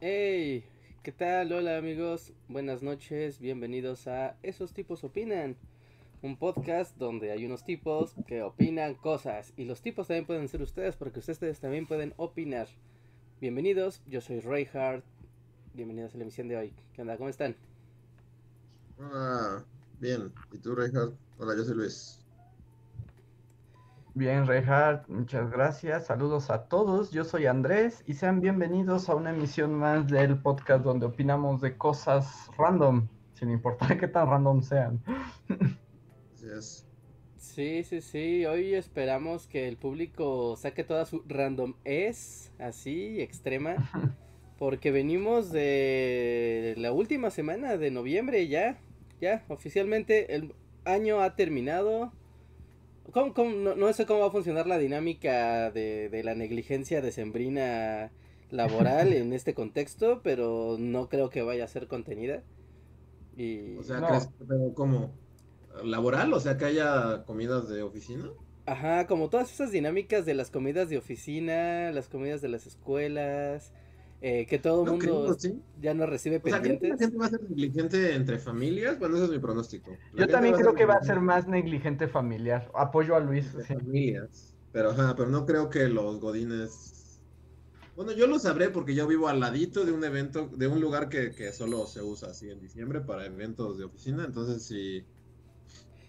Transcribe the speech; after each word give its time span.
Hey, 0.00 0.64
¿qué 1.02 1.10
tal? 1.10 1.52
Hola 1.52 1.76
amigos, 1.76 2.32
buenas 2.48 2.84
noches, 2.84 3.40
bienvenidos 3.40 4.06
a 4.06 4.36
Esos 4.44 4.72
tipos 4.72 5.02
opinan, 5.02 5.56
un 6.22 6.38
podcast 6.38 6.96
donde 6.96 7.32
hay 7.32 7.46
unos 7.46 7.64
tipos 7.64 8.14
que 8.28 8.42
opinan 8.42 8.94
cosas 8.94 9.52
y 9.56 9.64
los 9.64 9.82
tipos 9.82 10.06
también 10.06 10.26
pueden 10.26 10.48
ser 10.48 10.62
ustedes 10.62 10.94
porque 10.94 11.18
ustedes 11.18 11.58
también 11.58 11.86
pueden 11.86 12.14
opinar. 12.16 12.68
Bienvenidos, 13.40 14.00
yo 14.06 14.20
soy 14.20 14.38
Reinhardt, 14.38 15.04
bienvenidos 15.74 16.14
a 16.14 16.18
la 16.18 16.22
emisión 16.22 16.46
de 16.46 16.56
hoy. 16.58 16.72
¿Qué 16.92 17.02
onda? 17.02 17.16
¿Cómo 17.16 17.28
están? 17.28 17.56
Hola, 18.98 19.64
bien, 19.98 20.32
¿y 20.52 20.58
tú 20.58 20.76
Reinhardt? 20.76 21.14
Hola, 21.38 21.56
yo 21.56 21.64
soy 21.64 21.74
Luis. 21.74 22.23
Bien, 24.16 24.46
Reinhardt, 24.46 25.08
muchas 25.08 25.50
gracias. 25.50 26.06
Saludos 26.06 26.48
a 26.48 26.68
todos. 26.68 27.10
Yo 27.10 27.24
soy 27.24 27.46
Andrés 27.46 28.04
y 28.06 28.14
sean 28.14 28.40
bienvenidos 28.40 29.08
a 29.08 29.16
una 29.16 29.30
emisión 29.30 29.74
más 29.74 30.06
del 30.06 30.40
podcast 30.40 30.84
donde 30.84 31.06
opinamos 31.06 31.60
de 31.60 31.76
cosas 31.76 32.48
random, 32.56 33.08
sin 33.32 33.50
importar 33.50 33.98
qué 33.98 34.06
tan 34.06 34.28
random 34.28 34.62
sean. 34.62 35.02
Sí, 37.38 37.82
sí, 37.82 38.00
sí. 38.00 38.46
Hoy 38.46 38.74
esperamos 38.74 39.48
que 39.48 39.66
el 39.66 39.76
público 39.76 40.54
saque 40.54 40.84
toda 40.84 41.06
su 41.06 41.24
random 41.26 41.74
es 41.82 42.52
así, 42.60 43.20
extrema. 43.20 43.74
Porque 44.60 44.92
venimos 44.92 45.50
de 45.50 46.74
la 46.78 46.92
última 46.92 47.30
semana 47.30 47.76
de 47.76 47.90
noviembre 47.90 48.46
ya. 48.46 48.78
Ya, 49.20 49.44
oficialmente 49.48 50.36
el 50.36 50.54
año 50.84 51.20
ha 51.20 51.34
terminado 51.34 52.12
no, 53.12 53.92
sé 53.92 54.06
cómo 54.06 54.20
va 54.20 54.26
a 54.26 54.30
funcionar 54.30 54.66
la 54.66 54.78
dinámica 54.78 55.70
de, 55.70 56.20
la 56.24 56.34
negligencia 56.34 57.00
decembrina 57.00 58.10
laboral 58.50 59.12
en 59.12 59.32
este 59.32 59.54
contexto, 59.54 60.20
pero 60.22 60.76
no 60.78 61.08
creo 61.08 61.30
que 61.30 61.42
vaya 61.42 61.64
a 61.64 61.68
ser 61.68 61.88
contenida. 61.88 62.42
Y... 63.36 63.76
O 63.76 63.82
sea, 63.82 64.00
¿crees 64.00 64.26
que 64.26 64.74
como 64.74 65.12
laboral? 65.82 66.32
O 66.32 66.40
sea, 66.40 66.56
que 66.56 66.66
haya 66.66 67.24
comidas 67.24 67.68
de 67.68 67.82
oficina. 67.82 68.30
Ajá, 68.66 69.06
como 69.06 69.28
todas 69.28 69.52
esas 69.52 69.72
dinámicas 69.72 70.24
de 70.24 70.34
las 70.34 70.50
comidas 70.50 70.88
de 70.88 70.96
oficina, 70.96 71.90
las 71.90 72.08
comidas 72.08 72.40
de 72.40 72.48
las 72.48 72.66
escuelas, 72.66 73.72
eh, 74.26 74.46
que 74.46 74.58
todo 74.58 74.84
el 74.84 74.90
mundo 74.92 75.36
ya 75.82 75.92
no 75.92 76.06
recibe 76.06 76.40
pendientes. 76.40 76.88
la 76.88 76.96
gente 76.96 77.18
va 77.18 77.26
a 77.26 77.28
ser 77.28 77.42
negligente 77.42 78.14
entre 78.14 78.38
familias? 78.38 78.98
Bueno, 78.98 79.16
ese 79.16 79.26
es 79.26 79.30
mi 79.30 79.38
pronóstico. 79.38 79.94
Yo 80.14 80.26
también 80.26 80.54
creo 80.54 80.74
que 80.74 80.86
va 80.86 80.94
a 80.94 81.04
ser 81.04 81.20
más 81.20 81.46
negligente 81.46 82.08
familiar. 82.08 82.70
Apoyo 82.74 83.16
a 83.16 83.20
Luis. 83.20 83.54
Familias. 83.68 84.54
Pero, 84.72 84.92
ajá, 84.92 85.14
pero 85.14 85.28
no 85.28 85.44
creo 85.44 85.68
que 85.68 85.90
los 85.90 86.20
godines... 86.20 87.20
Bueno, 87.96 88.12
yo 88.12 88.26
lo 88.26 88.38
sabré 88.38 88.70
porque 88.70 88.94
yo 88.94 89.06
vivo 89.06 89.28
al 89.28 89.40
ladito 89.40 89.84
de 89.84 89.92
un 89.92 90.02
evento, 90.02 90.48
de 90.56 90.68
un 90.68 90.80
lugar 90.80 91.10
que, 91.10 91.52
solo 91.52 91.86
se 91.86 92.00
usa 92.00 92.30
así 92.30 92.48
en 92.48 92.62
diciembre 92.62 93.02
para 93.02 93.26
eventos 93.26 93.76
de 93.76 93.84
oficina. 93.84 94.24
Entonces, 94.24 94.62
si, 94.62 95.04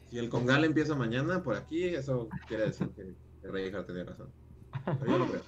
si 0.10 0.18
el 0.18 0.30
Congal 0.30 0.64
empieza 0.64 0.96
mañana 0.96 1.44
por 1.44 1.56
aquí, 1.56 1.84
eso 1.84 2.30
quiere 2.48 2.68
decir 2.68 2.88
que, 2.96 3.14
que 3.42 3.48
Reyes 3.50 3.86
tenía 3.86 4.06
razón. 4.06 4.30
Pero 4.86 5.06
yo 5.06 5.18
lo 5.18 5.28
creo. 5.28 5.42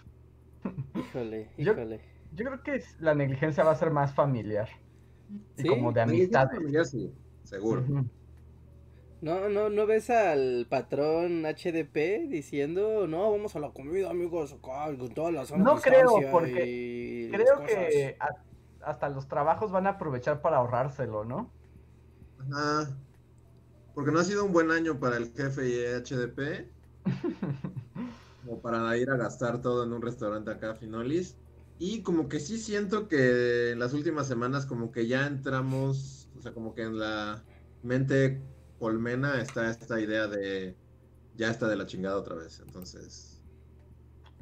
Híjole, 0.96 1.50
híjole. 1.58 2.02
Yo 2.02 2.16
creo 2.36 2.64
que 2.64 2.84
la 3.00 3.16
negligencia 3.16 3.64
va 3.64 3.72
a 3.72 3.76
ser 3.76 3.92
más 3.92 4.14
familiar. 4.14 4.70
¿Sí? 5.58 5.68
como 5.68 5.92
de 5.92 6.02
amistad. 6.02 6.48
sí, 6.86 7.12
seguro. 7.44 7.84
No, 9.20 9.50
no, 9.50 9.70
¿no 9.70 9.86
ves 9.88 10.10
al 10.10 10.68
patrón 10.70 11.44
HDP 11.44 12.30
diciendo, 12.30 13.08
no, 13.08 13.32
vamos 13.32 13.56
a 13.56 13.60
la 13.60 13.72
comida, 13.72 14.12
amigos, 14.12 14.56
con 14.62 15.10
todas 15.10 15.34
las 15.34 15.52
No 15.58 15.78
creo, 15.78 16.20
porque 16.32 17.30
creo 17.32 17.66
que 17.66 18.18
hasta 18.82 19.09
los 19.09 19.28
trabajos 19.28 19.72
van 19.72 19.88
a 19.88 19.92
aprovechar 19.92 20.42
para 20.42 20.58
ahorrárselo, 20.58 21.26
¿no? 21.26 21.52
Ajá. 22.40 22.96
Porque 23.96 24.12
no 24.12 24.20
ha 24.20 24.24
sido 24.24 24.46
un 24.46 24.54
buen 24.54 24.70
año 24.70 25.00
para 25.00 25.18
el 25.18 25.34
jefe 25.34 25.68
y 25.68 25.84
HDP. 25.84 26.70
como 28.46 28.62
para 28.62 28.96
ir 28.98 29.09
a 29.09 29.18
gastar 29.18 29.62
todo 29.62 29.84
en 29.84 29.94
un 29.94 30.02
restaurante 30.02 30.52
acá, 30.52 30.76
Finolis. 30.76 31.36
Y 31.80 32.02
como 32.02 32.28
que 32.28 32.40
sí 32.40 32.58
siento 32.58 33.08
que 33.08 33.72
en 33.72 33.80
las 33.80 33.94
últimas 33.94 34.28
semanas 34.28 34.66
como 34.66 34.92
que 34.92 35.08
ya 35.08 35.28
entramos, 35.28 36.30
o 36.38 36.42
sea, 36.42 36.52
como 36.54 36.74
que 36.74 36.84
en 36.84 36.98
la 36.98 37.44
mente 37.84 38.42
colmena 38.80 39.40
está 39.42 39.70
esta 39.70 40.00
idea 40.00 40.28
de 40.28 40.76
ya 41.36 41.50
está 41.52 41.68
de 41.68 41.76
la 41.76 41.86
chingada 41.86 42.18
otra 42.18 42.36
vez, 42.36 42.60
entonces. 42.66 43.44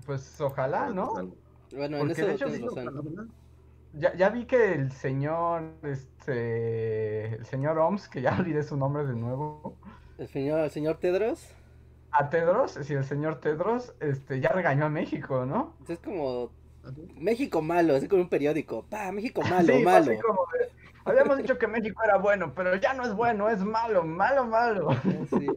Pues 0.05 0.39
ojalá, 0.39 0.89
¿no? 0.91 1.13
Bueno, 1.75 1.97
en 1.97 2.11
eso 2.11 2.29
hecho, 2.29 2.47
ya, 3.93 4.13
ya 4.15 4.29
vi 4.29 4.45
que 4.45 4.73
el 4.73 4.91
señor, 4.91 5.73
este, 5.83 7.35
el 7.35 7.45
señor 7.45 7.77
Oms, 7.77 8.07
que 8.07 8.21
ya 8.21 8.37
olvidé 8.39 8.63
su 8.63 8.77
nombre 8.77 9.05
de 9.05 9.15
nuevo. 9.15 9.77
El 10.17 10.27
señor, 10.27 10.61
el 10.61 10.71
señor 10.71 10.97
Tedros. 10.99 11.49
A 12.11 12.29
Tedros, 12.29 12.77
sí, 12.81 12.93
el 12.93 13.03
señor 13.03 13.41
Tedros, 13.41 13.93
este, 13.99 14.39
ya 14.39 14.49
regañó 14.49 14.85
a 14.85 14.89
México, 14.89 15.45
¿no? 15.45 15.75
Es 15.89 15.99
como 15.99 16.51
México 17.17 17.61
malo, 17.61 17.95
así 17.95 18.07
como 18.07 18.21
un 18.21 18.29
periódico. 18.29 18.83
Pa, 18.83 19.11
México 19.11 19.41
malo, 19.49 19.79
malo. 19.79 20.11
habíamos 21.03 21.37
dicho 21.37 21.57
que 21.57 21.67
México 21.67 22.01
era 22.03 22.17
bueno, 22.17 22.53
pero 22.55 22.75
ya 22.75 22.93
no 22.93 23.03
es 23.03 23.13
bueno, 23.13 23.49
es 23.49 23.63
malo, 23.63 24.03
malo, 24.03 24.45
malo. 24.45 24.89
Sí. 25.29 25.47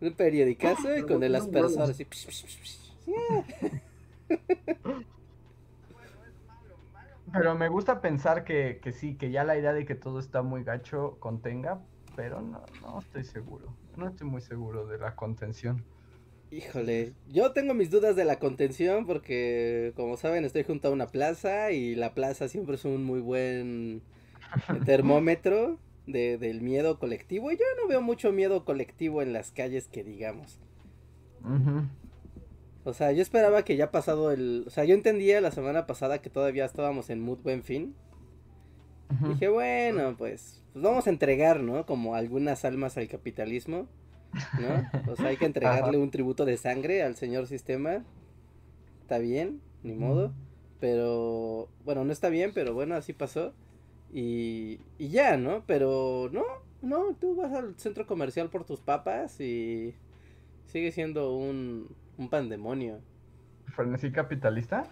Un 0.00 0.12
periodicazo 0.12 0.96
y 0.96 1.02
con 1.02 1.22
el 1.22 1.34
aspersor 1.34 1.90
así. 1.90 2.06
Pero 7.32 7.54
me 7.56 7.68
gusta 7.68 8.00
pensar 8.00 8.44
que, 8.44 8.80
que, 8.82 8.92
sí, 8.92 9.16
que 9.16 9.30
ya 9.30 9.44
la 9.44 9.58
idea 9.58 9.72
de 9.72 9.84
que 9.84 9.94
todo 9.94 10.18
está 10.18 10.42
muy 10.42 10.64
gacho 10.64 11.16
contenga, 11.18 11.80
pero 12.16 12.40
no, 12.40 12.62
no 12.80 13.00
estoy 13.00 13.24
seguro. 13.24 13.74
No 13.96 14.08
estoy 14.08 14.28
muy 14.28 14.40
seguro 14.40 14.86
de 14.86 14.98
la 14.98 15.14
contención. 15.14 15.84
Híjole, 16.50 17.12
yo 17.28 17.52
tengo 17.52 17.74
mis 17.74 17.90
dudas 17.90 18.16
de 18.16 18.24
la 18.24 18.38
contención 18.38 19.04
porque, 19.04 19.92
como 19.96 20.16
saben, 20.16 20.44
estoy 20.44 20.62
junto 20.62 20.88
a 20.88 20.90
una 20.90 21.08
plaza 21.08 21.72
y 21.72 21.94
la 21.94 22.14
plaza 22.14 22.48
siempre 22.48 22.76
es 22.76 22.86
un 22.86 23.04
muy 23.04 23.20
buen 23.20 24.00
termómetro 24.86 25.78
de, 26.06 26.38
del 26.38 26.62
miedo 26.62 26.98
colectivo. 26.98 27.52
Y 27.52 27.56
yo 27.56 27.64
no 27.80 27.88
veo 27.88 28.00
mucho 28.00 28.32
miedo 28.32 28.64
colectivo 28.64 29.20
en 29.20 29.34
las 29.34 29.50
calles 29.50 29.88
que 29.88 30.02
digamos. 30.02 30.58
O 32.84 32.94
sea, 32.94 33.12
yo 33.12 33.20
esperaba 33.20 33.62
que 33.64 33.76
ya 33.76 33.90
pasado 33.90 34.32
el... 34.32 34.64
O 34.66 34.70
sea, 34.70 34.84
yo 34.84 34.94
entendía 34.94 35.42
la 35.42 35.50
semana 35.50 35.86
pasada 35.86 36.22
que 36.22 36.30
todavía 36.30 36.64
estábamos 36.64 37.10
en 37.10 37.20
mood 37.20 37.40
buen 37.40 37.62
fin. 37.62 37.94
Dije, 39.28 39.48
bueno, 39.48 40.16
pues, 40.16 40.62
pues 40.72 40.82
vamos 40.82 41.06
a 41.06 41.10
entregar, 41.10 41.60
¿no? 41.60 41.84
Como 41.84 42.14
algunas 42.14 42.64
almas 42.64 42.96
al 42.96 43.08
capitalismo. 43.08 43.86
¿No? 44.32 45.12
O 45.12 45.16
sea, 45.16 45.28
hay 45.28 45.36
que 45.36 45.44
entregarle 45.46 45.98
un 45.98 46.10
tributo 46.10 46.44
de 46.44 46.56
sangre 46.56 47.02
al 47.02 47.16
señor 47.16 47.46
sistema. 47.46 48.04
Está 49.02 49.18
bien, 49.18 49.60
ni 49.82 49.94
modo. 49.94 50.32
Pero, 50.80 51.68
bueno, 51.84 52.04
no 52.04 52.12
está 52.12 52.28
bien, 52.28 52.52
pero 52.54 52.74
bueno, 52.74 52.94
así 52.94 53.12
pasó. 53.12 53.52
Y, 54.12 54.80
y 54.98 55.08
ya, 55.08 55.36
¿no? 55.36 55.64
Pero 55.66 56.30
no, 56.32 56.44
no, 56.82 57.14
tú 57.14 57.34
vas 57.36 57.52
al 57.52 57.74
centro 57.78 58.06
comercial 58.06 58.48
por 58.50 58.64
tus 58.64 58.80
papas 58.80 59.40
y 59.40 59.94
sigue 60.66 60.92
siendo 60.92 61.34
un, 61.34 61.88
un 62.16 62.28
pandemonio. 62.28 63.00
¿Frenesí 63.66 64.10
capitalista? 64.12 64.84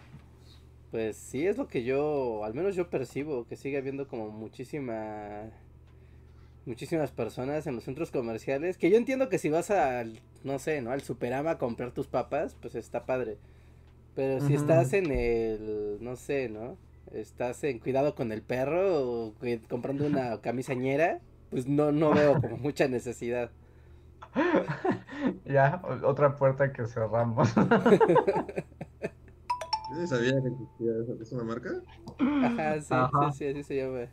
Pues 0.90 1.16
sí, 1.16 1.46
es 1.46 1.58
lo 1.58 1.68
que 1.68 1.84
yo, 1.84 2.44
al 2.44 2.54
menos 2.54 2.74
yo 2.74 2.88
percibo, 2.88 3.46
que 3.46 3.56
sigue 3.56 3.76
habiendo 3.76 4.06
como 4.08 4.30
muchísima 4.30 5.50
muchísimas 6.66 7.12
personas 7.12 7.66
en 7.66 7.76
los 7.76 7.84
centros 7.84 8.10
comerciales. 8.10 8.76
Que 8.76 8.90
yo 8.90 8.96
entiendo 8.96 9.28
que 9.28 9.38
si 9.38 9.48
vas 9.48 9.70
al, 9.70 10.20
no 10.44 10.58
sé, 10.58 10.82
¿no? 10.82 10.90
Al 10.90 11.00
Superama 11.00 11.52
a 11.52 11.58
comprar 11.58 11.92
tus 11.92 12.08
papas, 12.08 12.56
pues 12.60 12.74
está 12.74 13.06
padre. 13.06 13.38
Pero 14.14 14.40
si 14.40 14.54
estás 14.54 14.92
en 14.92 15.10
el, 15.10 15.98
no 16.00 16.16
sé, 16.16 16.48
¿no? 16.48 16.76
Estás 17.12 17.62
en 17.64 17.78
cuidado 17.78 18.14
con 18.14 18.32
el 18.32 18.42
perro 18.42 19.02
o 19.02 19.34
comprando 19.68 20.06
una 20.06 20.40
camisañera, 20.42 21.20
pues 21.50 21.66
no, 21.66 21.92
no 21.92 22.12
veo 22.12 22.40
como 22.40 22.56
mucha 22.56 22.88
necesidad. 22.88 23.50
ya, 25.44 25.82
otra 26.02 26.34
puerta 26.36 26.72
que 26.72 26.86
cerramos. 26.86 27.48
Sabía 30.06 30.32
que 30.42 30.48
existía 30.48 30.92
esa. 31.02 31.12
¿Es 31.22 31.32
una 31.32 31.44
marca? 31.44 31.70
Ajá, 32.18 32.80
sí, 32.80 32.88
Ajá. 32.90 33.32
sí, 33.32 33.38
sí, 33.38 33.46
así 33.46 33.62
se 33.62 33.76
llama. 33.76 34.06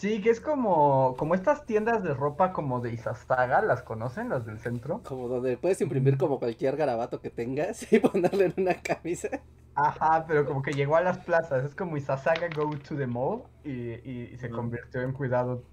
Sí, 0.00 0.22
que 0.22 0.30
es 0.30 0.40
como, 0.40 1.14
como 1.18 1.34
estas 1.34 1.66
tiendas 1.66 2.02
de 2.02 2.14
ropa 2.14 2.52
como 2.54 2.80
de 2.80 2.90
Isasaga, 2.94 3.60
¿las 3.60 3.82
conocen? 3.82 4.30
Las 4.30 4.46
del 4.46 4.58
centro. 4.58 5.02
Como 5.02 5.28
donde 5.28 5.58
puedes 5.58 5.80
imprimir 5.82 6.16
como 6.16 6.38
cualquier 6.38 6.76
garabato 6.76 7.20
que 7.20 7.28
tengas 7.30 7.82
y 7.92 7.98
ponerle 8.00 8.46
en 8.46 8.54
una 8.56 8.80
camisa. 8.80 9.28
Ajá, 9.74 10.24
pero 10.26 10.46
como 10.46 10.62
que 10.62 10.72
llegó 10.72 10.96
a 10.96 11.02
las 11.02 11.18
plazas. 11.18 11.64
Es 11.64 11.74
como 11.74 11.96
Isasaga 11.98 12.48
Go 12.54 12.70
to 12.78 12.96
the 12.96 13.06
Mall 13.06 13.42
y, 13.62 13.70
y- 14.10 14.30
y 14.32 14.36
se 14.38 14.48
convirtió 14.50 15.02
en 15.02 15.12
cuidado 15.12 15.64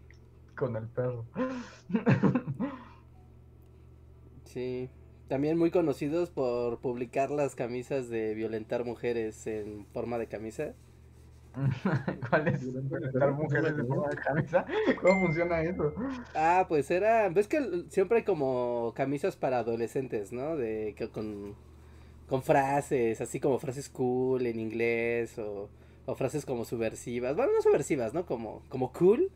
con 0.55 0.75
el 0.75 0.87
perro. 0.89 1.25
Sí. 4.45 4.89
También 5.27 5.57
muy 5.57 5.71
conocidos 5.71 6.31
por 6.31 6.79
publicar 6.79 7.31
las 7.31 7.53
camisas 7.55 8.07
de 8.09 8.33
violentar 8.33 8.85
mujeres 8.85 9.45
en 9.47 9.85
forma 9.87 10.17
de 10.17 10.27
camisa. 10.27 10.73
¿Cuál 12.29 12.47
es? 12.49 12.71
Violentar 12.89 12.89
¿Violentar 12.89 13.33
mujeres? 13.33 13.73
mujeres 13.73 13.75
de 13.77 13.83
forma 13.85 14.09
de 14.09 14.17
camisa? 14.17 14.65
¿Cómo 15.01 15.21
funciona 15.27 15.61
eso? 15.61 15.93
Ah, 16.33 16.65
pues 16.69 16.91
era, 16.91 17.29
ves 17.29 17.47
que 17.47 17.85
siempre 17.89 18.19
hay 18.19 18.23
como 18.23 18.93
camisas 18.95 19.35
para 19.35 19.59
adolescentes, 19.59 20.31
¿no? 20.31 20.55
De 20.55 20.93
que 20.97 21.09
con 21.09 21.55
con 22.27 22.43
frases, 22.43 23.21
así 23.21 23.39
como 23.39 23.59
frases 23.59 23.89
cool 23.89 24.45
en 24.47 24.59
inglés 24.59 25.39
o, 25.39 25.69
o 26.05 26.15
frases 26.15 26.45
como 26.45 26.65
subversivas, 26.65 27.35
bueno, 27.35 27.53
no 27.53 27.61
subversivas, 27.61 28.13
¿no? 28.13 28.25
Como 28.25 28.63
como 28.69 28.91
cool 28.93 29.31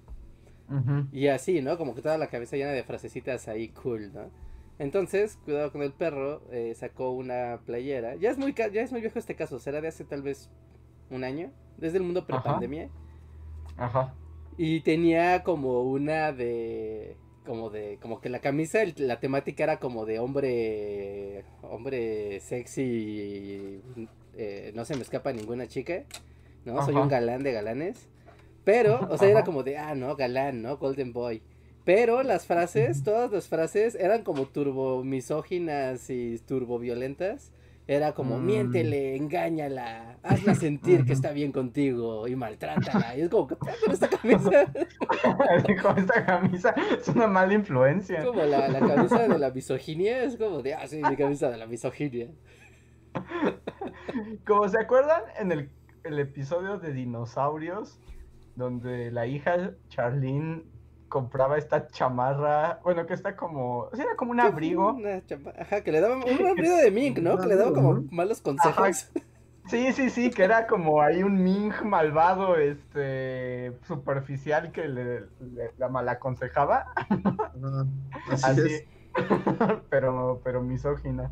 y 1.12 1.28
así, 1.28 1.62
¿no? 1.62 1.78
Como 1.78 1.96
que 1.96 2.02
toda 2.02 2.18
la 2.18 2.28
cabeza 2.28 2.56
llena 2.58 2.72
de 2.72 2.84
frasecitas 2.84 3.48
ahí 3.48 3.70
cool, 3.70 4.14
¿no? 4.14 4.32
Entonces, 4.80 5.38
cuidado 5.46 5.72
con 5.72 5.82
el 5.84 5.94
perro, 5.94 6.42
eh, 6.52 6.74
sacó 6.76 7.12
una 7.12 7.60
playera. 7.66 8.16
Ya 8.16 8.32
es 8.32 8.38
muy 8.38 8.54
ya 8.54 8.82
es 8.82 8.92
muy 8.92 9.02
viejo 9.02 9.20
este 9.20 9.36
caso, 9.36 9.60
será 9.60 9.82
de 9.82 9.90
hace 9.90 10.06
tal 10.06 10.22
vez 10.24 10.50
un 11.12 11.24
año, 11.24 11.52
desde 11.78 11.98
el 11.98 12.04
mundo 12.04 12.22
Ajá. 12.22 12.28
prepandemia. 12.42 12.90
Ajá. 13.78 14.14
Y 14.58 14.82
tenía 14.82 15.44
como 15.44 15.82
una 15.84 16.32
de. 16.32 17.16
Como 17.46 17.70
de. 17.70 17.98
Como 18.02 18.22
que 18.22 18.30
la 18.30 18.40
camisa, 18.40 18.82
el- 18.82 18.94
la 18.98 19.20
temática 19.20 19.64
era 19.64 19.80
como 19.80 20.06
de 20.06 20.20
hombre. 20.20 21.46
Hombre 21.64 22.40
sexy. 22.42 23.82
eh, 24.38 24.72
no 24.76 24.86
se 24.86 24.96
me 24.96 25.02
escapa 25.02 25.34
ninguna 25.34 25.68
chica. 25.68 26.04
¿No? 26.66 26.84
Soy 26.86 26.94
Ajá. 26.94 27.04
un 27.04 27.10
galán 27.10 27.44
de 27.44 27.52
galanes. 27.54 28.08
Pero, 28.64 29.08
o 29.10 29.18
sea, 29.18 29.30
era 29.30 29.40
Ajá. 29.40 29.46
como 29.46 29.64
de. 29.64 29.78
Ah, 29.78 29.96
no, 29.96 30.16
galán, 30.16 30.62
¿no? 30.62 30.78
Golden 30.78 31.12
Boy. 31.14 31.42
Pero 31.84 32.22
las 32.22 32.46
frases, 32.46 33.04
todas 33.04 33.32
las 33.32 33.48
frases 33.48 33.96
eran 33.96 34.24
como 34.24 34.46
turbo 34.46 35.04
misóginas 35.04 36.10
y 36.12 36.38
turbo 36.40 36.78
violentas. 36.78 37.52
Era 37.88 38.14
como, 38.14 38.38
Mm. 38.38 38.46
miéntele, 38.46 39.16
engáñala, 39.18 40.18
hazla 40.24 40.56
sentir 40.56 41.04
que 41.04 41.14
está 41.14 41.32
bien 41.32 41.52
contigo 41.52 42.28
y 42.28 42.36
maltrátala. 42.36 43.18
Y 43.18 43.22
es 43.22 43.30
como, 43.30 43.48
¿qué 43.48 43.56
con 43.56 43.92
esta 43.92 44.08
camisa? 44.08 44.72
Dijo, 45.68 45.90
esta 45.98 46.26
camisa 46.26 46.74
es 46.98 47.08
una 47.10 47.28
mala 47.28 47.54
influencia. 47.54 48.24
como 48.24 48.44
la, 48.44 48.68
la 48.70 48.80
camisa 48.80 49.28
de 49.28 49.38
la 49.40 49.50
misoginia, 49.52 50.24
es 50.24 50.38
como 50.38 50.62
de, 50.62 50.74
ah, 50.76 50.88
sí, 50.88 51.02
mi 51.04 51.16
camisa 51.16 51.50
de 51.50 51.58
la 51.58 51.66
misoginia. 51.68 52.30
Como 54.46 54.68
se 54.70 54.80
acuerdan 54.80 55.22
en 55.40 55.52
el, 55.52 55.70
el 56.04 56.20
episodio 56.20 56.78
de 56.78 56.94
dinosaurios, 56.94 58.00
donde 58.56 59.12
la 59.12 59.28
hija 59.28 59.72
Charlene 59.90 60.64
compraba 61.12 61.58
esta 61.60 61.88
chamarra, 61.90 62.80
bueno, 62.84 63.06
que 63.06 63.14
está 63.14 63.36
como, 63.36 63.90
sí, 63.94 64.02
era 64.02 64.16
como 64.16 64.32
un 64.32 64.40
abrigo. 64.40 64.94
Una 64.94 65.22
Ajá, 65.60 65.84
que 65.84 65.92
le 65.92 66.00
daba 66.02 66.16
un 66.16 66.48
abrigo 66.48 66.76
de 66.78 66.90
Mink, 66.90 67.20
¿no? 67.20 67.40
Que 67.40 67.48
le 67.48 67.56
daba 67.56 67.72
como 67.74 68.08
malos 68.10 68.42
consejos. 68.42 69.08
Sí, 69.68 69.94
sí, 69.94 70.10
sí, 70.10 70.32
que 70.32 70.44
era 70.44 70.66
como 70.68 71.02
ahí 71.02 71.22
un 71.24 71.42
Ming 71.44 71.72
malvado, 71.86 72.58
este, 72.58 73.78
superficial 73.88 74.72
que 74.72 74.88
le, 74.88 75.22
le- 75.40 75.72
la 75.78 75.88
malaconsejaba, 75.88 76.88
Ajá, 76.96 77.54
así, 78.32 78.62
así, 78.62 78.62
es. 78.62 78.84
pero, 79.90 80.42
pero 80.44 80.62
misógina. 80.64 81.32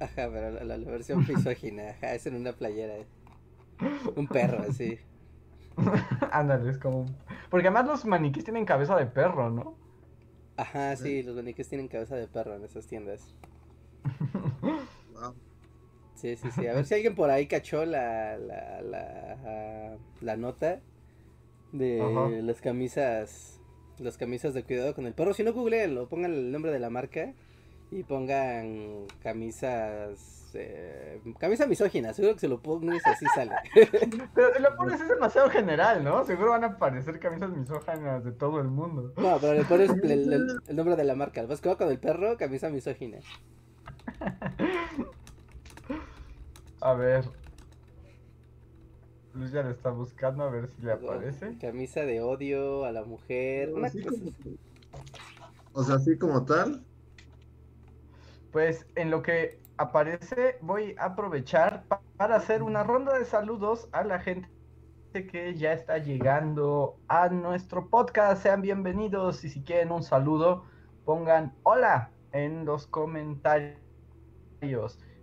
Ajá, 0.00 0.30
pero 0.32 0.50
la, 0.50 0.64
la- 0.64 0.76
la 0.78 0.90
versión 0.90 1.24
misógina, 1.28 1.90
ajá, 1.90 2.14
es 2.14 2.26
en 2.26 2.36
una 2.36 2.52
playera. 2.52 2.94
Un 4.16 4.28
perro, 4.28 4.62
así. 4.62 4.98
Ándale, 6.32 6.70
es 6.70 6.78
como, 6.78 7.06
porque 7.50 7.68
además 7.68 7.86
los 7.86 8.04
maniquís 8.04 8.44
tienen 8.44 8.64
cabeza 8.64 8.96
de 8.96 9.06
perro, 9.06 9.50
¿no? 9.50 9.74
Ajá, 10.56 10.94
sí, 10.96 11.22
los 11.22 11.34
maniquíes 11.36 11.68
tienen 11.68 11.88
cabeza 11.88 12.16
de 12.16 12.28
perro 12.28 12.54
en 12.56 12.64
esas 12.64 12.86
tiendas. 12.86 13.34
Wow. 15.14 15.34
Sí, 16.14 16.36
sí, 16.36 16.50
sí. 16.50 16.66
A 16.66 16.74
ver 16.74 16.84
si 16.84 16.94
alguien 16.94 17.14
por 17.14 17.30
ahí 17.30 17.46
cachó 17.46 17.84
la, 17.84 18.36
la, 18.38 18.82
la, 18.82 19.96
la 20.20 20.36
nota 20.36 20.80
de 21.72 22.00
Ajá. 22.00 22.36
las 22.42 22.60
camisas, 22.60 23.60
las 23.98 24.18
camisas 24.18 24.54
de 24.54 24.64
cuidado 24.64 24.94
con 24.94 25.06
el 25.06 25.14
perro. 25.14 25.34
Si 25.34 25.44
no, 25.44 25.52
googleenlo, 25.52 26.08
pongan 26.08 26.32
el 26.34 26.52
nombre 26.52 26.72
de 26.72 26.80
la 26.80 26.90
marca 26.90 27.32
y 27.90 28.02
pongan 28.04 29.06
camisas, 29.22 30.37
eh, 30.54 31.20
camisa 31.38 31.66
misógina. 31.66 32.12
Seguro 32.12 32.34
que 32.34 32.40
se 32.40 32.48
lo 32.48 32.60
pones 32.60 33.04
así 33.06 33.24
sale. 33.34 33.52
Pero 34.34 34.54
si 34.54 34.62
lo 34.62 34.76
pones 34.76 35.00
es 35.00 35.08
demasiado 35.08 35.50
general, 35.50 36.02
¿no? 36.04 36.24
Seguro 36.24 36.50
van 36.50 36.64
a 36.64 36.68
aparecer 36.68 37.18
camisas 37.18 37.50
misóginas 37.50 38.24
de 38.24 38.32
todo 38.32 38.60
el 38.60 38.68
mundo. 38.68 39.12
No, 39.16 39.38
pero 39.40 39.54
le 39.54 39.64
pones 39.64 39.90
el, 39.90 40.10
el- 40.32 40.60
el 40.66 40.76
nombre 40.76 40.96
de 40.96 41.04
la 41.04 41.14
marca. 41.14 41.44
Vas 41.46 41.60
con 41.60 41.88
el 41.90 41.98
perro, 41.98 42.36
camisa 42.36 42.68
misógina. 42.70 43.18
A 46.80 46.94
ver. 46.94 47.24
Luz 49.34 49.52
ya 49.52 49.62
le 49.62 49.70
está 49.70 49.90
buscando 49.90 50.44
a 50.44 50.50
ver 50.50 50.68
si 50.68 50.82
le 50.82 50.92
aparece. 50.92 51.56
Camisa 51.60 52.00
de 52.00 52.20
odio 52.22 52.84
a 52.84 52.92
la 52.92 53.04
mujer. 53.04 53.72
Una 53.72 53.86
Así 53.88 54.02
cosa 54.02 54.18
como- 54.18 54.30
así. 54.30 54.58
O 55.72 55.84
sea, 55.84 55.94
así 55.96 56.18
como 56.18 56.44
tal. 56.44 56.82
Pues 58.52 58.86
en 58.96 59.10
lo 59.10 59.22
que 59.22 59.58
aparece 59.78 60.58
voy 60.60 60.94
a 60.98 61.06
aprovechar 61.06 61.84
pa- 61.84 62.02
para 62.16 62.36
hacer 62.36 62.62
una 62.62 62.82
ronda 62.82 63.16
de 63.18 63.24
saludos 63.24 63.88
a 63.92 64.04
la 64.04 64.18
gente 64.18 64.48
que 65.12 65.54
ya 65.54 65.72
está 65.72 65.98
llegando 65.98 66.98
a 67.08 67.28
nuestro 67.28 67.88
podcast. 67.88 68.42
Sean 68.42 68.60
bienvenidos 68.60 69.44
y 69.44 69.48
si 69.48 69.62
quieren 69.62 69.92
un 69.92 70.02
saludo, 70.02 70.64
pongan 71.04 71.54
hola 71.62 72.10
en 72.32 72.64
los 72.64 72.86
comentarios. 72.86 73.78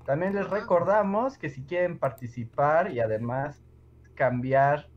También 0.05 0.33
les 0.35 0.49
recordamos 0.49 1.37
que 1.37 1.49
si 1.49 1.63
quieren 1.63 1.99
participar 1.99 2.91
y 2.91 2.99
además 2.99 3.61
cambiar 4.15 4.89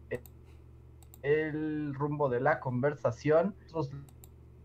el 1.23 1.95
rumbo 1.95 2.29
de 2.29 2.41
la 2.41 2.61
conversación, 2.61 3.55
nosotros 3.73 4.03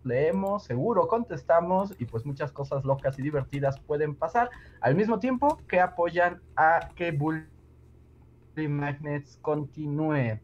leemos, 0.05 0.63
seguro 0.63 1.07
contestamos 1.07 1.93
y 1.99 2.05
pues 2.05 2.25
muchas 2.25 2.51
cosas 2.51 2.83
locas 2.83 3.17
y 3.19 3.21
divertidas 3.21 3.79
pueden 3.79 4.15
pasar 4.15 4.49
al 4.81 4.95
mismo 4.95 5.19
tiempo 5.19 5.57
que 5.67 5.79
apoyan 5.79 6.41
a 6.55 6.89
que 6.95 7.11
Bully 7.11 7.47
Magnets 8.67 9.37
continúe. 9.41 10.39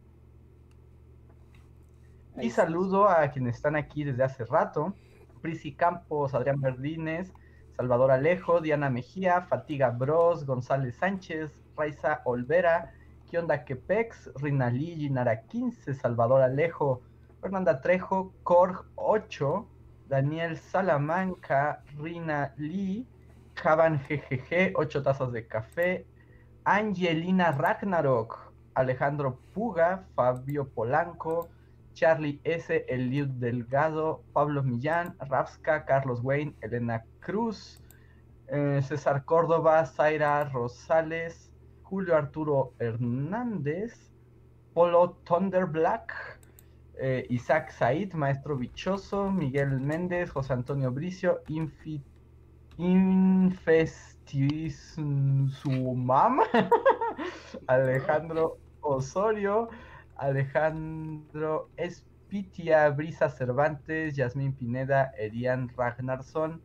Y 2.41 2.49
saludo 2.51 3.09
a 3.09 3.29
quienes 3.31 3.55
están 3.55 3.75
aquí 3.75 4.03
desde 4.03 4.23
hace 4.23 4.45
rato. 4.45 4.93
Prisi 5.41 5.73
Campos, 5.73 6.33
Adrián 6.33 6.61
Verdines, 6.61 7.33
Salvador 7.75 8.11
Alejo, 8.11 8.61
Diana 8.61 8.89
Mejía, 8.89 9.41
Fatiga 9.41 9.89
Bros, 9.89 10.45
González 10.45 10.95
Sánchez, 10.95 11.51
Raiza 11.77 12.21
Olvera, 12.25 12.93
Kionda 13.29 13.63
Quepex, 13.63 14.31
Rinalí 14.35 14.95
Ginara 14.95 15.41
15, 15.43 15.93
Salvador 15.93 16.41
Alejo, 16.41 17.01
Fernanda 17.41 17.79
Trejo, 17.81 18.33
Korg 18.43 18.85
8, 18.95 19.65
Daniel 20.09 20.57
Salamanca, 20.57 21.81
Rina 21.97 22.53
Lee, 22.57 23.05
Javan 23.55 23.99
GGG, 24.07 24.73
8 24.75 25.03
tazas 25.03 25.31
de 25.31 25.47
café, 25.47 26.05
Angelina 26.65 27.51
Ragnarok, 27.51 28.53
Alejandro 28.75 29.39
Puga, 29.53 30.05
Fabio 30.15 30.67
Polanco, 30.67 31.49
Charlie 31.93 32.41
S., 32.43 32.85
Eliud 32.87 33.29
Delgado, 33.39 34.21
Pablo 34.33 34.61
Millán, 34.63 35.15
Rafska, 35.19 35.85
Carlos 35.85 36.21
Wayne, 36.21 36.55
Elena 36.61 37.03
Cruz, 37.19 37.81
eh, 38.47 38.81
César 38.81 39.23
Córdoba, 39.25 39.85
Zaira 39.85 40.43
Rosales, 40.43 41.51
Julio 41.83 42.15
Arturo 42.15 42.73
Hernández, 42.79 44.11
Polo 44.73 45.17
Thunder 45.25 45.65
Black, 45.65 46.38
eh, 46.99 47.25
Isaac 47.29 47.71
Said, 47.71 48.13
Maestro 48.13 48.57
Bichoso, 48.57 49.31
Miguel 49.31 49.79
Méndez, 49.79 50.31
José 50.31 50.53
Antonio 50.53 50.91
Bricio, 50.91 51.39
Infi, 51.47 52.03
Alejandro 57.67 58.57
Osorio, 58.81 59.69
Alejandro 60.15 61.69
Espitia, 61.77 62.89
Brisa 62.91 63.29
Cervantes, 63.29 64.15
Yasmín 64.15 64.55
Pineda, 64.55 65.11
Erian 65.17 65.69
Ragnarsson, 65.75 66.61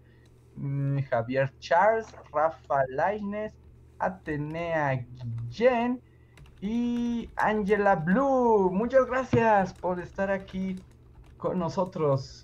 mm, 0.56 0.98
Javier 1.10 1.52
Charles, 1.58 2.06
Rafa 2.32 2.84
Laines, 2.88 3.52
Atenea 3.98 4.94
Guillén 4.94 6.00
y 6.64 7.28
Angela 7.36 7.94
Blue. 7.96 8.70
Muchas 8.70 9.06
gracias 9.06 9.74
por 9.74 10.00
estar 10.00 10.30
aquí 10.30 10.76
con 11.36 11.58
nosotros. 11.58 12.42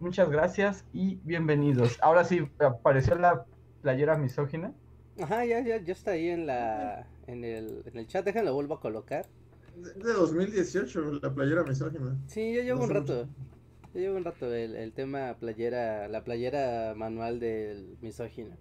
Muchas 0.00 0.30
gracias 0.30 0.86
y 0.94 1.16
bienvenidos. 1.16 1.98
Ahora 2.00 2.24
sí, 2.24 2.48
apareció 2.58 3.14
la 3.14 3.44
playera 3.82 4.16
misógina. 4.16 4.72
Ajá, 5.20 5.44
ya, 5.44 5.60
ya, 5.60 5.76
ya 5.76 5.92
está 5.92 6.12
ahí 6.12 6.30
en 6.30 6.46
la 6.46 7.06
en 7.26 7.44
el, 7.44 7.82
en 7.84 7.98
el 7.98 8.06
chat, 8.06 8.24
déjenlo 8.24 8.54
vuelvo 8.54 8.76
a 8.76 8.80
colocar. 8.80 9.26
De 9.76 10.12
2018, 10.14 11.20
la 11.22 11.34
playera 11.34 11.62
misógina. 11.62 12.16
Sí, 12.28 12.54
ya 12.54 12.62
llevo 12.62 12.84
un 12.84 12.90
rato. 12.90 13.28
Ya 13.92 14.00
llevo 14.00 14.16
un 14.16 14.24
rato 14.24 14.52
el, 14.54 14.76
el 14.76 14.92
tema 14.94 15.36
playera, 15.38 16.08
la 16.08 16.24
playera 16.24 16.94
manual 16.96 17.38
del 17.38 17.98
misógino. 18.00 18.56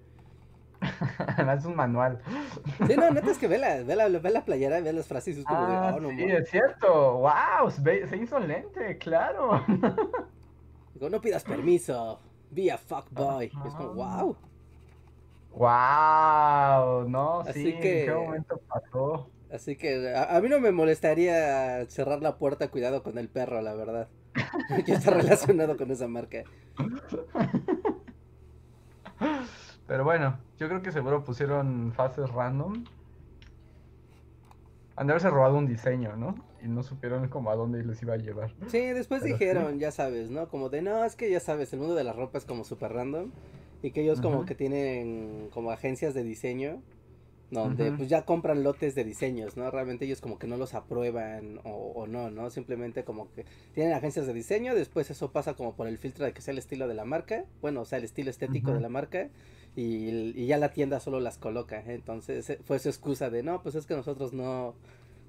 es 1.57 1.65
un 1.65 1.75
manual. 1.75 2.19
Sí, 2.87 2.95
no, 2.97 3.11
neta 3.11 3.31
es 3.31 3.37
que 3.37 3.47
ve 3.47 3.57
la, 3.57 3.83
ve 3.83 3.95
la, 3.95 4.07
ve 4.07 4.29
la 4.31 4.43
playera, 4.43 4.81
ve 4.81 4.93
las 4.93 5.07
frases 5.07 5.37
y 5.37 5.39
es 5.41 5.45
como 5.45 5.67
de, 5.67 5.73
Ah, 5.73 5.93
oh, 5.95 5.99
no 5.99 6.09
sí, 6.09 6.23
es 6.23 6.49
cierto. 6.49 7.17
Wow, 7.19 7.71
se 7.71 8.17
hizo 8.17 8.39
lente, 8.39 8.97
claro. 8.97 9.63
Digo, 10.93 11.09
no 11.09 11.21
pidas 11.21 11.43
permiso, 11.43 12.19
be 12.49 12.71
a 12.71 12.77
fuckboy. 12.77 13.45
Y 13.45 13.67
es 13.67 13.73
como, 13.75 13.93
wow. 13.93 14.37
Wow, 15.51 17.09
no, 17.09 17.41
Así 17.41 17.63
sí, 17.63 17.69
¿en 17.71 17.81
qué 17.81 18.13
momento 18.13 18.59
pasó? 18.67 19.29
Así 19.51 19.75
que 19.75 20.13
a, 20.15 20.37
a 20.37 20.41
mí 20.41 20.47
no 20.47 20.61
me 20.61 20.71
molestaría 20.71 21.85
cerrar 21.87 22.21
la 22.21 22.37
puerta, 22.37 22.69
cuidado 22.69 23.03
con 23.03 23.17
el 23.17 23.27
perro, 23.27 23.61
la 23.61 23.73
verdad. 23.73 24.07
Que 24.85 24.93
está 24.93 25.11
relacionado 25.11 25.75
con 25.75 25.91
esa 25.91 26.07
marca. 26.07 26.43
Pero 29.91 30.05
bueno, 30.05 30.37
yo 30.57 30.69
creo 30.69 30.81
que 30.81 30.93
seguro 30.93 31.25
pusieron 31.25 31.91
fases 31.91 32.29
random. 32.29 32.85
Han 34.95 35.07
de 35.07 35.11
haberse 35.11 35.29
robado 35.29 35.57
un 35.57 35.67
diseño, 35.67 36.15
¿no? 36.15 36.33
Y 36.63 36.69
no 36.69 36.81
supieron 36.81 37.27
como 37.27 37.51
a 37.51 37.57
dónde 37.57 37.83
les 37.83 38.01
iba 38.01 38.13
a 38.13 38.17
llevar. 38.17 38.53
Sí, 38.67 38.79
después 38.79 39.21
Pero 39.21 39.33
dijeron, 39.33 39.79
ya 39.79 39.91
sabes, 39.91 40.29
¿no? 40.29 40.47
Como 40.47 40.69
de, 40.69 40.81
no, 40.81 41.03
es 41.03 41.17
que 41.17 41.29
ya 41.29 41.41
sabes, 41.41 41.73
el 41.73 41.79
mundo 41.79 41.95
de 41.95 42.05
la 42.05 42.13
ropa 42.13 42.37
es 42.37 42.45
como 42.45 42.63
súper 42.63 42.93
random. 42.93 43.31
Y 43.83 43.91
que 43.91 44.03
ellos 44.03 44.21
como 44.21 44.45
que 44.45 44.55
tienen 44.55 45.49
como 45.51 45.71
agencias 45.71 46.13
de 46.13 46.23
diseño. 46.23 46.81
Donde 47.49 47.91
pues 47.91 48.07
ya 48.07 48.23
compran 48.23 48.63
lotes 48.63 48.95
de 48.95 49.03
diseños, 49.03 49.57
¿no? 49.57 49.69
Realmente 49.69 50.05
ellos 50.05 50.21
como 50.21 50.39
que 50.39 50.47
no 50.47 50.55
los 50.55 50.73
aprueban 50.73 51.59
o, 51.65 51.91
o 51.93 52.07
no, 52.07 52.31
¿no? 52.31 52.49
Simplemente 52.49 53.03
como 53.03 53.29
que 53.33 53.43
tienen 53.73 53.91
agencias 53.91 54.25
de 54.25 54.33
diseño, 54.33 54.73
después 54.73 55.11
eso 55.11 55.33
pasa 55.33 55.53
como 55.53 55.75
por 55.75 55.87
el 55.87 55.97
filtro 55.97 56.23
de 56.23 56.31
que 56.31 56.39
sea 56.39 56.53
el 56.53 56.59
estilo 56.59 56.87
de 56.87 56.93
la 56.93 57.03
marca, 57.03 57.43
bueno, 57.61 57.81
o 57.81 57.85
sea, 57.85 57.97
el 57.97 58.05
estilo 58.05 58.29
estético 58.29 58.71
de 58.71 58.79
la 58.79 58.87
marca, 58.87 59.27
y, 59.75 60.09
y 60.39 60.47
ya 60.47 60.57
la 60.57 60.73
tienda 60.73 60.99
solo 60.99 61.19
las 61.19 61.37
coloca. 61.37 61.79
¿eh? 61.81 61.93
Entonces 61.95 62.49
eh, 62.49 62.59
fue 62.63 62.79
su 62.79 62.89
excusa 62.89 63.29
de, 63.29 63.43
no, 63.43 63.61
pues 63.63 63.75
es 63.75 63.85
que 63.85 63.95
nosotros 63.95 64.33
no, 64.33 64.75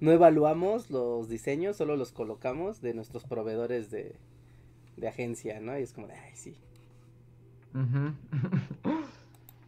no 0.01 0.13
evaluamos 0.13 0.91
los 0.91 1.29
diseños, 1.29 1.77
solo 1.77 1.97
los 1.97 2.13
colocamos 2.13 2.81
de 2.81 2.95
nuestros 2.95 3.25
proveedores 3.25 3.91
de, 3.91 4.17
de 4.97 5.09
agencia, 5.09 5.61
¿no? 5.61 5.79
Y 5.79 5.83
es 5.83 5.93
como 5.93 6.09
de, 6.09 6.15
ay, 6.15 6.33
sí, 6.37 6.57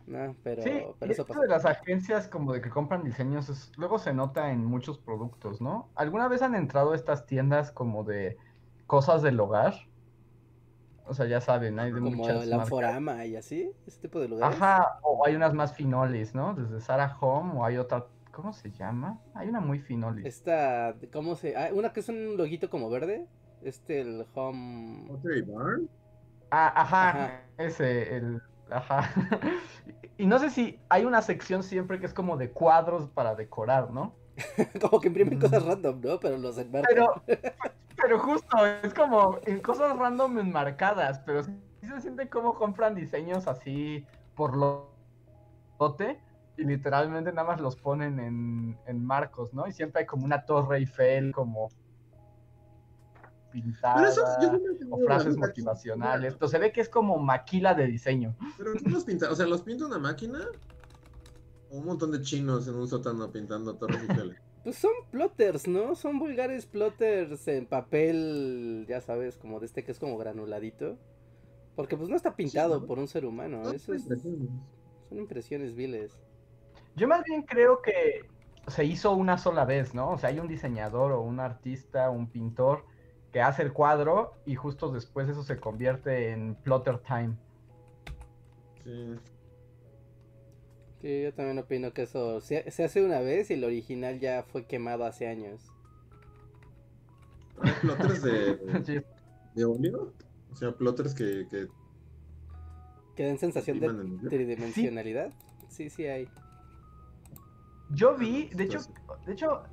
no, 0.07 0.37
pero, 0.43 0.63
sí, 0.63 0.71
pero 0.99 1.13
eso 1.13 1.27
esto 1.27 1.27
pasó. 1.27 1.41
de 1.41 1.49
las 1.49 1.65
agencias 1.65 2.29
como 2.29 2.53
de 2.53 2.61
que 2.61 2.71
compran 2.71 3.05
diseños, 3.05 3.49
es- 3.49 3.73
luego 3.77 3.99
se 3.99 4.13
nota 4.15 4.51
en 4.53 4.65
muchos 4.65 4.99
productos, 4.99 5.61
¿no? 5.61 5.93
¿Alguna 5.95 6.29
vez 6.29 6.43
han 6.43 6.55
entrado 6.55 6.93
a 6.93 6.97
estas 6.97 7.27
tiendas 7.27 7.71
como 7.73 8.05
de 8.05 8.39
cosas 8.87 9.23
del 9.23 9.39
hogar? 9.41 9.75
O 11.07 11.15
sea, 11.15 11.27
ya 11.27 11.41
saben, 11.41 11.79
hay 11.79 11.93
de 11.93 12.01
Como 12.01 12.17
muchas 12.17 12.47
la 12.47 12.57
marcas. 12.57 12.71
Forama 12.71 13.27
y 13.27 13.37
así, 13.37 13.71
ese 13.87 14.01
tipo 14.01 14.21
de 14.21 14.29
lugares. 14.29 14.57
Ajá, 14.57 14.99
o 15.03 15.27
hay 15.27 15.37
unas 15.37 15.53
más 15.53 15.75
finolis, 15.75 16.35
¿no? 16.35 16.55
Desde 16.55 16.81
Sarah 16.81 17.17
Home, 17.21 17.53
o 17.59 17.65
hay 17.65 17.77
otra, 17.77 18.07
¿cómo 18.31 18.53
se 18.53 18.71
llama? 18.73 19.21
Hay 19.35 19.49
una 19.49 19.61
muy 19.61 19.81
finolis. 19.81 20.25
Esta, 20.25 20.95
¿cómo 21.13 21.37
se? 21.37 21.57
Ah, 21.57 21.71
una 21.73 21.93
que 21.93 22.01
es 22.01 22.09
un 22.09 22.37
loguito 22.37 22.71
como 22.71 22.89
verde. 22.89 23.27
Este, 23.63 24.01
el 24.01 24.27
home. 24.35 25.11
Barn. 25.47 25.89
Ah, 26.51 26.73
ajá, 26.83 27.09
Ajá. 27.11 27.43
ese, 27.59 28.17
el, 28.17 28.43
ajá. 28.71 29.11
Y 30.17 30.27
no 30.27 30.39
sé 30.39 30.51
si 30.51 30.79
hay 30.89 31.05
una 31.05 31.23
sección 31.23 31.65
siempre 31.65 31.99
que 31.99 32.07
es 32.07 32.15
como 32.15 32.37
de 32.37 32.51
cuadros 32.53 33.09
para 33.09 33.35
decorar, 33.35 33.91
¿no? 33.91 34.15
como 34.81 35.01
que 35.01 35.09
imprimen 35.09 35.39
cosas 35.39 35.65
random, 35.65 36.01
¿no? 36.01 36.21
Pero 36.21 36.39
los 36.39 36.59
enmarcan. 36.59 36.89
Pero, 36.95 37.23
pero 37.97 38.19
justo, 38.19 38.67
es 38.83 38.93
como 38.95 39.39
en 39.47 39.61
cosas 39.61 39.97
random 39.97 40.39
enmarcadas, 40.39 41.21
pero 41.21 41.43
sí 41.43 41.53
se 41.83 42.01
siente 42.01 42.29
como 42.29 42.55
compran 42.55 42.95
diseños 42.95 43.47
así 43.47 44.07
por 44.35 44.57
lo- 44.57 44.91
lote 45.79 46.21
y 46.57 46.65
literalmente 46.65 47.33
nada 47.33 47.49
más 47.49 47.61
los 47.61 47.77
ponen 47.77 48.21
en, 48.21 48.79
en 48.87 49.05
marcos, 49.05 49.53
¿no? 49.53 49.67
Y 49.67 49.73
siempre 49.73 50.01
hay 50.01 50.07
como 50.07 50.25
una 50.25 50.45
torre 50.45 50.79
Eiffel 50.79 51.33
como 51.33 51.69
pintada 53.51 53.95
Pero 53.97 54.09
eso 54.09 54.21
yo 54.41 54.49
siempre 54.51 54.73
he 54.81 54.87
o 54.91 54.99
frases 55.05 55.37
motivacionales. 55.37 56.35
Pero 56.35 56.49
se 56.49 56.59
ve 56.59 56.73
que 56.73 56.81
es 56.81 56.89
como 56.89 57.19
maquila 57.19 57.75
de 57.75 57.87
diseño. 57.87 58.35
Pero 58.59 58.73
¿quién 58.75 58.93
los 58.93 59.05
pinta? 59.05 59.31
O 59.31 59.35
sea, 59.35 59.47
¿los 59.47 59.63
pinta 59.63 59.87
una 59.87 59.99
máquina? 59.99 60.41
Un 61.75 61.87
montón 61.87 62.13
de 62.13 62.21
chinos 62.21 62.69
en 62.69 62.77
un 62.77 62.87
sótano 62.87 63.31
pintando 63.31 63.75
torres 63.77 64.01
Eiffel. 64.09 64.37
Pues 64.65 64.77
son 64.77 64.93
plotters, 65.11 65.69
¿no? 65.69 65.95
Son 65.95 66.19
vulgares 66.19 66.65
plotters 66.65 67.47
en 67.49 67.67
papel, 67.67 68.87
ya 68.89 69.03
sabes, 69.03 69.37
como 69.37 69.61
de 69.61 69.67
este 69.67 69.85
que 69.85 69.93
es 69.93 69.99
como 69.99 70.17
granuladito. 70.17 70.97
Porque 71.77 71.99
pues 71.99 72.09
no 72.09 72.17
está 72.17 72.35
pintado 72.35 72.81
¿no? 72.81 72.87
por 72.87 72.99
un 72.99 73.07
ser 73.07 73.27
humano. 73.27 73.61
No, 73.63 73.71
Eso 73.73 73.93
es, 73.93 74.05
son 74.05 75.19
impresiones 75.19 75.75
viles. 75.75 76.19
Yo 76.97 77.07
más 77.07 77.25
bien 77.25 77.43
creo 77.43 77.83
que 77.83 78.27
se 78.69 78.87
hizo 78.87 79.13
una 79.13 79.37
sola 79.37 79.67
vez, 79.67 79.93
¿no? 79.95 80.13
O 80.13 80.19
sea, 80.19 80.31
hay 80.31 80.39
un 80.39 80.49
diseñador 80.49 81.13
o 81.13 81.21
un 81.21 81.41
artista, 81.41 82.09
un 82.09 82.31
pintor 82.31 82.87
que 83.33 83.43
hace 83.43 83.61
el 83.63 83.75
cuadro 83.75 84.33
y 84.47 84.55
justo 84.55 84.91
después 84.91 85.29
eso 85.29 85.43
se 85.43 85.61
convierte 85.61 86.31
en 86.31 86.55
plotter 86.55 87.01
time. 87.01 87.37
Sí. 88.83 89.19
Sí, 91.05 91.23
yo 91.23 91.35
también 91.35 91.59
opino 91.59 91.93
que 91.93 92.05
eso 92.05 92.41
se, 92.41 92.71
se 92.71 92.83
hace 92.83 93.05
una 93.05 93.21
vez 93.21 93.51
y 93.51 93.55
el 93.55 93.65
original 93.65 94.21
ya 94.21 94.43
fue 94.43 94.65
quemado 94.65 95.05
hace 95.05 95.29
años. 95.29 95.71
Hay 97.61 97.73
plotters 97.83 98.23
de, 98.23 98.83
Sí. 98.87 99.01
de 99.55 99.65
óleo. 99.67 100.15
O 100.51 100.57
sea, 100.57 100.73
plotters 100.73 101.15
que, 101.15 101.47
que 101.51 101.69
Que 103.15 103.25
den 103.25 103.37
sensación 103.37 103.81
de 103.81 104.29
tridimensionalidad. 104.31 105.31
Sí, 105.69 105.91
sí 105.91 106.07
hay. 106.07 106.27
Yo 107.91 108.17
vi, 108.17 108.49
de 108.55 108.65
hecho, 108.65 108.79
de 109.27 109.33
hecho, 109.35 109.65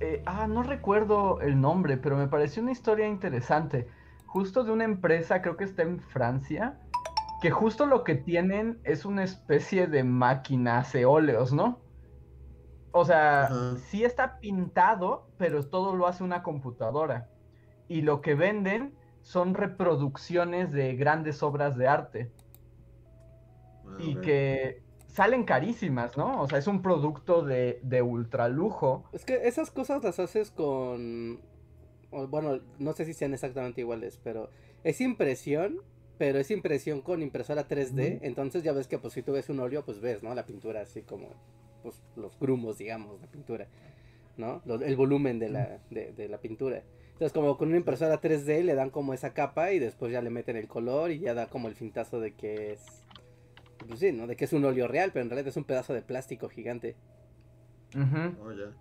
eh, 0.00 0.22
ah, 0.26 0.46
no 0.48 0.62
recuerdo 0.62 1.40
el 1.40 1.58
nombre, 1.58 1.96
pero 1.96 2.18
me 2.18 2.28
pareció 2.28 2.62
una 2.62 2.72
historia 2.72 3.08
interesante. 3.08 3.88
Justo 4.26 4.64
de 4.64 4.72
una 4.72 4.84
empresa, 4.84 5.40
creo 5.40 5.56
que 5.56 5.64
está 5.64 5.80
en 5.80 5.98
Francia, 5.98 6.78
que 7.40 7.50
justo 7.50 7.86
lo 7.86 8.04
que 8.04 8.14
tienen 8.14 8.80
es 8.84 9.04
una 9.04 9.24
especie 9.24 9.86
de 9.86 10.04
máquina 10.04 10.78
hace 10.78 11.04
óleos, 11.04 11.52
¿no? 11.52 11.80
O 12.92 13.04
sea, 13.04 13.48
sí 13.90 14.04
está 14.04 14.40
pintado, 14.40 15.28
pero 15.36 15.64
todo 15.64 15.94
lo 15.94 16.06
hace 16.06 16.24
una 16.24 16.42
computadora. 16.42 17.28
Y 17.86 18.02
lo 18.02 18.20
que 18.22 18.34
venden 18.34 18.94
son 19.22 19.54
reproducciones 19.54 20.72
de 20.72 20.96
grandes 20.96 21.42
obras 21.42 21.76
de 21.76 21.86
arte 21.86 22.32
Ah, 23.88 23.96
y 23.98 24.16
que 24.16 24.82
salen 25.06 25.44
carísimas, 25.44 26.16
¿no? 26.16 26.40
O 26.42 26.48
sea, 26.48 26.58
es 26.58 26.66
un 26.66 26.82
producto 26.82 27.42
de, 27.42 27.80
de 27.82 28.02
ultralujo. 28.02 29.04
Es 29.12 29.24
que 29.24 29.48
esas 29.48 29.70
cosas 29.70 30.02
las 30.04 30.18
haces 30.18 30.50
con. 30.50 31.40
Bueno, 32.10 32.60
no 32.78 32.92
sé 32.94 33.04
si 33.04 33.12
sean 33.12 33.34
exactamente 33.34 33.82
iguales, 33.82 34.18
pero 34.22 34.50
es 34.82 35.00
impresión, 35.00 35.80
pero 36.18 36.38
es 36.38 36.50
impresión 36.50 37.00
con 37.02 37.22
impresora 37.22 37.68
3D. 37.68 38.18
Ujú. 38.18 38.26
Entonces 38.26 38.62
ya 38.62 38.72
ves 38.72 38.88
que, 38.88 38.98
pues, 38.98 39.14
si 39.14 39.22
tú 39.22 39.32
ves 39.32 39.48
un 39.48 39.60
óleo, 39.60 39.84
pues 39.84 40.00
ves, 40.00 40.22
¿no? 40.22 40.34
La 40.34 40.46
pintura 40.46 40.82
así 40.82 41.02
como, 41.02 41.30
pues, 41.82 42.02
los 42.16 42.38
grumos, 42.38 42.78
digamos, 42.78 43.20
la 43.20 43.28
pintura, 43.28 43.68
¿no? 44.36 44.62
Lo- 44.66 44.76
el 44.82 44.96
volumen 44.96 45.38
de 45.38 45.48
la, 45.50 45.80
de, 45.90 46.12
de 46.12 46.28
la 46.28 46.38
pintura. 46.40 46.84
Entonces, 47.12 47.32
como 47.32 47.56
con 47.58 47.68
una 47.68 47.78
impresora 47.78 48.20
3D 48.20 48.62
le 48.64 48.74
dan 48.74 48.90
como 48.90 49.14
esa 49.14 49.34
capa 49.34 49.72
y 49.72 49.78
después 49.80 50.12
ya 50.12 50.22
le 50.22 50.30
meten 50.30 50.56
el 50.56 50.68
color 50.68 51.10
y 51.10 51.20
ya 51.20 51.34
da 51.34 51.48
como 51.48 51.68
el 51.68 51.74
fintazo 51.74 52.20
de 52.20 52.34
que 52.34 52.72
es. 52.72 53.04
Pues 53.86 54.00
sí, 54.00 54.12
¿no? 54.12 54.26
De 54.26 54.36
que 54.36 54.44
es 54.46 54.52
un 54.52 54.64
óleo 54.64 54.88
real, 54.88 55.10
pero 55.12 55.24
en 55.24 55.30
realidad 55.30 55.48
es 55.48 55.56
un 55.56 55.64
pedazo 55.64 55.94
de 55.94 56.02
plástico 56.02 56.48
gigante. 56.48 56.96
Ujú, 57.94 58.34
Oh, 58.40 58.52
ya. 58.52 58.72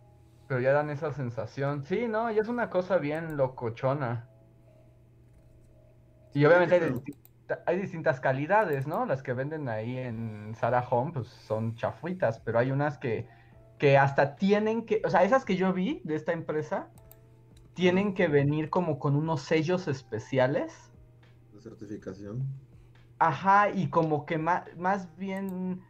Pero 0.47 0.61
ya 0.61 0.71
dan 0.71 0.89
esa 0.89 1.11
sensación. 1.13 1.83
Sí, 1.83 2.07
no, 2.07 2.31
ya 2.31 2.41
es 2.41 2.47
una 2.47 2.69
cosa 2.69 2.97
bien 2.97 3.35
locochona. 3.37 4.29
Y 6.33 6.45
obviamente 6.45 6.75
hay, 6.75 6.81
de 6.81 6.93
hay 7.65 7.79
distintas 7.79 8.19
calidades, 8.19 8.87
¿no? 8.87 9.05
Las 9.05 9.23
que 9.23 9.33
venden 9.33 9.69
ahí 9.69 9.97
en 9.97 10.53
Sarah 10.55 10.85
Home, 10.89 11.13
pues 11.13 11.27
son 11.27 11.75
chafuitas, 11.75 12.39
pero 12.39 12.59
hay 12.59 12.71
unas 12.71 12.97
que, 12.97 13.27
que 13.77 13.97
hasta 13.97 14.35
tienen 14.35 14.85
que, 14.85 15.01
o 15.05 15.09
sea, 15.09 15.23
esas 15.23 15.45
que 15.45 15.55
yo 15.55 15.73
vi 15.73 16.01
de 16.03 16.15
esta 16.15 16.33
empresa, 16.33 16.89
tienen 17.73 18.13
que 18.13 18.27
venir 18.27 18.69
como 18.69 18.99
con 18.99 19.15
unos 19.15 19.41
sellos 19.41 19.87
especiales. 19.87 20.91
De 21.53 21.61
certificación. 21.61 22.43
Ajá, 23.19 23.69
y 23.69 23.89
como 23.89 24.25
que 24.25 24.37
más, 24.37 24.63
más 24.77 25.15
bien 25.17 25.81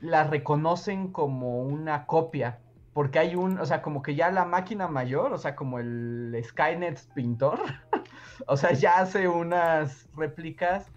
la 0.00 0.24
reconocen 0.24 1.12
como 1.12 1.62
una 1.62 2.06
copia. 2.06 2.60
Porque 2.92 3.20
hay 3.20 3.36
un, 3.36 3.60
o 3.60 3.66
sea, 3.66 3.82
como 3.82 4.02
que 4.02 4.16
ya 4.16 4.30
la 4.30 4.44
máquina 4.44 4.88
mayor, 4.88 5.32
o 5.32 5.38
sea, 5.38 5.54
como 5.54 5.78
el 5.78 6.36
Skynet 6.42 7.00
pintor, 7.14 7.60
o 8.48 8.56
sea, 8.56 8.72
ya 8.72 8.98
hace 8.98 9.28
unas 9.28 10.08
réplicas 10.16 10.90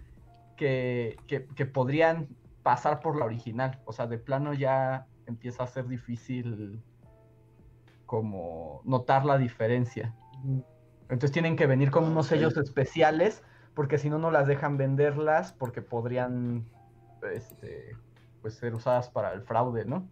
que, 0.62 1.16
que, 1.26 1.44
que 1.56 1.66
podrían 1.66 2.28
pasar 2.62 3.00
por 3.00 3.18
la 3.18 3.24
original. 3.24 3.80
O 3.84 3.92
sea, 3.92 4.06
de 4.06 4.16
plano 4.16 4.54
ya 4.54 5.08
empieza 5.26 5.64
a 5.64 5.66
ser 5.66 5.88
difícil 5.88 6.80
como 8.06 8.80
notar 8.84 9.24
la 9.24 9.38
diferencia. 9.38 10.14
Entonces 11.02 11.32
tienen 11.32 11.56
que 11.56 11.66
venir 11.66 11.90
con 11.90 12.04
unos 12.04 12.28
sellos 12.28 12.56
especiales 12.56 13.42
porque 13.74 13.98
si 13.98 14.08
no 14.08 14.18
no 14.18 14.30
las 14.30 14.46
dejan 14.46 14.76
venderlas 14.76 15.52
porque 15.52 15.82
podrían 15.82 16.64
este, 17.34 17.96
pues 18.40 18.54
ser 18.54 18.76
usadas 18.76 19.10
para 19.10 19.32
el 19.32 19.42
fraude, 19.42 19.84
¿no? 19.84 20.08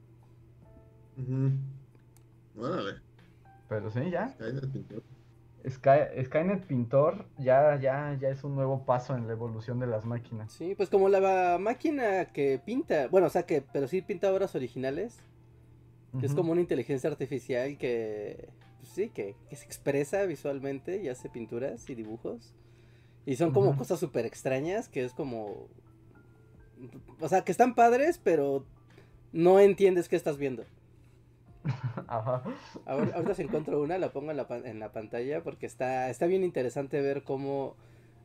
Pero 3.69 3.89
sí, 3.93 4.11
ya. 4.11 4.35
Skynet 5.69 6.11
Pintor. 6.11 6.25
Skynet 6.27 6.67
Pintor 6.67 7.27
ya, 7.39 7.77
ya, 7.81 8.17
ya 8.21 8.29
es 8.29 8.45
un 8.45 8.55
nuevo 8.55 8.85
paso 8.85 9.17
en 9.17 9.27
la 9.27 9.33
evolución 9.33 9.79
de 9.79 9.87
las 9.87 10.05
máquinas. 10.05 10.53
Sí, 10.53 10.75
pues 10.75 10.89
como 10.89 11.09
la 11.09 11.59
máquina 11.59 12.27
que 12.27 12.61
pinta, 12.65 13.09
bueno, 13.09 13.27
o 13.27 13.31
sea 13.31 13.45
que, 13.45 13.63
pero 13.63 13.89
sí 13.89 14.03
pinta 14.03 14.33
obras 14.33 14.55
originales, 14.55 15.19
que 16.19 16.27
es 16.27 16.35
como 16.35 16.53
una 16.53 16.61
inteligencia 16.61 17.09
artificial 17.09 17.79
que, 17.79 18.49
pues 18.79 18.93
sí, 18.93 19.11
que, 19.11 19.37
que, 19.49 19.57
se 19.57 19.65
expresa 19.65 20.25
visualmente 20.25 21.01
y 21.03 21.09
hace 21.09 21.29
pinturas 21.29 21.89
y 21.89 21.95
dibujos. 21.95 22.53
Y 23.27 23.37
son 23.37 23.53
como 23.53 23.77
cosas 23.77 24.01
súper 24.01 24.27
extrañas, 24.27 24.89
que 24.89 25.05
es 25.05 25.13
como... 25.13 25.69
O 27.21 27.29
sea, 27.29 27.43
que 27.45 27.53
están 27.53 27.75
padres, 27.75 28.19
pero 28.23 28.65
no 29.33 29.61
entiendes 29.61 30.09
qué 30.09 30.17
estás 30.17 30.37
viendo. 30.37 30.65
Ajá. 32.09 32.43
Ahorita, 32.87 33.35
si 33.35 33.43
encuentro 33.43 33.83
una, 33.83 33.99
la 33.99 34.13
pongo 34.13 34.31
en 34.31 34.37
la, 34.37 34.47
en 34.65 34.79
la 34.79 34.93
pantalla 34.93 35.43
porque 35.43 35.67
está, 35.67 36.11
está 36.11 36.27
bien 36.27 36.45
interesante 36.45 37.01
ver 37.01 37.23
cómo 37.23 37.77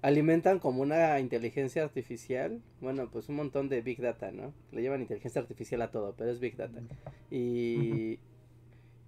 alimentan 0.01 0.59
como 0.59 0.81
una 0.81 1.19
inteligencia 1.19 1.83
artificial. 1.83 2.61
Bueno, 2.81 3.09
pues 3.11 3.29
un 3.29 3.35
montón 3.35 3.69
de 3.69 3.81
Big 3.81 4.01
Data, 4.01 4.31
¿no? 4.31 4.53
Le 4.71 4.81
llevan 4.81 5.01
inteligencia 5.01 5.41
artificial 5.41 5.81
a 5.81 5.91
todo, 5.91 6.13
pero 6.17 6.31
es 6.31 6.39
Big 6.39 6.55
Data. 6.55 6.79
Y, 7.31 8.19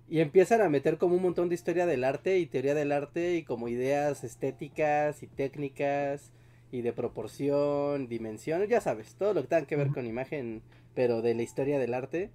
y 0.10 0.20
empiezan 0.20 0.62
a 0.62 0.70
meter 0.70 0.98
como 0.98 1.16
un 1.16 1.22
montón 1.22 1.50
de 1.50 1.56
historia 1.56 1.86
del 1.86 2.04
arte 2.04 2.40
y 2.40 2.46
teoría 2.48 2.74
del 2.74 2.92
arte 2.92 3.36
y 3.36 3.44
como 3.44 3.68
ideas 3.68 4.24
estéticas 4.24 5.22
y 5.24 5.28
técnicas 5.28 6.32
y 6.72 6.82
de 6.82 6.94
proporción, 6.94 8.08
dimensión, 8.08 8.66
ya 8.68 8.82
sabes, 8.82 9.16
todo 9.16 9.34
lo 9.34 9.42
que 9.42 9.48
tenga 9.48 9.68
que 9.68 9.76
ver 9.76 9.90
con 9.90 10.06
imagen, 10.06 10.62
pero 10.96 11.22
de 11.22 11.34
la 11.36 11.44
historia 11.44 11.80
del 11.80 11.94
arte. 11.94 12.30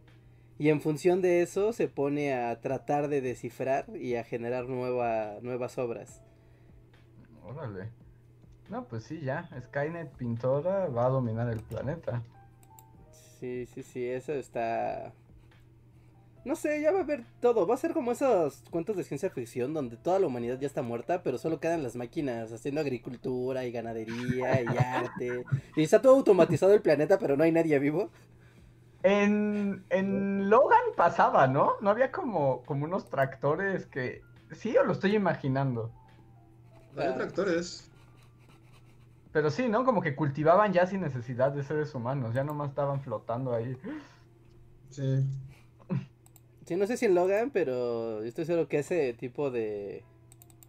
Y 0.59 0.69
en 0.69 0.81
función 0.81 1.23
de 1.23 1.43
eso 1.43 1.73
se 1.73 1.89
pone 1.89 2.35
a 2.35 2.61
tratar 2.61 3.09
de 3.09 3.21
descifrar 3.21 3.87
y 3.97 4.17
a 4.17 4.25
generar 4.25 4.69
nueva, 4.69 5.39
nuevas 5.43 5.79
obras. 5.79 6.23
Órale. 7.45 7.91
No, 8.69 8.85
pues 8.85 9.05
sí, 9.05 9.21
ya. 9.21 9.49
Skynet 9.69 10.11
Pintora 10.13 10.89
va 10.89 11.07
a 11.07 11.11
dominar 11.11 11.49
el 11.49 11.61
planeta. 11.61 12.23
Sí, 13.41 13.67
sí, 13.67 13.83
sí, 13.83 14.07
eso 14.07 14.33
está 14.33 15.13
no 16.45 16.57
sé, 16.57 16.81
ya 16.81 16.91
va 16.91 16.99
a 16.99 17.03
haber 17.03 17.25
todo. 17.41 17.67
Va 17.67 17.75
a 17.75 17.79
ser 17.79 17.93
como 17.93 18.11
esos 18.11 18.65
cuentos 18.71 18.97
de 18.97 19.05
ciencia 19.05 19.31
ficción 19.31 19.73
donde 19.75 19.97
toda 19.97 20.19
la 20.19 20.27
humanidad 20.27 20.59
ya 20.59 20.67
está 20.67 20.83
muerta, 20.83 21.23
pero 21.23 21.39
solo 21.39 21.61
quedan 21.61 21.85
las 21.85 21.95
máquinas 21.95 22.53
haciendo 22.53 22.81
agricultura 22.81 23.65
y 23.65 23.71
ganadería 23.71 24.63
y 24.63 24.67
arte. 24.79 25.45
Y 25.77 25.83
está 25.83 26.03
todo 26.03 26.17
automatizado 26.17 26.75
el 26.75 26.83
planeta, 26.83 27.19
pero 27.19 27.37
no 27.37 27.45
hay 27.45 27.53
nadie 27.53 27.79
vivo. 27.79 28.11
En, 29.03 30.49
Logan 30.49 30.81
pasaba, 30.97 31.47
¿no? 31.47 31.75
No 31.81 31.91
había 31.91 32.13
como, 32.13 32.63
como 32.63 32.85
unos 32.85 33.09
tractores 33.09 33.87
que... 33.87 34.23
Sí, 34.53 34.77
o 34.77 34.85
lo 34.85 34.93
estoy 34.93 35.17
imaginando. 35.17 35.91
Hay 36.97 37.09
ah. 37.09 37.15
tractores. 37.15 37.91
Pero 39.33 39.51
sí, 39.51 39.69
¿no? 39.69 39.85
Como 39.85 40.03
que 40.03 40.15
cultivaban 40.15 40.73
ya 40.73 40.87
sin 40.87 41.01
necesidad 41.01 41.53
de 41.53 41.63
seres 41.63 41.95
humanos, 41.95 42.35
ya 42.35 42.45
nomás 42.45 42.69
estaban 42.69 43.01
flotando 43.01 43.55
ahí. 43.55 43.77
Sí. 44.91 45.25
Sí, 46.67 46.77
no 46.77 46.87
sé 46.87 46.97
si 46.97 47.07
en 47.07 47.15
Logan, 47.15 47.51
pero 47.51 48.23
estoy 48.23 48.45
seguro 48.45 48.69
que 48.69 48.79
ese 48.79 49.15
tipo 49.15 49.51
de, 49.51 50.05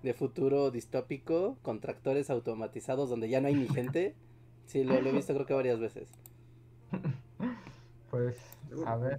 de 0.02 0.14
futuro 0.14 0.72
distópico 0.72 1.58
con 1.62 1.80
tractores 1.80 2.30
automatizados 2.30 3.10
donde 3.10 3.30
ya 3.30 3.42
no 3.42 3.48
hay 3.48 3.56
ni 3.56 3.68
gente, 3.68 4.16
sí, 4.66 4.84
lo, 4.84 4.96
he 4.96 5.12
visto 5.12 5.34
creo 5.34 5.46
que 5.46 5.54
varias 5.54 5.80
veces. 5.80 6.10
Pues, 8.14 8.38
a 8.86 8.96
ver, 8.96 9.18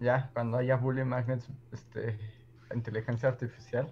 ya, 0.00 0.28
cuando 0.34 0.58
haya 0.58 0.76
Bully 0.76 1.02
Magnets, 1.02 1.48
este, 1.72 2.18
inteligencia 2.74 3.26
artificial. 3.26 3.90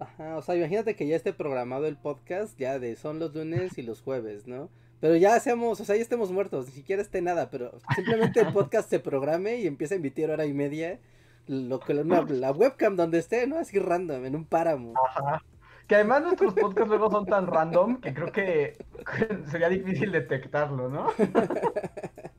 Ajá, 0.00 0.36
o 0.36 0.42
sea, 0.42 0.56
imagínate 0.56 0.96
que 0.96 1.06
ya 1.06 1.14
esté 1.14 1.32
programado 1.32 1.86
el 1.86 1.96
podcast 1.96 2.58
ya 2.58 2.80
de 2.80 2.96
son 2.96 3.20
los 3.20 3.32
lunes 3.32 3.78
y 3.78 3.82
los 3.82 4.02
jueves, 4.02 4.48
¿no? 4.48 4.68
Pero 4.98 5.14
ya 5.14 5.38
seamos, 5.38 5.80
o 5.80 5.84
sea, 5.84 5.94
ya 5.94 6.02
estemos 6.02 6.32
muertos, 6.32 6.66
ni 6.66 6.72
siquiera 6.72 7.00
esté 7.00 7.22
nada, 7.22 7.50
pero 7.50 7.78
simplemente 7.94 8.40
el 8.40 8.52
podcast 8.52 8.90
se 8.90 8.98
programe 8.98 9.58
y 9.58 9.68
empieza 9.68 9.94
a 9.94 9.98
emitir 9.98 10.28
hora 10.32 10.44
y 10.44 10.52
media 10.52 10.98
lo 11.46 11.78
que 11.78 11.94
la 11.94 12.50
webcam 12.50 12.96
donde 12.96 13.20
esté, 13.20 13.46
¿no? 13.46 13.58
Así 13.58 13.78
random, 13.78 14.26
en 14.26 14.34
un 14.34 14.44
páramo. 14.44 14.94
Ajá. 15.08 15.44
Que 15.86 15.94
además 15.94 16.22
nuestros 16.22 16.52
podcasts 16.52 16.88
luego 16.88 17.12
son 17.12 17.26
tan 17.26 17.46
random 17.46 18.00
que 18.00 18.12
creo 18.12 18.32
que 18.32 18.76
sería 19.52 19.68
difícil 19.68 20.10
detectarlo, 20.10 20.88
¿no? 20.88 21.06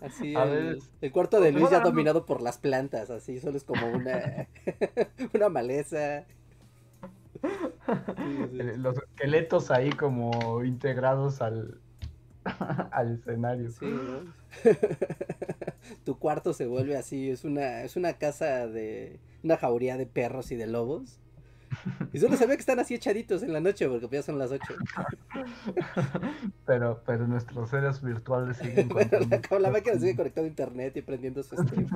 Así 0.00 0.34
el, 0.34 0.82
el, 1.00 1.12
cuarto 1.12 1.40
de 1.40 1.52
Luis 1.52 1.70
ya 1.70 1.80
dominado 1.80 2.26
por 2.26 2.42
las 2.42 2.58
plantas, 2.58 3.10
así 3.10 3.40
solo 3.40 3.56
es 3.56 3.64
como 3.64 3.86
una, 3.86 4.48
una 5.34 5.48
maleza. 5.48 6.26
Eh, 7.42 8.74
los 8.76 8.98
esqueletos 8.98 9.70
ahí 9.70 9.90
como 9.90 10.64
integrados 10.64 11.40
al, 11.40 11.80
al 12.90 13.14
escenario. 13.14 13.70
tu 16.04 16.18
cuarto 16.18 16.52
se 16.52 16.66
vuelve 16.66 16.96
así, 16.96 17.30
es 17.30 17.44
una, 17.44 17.82
es 17.82 17.96
una 17.96 18.14
casa 18.14 18.66
de 18.66 19.20
una 19.42 19.56
jauría 19.56 19.96
de 19.96 20.06
perros 20.06 20.52
y 20.52 20.56
de 20.56 20.66
lobos. 20.66 21.18
Y 22.12 22.18
solo 22.18 22.36
se 22.36 22.46
ve 22.46 22.54
que 22.54 22.60
están 22.60 22.78
así 22.78 22.94
echaditos 22.94 23.42
en 23.42 23.52
la 23.52 23.60
noche 23.60 23.88
porque 23.88 24.08
ya 24.10 24.22
son 24.22 24.38
las 24.38 24.50
8. 24.50 24.74
pero, 26.66 27.02
pero 27.06 27.26
nuestros 27.26 27.70
seres 27.70 28.02
virtuales 28.02 28.58
siguen 28.58 28.88
la, 29.50 29.58
la 29.58 29.70
máquina 29.70 29.98
sigue 29.98 30.16
conectado 30.16 30.46
a 30.46 30.48
internet 30.48 30.96
y 30.96 31.02
prendiendo 31.02 31.42
su 31.42 31.56
stream. 31.56 31.88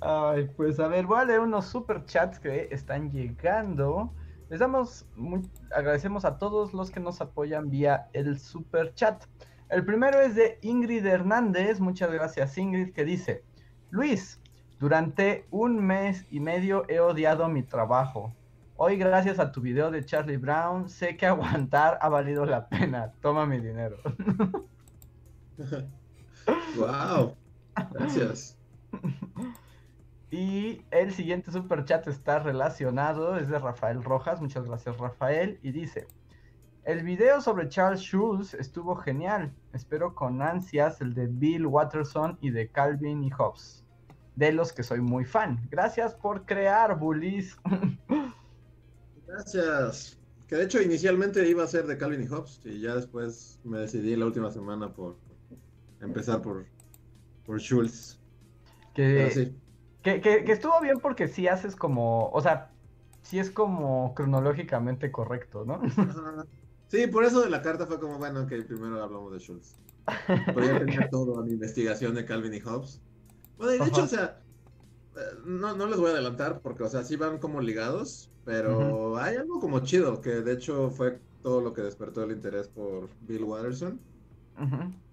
Ay, 0.00 0.50
pues 0.56 0.80
a 0.80 0.88
ver, 0.88 1.06
voy 1.06 1.20
a 1.20 1.24
leer 1.24 1.40
unos 1.40 1.66
super 1.66 2.04
chats 2.04 2.38
que 2.38 2.68
están 2.70 3.10
llegando. 3.10 4.12
Les 4.48 4.60
damos, 4.60 5.06
muy, 5.16 5.42
agradecemos 5.74 6.24
a 6.24 6.38
todos 6.38 6.74
los 6.74 6.90
que 6.90 7.00
nos 7.00 7.20
apoyan 7.20 7.70
vía 7.70 8.08
el 8.12 8.38
super 8.38 8.92
chat. 8.94 9.24
El 9.70 9.84
primero 9.84 10.20
es 10.20 10.34
de 10.34 10.58
Ingrid 10.60 11.06
Hernández, 11.06 11.80
muchas 11.80 12.12
gracias 12.12 12.58
Ingrid, 12.58 12.92
que 12.92 13.04
dice, 13.04 13.44
Luis, 13.90 14.41
durante 14.82 15.46
un 15.52 15.78
mes 15.78 16.26
y 16.28 16.40
medio 16.40 16.84
he 16.88 16.98
odiado 16.98 17.48
mi 17.48 17.62
trabajo. 17.62 18.34
Hoy 18.76 18.96
gracias 18.96 19.38
a 19.38 19.52
tu 19.52 19.60
video 19.60 19.92
de 19.92 20.04
Charlie 20.04 20.38
Brown 20.38 20.88
sé 20.88 21.16
que 21.16 21.24
aguantar 21.24 21.98
ha 22.00 22.08
valido 22.08 22.44
la 22.44 22.68
pena. 22.68 23.12
Toma 23.20 23.46
mi 23.46 23.60
dinero. 23.60 23.98
wow. 26.76 27.36
Gracias. 27.92 28.58
Y 30.32 30.82
el 30.90 31.12
siguiente 31.12 31.52
super 31.52 31.84
chat 31.84 32.08
está 32.08 32.38
relacionado, 32.38 33.36
es 33.36 33.48
de 33.48 33.58
Rafael 33.58 34.02
Rojas, 34.02 34.40
muchas 34.40 34.64
gracias 34.64 34.96
Rafael, 34.96 35.60
y 35.62 35.72
dice, 35.72 36.06
el 36.84 37.02
video 37.02 37.42
sobre 37.42 37.68
Charles 37.68 38.00
Schulz 38.00 38.54
estuvo 38.54 38.96
genial, 38.96 39.52
espero 39.74 40.14
con 40.14 40.40
ansias 40.40 41.02
el 41.02 41.12
de 41.12 41.26
Bill 41.26 41.66
Watterson 41.66 42.38
y 42.40 42.48
de 42.48 42.70
Calvin 42.70 43.22
y 43.22 43.30
Hobbes, 43.30 43.81
de 44.36 44.52
los 44.52 44.72
que 44.72 44.82
soy 44.82 45.00
muy 45.00 45.24
fan. 45.24 45.60
Gracias 45.70 46.14
por 46.14 46.44
crear, 46.44 46.98
Bullies. 46.98 47.56
Gracias. 49.26 50.18
Que 50.46 50.56
de 50.56 50.64
hecho 50.64 50.82
inicialmente 50.82 51.48
iba 51.48 51.64
a 51.64 51.66
ser 51.66 51.86
de 51.86 51.96
Calvin 51.96 52.22
y 52.22 52.26
Hobbes 52.26 52.60
y 52.64 52.80
ya 52.80 52.94
después 52.94 53.58
me 53.64 53.78
decidí 53.78 54.14
la 54.16 54.26
última 54.26 54.50
semana 54.50 54.92
por 54.92 55.16
empezar 56.00 56.42
por, 56.42 56.66
por 57.46 57.58
Schulz. 57.58 58.18
Que, 58.94 59.54
que, 60.02 60.44
estuvo 60.52 60.78
bien 60.82 60.98
porque 60.98 61.28
sí 61.28 61.48
haces 61.48 61.74
como, 61.74 62.28
o 62.30 62.40
sea, 62.42 62.70
sí 63.22 63.38
es 63.38 63.50
como 63.50 64.14
cronológicamente 64.14 65.10
correcto, 65.10 65.64
¿no? 65.64 65.80
Sí, 66.88 67.06
por 67.06 67.24
eso 67.24 67.40
de 67.40 67.48
la 67.48 67.62
carta 67.62 67.86
fue 67.86 67.98
como, 67.98 68.18
bueno, 68.18 68.46
que 68.46 68.60
primero 68.62 69.02
hablamos 69.02 69.32
de 69.32 69.38
Schultz. 69.38 69.76
Pero 70.26 70.64
ya 70.64 70.78
tenía 70.78 71.08
todo 71.10 71.42
mi 71.42 71.52
investigación 71.52 72.14
de 72.14 72.26
Calvin 72.26 72.52
y 72.52 72.60
Hobbes. 72.60 73.00
Bueno, 73.56 73.84
de 73.84 73.90
hecho, 73.90 74.04
o 74.04 74.06
sea, 74.06 74.42
eh, 75.16 75.20
no, 75.44 75.76
no 75.76 75.86
les 75.86 75.98
voy 75.98 76.08
a 76.08 76.12
adelantar 76.12 76.60
porque, 76.60 76.84
o 76.84 76.88
sea, 76.88 77.04
sí 77.04 77.16
van 77.16 77.38
como 77.38 77.60
ligados, 77.60 78.30
pero 78.44 79.16
hay 79.18 79.36
algo 79.36 79.60
como 79.60 79.80
chido, 79.80 80.20
que 80.20 80.30
de 80.30 80.52
hecho 80.52 80.90
fue 80.90 81.20
todo 81.42 81.60
lo 81.60 81.72
que 81.72 81.82
despertó 81.82 82.22
el 82.22 82.32
interés 82.32 82.68
por 82.68 83.08
Bill 83.20 83.44
Watterson. 83.44 84.00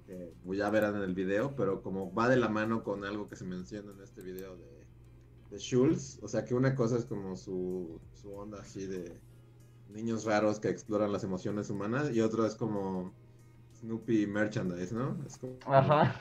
que 0.06 0.34
ya 0.56 0.70
verán 0.70 0.96
en 0.96 1.04
el 1.04 1.14
video, 1.14 1.56
pero 1.56 1.82
como 1.82 2.14
va 2.14 2.30
de 2.30 2.38
la 2.38 2.50
mano 2.50 2.84
con 2.84 3.06
algo 3.06 3.28
que 3.30 3.36
se 3.36 3.46
menciona 3.46 3.92
en 3.92 4.02
este 4.02 4.22
video 4.22 4.56
de, 4.58 4.88
de 5.52 5.58
Schultz, 5.58 6.20
o 6.22 6.28
sea 6.28 6.46
que 6.46 6.56
una 6.56 6.74
cosa 6.76 6.98
es 6.98 7.06
como 7.06 7.36
su, 7.36 8.00
su 8.14 8.34
onda 8.34 8.60
así 8.60 8.88
de 8.88 9.20
niños 9.90 10.26
raros 10.26 10.60
que 10.60 10.70
exploran 10.70 11.12
las 11.12 11.24
emociones 11.24 11.70
humanas 11.70 12.12
y 12.12 12.22
otro 12.22 12.46
es 12.46 12.56
como 12.56 13.14
Snoopy 13.80 14.28
merchandise, 14.28 14.94
¿no? 14.94 15.18
Es 15.26 15.38
como, 15.38 15.58
Ajá. 15.66 16.20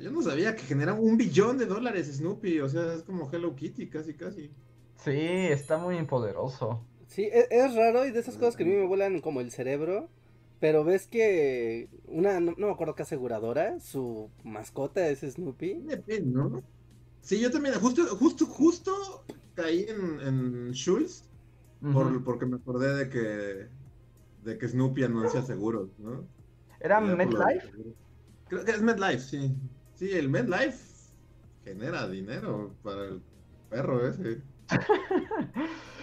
Yo 0.00 0.10
no 0.10 0.22
sabía 0.22 0.54
que 0.56 0.62
genera 0.62 0.94
un 0.94 1.16
billón 1.16 1.58
de 1.58 1.66
dólares 1.66 2.08
Snoopy, 2.16 2.60
o 2.60 2.68
sea, 2.68 2.94
es 2.94 3.02
como 3.02 3.30
Hello 3.30 3.54
Kitty, 3.54 3.88
casi, 3.88 4.14
casi. 4.14 4.50
Sí, 4.96 5.10
está 5.16 5.78
muy 5.78 6.02
poderoso. 6.04 6.86
Sí, 7.08 7.22
e- 7.24 7.48
es, 7.50 7.74
raro 7.74 8.06
y 8.06 8.10
de 8.12 8.20
esas 8.20 8.36
cosas 8.38 8.56
que 8.56 8.62
a 8.62 8.66
mí 8.66 8.72
me 8.72 8.86
vuelan 8.86 9.20
como 9.20 9.40
el 9.40 9.50
cerebro. 9.50 10.08
Pero 10.60 10.84
ves 10.84 11.08
que 11.08 11.88
una, 12.06 12.38
no, 12.38 12.54
no 12.56 12.68
me 12.68 12.72
acuerdo 12.72 12.94
qué 12.94 13.02
aseguradora, 13.02 13.80
su 13.80 14.30
mascota 14.44 15.08
es 15.08 15.20
Snoopy. 15.20 15.80
Depende, 15.82 16.30
¿no? 16.30 16.62
Sí, 17.20 17.40
yo 17.40 17.50
también, 17.50 17.74
justo, 17.74 18.04
justo, 18.16 18.46
justo 18.46 19.24
caí 19.54 19.86
en, 19.88 20.20
en 20.20 20.72
Schultz 20.72 21.24
por- 21.92 22.06
Ujú. 22.06 22.22
porque 22.24 22.46
me 22.46 22.56
acordé 22.56 22.94
de 22.94 23.08
que, 23.08 23.68
de 24.44 24.58
que 24.58 24.68
Snoopy 24.68 25.02
anuncia 25.02 25.42
seguros, 25.42 25.90
¿no? 25.98 26.24
¿Era 26.80 27.00
MetLife? 27.00 27.60
seguros. 27.66 27.94
Creo 28.48 28.64
que 28.64 28.70
es 28.70 28.82
MetLife, 28.82 29.18
sí. 29.18 29.52
Sí, 30.02 30.10
el 30.18 30.28
MetLife 30.28 31.12
genera 31.64 32.08
dinero 32.08 32.74
para 32.82 33.04
el 33.04 33.22
perro 33.70 34.04
ese. 34.04 34.42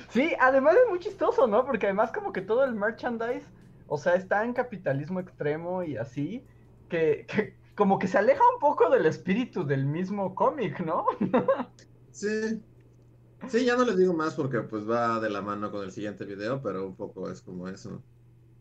Sí, 0.09 0.33
además 0.39 0.75
es 0.75 0.89
muy 0.89 0.99
chistoso, 0.99 1.45
¿no? 1.45 1.65
Porque 1.65 1.85
además 1.85 2.11
como 2.11 2.31
que 2.31 2.41
todo 2.41 2.63
el 2.63 2.73
merchandise, 2.73 3.45
o 3.87 3.97
sea, 3.97 4.15
está 4.15 4.43
en 4.43 4.53
capitalismo 4.53 5.19
extremo 5.19 5.83
y 5.83 5.97
así, 5.97 6.43
que, 6.87 7.27
que 7.27 7.57
como 7.75 7.99
que 7.99 8.07
se 8.07 8.17
aleja 8.17 8.41
un 8.55 8.59
poco 8.59 8.89
del 8.89 9.05
espíritu 9.05 9.65
del 9.67 9.85
mismo 9.85 10.33
cómic, 10.33 10.79
¿no? 10.79 11.05
Sí. 12.11 12.63
Sí, 13.49 13.65
ya 13.65 13.75
no 13.75 13.83
les 13.83 13.97
digo 13.97 14.13
más 14.13 14.33
porque 14.33 14.61
pues 14.61 14.89
va 14.89 15.19
de 15.19 15.29
la 15.29 15.41
mano 15.41 15.71
con 15.71 15.83
el 15.83 15.91
siguiente 15.91 16.23
video, 16.25 16.61
pero 16.61 16.87
un 16.87 16.95
poco 16.95 17.29
es 17.29 17.41
como 17.41 17.67
eso. 17.67 18.01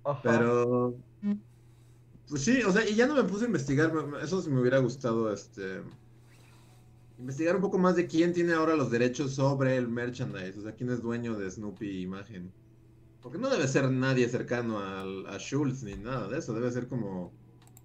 Ajá. 0.05 0.20
Pero, 0.22 0.96
pues 2.29 2.43
sí, 2.45 2.62
o 2.62 2.73
sea, 2.73 2.88
y 2.88 2.95
ya 2.95 3.07
no 3.07 3.14
me 3.14 3.25
puse 3.25 3.45
a 3.45 3.47
investigar, 3.49 3.93
eso 4.23 4.41
sí 4.43 4.51
me 4.51 4.61
hubiera 4.61 4.79
gustado, 4.79 5.33
este, 5.33 5.83
investigar 7.19 7.57
un 7.57 7.62
poco 7.62 7.79
más 7.79 7.97
de 7.97 8.07
quién 8.07 8.33
tiene 8.33 8.53
ahora 8.55 8.77
los 8.77 8.91
derechos 8.91 9.35
sobre 9.35 9.77
el 9.77 9.88
merchandise, 9.88 10.59
o 10.59 10.62
sea, 10.62 10.75
quién 10.75 10.91
es 10.91 11.03
dueño 11.03 11.37
de 11.38 11.51
Snoopy 11.51 12.03
Imagen. 12.03 12.53
Porque 13.21 13.38
no 13.38 13.51
debe 13.51 13.67
ser 13.69 13.91
nadie 13.91 14.29
cercano 14.29 14.79
al, 14.79 15.27
a 15.27 15.38
Schultz 15.38 15.83
ni 15.83 15.97
nada 15.97 16.29
de 16.29 16.38
eso, 16.38 16.55
debe 16.55 16.71
ser 16.71 16.88
como 16.88 17.33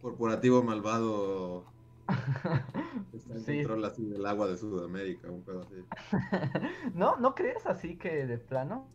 corporativo 0.01 0.63
malvado 0.63 1.65
que 3.11 3.17
está 3.17 3.33
en 3.35 3.43
Sí. 3.45 3.55
control 3.57 3.85
así 3.85 4.05
del 4.05 4.25
agua 4.25 4.47
de 4.47 4.57
Sudamérica, 4.57 5.31
un 5.31 5.43
pedo 5.43 5.61
así. 5.63 5.75
¿No, 6.93 7.17
¿No 7.17 7.33
crees 7.35 7.65
así 7.65 7.97
que 7.97 8.25
de 8.27 8.37
plano? 8.37 8.87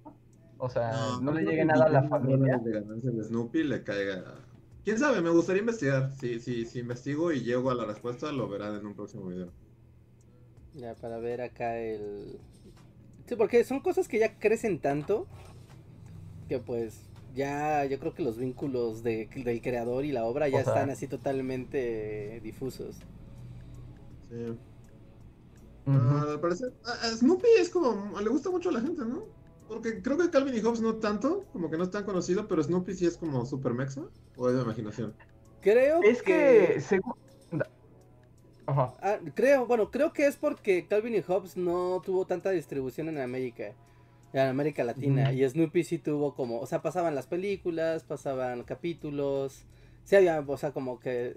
O 0.58 0.68
sea, 0.68 1.18
no, 1.20 1.32
le 1.32 1.42
creo 1.42 1.50
llegue 1.52 1.64
nada 1.64 1.86
a 1.86 1.88
la 1.88 2.02
familia. 2.08 2.58
de 2.58 2.72
ganancia 2.72 3.10
de 3.10 3.24
Snoopy 3.24 3.64
le 3.64 3.82
caiga. 3.84 4.44
Quién 4.84 4.98
sabe, 4.98 5.20
me 5.20 5.30
gustaría 5.30 5.60
investigar. 5.60 6.12
Si, 6.18 6.40
si, 6.40 6.64
si 6.64 6.78
investigo 6.80 7.32
y 7.32 7.40
llego 7.42 7.70
a 7.70 7.74
la 7.74 7.84
respuesta, 7.84 8.32
lo 8.32 8.48
verán 8.48 8.76
en 8.76 8.86
un 8.86 8.94
próximo 8.94 9.26
video. 9.26 9.50
Ya, 10.74 10.94
para 10.94 11.18
ver 11.18 11.40
acá 11.42 11.78
el... 11.78 12.38
Sí, 13.26 13.36
porque 13.36 13.64
son 13.64 13.80
cosas 13.80 14.08
que 14.08 14.18
ya 14.18 14.38
crecen 14.38 14.80
tanto 14.80 15.26
que 16.48 16.58
pues 16.58 17.02
ya 17.34 17.84
yo 17.84 17.98
creo 17.98 18.14
que 18.14 18.22
los 18.22 18.38
vínculos 18.38 19.02
de- 19.02 19.28
del 19.44 19.60
creador 19.60 20.06
y 20.06 20.12
la 20.12 20.24
obra 20.24 20.48
ya 20.48 20.60
O 20.60 20.64
sea- 20.64 20.72
están 20.72 20.90
así 20.90 21.06
totalmente 21.08 22.40
difusos. 22.42 22.96
Sí. 24.30 24.36
Ujú. 25.86 25.98
Ah, 26.00 26.26
al 26.30 26.40
parecer, 26.40 26.72
a- 26.86 27.06
a 27.06 27.10
Snoopy 27.16 27.46
es 27.58 27.68
como. 27.68 28.18
Le 28.18 28.28
gusta 28.30 28.50
mucho 28.50 28.70
a 28.70 28.72
la 28.72 28.80
gente, 28.80 29.02
¿no? 29.04 29.24
Porque 29.68 30.02
creo 30.02 30.16
que 30.16 30.30
Calvin 30.30 30.56
y 30.56 30.60
Hobbes 30.60 30.80
no 30.80 30.96
tanto, 30.96 31.44
como 31.52 31.70
que 31.70 31.76
no 31.76 31.84
es 31.84 31.90
tan 31.90 32.04
conocido, 32.04 32.48
pero 32.48 32.62
Snoopy 32.62 32.94
sí 32.94 33.06
es 33.06 33.18
como 33.18 33.44
super 33.44 33.74
mexa. 33.74 34.02
¿O 34.36 34.48
es 34.48 34.56
de 34.56 34.62
imaginación? 34.62 35.14
Creo 35.60 36.02
Es 36.02 36.22
que, 36.22 36.80
según... 36.80 37.14
Ajá. 38.66 38.92
Ah, 39.00 39.18
creo, 39.34 39.66
bueno, 39.66 39.90
creo 39.90 40.12
que 40.12 40.26
es 40.26 40.36
porque 40.36 40.86
Calvin 40.86 41.14
y 41.14 41.22
Hobbes 41.22 41.56
no 41.56 42.02
tuvo 42.04 42.26
tanta 42.26 42.50
distribución 42.50 43.08
en 43.08 43.18
América, 43.18 43.74
en 44.32 44.40
América 44.40 44.84
Latina, 44.84 45.32
y 45.32 45.48
Snoopy 45.48 45.84
sí 45.84 45.98
tuvo 45.98 46.34
como, 46.34 46.60
o 46.60 46.66
sea, 46.66 46.82
pasaban 46.82 47.14
las 47.14 47.26
películas, 47.26 48.04
pasaban 48.04 48.64
capítulos, 48.64 49.64
sí 50.04 50.16
había, 50.16 50.40
o 50.46 50.56
sea, 50.58 50.72
como 50.72 51.00
que 51.00 51.36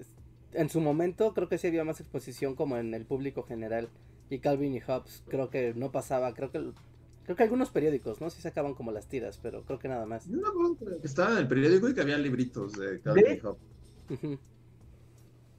en 0.51 0.69
su 0.69 0.81
momento 0.81 1.33
creo 1.33 1.47
que 1.47 1.57
sí 1.57 1.67
había 1.67 1.85
más 1.85 2.01
exposición 2.01 2.55
como 2.55 2.75
en 2.77 2.93
el 2.93 3.05
público 3.05 3.43
general, 3.43 3.87
y 4.29 4.39
Calvin 4.39 4.75
y 4.75 4.81
Hobbes 4.81 5.23
creo 5.29 5.49
que 5.49 5.73
no 5.73 5.91
pasaba, 5.93 6.33
creo 6.33 6.51
que 6.51 6.73
creo 7.23 7.35
que 7.35 7.43
algunos 7.43 7.69
periódicos, 7.69 8.19
¿no? 8.21 8.29
Sí 8.29 8.41
sacaban 8.41 8.73
como 8.73 8.91
las 8.91 9.07
tiras, 9.07 9.39
pero 9.41 9.63
creo 9.63 9.79
que 9.79 9.87
nada 9.87 10.05
más. 10.05 10.25
Yo 10.27 10.37
me 10.37 10.47
acuerdo 10.47 10.77
que 11.01 11.07
estaba 11.07 11.31
en 11.33 11.37
el 11.39 11.47
periódico 11.47 11.89
y 11.89 11.93
que 11.93 12.01
había 12.01 12.17
libritos 12.17 12.73
de 12.73 13.01
Calvin 13.01 13.23
¿De? 13.23 13.33
y 13.35 13.39
Hobbes. 13.39 13.61
Ujú. 14.09 14.39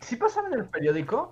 ¿Sí 0.00 0.16
pasaba 0.16 0.48
en 0.48 0.54
el 0.60 0.68
periódico? 0.68 1.30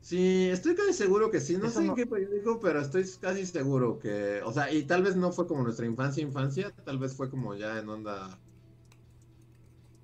Sí, 0.00 0.48
estoy 0.50 0.74
casi 0.74 0.92
seguro 0.92 1.30
que 1.30 1.40
sí. 1.40 1.56
No 1.56 1.66
Eso 1.66 1.76
sé 1.78 1.80
en 1.82 1.86
no- 1.88 1.94
qué 1.94 2.06
periódico, 2.06 2.60
pero 2.60 2.80
estoy 2.80 3.04
casi 3.20 3.46
seguro 3.46 3.98
que. 3.98 4.42
O 4.44 4.52
sea, 4.52 4.70
y 4.70 4.82
tal 4.82 5.02
vez 5.02 5.16
no 5.16 5.32
fue 5.32 5.46
como 5.46 5.62
nuestra 5.62 5.86
infancia, 5.86 6.22
infancia. 6.22 6.70
Tal 6.84 6.98
vez 6.98 7.16
fue 7.16 7.30
como 7.30 7.54
ya 7.54 7.78
en 7.78 7.88
onda 7.88 8.38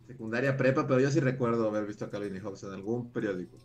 secundaria, 0.06 0.56
prepa, 0.56 0.86
pero 0.86 1.00
yo 1.00 1.10
sí 1.10 1.20
recuerdo 1.20 1.68
haber 1.68 1.86
visto 1.86 2.04
a 2.04 2.10
Calvin 2.10 2.34
y 2.34 2.40
Hobbes 2.40 2.62
en 2.64 2.72
algún 2.72 3.12
periódico. 3.12 3.56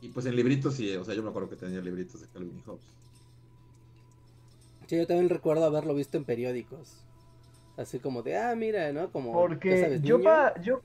Y 0.00 0.08
pues 0.08 0.26
en 0.26 0.36
libritos 0.36 0.74
sí, 0.74 0.94
o 0.96 1.04
sea, 1.04 1.14
yo 1.14 1.22
me 1.22 1.30
acuerdo 1.30 1.48
que 1.50 1.56
tenía 1.56 1.80
libritos 1.80 2.20
de 2.20 2.28
Calvin 2.28 2.58
y 2.58 2.62
Hobbes. 2.62 2.84
Sí, 4.86 4.96
yo 4.96 5.06
también 5.06 5.28
recuerdo 5.28 5.64
haberlo 5.64 5.94
visto 5.94 6.16
en 6.16 6.24
periódicos. 6.24 7.04
Así 7.76 7.98
como 7.98 8.22
de, 8.22 8.36
ah, 8.36 8.54
mira, 8.56 8.92
¿no? 8.92 9.10
Como, 9.12 9.32
ya 9.32 9.48
Porque 9.48 9.76
sabes, 9.76 10.02
yo, 10.02 10.16
niño. 10.18 10.24
pa, 10.24 10.60
yo 10.62 10.80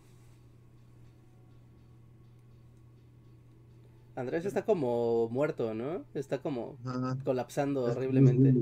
Andrés 4.16 4.46
está 4.46 4.64
como 4.66 5.30
muerto, 5.30 5.74
¿no? 5.74 6.06
Está 6.14 6.42
como 6.42 6.78
Ajá. 6.86 7.18
colapsando 7.24 7.84
horriblemente. 7.84 8.54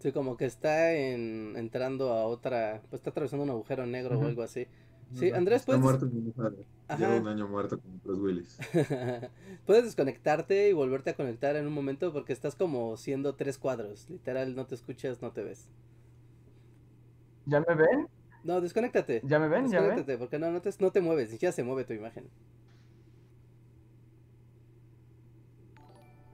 Sí, 0.00 0.12
como 0.12 0.36
que 0.36 0.44
está 0.46 0.94
en, 0.94 1.54
entrando 1.56 2.12
a 2.12 2.24
otra, 2.24 2.82
pues 2.88 3.00
está 3.00 3.10
atravesando 3.10 3.44
un 3.44 3.50
agujero 3.50 3.86
negro 3.86 4.18
o 4.18 4.26
algo 4.26 4.42
así. 4.42 4.66
Sí. 5.14 5.30
Andrés, 5.30 5.60
Está 5.62 5.78
puedes- 5.78 5.82
muerto. 5.82 6.56
Lleva 6.98 7.16
un 7.16 7.28
año 7.28 7.48
muerto 7.48 7.78
con 7.80 8.00
Bruce 8.02 8.20
Willis. 8.20 8.58
Puedes 9.66 9.84
desconectarte 9.84 10.68
y 10.68 10.72
volverte 10.72 11.10
a 11.10 11.14
conectar 11.16 11.56
en 11.56 11.66
un 11.66 11.72
momento 11.72 12.12
porque 12.12 12.32
estás 12.32 12.54
como 12.54 12.96
siendo 12.96 13.34
tres 13.34 13.58
cuadros. 13.58 14.08
Literal, 14.10 14.54
no 14.54 14.66
te 14.66 14.74
escuchas, 14.74 15.20
no 15.22 15.32
te 15.32 15.42
ves. 15.44 15.68
¿Ya 17.46 17.60
me 17.60 17.74
ven? 17.74 18.08
No, 18.44 18.60
desconéctate. 18.60 19.20
¿Ya 19.24 19.38
me 19.38 19.48
ven? 19.48 19.68
¿Ya 19.70 19.80
me 19.80 19.88
ven? 19.88 19.96
Desconéctate, 19.96 20.18
porque 20.18 20.38
no, 20.38 20.50
no 20.50 20.60
te, 20.62 20.70
no 20.78 20.90
te 20.92 21.00
mueves, 21.00 21.28
ni 21.28 21.32
siquiera 21.32 21.52
se 21.52 21.62
mueve 21.64 21.84
tu 21.84 21.92
imagen. 21.94 22.28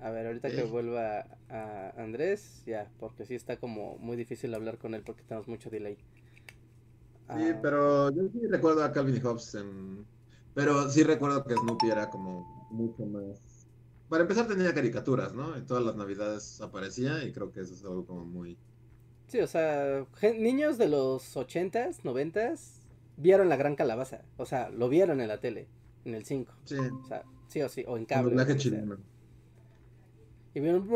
A 0.01 0.11
ver, 0.11 0.27
ahorita 0.27 0.51
que 0.51 0.65
vuelva 0.65 1.27
a 1.49 1.91
Andrés, 1.97 2.63
ya, 2.67 2.91
porque 3.01 3.25
sí 3.25 3.35
está 3.35 3.57
como 3.57 3.97
muy 3.99 4.17
difícil 4.17 4.55
hablar 4.55 4.77
con 4.79 4.95
él 4.95 5.03
porque 5.03 5.23
tenemos 5.23 5.49
mucho 5.49 5.71
delay. 5.71 5.97
Sí, 7.33 7.53
Ah, 7.53 7.59
pero 7.61 8.11
yo 8.11 8.29
sí 8.33 8.47
recuerdo 8.49 8.85
a 8.85 8.93
Calvin 8.93 9.17
y 9.17 9.21
Hobbes 9.21 9.55
en... 9.55 10.07
Pero 10.55 10.89
sí 10.91 11.03
recuerdo 11.03 11.45
que 11.45 11.57
Snoopy 11.57 11.91
era 11.91 12.11
como 12.11 12.67
mucho 12.71 13.05
más... 13.07 13.69
Para 14.09 14.23
empezar 14.23 14.47
tenía 14.47 14.75
caricaturas, 14.75 15.33
¿no? 15.35 15.57
En 15.57 15.67
todas 15.67 15.83
las 15.85 15.97
navidades 15.97 16.61
aparecía 16.61 17.25
y 17.25 17.33
creo 17.33 17.51
que 17.51 17.61
eso 17.61 17.75
es 17.75 17.85
algo 17.85 18.07
como 18.07 18.25
muy... 18.25 18.59
Sí, 19.27 19.41
o 19.41 19.47
sea, 19.47 20.07
niños 20.39 20.79
de 20.79 20.89
los 20.89 21.37
80s, 21.37 22.03
90s 22.03 22.87
vieron 23.17 23.49
la 23.49 23.57
gran 23.57 23.75
calabaza. 23.77 24.23
O 24.37 24.47
sea, 24.47 24.69
lo 24.71 24.89
vieron 24.89 25.21
en 25.21 25.29
la 25.29 25.41
tele, 25.41 25.69
en 26.05 26.15
el 26.15 26.25
5. 26.25 26.53
Sí, 26.65 26.77
O 26.79 27.07
sea, 27.07 27.25
sí 27.49 27.63
o 27.63 27.69
sí, 27.69 27.85
o 27.87 27.97
en 27.97 28.07
cable. 28.07 28.31
doblaje 28.31 28.57
chileno. 28.57 28.97
Y 30.55 30.61
vieron. 30.61 30.89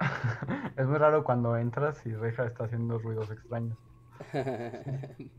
Es 0.76 0.86
muy 0.86 0.98
raro 0.98 1.24
cuando 1.24 1.56
entras 1.56 2.04
y 2.06 2.14
Reja 2.14 2.46
está 2.46 2.64
haciendo 2.64 2.98
ruidos 2.98 3.30
extraños. 3.30 3.78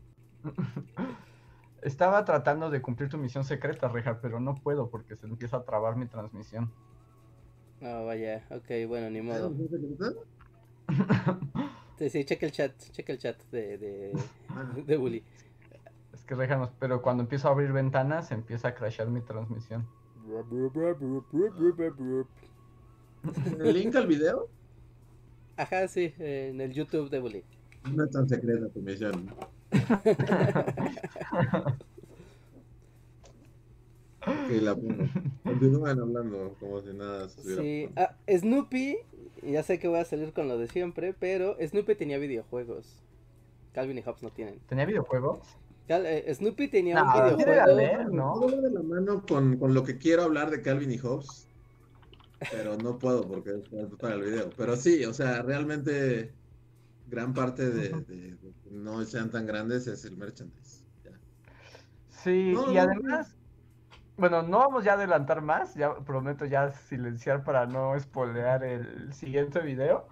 Estaba 1.82 2.24
tratando 2.24 2.70
de 2.70 2.80
cumplir 2.80 3.08
tu 3.08 3.18
misión 3.18 3.44
secreta, 3.44 3.88
Reja, 3.88 4.20
pero 4.20 4.38
no 4.38 4.54
puedo 4.54 4.88
porque 4.88 5.16
se 5.16 5.26
empieza 5.26 5.56
a 5.58 5.64
trabar 5.64 5.96
mi 5.96 6.06
transmisión. 6.06 6.70
No, 7.80 8.06
vaya, 8.06 8.46
ok, 8.50 8.86
bueno, 8.86 9.10
ni 9.10 9.18
¿Ah, 9.18 9.22
modo. 9.22 9.52
Sí, 11.98 12.10
sí, 12.10 12.24
checa 12.24 12.46
el 12.46 12.52
chat, 12.52 12.72
checa 12.90 13.12
el 13.12 13.18
chat 13.18 13.40
de, 13.52 13.78
de, 13.78 14.12
Ah, 14.48 14.72
de 14.74 14.96
Bully. 14.96 15.24
Es 16.12 16.24
que 16.24 16.34
Reja, 16.34 16.70
pero 16.78 17.00
cuando 17.02 17.22
empiezo 17.22 17.48
a 17.48 17.52
abrir 17.52 17.72
ventanas 17.72 18.32
empieza 18.32 18.68
a 18.68 18.74
crashear 18.74 19.08
mi 19.08 19.20
transmisión. 19.20 19.86
¿El 23.60 23.74
link 23.74 23.94
al 23.96 24.06
video? 24.06 24.48
Ajá, 25.56 25.86
sí, 25.88 26.14
en 26.18 26.60
el 26.60 26.72
YouTube 26.72 27.10
de 27.10 27.20
Bully. 27.20 27.44
No 27.94 28.04
es 28.04 28.10
tan 28.10 28.28
secreta 28.28 28.68
tu 28.68 28.80
misión. 28.80 29.28
ok, 34.20 34.50
la 34.62 34.74
pongo. 34.74 35.04
Continúan 35.44 36.00
hablando 36.00 36.54
como 36.60 36.80
si 36.82 36.92
nada 36.92 37.26
estuviera 37.26 37.62
Sí, 37.62 37.88
ah, 37.96 38.16
Snoopy, 38.28 38.96
ya 39.42 39.62
sé 39.62 39.78
que 39.78 39.88
voy 39.88 39.98
a 40.00 40.04
salir 40.04 40.32
con 40.32 40.48
lo 40.48 40.58
de 40.58 40.68
siempre, 40.68 41.14
pero 41.18 41.56
Snoopy 41.60 41.94
tenía 41.96 42.18
videojuegos. 42.18 43.02
Calvin 43.72 43.98
y 43.98 44.02
Hobbes 44.02 44.22
no 44.22 44.30
tienen. 44.30 44.58
¿Tenía 44.68 44.84
videojuegos? 44.84 45.40
Cal- 45.88 46.06
eh, 46.06 46.32
Snoopy 46.34 46.68
tenía 46.68 47.02
No, 47.02 47.06
un 47.06 47.36
videojuego. 47.36 47.62
haber, 47.62 48.12
¿no? 48.12 48.38
De 48.40 48.70
la 48.70 48.82
mano 48.82 49.24
con, 49.26 49.56
con 49.56 49.74
lo 49.74 49.82
que 49.82 49.98
quiero 49.98 50.22
hablar 50.22 50.50
de 50.50 50.62
Calvin 50.62 50.92
y 50.92 50.98
Hobbes. 50.98 51.48
Pero 52.50 52.76
no 52.76 52.98
puedo 52.98 53.26
porque 53.28 53.50
es 53.50 53.96
para 53.98 54.14
el 54.14 54.22
video. 54.22 54.50
Pero 54.56 54.76
sí, 54.76 55.04
o 55.04 55.14
sea, 55.14 55.42
realmente 55.42 56.34
gran 57.06 57.34
parte 57.34 57.70
de, 57.70 58.02
de- 58.02 58.36
de 58.36 58.54
que 58.62 58.70
no 58.70 59.04
sean 59.04 59.30
tan 59.30 59.46
grandes 59.46 59.86
es 59.86 60.04
el 60.04 60.16
merchandise. 60.16 60.86
Ya. 61.04 61.20
Sí, 62.08 62.54
No, 62.54 62.72
y 62.72 62.74
no, 62.74 62.80
además, 62.80 63.36
bueno, 64.16 64.42
no 64.42 64.58
vamos 64.58 64.84
ya 64.84 64.92
a 64.92 64.94
adelantar 64.96 65.42
más, 65.42 65.74
ya 65.74 65.94
prometo 66.04 66.44
ya 66.46 66.72
silenciar 66.72 67.44
para 67.44 67.66
no 67.66 67.98
spoilear 68.00 68.64
el 68.64 69.12
siguiente 69.14 69.60
video. 69.60 70.08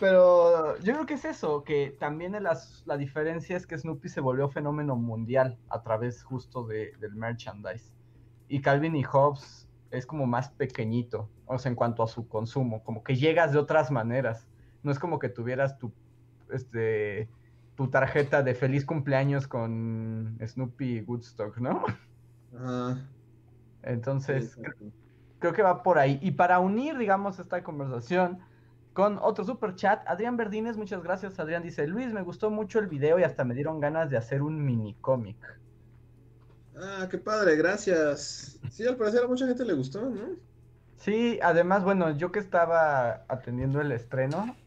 Pero 0.00 0.78
yo 0.80 0.94
creo 0.94 1.06
que 1.06 1.14
es 1.14 1.24
eso, 1.24 1.64
que 1.64 1.96
también 2.00 2.34
el 2.34 2.46
as- 2.48 2.82
la 2.86 2.96
diferencia 2.96 3.56
es 3.56 3.66
que 3.66 3.78
Snoopy 3.78 4.08
se 4.08 4.20
volvió 4.20 4.48
fenómeno 4.48 4.96
mundial 4.96 5.60
a 5.70 5.82
través 5.82 6.22
justo 6.24 6.66
de, 6.66 6.92
del 6.98 7.14
merchandise. 7.16 7.94
Y 8.48 8.60
Calvin 8.62 8.96
y 8.96 9.04
Hobbes 9.04 9.68
es 9.90 10.06
como 10.06 10.26
más 10.26 10.50
pequeñito, 10.50 11.28
o 11.46 11.58
sea, 11.58 11.70
en 11.70 11.76
cuanto 11.76 12.02
a 12.02 12.08
su 12.08 12.28
consumo, 12.28 12.82
como 12.82 13.04
que 13.04 13.16
llegas 13.16 13.52
de 13.52 13.58
otras 13.58 13.90
maneras. 13.90 14.46
No 14.82 14.90
es 14.90 14.98
como 14.98 15.18
que 15.18 15.28
tuvieras 15.28 15.78
tu, 15.78 15.92
este, 16.50 17.28
tu 17.74 17.88
tarjeta 17.88 18.42
de 18.42 18.54
feliz 18.54 18.84
cumpleaños 18.84 19.46
con 19.46 20.38
Snoopy 20.44 21.02
Woodstock, 21.02 21.58
¿no? 21.58 21.84
Entonces, 23.82 24.56
exacto. 24.56 24.84
creo 25.38 25.52
que 25.52 25.62
va 25.62 25.82
por 25.82 25.98
ahí. 25.98 26.18
Y 26.22 26.32
para 26.32 26.58
unir, 26.60 26.96
digamos, 26.98 27.38
esta 27.38 27.62
conversación 27.62 28.38
con 28.92 29.18
otro 29.20 29.44
super 29.44 29.74
chat, 29.74 30.06
Adrián 30.06 30.36
Verdines, 30.36 30.76
muchas 30.76 31.02
gracias. 31.02 31.38
Adrián 31.40 31.62
dice, 31.62 31.86
Luis, 31.86 32.12
me 32.12 32.22
gustó 32.22 32.50
mucho 32.50 32.78
el 32.78 32.86
video 32.86 33.18
y 33.18 33.24
hasta 33.24 33.44
me 33.44 33.54
dieron 33.54 33.80
ganas 33.80 34.08
de 34.08 34.16
hacer 34.16 34.40
un 34.40 34.64
mini 34.64 34.94
cómic. 35.00 35.36
Ah, 36.74 37.08
qué 37.10 37.18
padre, 37.18 37.56
gracias. 37.56 38.60
Sí, 38.68 38.86
al 38.86 38.96
parecer 38.96 39.24
a 39.24 39.28
mucha 39.28 39.46
gente 39.46 39.64
le 39.64 39.74
gustó, 39.74 40.10
¿no? 40.10 40.40
Sí, 40.96 41.38
además, 41.42 41.84
bueno, 41.84 42.16
yo 42.16 42.32
que 42.32 42.38
estaba 42.38 43.26
atendiendo 43.28 43.80
el 43.80 43.92
estreno, 43.92 44.62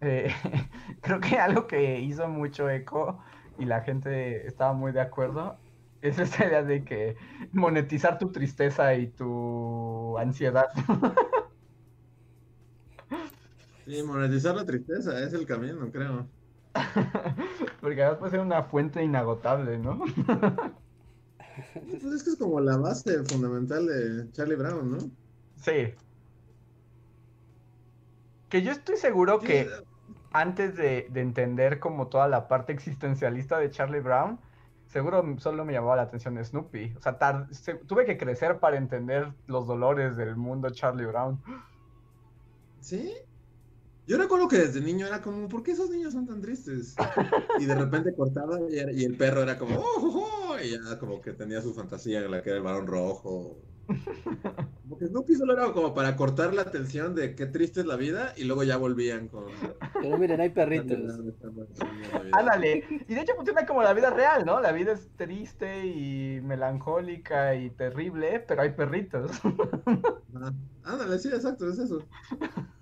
eh, 0.00 0.32
creo 1.02 1.20
que 1.20 1.38
algo 1.38 1.66
que 1.66 2.00
hizo 2.00 2.28
mucho 2.28 2.70
eco 2.70 3.22
y 3.56 3.66
la 3.66 3.82
gente 3.82 4.46
estaba 4.46 4.72
muy 4.72 4.92
de 4.92 5.00
acuerdo 5.02 5.62
es 6.00 6.18
esa 6.18 6.46
idea 6.46 6.62
de 6.64 6.84
que 6.84 7.16
monetizar 7.52 8.18
tu 8.18 8.32
tristeza 8.32 8.94
y 8.94 9.12
tu 9.12 10.16
ansiedad. 10.18 10.66
Sí, 13.84 14.02
monetizar 14.02 14.54
la 14.56 14.64
tristeza 14.66 15.20
es 15.24 15.32
el 15.34 15.46
camino, 15.46 15.90
creo. 15.92 16.32
Porque 17.80 18.02
además 18.02 18.18
puede 18.18 18.30
ser 18.32 18.40
una 18.40 18.62
fuente 18.64 19.02
inagotable, 19.04 19.78
¿no? 19.78 20.00
Pues 21.74 22.04
es 22.04 22.22
que 22.22 22.30
es 22.30 22.36
como 22.38 22.60
la 22.60 22.76
base 22.76 23.24
fundamental 23.24 23.86
de 23.86 24.30
Charlie 24.32 24.56
Brown, 24.56 24.90
¿no? 24.90 24.98
Sí. 25.56 25.94
Que 28.48 28.62
yo 28.62 28.72
estoy 28.72 28.96
seguro 28.96 29.38
Sí, 29.40 29.46
que 29.46 29.68
antes 30.32 30.76
de, 30.76 31.08
de 31.10 31.20
entender 31.20 31.80
como 31.80 32.08
toda 32.08 32.28
la 32.28 32.48
parte 32.48 32.72
existencialista 32.72 33.58
de 33.58 33.70
Charlie 33.70 34.00
Brown, 34.00 34.40
seguro 34.86 35.24
solo 35.38 35.64
me 35.64 35.72
llamaba 35.72 35.96
la 35.96 36.02
atención 36.02 36.42
Snoopy. 36.44 36.94
O 36.96 37.00
sea, 37.00 37.18
se- 37.52 37.76
tuve 37.86 38.04
que 38.04 38.18
crecer 38.18 38.60
para 38.60 38.76
entender 38.76 39.34
los 39.46 39.66
dolores 39.66 40.16
del 40.16 40.36
mundo 40.36 40.70
Charlie 40.70 41.06
Brown. 41.06 41.42
¿Sí? 42.80 43.14
Yo 44.06 44.18
recuerdo 44.18 44.48
que 44.48 44.58
desde 44.58 44.80
niño 44.80 45.06
era 45.06 45.22
como, 45.22 45.48
¿por 45.48 45.62
qué 45.62 45.72
esos 45.72 45.90
niños 45.90 46.12
son 46.12 46.26
tan 46.26 46.40
tristes? 46.40 46.96
Y 47.54 47.66
de 47.66 47.74
repente 47.74 48.14
cortaba 48.16 48.58
y, 48.70 48.78
era- 48.78 48.92
y 48.92 49.04
el 49.04 49.16
perro 49.16 49.42
era 49.42 49.58
como, 49.58 49.76
¡oh, 49.78 49.84
oh, 49.98 50.18
oh", 50.18 50.41
Y 50.62 50.70
ya 50.70 50.98
como 50.98 51.20
que 51.20 51.32
tenía 51.32 51.60
su 51.60 51.74
fantasía 51.74 52.20
en 52.20 52.30
la 52.30 52.42
que 52.42 52.50
era 52.50 52.58
el 52.58 52.64
varón 52.64 52.86
rojo. 52.86 53.58
Como 54.82 54.98
que 54.98 55.06
Snoopy 55.06 55.34
solo 55.34 55.54
era 55.54 55.72
como 55.72 55.94
para 55.94 56.16
cortar 56.16 56.54
la 56.54 56.70
tensión 56.70 57.14
de 57.14 57.34
qué 57.34 57.46
triste 57.46 57.80
es 57.80 57.86
la 57.86 57.96
vida 57.96 58.32
y 58.36 58.44
luego 58.44 58.62
ya 58.62 58.76
volvían 58.76 59.28
con... 59.28 59.46
Pero 59.94 60.18
miren, 60.18 60.40
hay 60.40 60.50
perritos. 60.50 60.98
Ándale. 62.32 62.84
Y 63.08 63.14
de 63.14 63.20
hecho 63.20 63.34
funciona 63.34 63.66
como 63.66 63.82
la 63.82 63.94
vida 63.94 64.10
real, 64.10 64.44
¿no? 64.44 64.60
La 64.60 64.72
vida 64.72 64.92
es 64.92 65.10
triste 65.16 65.86
y 65.86 66.40
melancólica 66.42 67.54
y 67.54 67.70
terrible, 67.70 68.40
pero 68.40 68.62
hay 68.62 68.70
perritos. 68.70 69.30
Ah, 70.34 70.52
Ándale, 70.84 71.18
sí, 71.18 71.28
exacto, 71.28 71.68
es 71.68 71.78
eso. 71.78 72.02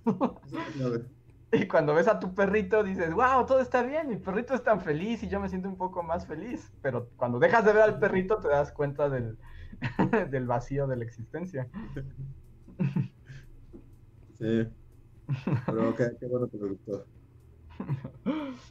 Eso 0.77 0.95
es. 0.95 1.20
Y 1.53 1.67
cuando 1.67 1.95
ves 1.95 2.07
a 2.07 2.21
tu 2.21 2.35
perrito 2.35 2.85
dices, 2.85 3.13
wow, 3.13 3.45
todo 3.45 3.61
está 3.61 3.83
bien, 3.83 4.09
mi 4.09 4.17
perrito 4.17 4.55
es 4.55 4.63
tan 4.63 4.81
feliz 4.81 5.23
y 5.23 5.29
yo 5.29 5.41
me 5.41 5.49
siento 5.49 5.69
un 5.69 5.77
poco 5.77 6.03
más 6.03 6.27
feliz. 6.27 6.73
Pero 6.81 7.09
cuando 7.17 7.39
dejas 7.39 7.65
de 7.65 7.73
ver 7.73 7.83
al 7.83 7.99
perrito 7.99 8.39
te 8.39 8.49
das 8.49 8.73
cuenta 8.73 9.09
del, 9.09 9.39
del 10.31 10.47
vacío 10.47 10.87
de 10.87 10.97
la 10.97 11.05
existencia. 11.05 11.69
Sí. 14.39 14.69
Pero 15.67 15.95
qué, 15.95 16.17
qué 16.19 16.27
bueno 16.27 16.49
que 16.49 16.59
me 16.59 16.69
gustó. 16.69 17.07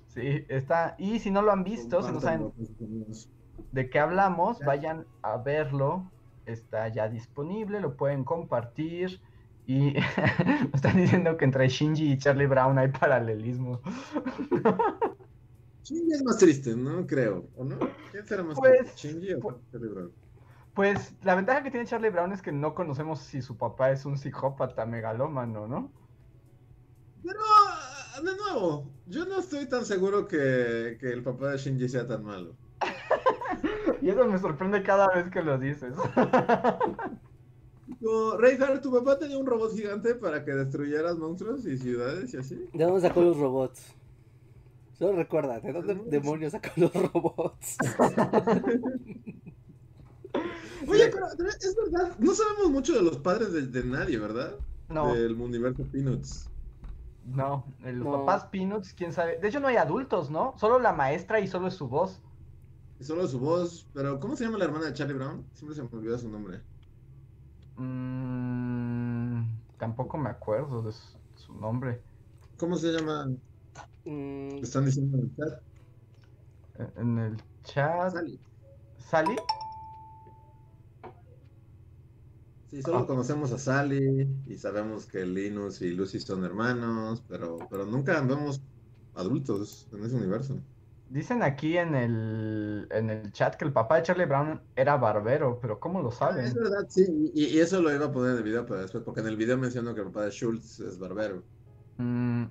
Sí, 0.08 0.46
está. 0.50 0.96
Y 0.98 1.20
si 1.20 1.32
no 1.32 1.42
lo 1.42 1.52
han 1.52 1.64
visto, 1.64 2.02
si 2.02 2.12
no 2.12 2.20
saben 2.20 2.52
de 3.72 3.90
qué 3.90 4.00
hablamos, 4.00 4.60
vayan 4.60 5.06
a 5.22 5.38
verlo. 5.38 6.12
Está 6.46 6.88
ya 6.88 7.10
disponible, 7.10 7.80
lo 7.80 7.96
pueden 7.96 8.24
compartir. 8.24 9.22
Y 9.70 9.94
me 9.94 10.00
están 10.74 10.98
diciendo 10.98 11.38
que 11.38 11.46
entre 11.46 11.70
Shinji 11.70 12.14
y 12.14 12.18
Charlie 12.18 12.48
Brown 12.48 12.80
hay 12.80 12.88
paralelismo. 12.88 13.80
Shinji 15.84 16.12
es 16.12 16.24
más 16.24 16.40
triste, 16.40 16.76
¿no? 16.76 17.06
Creo, 17.06 17.46
¿o 17.56 17.64
no? 17.64 17.78
¿Quién 18.12 18.26
será 18.26 18.42
más 18.42 18.58
Pues, 18.58 18.80
triste? 18.96 19.08
¿Shinji 19.08 19.34
o 19.36 19.40
pues- 19.40 19.58
Charlie 19.72 19.90
Brown? 19.90 20.12
Pues 20.74 21.14
la 21.22 21.36
ventaja 21.36 21.62
que 21.62 21.70
tiene 21.70 21.86
Charlie 21.86 22.10
Brown 22.10 22.32
es 22.32 22.42
que 22.42 22.52
no 22.52 22.74
conocemos 22.74 23.20
si 23.20 23.44
su 23.44 23.58
papá 23.58 23.92
es 23.92 24.06
un 24.06 24.18
psicópata 24.18 24.88
megalómano, 24.88 25.68
¿no? 25.68 25.92
Pero, 27.24 27.40
de 28.24 28.38
nuevo, 28.38 28.90
yo 29.06 29.26
no 29.26 29.38
estoy 29.38 29.70
tan 29.70 29.86
seguro 29.86 30.28
que, 30.28 30.98
que 31.00 31.12
el 31.12 31.22
papá 31.22 31.50
de 31.50 31.58
Shinji 31.60 31.90
sea 31.90 32.08
tan 32.08 32.24
malo. 32.24 32.56
Y 34.02 34.10
eso 34.10 34.26
me 34.26 34.40
sorprende 34.40 34.82
cada 34.82 35.08
vez 35.14 35.30
que 35.30 35.44
lo 35.44 35.60
dices. 35.60 35.94
Como, 37.98 38.38
Reinhardt, 38.38 38.82
¿tu 38.82 38.92
papá 38.92 39.18
tenía 39.18 39.38
un 39.38 39.46
robot 39.46 39.74
gigante 39.76 40.16
para 40.16 40.44
que 40.46 40.52
destruyeras 40.52 41.18
monstruos 41.18 41.66
y 41.66 41.78
ciudades 41.78 42.34
y 42.34 42.38
así? 42.38 42.56
¿De 42.74 42.84
dónde 42.86 43.02
sacó 43.02 43.22
los 43.22 43.38
robots? 43.38 43.96
Solo 44.94 45.14
recuerda, 45.18 45.60
¿de 45.60 45.72
dónde 45.74 45.96
No, 45.96 46.04
demonios 46.06 46.52
sacó 46.52 46.70
los 46.76 46.94
robots? 46.94 47.78
Oye, 50.88 51.10
pero 51.12 51.26
es 51.28 51.76
verdad, 51.76 52.16
no 52.20 52.34
sabemos 52.34 52.70
mucho 52.72 52.94
de 52.94 53.02
los 53.02 53.18
padres 53.18 53.52
de, 53.54 53.64
de 53.68 53.84
nadie, 53.84 54.18
¿verdad? 54.18 54.56
No, 54.90 55.14
Del 55.14 55.34
universo 55.40 55.84
Peanuts. 55.92 56.50
no, 57.26 57.66
los 57.80 57.94
No. 58.06 58.12
papás 58.12 58.46
Peanuts, 58.46 58.94
quién 58.94 59.14
sabe. 59.14 59.38
De 59.40 59.48
hecho 59.48 59.60
no 59.60 59.68
hay 59.68 59.76
adultos, 59.78 60.30
¿no? 60.32 60.54
Solo 60.58 60.80
la 60.80 60.94
maestra 60.94 61.40
y 61.40 61.48
solo 61.48 61.68
es 61.68 61.74
su 61.76 61.88
voz. 61.88 62.22
Y 63.00 63.04
solo 63.04 63.28
su 63.28 63.40
voz, 63.40 63.88
pero 63.94 64.20
¿cómo 64.20 64.36
se 64.36 64.44
llama 64.46 64.58
la 64.58 64.66
hermana 64.66 64.88
de 64.88 64.94
Charlie 64.94 65.14
Brown? 65.16 65.46
Siempre 65.54 65.76
se 65.76 65.84
me 65.84 65.90
olvida 65.92 66.18
su 66.18 66.30
nombre. 66.30 66.62
Mm, 67.80 69.62
tampoco 69.78 70.18
me 70.18 70.30
acuerdo 70.30 70.82
de 70.84 70.92
su, 70.92 71.18
su 71.36 71.54
nombre. 71.56 72.04
¿Cómo 72.58 72.76
se 72.76 72.92
llama? 72.92 73.28
Mm, 74.06 74.58
Están 74.62 74.86
diciendo 74.86 75.18
en 75.18 75.24
el 75.24 75.36
chat. 75.36 75.64
En- 76.76 76.94
En 76.98 77.18
el 77.20 77.38
chat. 77.64 78.12
Sally. 78.12 78.40
¿Sally? 78.98 79.36
Sí, 82.68 82.84
solo 82.84 83.00
Ah. 83.00 83.08
conocemos 83.08 83.52
a 83.52 83.58
Sally 83.58 84.00
y 84.46 84.58
sabemos 84.58 85.08
que 85.08 85.26
Linus 85.26 85.82
y 85.82 85.92
Lucy 85.92 86.20
son 86.20 86.44
hermanos, 86.46 87.24
pero, 87.28 87.58
pero 87.70 87.86
nunca 87.86 88.22
vemos 88.22 88.62
adultos 89.14 89.88
en 89.92 90.04
ese 90.04 90.16
universo. 90.18 90.64
Dicen 91.10 91.42
aquí 91.42 91.78
en 91.78 91.96
el, 91.96 92.88
en 92.92 93.10
el 93.10 93.32
chat 93.32 93.56
que 93.56 93.66
el 93.66 93.74
papá 93.74 93.98
de 93.98 94.04
Charlie 94.04 94.26
Brown 94.26 94.62
era 94.76 94.96
barbero, 94.98 95.60
pero 95.60 95.80
¿cómo 95.80 96.02
lo 96.02 96.12
Es 96.12 96.16
saben? 96.16 96.54
verdad, 96.54 96.86
sí, 96.88 97.32
y, 97.34 97.46
y 97.46 97.60
eso 97.60 97.82
lo 97.82 97.94
iba 97.94 98.06
a 98.06 98.12
poner 98.12 98.32
en 98.32 98.38
el 98.38 98.44
video 98.44 98.66
para 98.66 98.82
después, 98.82 99.04
porque 99.04 99.22
en 99.22 99.28
el 99.28 99.36
video 99.38 99.58
menciono 99.58 99.94
que 99.96 100.02
el 100.02 100.08
papá 100.08 100.26
de 100.26 100.32
Schultz 100.32 100.80
es 100.80 101.00
barbero. 101.00 101.44
Mm. 101.98 102.46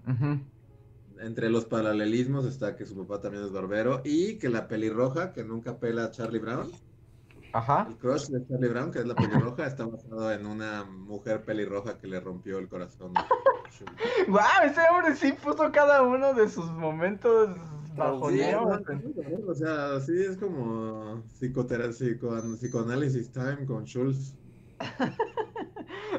Entre 1.21 1.51
los 1.51 1.65
paralelismos 1.67 2.47
está 2.47 2.77
que 2.77 2.87
su 2.87 2.97
papá 2.97 3.21
también 3.21 3.45
es 3.45 3.51
barbero 3.53 4.03
y 4.05 4.39
que 4.39 4.49
la 4.49 4.69
pelirroja, 4.69 5.33
que 5.33 5.45
nunca 5.45 5.79
pela 5.79 6.05
a 6.05 6.11
Charlie 6.11 6.39
Brown, 6.41 6.71
Ajá. 7.53 7.87
El 7.89 7.97
crush 7.97 8.27
de 8.29 8.47
Charlie 8.47 8.69
Brown, 8.69 8.91
que 8.93 8.99
es 9.01 9.07
la 9.07 9.15
pelirroja, 9.15 9.67
está 9.67 9.87
basado 9.87 10.31
en 10.33 10.47
una 10.47 10.85
mujer 10.85 11.45
pelirroja 11.45 11.99
que 11.99 12.07
le 12.07 12.21
rompió 12.21 12.59
el 12.59 12.69
corazón. 12.69 13.13
¡Guau! 14.29 14.63
Ese 14.65 14.81
hombre 14.91 15.17
sí 15.17 15.33
puso 15.33 15.73
cada 15.73 16.03
uno 16.03 16.35
de 16.35 16.49
sus 16.49 16.71
momentos 16.73 17.49
bajo 17.97 18.31
Sí, 18.31 18.41
o 19.47 19.55
sea, 19.55 20.01
sí 20.01 20.23
es 20.23 20.37
como 20.37 21.23
psicoterapia, 21.39 22.17
psicoanálisis 22.57 23.31
time 23.31 23.67
con 23.67 23.85
Schultz. 23.85 24.35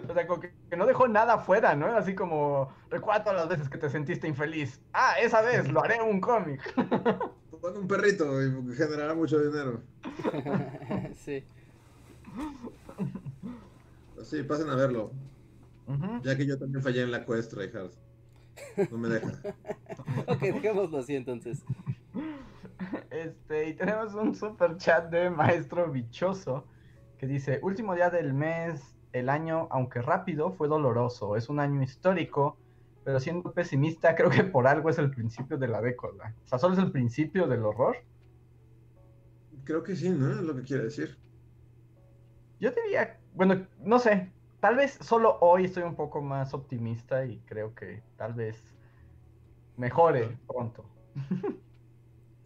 O 0.08 0.14
sea, 0.14 0.26
como 0.28 0.40
que, 0.40 0.52
que 0.70 0.78
no 0.78 0.86
dejó 0.86 1.08
nada 1.08 1.38
fuera, 1.38 1.76
¿no? 1.76 1.88
Así 1.96 2.16
como, 2.16 2.74
recuerda 2.90 3.24
todas 3.24 3.40
las 3.40 3.50
veces 3.50 3.70
que 3.70 3.78
te 3.78 3.90
sentiste 3.90 4.28
infeliz. 4.28 4.82
Ah, 4.94 5.14
esa 5.22 5.42
vez 5.42 5.72
lo 5.72 5.84
haré 5.84 5.96
en 5.96 6.04
un 6.04 6.22
cómic. 6.22 6.62
Pon 7.62 7.78
un 7.78 7.88
perrito 7.88 8.42
y 8.42 8.74
generará 8.74 9.14
mucho 9.14 9.40
dinero. 9.40 9.82
sí. 11.16 11.44
Pues 14.16 14.28
sí, 14.28 14.44
pasen 14.44 14.70
a 14.70 14.76
verlo. 14.76 15.12
Ya 16.24 16.38
que 16.38 16.46
yo 16.46 16.58
también 16.58 16.84
fallé 16.84 17.02
en 17.02 17.12
la 17.12 17.26
quest, 17.26 17.52
Reinhardt. 17.54 17.94
No 18.92 18.98
me 18.98 19.10
deja. 19.10 19.32
Ok, 20.28 20.40
dejémoslo 20.40 20.98
así 21.00 21.16
entonces. 21.16 21.64
Este, 23.10 23.70
y 23.70 23.74
tenemos 23.74 24.14
un 24.14 24.34
super 24.36 24.78
chat 24.78 25.10
de 25.10 25.30
Maestro 25.30 25.92
Bichoso 25.92 26.66
que 27.18 27.28
dice, 27.28 27.60
último 27.62 27.96
día 27.96 28.10
del 28.10 28.34
mes, 28.34 28.96
el 29.12 29.30
año, 29.30 29.68
aunque 29.72 30.02
rápido, 30.02 30.52
fue 30.52 30.68
doloroso. 30.68 31.36
Es 31.36 31.50
un 31.50 31.60
año 31.60 31.84
histórico, 31.84 32.58
pero 33.04 33.20
siendo 33.20 33.52
pesimista, 33.52 34.16
creo 34.16 34.30
que 34.30 34.44
por 34.44 34.68
algo 34.68 34.90
es 34.90 34.98
el 34.98 35.12
principio 35.12 35.58
de 35.58 35.68
la 35.68 35.82
década. 35.82 36.36
O 36.46 36.48
sea, 36.48 36.60
solo 36.60 36.76
es 36.76 36.80
el 36.80 36.92
principio 36.92 37.48
del 37.48 37.66
horror. 37.66 37.98
Creo 39.66 39.84
que 39.84 39.96
sí, 39.96 40.10
¿no? 40.10 40.32
Es 40.32 40.42
lo 40.42 40.56
que 40.56 40.64
quiere 40.64 40.86
decir. 40.86 41.18
Yo 42.60 42.72
diría, 42.72 43.20
bueno, 43.34 43.68
no 43.84 44.00
sé, 44.00 44.32
tal 44.60 44.76
vez 44.76 44.98
solo 45.02 45.38
hoy 45.42 45.66
estoy 45.66 45.84
un 45.84 45.96
poco 45.96 46.22
más 46.22 46.54
optimista 46.54 47.26
y 47.26 47.40
creo 47.46 47.74
que 47.76 48.02
tal 48.18 48.34
vez 48.34 48.58
mejore 49.78 50.38
pronto. 50.48 50.86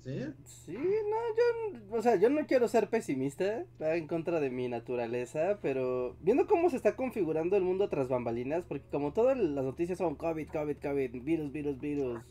¿Sí? 0.03 0.21
Sí, 0.43 0.73
no, 0.77 1.79
yo, 1.79 1.97
o 1.97 2.01
sea, 2.01 2.17
yo 2.17 2.29
no 2.29 2.45
quiero 2.45 2.67
ser 2.67 2.89
pesimista, 2.89 3.63
va 3.81 3.95
en 3.95 4.05
contra 4.05 4.41
de 4.41 4.49
mi 4.49 4.67
naturaleza, 4.67 5.59
pero 5.61 6.17
viendo 6.19 6.45
cómo 6.45 6.69
se 6.69 6.75
está 6.75 6.97
configurando 6.97 7.55
el 7.55 7.63
mundo 7.63 7.87
tras 7.87 8.09
bambalinas, 8.09 8.65
porque 8.65 8.85
como 8.91 9.13
todas 9.13 9.37
las 9.37 9.63
noticias 9.63 9.97
son 9.97 10.15
COVID, 10.15 10.49
COVID, 10.49 10.77
COVID, 10.77 11.23
virus, 11.23 11.51
virus, 11.53 11.79
virus, 11.79 12.21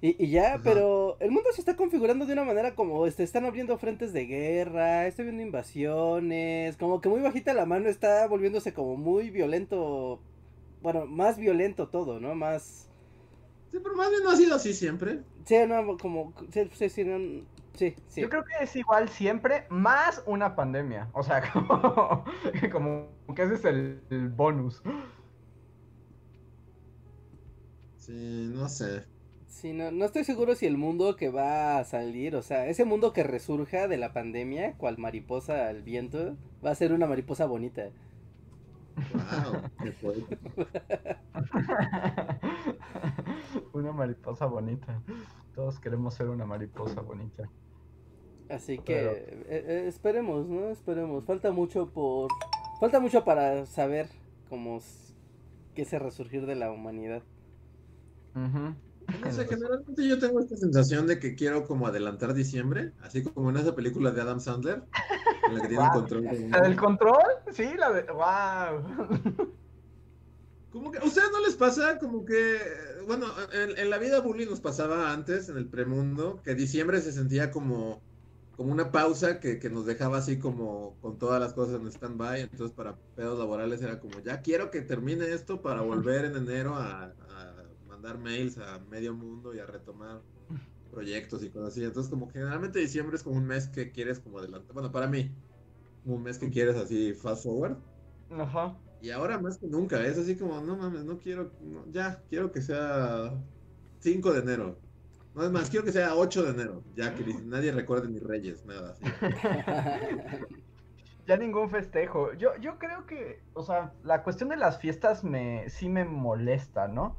y, 0.00 0.22
y 0.24 0.30
ya, 0.30 0.54
Ajá. 0.54 0.62
pero 0.62 1.16
el 1.20 1.30
mundo 1.32 1.50
se 1.52 1.60
está 1.60 1.76
configurando 1.76 2.26
de 2.26 2.32
una 2.34 2.44
manera 2.44 2.74
como, 2.74 3.06
este, 3.06 3.24
están 3.24 3.44
abriendo 3.46 3.78
frentes 3.78 4.12
de 4.12 4.26
guerra, 4.26 5.06
estoy 5.06 5.24
viendo 5.26 5.42
invasiones, 5.42 6.76
como 6.76 7.00
que 7.00 7.08
muy 7.08 7.20
bajita 7.20 7.54
la 7.54 7.66
mano 7.66 7.88
está 7.88 8.26
volviéndose 8.28 8.72
como 8.74 8.96
muy 8.96 9.30
violento, 9.30 10.22
bueno, 10.82 11.06
más 11.06 11.38
violento 11.38 11.88
todo, 11.90 12.20
¿no? 12.20 12.34
Más... 12.34 12.90
Sí, 13.70 13.78
pero 13.82 13.94
más 13.96 14.10
bien 14.10 14.22
no 14.22 14.30
ha 14.30 14.36
sido 14.36 14.56
así 14.56 14.74
siempre. 14.74 15.24
Sí, 15.44 15.56
no, 15.66 15.96
como... 15.98 16.34
Sí, 16.52 16.70
sí, 16.74 16.88
sí, 16.90 17.04
no- 17.04 17.46
sí, 17.74 17.94
sí. 18.08 18.22
Yo 18.22 18.28
creo 18.28 18.44
que 18.44 18.64
es 18.64 18.76
igual 18.76 19.08
siempre, 19.08 19.66
más 19.70 20.22
una 20.26 20.54
pandemia. 20.56 21.10
O 21.14 21.22
sea, 21.22 21.42
como, 21.52 22.24
como 22.72 23.34
que 23.34 23.42
ese 23.42 23.54
es 23.54 23.64
el, 23.64 24.02
el 24.10 24.28
bonus. 24.28 24.82
Sí, 27.96 28.48
no 28.54 28.68
sé. 28.68 29.06
Sí, 29.48 29.72
no, 29.72 29.90
no 29.90 30.04
estoy 30.04 30.24
seguro 30.24 30.54
si 30.54 30.66
el 30.66 30.76
mundo 30.76 31.16
que 31.16 31.30
va 31.30 31.78
a 31.78 31.84
salir, 31.84 32.36
o 32.36 32.42
sea, 32.42 32.66
ese 32.68 32.84
mundo 32.84 33.12
que 33.12 33.22
resurja 33.24 33.88
de 33.88 33.96
la 33.96 34.12
pandemia, 34.12 34.74
cual 34.74 34.98
mariposa 34.98 35.68
al 35.68 35.82
viento, 35.82 36.36
va 36.64 36.70
a 36.70 36.74
ser 36.74 36.92
una 36.92 37.06
mariposa 37.06 37.46
bonita. 37.46 37.88
Wow, 39.14 39.62
una 43.72 43.92
mariposa 43.92 44.46
bonita. 44.46 45.00
Todos 45.54 45.80
queremos 45.80 46.14
ser 46.14 46.28
una 46.28 46.44
mariposa 46.44 47.00
bonita. 47.00 47.48
Así 48.48 48.78
que 48.78 48.94
Pero- 48.94 49.12
eh, 49.48 49.64
eh, 49.66 49.84
esperemos, 49.88 50.46
¿no? 50.46 50.68
Esperemos. 50.68 51.24
Falta 51.24 51.52
mucho 51.52 51.90
por... 51.90 52.28
Falta 52.80 53.00
mucho 53.00 53.24
para 53.24 53.66
saber 53.66 54.08
cómo 54.48 54.78
qué 55.74 55.82
es 55.82 55.92
el 55.92 56.00
resurgir 56.00 56.46
de 56.46 56.54
la 56.54 56.70
humanidad. 56.70 57.22
Ujú. 58.34 58.74
No 59.24 59.30
sé, 59.32 59.46
generalmente 59.46 60.06
yo 60.06 60.18
tengo 60.18 60.40
esta 60.40 60.56
sensación 60.56 61.06
de 61.06 61.18
que 61.18 61.34
quiero 61.34 61.64
como 61.66 61.86
adelantar 61.86 62.34
diciembre, 62.34 62.92
así 63.00 63.22
como 63.22 63.50
en 63.50 63.56
esa 63.56 63.74
película 63.74 64.10
de 64.10 64.20
Adam 64.20 64.40
Sandler, 64.40 64.82
en 65.46 65.54
la 65.54 65.60
que 65.62 65.68
tiene 65.68 65.82
Guau. 65.88 65.92
control. 66.00 66.22
de- 66.24 66.48
¿La 66.50 66.60
del 66.60 66.76
control? 66.76 67.22
Sí, 67.52 67.74
la 67.76 67.90
de... 67.92 68.02
¡Wow! 68.12 69.54
Como 70.70 70.90
que, 70.92 70.98
¿a 70.98 71.04
ustedes 71.04 71.30
no 71.32 71.40
les 71.40 71.56
pasa 71.56 71.98
como 71.98 72.24
que, 72.26 72.58
bueno, 73.06 73.26
en, 73.52 73.78
en 73.78 73.88
la 73.90 73.96
vida 73.98 74.20
bully 74.20 74.44
nos 74.44 74.60
pasaba 74.60 75.12
antes, 75.12 75.48
en 75.48 75.56
el 75.56 75.70
premundo, 75.70 76.42
que 76.42 76.54
diciembre 76.54 77.00
se 77.00 77.12
sentía 77.12 77.50
como, 77.50 78.04
como 78.50 78.70
una 78.72 78.90
pausa 78.92 79.40
que, 79.40 79.58
que 79.58 79.70
nos 79.70 79.86
dejaba 79.86 80.18
así 80.18 80.38
como 80.38 80.98
con 81.00 81.16
todas 81.16 81.40
las 81.40 81.54
cosas 81.54 81.80
en 81.80 81.86
stand-by, 81.90 82.42
entonces 82.42 82.74
para 82.76 82.98
pedos 83.14 83.38
laborales 83.38 83.80
era 83.80 83.98
como, 83.98 84.20
ya 84.20 84.42
quiero 84.42 84.70
que 84.70 84.82
termine 84.82 85.32
esto 85.32 85.62
para 85.62 85.80
volver 85.82 86.26
en 86.26 86.36
enero 86.36 86.74
a, 86.76 87.04
a 87.18 87.47
mandar 87.98 88.18
mails 88.18 88.58
a 88.58 88.78
medio 88.90 89.12
mundo 89.12 89.54
y 89.54 89.58
a 89.58 89.66
retomar 89.66 90.20
proyectos 90.92 91.42
y 91.42 91.50
cosas 91.50 91.70
así. 91.70 91.84
Entonces 91.84 92.10
como 92.10 92.30
generalmente 92.30 92.78
diciembre 92.78 93.16
es 93.16 93.22
como 93.22 93.36
un 93.36 93.46
mes 93.46 93.68
que 93.68 93.90
quieres 93.90 94.20
como 94.20 94.38
adelantar, 94.38 94.72
bueno, 94.72 94.92
para 94.92 95.08
mí, 95.08 95.30
como 96.04 96.16
un 96.16 96.22
mes 96.22 96.38
que 96.38 96.50
quieres 96.50 96.76
así 96.76 97.12
fast 97.12 97.44
forward. 97.44 97.76
Ajá. 98.30 98.76
Y 99.00 99.10
ahora 99.10 99.38
más 99.38 99.58
que 99.58 99.66
nunca, 99.66 100.04
es 100.04 100.16
así 100.18 100.36
como, 100.36 100.60
no 100.60 100.76
mames, 100.76 101.04
no 101.04 101.18
quiero, 101.18 101.52
no, 101.60 101.84
ya, 101.90 102.22
quiero 102.28 102.52
que 102.52 102.62
sea 102.62 103.32
5 104.00 104.32
de 104.32 104.40
enero. 104.40 104.78
No 105.34 105.44
es 105.44 105.50
más, 105.50 105.70
quiero 105.70 105.84
que 105.84 105.92
sea 105.92 106.16
8 106.16 106.42
de 106.44 106.50
enero, 106.50 106.82
ya 106.96 107.14
que 107.14 107.24
nadie 107.44 107.70
recuerde 107.72 108.08
ni 108.08 108.18
Reyes, 108.18 108.64
nada 108.64 108.92
así. 108.92 109.04
Ya 111.28 111.36
ningún 111.36 111.68
festejo. 111.68 112.32
Yo, 112.32 112.56
yo 112.56 112.78
creo 112.78 113.04
que, 113.04 113.42
o 113.52 113.62
sea, 113.62 113.92
la 114.02 114.22
cuestión 114.22 114.48
de 114.48 114.56
las 114.56 114.78
fiestas 114.78 115.24
me 115.24 115.68
sí 115.68 115.90
me 115.90 116.06
molesta, 116.06 116.88
¿no? 116.88 117.16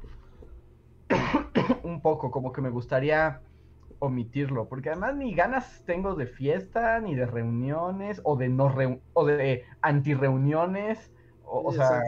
Un 1.84 2.02
poco, 2.02 2.30
como 2.30 2.52
que 2.52 2.60
me 2.60 2.70
gustaría 2.70 3.42
omitirlo, 3.98 4.68
porque 4.68 4.90
además 4.90 5.16
ni 5.16 5.34
ganas 5.34 5.82
tengo 5.84 6.14
de 6.14 6.26
fiesta, 6.26 7.00
ni 7.00 7.14
de 7.16 7.26
reuniones, 7.26 8.20
o 8.24 8.36
de 8.36 8.48
no 8.48 8.68
reu- 8.70 9.04
o 9.12 9.26
de 9.26 9.66
antirreuniones, 9.82 11.12
o, 11.40 11.62
o 11.62 11.72
sea, 11.72 12.00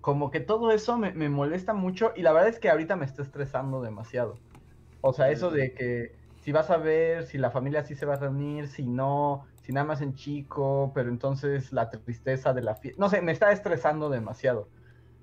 como 0.00 0.30
que 0.30 0.40
todo 0.40 0.70
eso 0.72 0.96
me, 0.98 1.12
me 1.12 1.28
molesta 1.28 1.74
mucho 1.74 2.12
y 2.16 2.22
la 2.22 2.32
verdad 2.32 2.48
es 2.48 2.58
que 2.60 2.70
ahorita 2.70 2.96
me 2.96 3.04
está 3.06 3.22
estresando 3.22 3.82
demasiado. 3.82 4.42
O 5.00 5.12
sea, 5.14 5.30
eso 5.30 5.50
de 5.50 5.74
que 5.74 6.12
si 6.36 6.52
vas 6.52 6.70
a 6.70 6.78
ver, 6.78 7.24
si 7.26 7.38
la 7.38 7.50
familia 7.52 7.84
sí 7.84 7.96
se 7.96 8.06
va 8.06 8.14
a 8.14 8.18
reunir, 8.18 8.68
si 8.68 8.86
no, 8.88 9.46
si 9.62 9.72
nada 9.72 9.86
más 9.86 10.02
en 10.02 10.14
chico, 10.14 10.92
pero 10.94 11.10
entonces 11.10 11.72
la 11.72 11.90
tristeza 11.90 12.54
de 12.54 12.62
la 12.62 12.76
fiesta, 12.76 13.00
no 13.02 13.10
sé, 13.10 13.22
me 13.22 13.32
está 13.32 13.52
estresando 13.52 14.10
demasiado. 14.10 14.70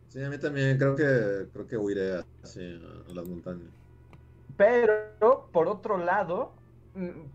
Sí, 0.07 0.21
a 0.23 0.29
mí 0.29 0.37
también 0.39 0.77
creo 0.77 0.95
que, 0.95 1.49
creo 1.51 1.67
que 1.67 1.77
huiré 1.77 2.21
así 2.41 2.59
a 3.07 3.13
las 3.13 3.25
montañas. 3.27 3.73
Pero, 4.55 5.49
por 5.51 5.67
otro 5.67 5.97
lado, 5.97 6.55
mm, 6.93 7.31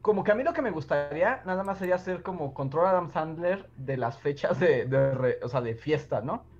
como 0.00 0.24
que 0.24 0.32
a 0.32 0.34
mí 0.34 0.44
lo 0.44 0.52
que 0.52 0.62
me 0.62 0.70
gustaría 0.70 1.42
nada 1.44 1.64
más 1.64 1.78
sería 1.78 1.96
hacer 1.96 2.22
como 2.22 2.54
control 2.54 2.86
Adam 2.86 3.10
Sandler 3.10 3.72
de 3.76 3.96
las 3.96 4.20
fechas 4.20 4.58
de, 4.60 4.86
de 4.86 5.14
re- 5.14 5.38
o 5.42 5.48
sea, 5.48 5.60
de 5.62 5.74
fiesta, 5.76 6.20
¿no? 6.22 6.50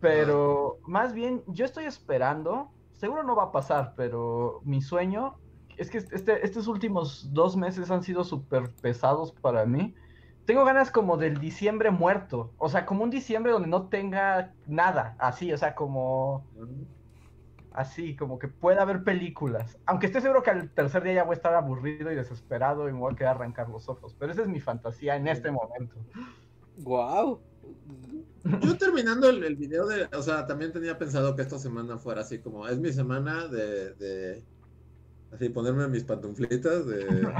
Pero 0.00 0.80
más 0.84 1.14
bien, 1.14 1.42
yo 1.46 1.64
estoy 1.64 1.84
esperando, 1.86 2.74
seguro 2.92 3.22
no 3.22 3.36
va 3.36 3.44
a 3.44 3.52
pasar, 3.52 3.94
pero 3.96 4.60
mi 4.64 4.82
sueño 4.82 5.40
es 5.76 5.90
que 5.90 5.98
este, 5.98 6.44
estos 6.44 6.66
últimos 6.68 7.32
dos 7.32 7.56
meses 7.56 7.90
han 7.90 8.02
sido 8.02 8.22
súper 8.24 8.74
pesados 8.80 9.32
para 9.40 9.64
mí. 9.66 9.94
Tengo 10.46 10.64
ganas 10.64 10.90
como 10.90 11.16
del 11.16 11.38
diciembre 11.38 11.90
muerto, 11.90 12.52
o 12.58 12.68
sea, 12.68 12.84
como 12.84 13.02
un 13.02 13.10
diciembre 13.10 13.52
donde 13.52 13.68
no 13.68 13.88
tenga 13.88 14.52
nada, 14.66 15.16
así, 15.18 15.52
o 15.52 15.58
sea, 15.58 15.74
como 15.74 16.44
así, 17.74 18.14
como 18.14 18.38
que 18.38 18.48
pueda 18.48 18.82
haber 18.82 19.02
películas. 19.02 19.78
Aunque 19.86 20.06
estoy 20.06 20.22
seguro 20.22 20.42
que 20.42 20.50
al 20.50 20.70
tercer 20.70 21.02
día 21.02 21.14
ya 21.14 21.24
voy 21.24 21.32
a 21.32 21.36
estar 21.36 21.54
aburrido 21.54 22.10
y 22.10 22.14
desesperado 22.14 22.88
y 22.88 22.92
me 22.92 23.00
voy 23.00 23.12
a 23.12 23.16
quedar 23.16 23.36
arrancar 23.36 23.68
los 23.68 23.88
ojos. 23.88 24.14
Pero 24.18 24.32
esa 24.32 24.42
es 24.42 24.48
mi 24.48 24.60
fantasía 24.60 25.16
en 25.16 25.26
este 25.26 25.50
momento. 25.50 25.96
Wow. 26.78 27.40
Yo 28.60 28.78
terminando 28.78 29.28
el, 29.28 29.42
el 29.42 29.56
video 29.56 29.86
de, 29.86 30.04
o 30.16 30.22
sea, 30.22 30.46
también 30.46 30.72
tenía 30.72 30.98
pensado 30.98 31.34
que 31.34 31.42
esta 31.42 31.58
semana 31.58 31.98
fuera 31.98 32.20
así 32.20 32.38
como, 32.38 32.68
es 32.68 32.78
mi 32.78 32.92
semana 32.92 33.48
de, 33.48 33.94
de 33.94 34.44
así 35.32 35.48
ponerme 35.48 35.88
mis 35.88 36.04
pantuflitas 36.04 36.86
de. 36.86 37.32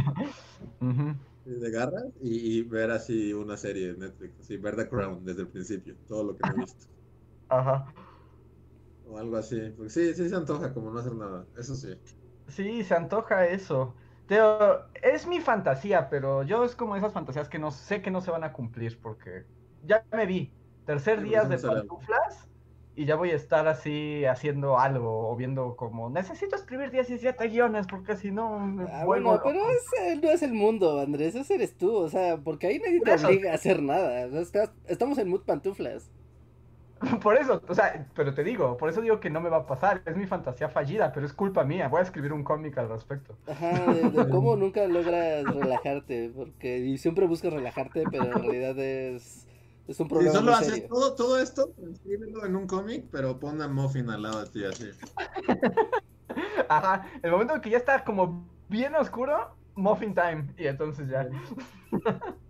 de 1.45 1.71
garras 1.71 2.05
y, 2.21 2.59
y 2.61 2.63
ver 2.63 2.91
así 2.91 3.33
una 3.33 3.57
serie 3.57 3.93
de 3.95 3.99
Netflix, 3.99 4.41
así 4.41 4.57
ver 4.57 4.77
The 4.77 4.89
Crown 4.89 5.25
desde 5.25 5.43
el 5.43 5.51
principio, 5.51 5.99
todo 6.07 6.25
lo 6.25 6.37
que 6.37 6.45
no 6.45 6.55
he 6.55 6.59
visto. 6.59 6.87
Ajá. 7.49 7.95
O 9.03 9.17
algo 9.19 9.37
así. 9.37 9.71
Porque 9.77 9.91
sí, 9.91 10.15
sí 10.15 10.29
se 10.29 10.35
antoja 10.37 10.73
como 10.75 10.91
no 10.91 10.99
hacer 10.99 11.15
nada. 11.15 11.49
Eso 11.57 11.75
sí. 11.77 11.89
Sí, 12.47 12.85
se 12.85 12.95
antoja 12.95 13.47
eso. 13.47 13.97
Teo, 14.27 14.91
es 15.03 15.27
mi 15.27 15.41
fantasía, 15.41 16.09
pero 16.11 16.43
yo 16.43 16.65
es 16.65 16.77
como 16.77 16.97
esas 16.97 17.13
fantasías 17.13 17.49
que 17.49 17.59
no 17.59 17.71
sé 17.71 18.03
que 18.03 18.11
no 18.11 18.21
se 18.21 18.31
van 18.31 18.45
a 18.45 18.53
cumplir 18.53 19.01
porque 19.01 19.49
ya 19.81 20.07
me 20.13 20.27
vi. 20.27 20.59
Tercer 20.85 21.23
Sí, 21.23 21.23
día 21.23 21.45
de 21.47 21.59
pantuflas 21.59 22.51
y 22.97 23.07
ya 23.07 23.17
voy 23.17 23.31
a 23.31 23.35
estar 23.37 23.67
así 23.69 24.25
haciendo 24.25 24.79
algo 24.79 25.29
o 25.31 25.37
viendo 25.37 25.77
como 25.77 26.11
necesito 26.11 26.55
escribir 26.57 26.91
17 26.91 27.49
guiones 27.49 27.87
porque 27.87 28.17
si 28.17 28.31
no 28.31 28.59
me 28.61 28.85
Ah, 28.91 29.05
bueno, 29.05 29.41
pero 29.43 29.59
loco". 29.59 29.71
ese 29.71 30.17
no 30.17 30.31
es 30.31 30.43
el 30.43 30.53
mundo, 30.55 31.01
Andrés, 31.01 31.35
ese 31.35 31.55
eres 31.55 31.77
tú, 31.77 31.95
o 31.97 32.09
sea, 32.09 32.37
porque 32.39 32.69
ahí 32.69 32.79
nadie 32.79 32.99
Por 32.99 33.09
te 33.09 33.15
eso. 33.15 33.27
obliga 33.27 33.53
a 33.53 33.55
hacer 33.55 33.83
nada. 33.83 34.27
estamos 34.87 35.19
en 35.19 35.29
mood 35.29 35.43
pantuflas. 35.43 36.11
Por 37.23 37.37
eso, 37.37 37.61
o 37.69 37.75
sea, 37.75 38.07
pero 38.15 38.33
te 38.33 38.45
digo, 38.45 38.77
por 38.79 38.89
eso 38.89 39.03
digo 39.03 39.21
que 39.21 39.29
no 39.29 39.41
me 39.41 39.51
va 39.51 39.59
a 39.59 39.67
pasar. 39.67 40.01
Es 40.07 40.17
mi 40.17 40.27
fantasía 40.27 40.69
fallida, 40.71 41.13
pero 41.13 41.27
es 41.27 41.35
culpa 41.35 41.65
mía. 41.65 41.89
Voy 41.89 42.01
a 42.01 42.03
escribir 42.03 42.33
un 42.33 42.45
cómic 42.45 42.79
al 42.79 42.89
respecto. 42.89 43.37
Ajá, 43.47 43.93
de, 43.93 44.11
de 44.11 44.29
cómo 44.31 44.57
nunca 44.57 44.87
logras 44.87 45.45
relajarte, 45.45 46.31
porque 46.35 46.79
y 46.79 46.97
siempre 46.97 47.27
buscas 47.27 47.53
relajarte, 47.53 48.05
pero 48.11 48.25
en 48.25 48.33
realidad 48.43 48.79
es, 48.79 49.44
es 49.89 50.01
un 50.01 50.09
Si 50.09 50.09
problema 50.09 50.28
solo 50.28 50.53
muy 50.53 50.55
haces 50.55 50.74
serio. 50.74 50.89
todo, 50.89 51.14
todo 51.14 51.39
esto, 51.41 51.74
escríbelo 51.93 52.45
en 52.47 52.57
un 52.57 52.66
cómic, 52.66 53.07
pero 53.11 53.39
pon 53.39 53.61
a 53.62 53.68
Muffin 53.68 54.09
al 54.11 54.22
lado 54.22 54.45
de 54.45 54.51
ti 54.51 54.64
así. 54.64 54.91
Ajá, 56.68 57.07
el 57.22 57.30
momento 57.30 57.55
en 57.55 57.61
que 57.61 57.70
ya 57.70 57.78
está 57.78 58.05
como 58.05 58.49
bien 58.68 58.95
oscuro, 58.95 59.57
muffin 59.74 60.14
time. 60.14 60.53
Y 60.57 60.66
entonces 60.66 61.09
ya. 61.09 61.28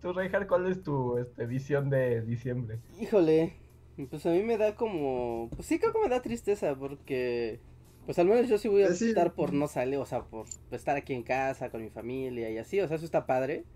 Tú, 0.00 0.12
Reinhardt, 0.12 0.46
¿cuál 0.48 0.66
es 0.66 0.82
tu 0.82 1.18
este, 1.18 1.46
visión 1.46 1.90
de 1.90 2.22
diciembre? 2.22 2.80
Híjole, 3.00 3.56
pues 4.10 4.26
a 4.26 4.30
mí 4.30 4.42
me 4.42 4.56
da 4.58 4.76
como, 4.76 5.50
pues 5.56 5.66
sí 5.66 5.78
creo 5.78 5.92
que 5.92 6.00
me 6.00 6.08
da 6.08 6.22
tristeza, 6.22 6.74
porque 6.76 7.60
pues 8.04 8.18
al 8.18 8.26
menos 8.26 8.48
yo 8.48 8.58
sí 8.58 8.68
voy 8.68 8.82
a 8.84 8.92
sí. 8.92 9.10
optar 9.10 9.34
por 9.34 9.52
no 9.52 9.66
salir, 9.68 9.98
o 9.98 10.06
sea, 10.06 10.24
por 10.24 10.46
estar 10.70 10.96
aquí 10.96 11.14
en 11.14 11.22
casa 11.24 11.70
con 11.70 11.82
mi 11.82 11.90
familia 11.90 12.50
y 12.50 12.58
así, 12.58 12.80
o 12.80 12.86
sea, 12.88 12.96
eso 12.96 13.04
está 13.06 13.26
padre, 13.26 13.66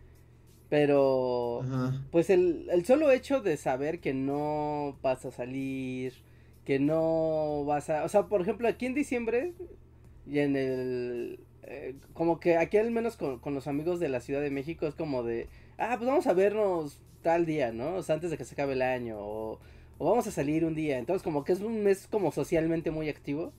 pero... 0.69 1.63
Ajá. 1.63 2.03
Pues 2.11 2.31
el, 2.31 2.69
el 2.71 2.85
solo 2.85 3.11
hecho 3.11 3.41
de 3.41 3.57
saber 3.57 4.01
que 4.01 4.15
no 4.15 4.97
vas 5.03 5.25
a 5.25 5.31
salir, 5.31 6.13
que 6.65 6.79
no 6.79 7.65
vas 7.65 7.91
a... 7.91 8.05
O 8.05 8.09
sea, 8.09 8.27
por 8.27 8.41
ejemplo, 8.41 8.69
aquí 8.69 8.87
en 8.87 8.95
diciembre 8.95 9.55
y 10.27 10.41
en 10.41 10.57
el... 10.57 11.41
eh, 11.63 11.95
como 12.13 12.39
que 12.41 12.57
aquí 12.59 12.77
al 12.77 12.91
menos 12.91 13.17
con, 13.17 13.39
con 13.39 13.55
los 13.55 13.67
amigos 13.67 14.01
de 14.01 14.09
la 14.09 14.21
Ciudad 14.21 14.41
de 14.43 14.51
México 14.51 14.87
es 14.87 14.95
como 14.95 15.23
de... 15.23 15.49
Ah, 15.79 15.95
pues 15.97 16.09
vamos 16.09 16.27
a 16.27 16.33
vernos 16.33 17.01
tal 17.23 17.47
día, 17.47 17.73
¿no? 17.73 17.97
O 17.97 18.03
sea, 18.03 18.15
antes 18.17 18.31
de 18.31 18.37
que 18.37 18.45
se 18.45 18.55
acabe 18.55 18.75
el 18.75 18.83
año. 18.83 19.17
O, 19.19 19.59
o 19.99 20.11
vamos 20.11 20.27
a 20.27 20.31
salir 20.31 20.65
un 20.65 20.75
día. 20.75 20.99
Entonces 20.99 21.23
como 21.23 21.45
que 21.45 21.53
es 21.53 21.61
un 21.61 21.83
mes 21.83 22.07
como 22.11 22.33
socialmente 22.33 22.91
muy 22.91 23.09
activo. 23.09 23.53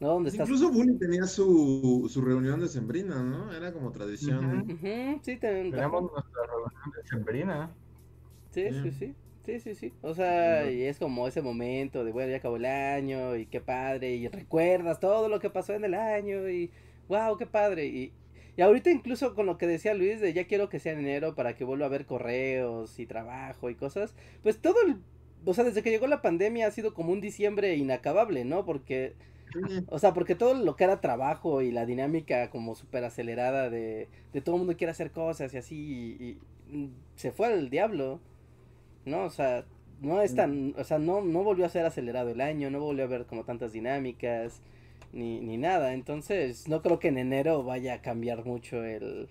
¿No? 0.00 0.08
Donde 0.14 0.30
estás... 0.30 0.48
Incluso 0.48 0.70
Bully 0.72 0.98
tenía 0.98 1.26
su, 1.26 2.08
su 2.12 2.20
reunión 2.22 2.60
de 2.60 2.68
Sembrina, 2.68 3.22
¿no? 3.22 3.52
Era 3.52 3.72
como 3.72 3.90
tradición. 3.92 4.44
Ujú. 4.60 4.72
Ujú, 4.74 5.20
sí, 5.22 5.36
te- 5.38 5.70
Tenemos 5.70 6.02
nuestra 6.12 6.42
reunión 6.46 6.92
de 6.96 7.08
Sembrina. 7.08 7.76
Sí, 8.50 8.72
sí, 8.72 8.90
Bien. 8.90 8.92
sí. 8.92 9.14
Sí, 9.44 9.58
sí, 9.60 9.74
sí. 9.74 9.94
O 10.02 10.12
sea, 10.14 10.70
y 10.70 10.82
es 10.82 10.98
como 10.98 11.26
ese 11.26 11.40
momento 11.40 12.04
de, 12.04 12.12
bueno, 12.12 12.30
ya 12.30 12.36
acabó 12.38 12.56
el 12.56 12.66
año 12.66 13.36
y 13.36 13.46
qué 13.46 13.60
padre. 13.60 14.14
Y 14.16 14.28
recuerdas 14.28 15.00
todo 15.00 15.28
lo 15.28 15.40
que 15.40 15.48
pasó 15.50 15.72
en 15.74 15.84
el 15.84 15.94
año 15.94 16.48
y, 16.50 16.70
wow, 17.08 17.36
qué 17.38 17.46
padre. 17.46 17.86
Y, 17.86 18.12
y 18.56 18.62
ahorita 18.62 18.90
incluso 18.90 19.34
con 19.34 19.46
lo 19.46 19.56
que 19.56 19.66
decía 19.66 19.94
Luis 19.94 20.20
de 20.20 20.32
ya 20.34 20.46
quiero 20.46 20.68
que 20.68 20.78
sea 20.78 20.92
en 20.92 21.00
enero 21.00 21.34
para 21.34 21.54
que 21.56 21.64
vuelva 21.64 21.86
a 21.86 21.88
ver 21.88 22.04
correos 22.06 22.98
y 22.98 23.06
trabajo 23.06 23.70
y 23.70 23.74
cosas. 23.76 24.14
Pues 24.42 24.60
todo 24.60 24.76
el... 24.86 24.98
O 25.46 25.54
sea, 25.54 25.64
desde 25.64 25.82
que 25.82 25.90
llegó 25.90 26.06
la 26.06 26.20
pandemia 26.22 26.66
ha 26.66 26.70
sido 26.70 26.92
como 26.92 27.12
un 27.12 27.20
diciembre 27.22 27.74
inacabable, 27.76 28.44
¿no? 28.44 28.64
Porque. 28.66 29.14
O 29.88 29.98
sea, 29.98 30.14
porque 30.14 30.34
todo 30.34 30.54
lo 30.54 30.76
que 30.76 30.84
era 30.84 31.00
trabajo 31.00 31.62
y 31.62 31.70
la 31.70 31.86
dinámica 31.86 32.50
como 32.50 32.74
súper 32.74 33.04
acelerada 33.04 33.70
de, 33.70 34.08
de 34.32 34.40
todo 34.40 34.56
el 34.56 34.60
mundo 34.60 34.76
quiere 34.76 34.90
hacer 34.92 35.10
cosas 35.10 35.52
y 35.54 35.56
así, 35.58 35.76
y, 36.20 36.38
se 37.16 37.32
fue 37.32 37.48
al 37.48 37.68
diablo, 37.68 38.20
¿no? 39.04 39.24
O 39.24 39.30
sea, 39.30 39.64
no 40.00 40.22
es 40.22 40.34
tan, 40.34 40.74
o 40.78 40.84
sea, 40.84 40.98
no, 40.98 41.20
no 41.20 41.42
volvió 41.42 41.66
a 41.66 41.68
ser 41.68 41.84
acelerado 41.84 42.30
el 42.30 42.40
año, 42.40 42.70
no 42.70 42.80
volvió 42.80 43.04
a 43.04 43.06
haber 43.06 43.26
como 43.26 43.44
tantas 43.44 43.72
dinámicas, 43.72 44.62
ni, 45.12 45.40
ni 45.40 45.56
nada, 45.56 45.92
entonces 45.94 46.68
no 46.68 46.82
creo 46.82 47.00
que 47.00 47.08
en 47.08 47.18
enero 47.18 47.64
vaya 47.64 47.94
a 47.94 48.02
cambiar 48.02 48.44
mucho 48.44 48.84
el, 48.84 49.28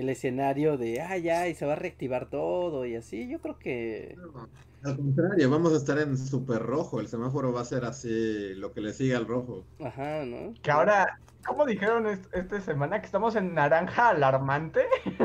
el 0.00 0.08
escenario 0.10 0.76
de, 0.76 1.00
ah, 1.00 1.16
ya, 1.18 1.48
y 1.48 1.54
se 1.54 1.66
va 1.66 1.72
a 1.74 1.76
reactivar 1.76 2.28
todo 2.30 2.84
y 2.86 2.96
así, 2.96 3.28
yo 3.28 3.40
creo 3.40 3.58
que... 3.58 4.16
No, 4.16 4.48
Al 4.82 4.96
contrario, 4.96 5.50
vamos 5.50 5.72
a 5.74 5.76
estar 5.76 5.98
en 5.98 6.16
súper 6.16 6.62
rojo. 6.62 7.00
El 7.00 7.08
semáforo 7.08 7.52
va 7.52 7.60
a 7.60 7.64
ser 7.64 7.84
así, 7.84 8.54
lo 8.54 8.72
que 8.72 8.80
le 8.80 8.92
sigue 8.92 9.14
al 9.14 9.26
rojo. 9.26 9.64
Ajá, 9.84 10.24
¿no? 10.24 10.54
Que 10.62 10.70
ahora, 10.70 11.20
¿cómo 11.46 11.66
dijeron 11.66 12.06
est- 12.06 12.34
esta 12.34 12.60
semana 12.60 13.00
que 13.00 13.06
estamos 13.06 13.36
en 13.36 13.54
naranja 13.54 14.08
alarmante? 14.10 14.80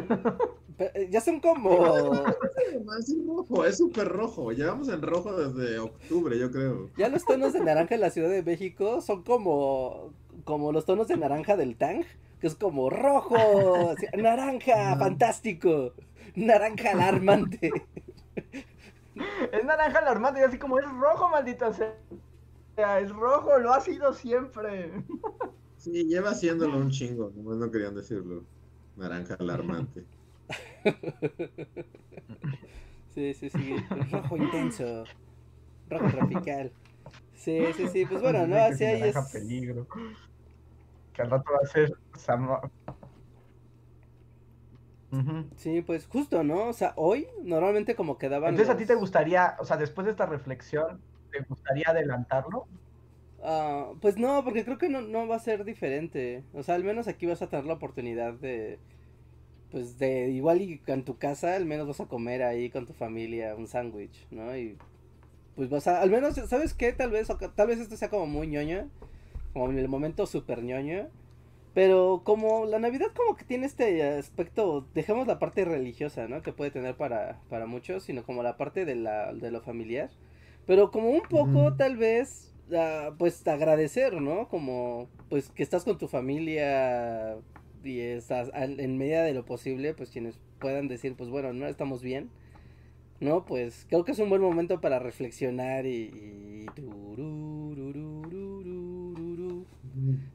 Pero, 0.77 0.91
eh, 0.93 1.07
ya 1.09 1.21
son 1.21 1.39
como... 1.39 2.13
Es 2.97 3.15
rojo, 3.25 3.65
es 3.65 3.77
súper 3.77 4.07
rojo. 4.09 4.51
Llevamos 4.51 4.89
en 4.89 5.01
rojo 5.01 5.31
desde 5.37 5.79
octubre, 5.79 6.37
yo 6.37 6.51
creo. 6.51 6.89
Ya 6.97 7.07
los 7.07 7.23
tonos 7.25 7.53
de 7.53 7.61
naranja 7.61 7.95
en 7.95 8.01
la 8.01 8.09
Ciudad 8.09 8.29
de 8.29 8.43
México 8.43 8.99
son 9.01 9.23
como, 9.23 10.11
como 10.43 10.73
los 10.73 10.85
tonos 10.85 11.07
de 11.07 11.15
naranja 11.15 11.55
del 11.55 11.77
Tang, 11.77 12.03
que 12.45 12.49
es 12.49 12.55
como 12.55 12.91
rojo, 12.91 13.95
naranja, 14.15 14.95
fantástico, 14.97 15.93
naranja 16.35 16.91
alarmante. 16.91 17.71
Es 19.51 19.65
naranja 19.65 19.97
alarmante 19.97 20.41
y 20.41 20.43
así 20.43 20.59
como 20.59 20.77
es 20.77 20.85
rojo, 20.87 21.27
maldita 21.29 21.73
sea. 21.73 21.95
Es 22.99 23.09
rojo, 23.09 23.57
lo 23.57 23.73
ha 23.73 23.81
sido 23.81 24.13
siempre. 24.13 24.91
Sí, 25.77 26.05
lleva 26.05 26.29
haciéndolo 26.31 26.77
un 26.77 26.91
chingo, 26.91 27.31
nomás 27.35 27.57
no 27.57 27.71
querían 27.71 27.95
decirlo. 27.95 28.43
Naranja 28.95 29.37
alarmante. 29.39 30.05
Sí, 33.15 33.33
sí, 33.33 33.49
sí, 33.49 33.75
rojo 34.11 34.37
intenso, 34.37 35.05
rojo 35.89 36.07
tropical. 36.09 36.71
Sí, 37.33 37.59
sí, 37.75 37.87
sí, 37.87 38.05
pues 38.05 38.21
bueno, 38.21 38.45
¿no? 38.45 38.55
Así 38.57 38.83
ahí 38.83 39.01
es... 39.01 39.17
peligro. 39.31 39.87
Que 41.15 41.21
al 41.21 41.31
rato 41.31 41.51
va 41.53 41.59
a 41.63 41.67
ser 41.67 41.93
Ujú. 45.11 45.45
Sí, 45.55 45.81
pues 45.81 46.07
justo, 46.07 46.43
¿no? 46.43 46.67
O 46.67 46.73
sea, 46.73 46.93
hoy 46.97 47.27
normalmente 47.43 47.95
como 47.95 48.17
quedaban 48.17 48.49
Entonces, 48.51 48.73
¿a 48.73 48.77
ti 48.77 48.85
te 48.85 48.95
gustaría, 48.95 49.55
o 49.59 49.65
sea, 49.65 49.77
después 49.77 50.05
de 50.05 50.11
esta 50.11 50.25
reflexión, 50.25 51.01
te 51.31 51.41
gustaría 51.47 51.85
adelantarlo? 51.87 52.67
Ah, 53.41 53.91
pues 54.01 54.17
no, 54.17 54.43
porque 54.43 54.65
creo 54.65 54.77
que 54.77 54.89
no, 54.89 55.01
no 55.01 55.27
va 55.27 55.35
a 55.37 55.39
ser 55.39 55.63
diferente. 55.63 56.43
O 56.53 56.63
sea, 56.63 56.75
al 56.75 56.83
menos 56.83 57.07
aquí 57.07 57.25
vas 57.25 57.41
a 57.41 57.47
tener 57.47 57.65
la 57.65 57.75
oportunidad 57.75 58.33
de, 58.33 58.79
pues 59.71 59.97
de 59.97 60.29
igual 60.29 60.61
y 60.61 60.81
en 60.87 61.05
tu 61.05 61.17
casa, 61.17 61.55
al 61.55 61.65
menos 61.65 61.87
vas 61.87 61.99
a 62.01 62.07
comer 62.07 62.43
ahí 62.43 62.69
con 62.69 62.85
tu 62.85 62.93
familia 62.93 63.55
un 63.55 63.67
sándwich, 63.67 64.27
¿no? 64.31 64.55
Y 64.57 64.77
pues 65.55 65.69
vas 65.69 65.87
a, 65.87 66.01
al 66.01 66.09
menos, 66.09 66.35
¿sabes 66.35 66.73
qué? 66.73 66.93
Tal 66.93 67.11
vez, 67.11 67.27
tal 67.55 67.67
vez 67.67 67.79
esto 67.79 67.97
sea 67.97 68.09
como 68.09 68.25
muy 68.25 68.47
ñoño, 68.47 68.89
como 69.55 69.71
en 69.71 69.79
el 69.79 69.87
momento 69.87 70.25
súper 70.25 70.61
ñoño. 70.63 71.07
Pero 71.73 72.21
como 72.25 72.65
la 72.65 72.77
Navidad 72.77 73.07
como 73.15 73.37
que 73.37 73.45
tiene 73.45 73.65
este 73.65 74.03
aspecto, 74.03 74.85
dejemos 74.93 75.27
la 75.27 75.39
parte 75.39 75.63
religiosa, 75.63 76.27
¿no? 76.27 76.41
Que 76.41 76.51
puede 76.51 76.71
tener 76.71 76.95
para, 76.95 77.39
para 77.49 77.65
muchos, 77.65 78.03
sino 78.03 78.25
como 78.25 78.43
la 78.43 78.57
parte 78.57 78.83
de, 78.83 78.95
la, 78.95 79.33
de 79.33 79.51
lo 79.51 79.61
familiar. 79.61 80.09
Pero 80.67 80.91
como 80.91 81.09
un 81.09 81.21
poco 81.21 81.73
tal 81.75 81.95
vez, 81.95 82.53
ah, 82.75 83.13
pues 83.17 83.47
agradecer, 83.47 84.21
¿no? 84.21 84.49
Como 84.49 85.07
pues 85.29 85.49
que 85.49 85.63
estás 85.63 85.85
con 85.85 85.97
tu 85.97 86.09
familia 86.09 87.37
y 87.83 87.99
estás 87.99 88.51
en 88.53 88.97
medida 88.97 89.23
de 89.23 89.33
lo 89.33 89.45
posible, 89.45 89.93
pues 89.93 90.09
quienes 90.09 90.37
puedan 90.59 90.89
decir, 90.89 91.15
pues 91.15 91.29
bueno, 91.29 91.53
no 91.53 91.67
estamos 91.67 92.01
bien. 92.01 92.29
No, 93.21 93.45
pues 93.45 93.85
creo 93.87 94.03
que 94.03 94.11
es 94.11 94.19
un 94.19 94.29
buen 94.29 94.41
momento 94.41 94.81
para 94.81 94.99
reflexionar 94.99 95.85
y... 95.85 96.65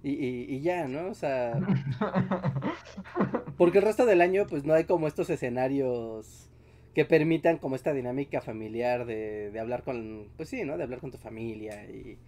Y, 0.03 0.13
y, 0.13 0.55
y 0.57 0.61
ya, 0.63 0.89
¿no? 0.89 1.11
O 1.11 1.15
sea, 1.15 1.61
porque 3.59 3.79
el 3.79 3.85
resto 3.85 4.07
del 4.07 4.23
año 4.23 4.47
pues 4.49 4.65
no 4.65 4.75
hay 4.75 4.85
como 4.85 5.07
estos 5.07 5.29
escenarios 5.31 6.49
que 6.95 7.05
permitan 7.05 7.59
como 7.59 7.77
esta 7.77 7.93
dinámica 7.93 8.41
familiar 8.41 9.07
de, 9.07 9.51
de 9.51 9.61
hablar 9.61 9.85
con, 9.85 10.29
pues 10.37 10.49
sí, 10.49 10.65
¿no? 10.65 10.77
De 10.77 10.85
hablar 10.85 11.01
con 11.01 11.11
tu 11.11 11.19
familia 11.19 11.85
y, 11.85 12.19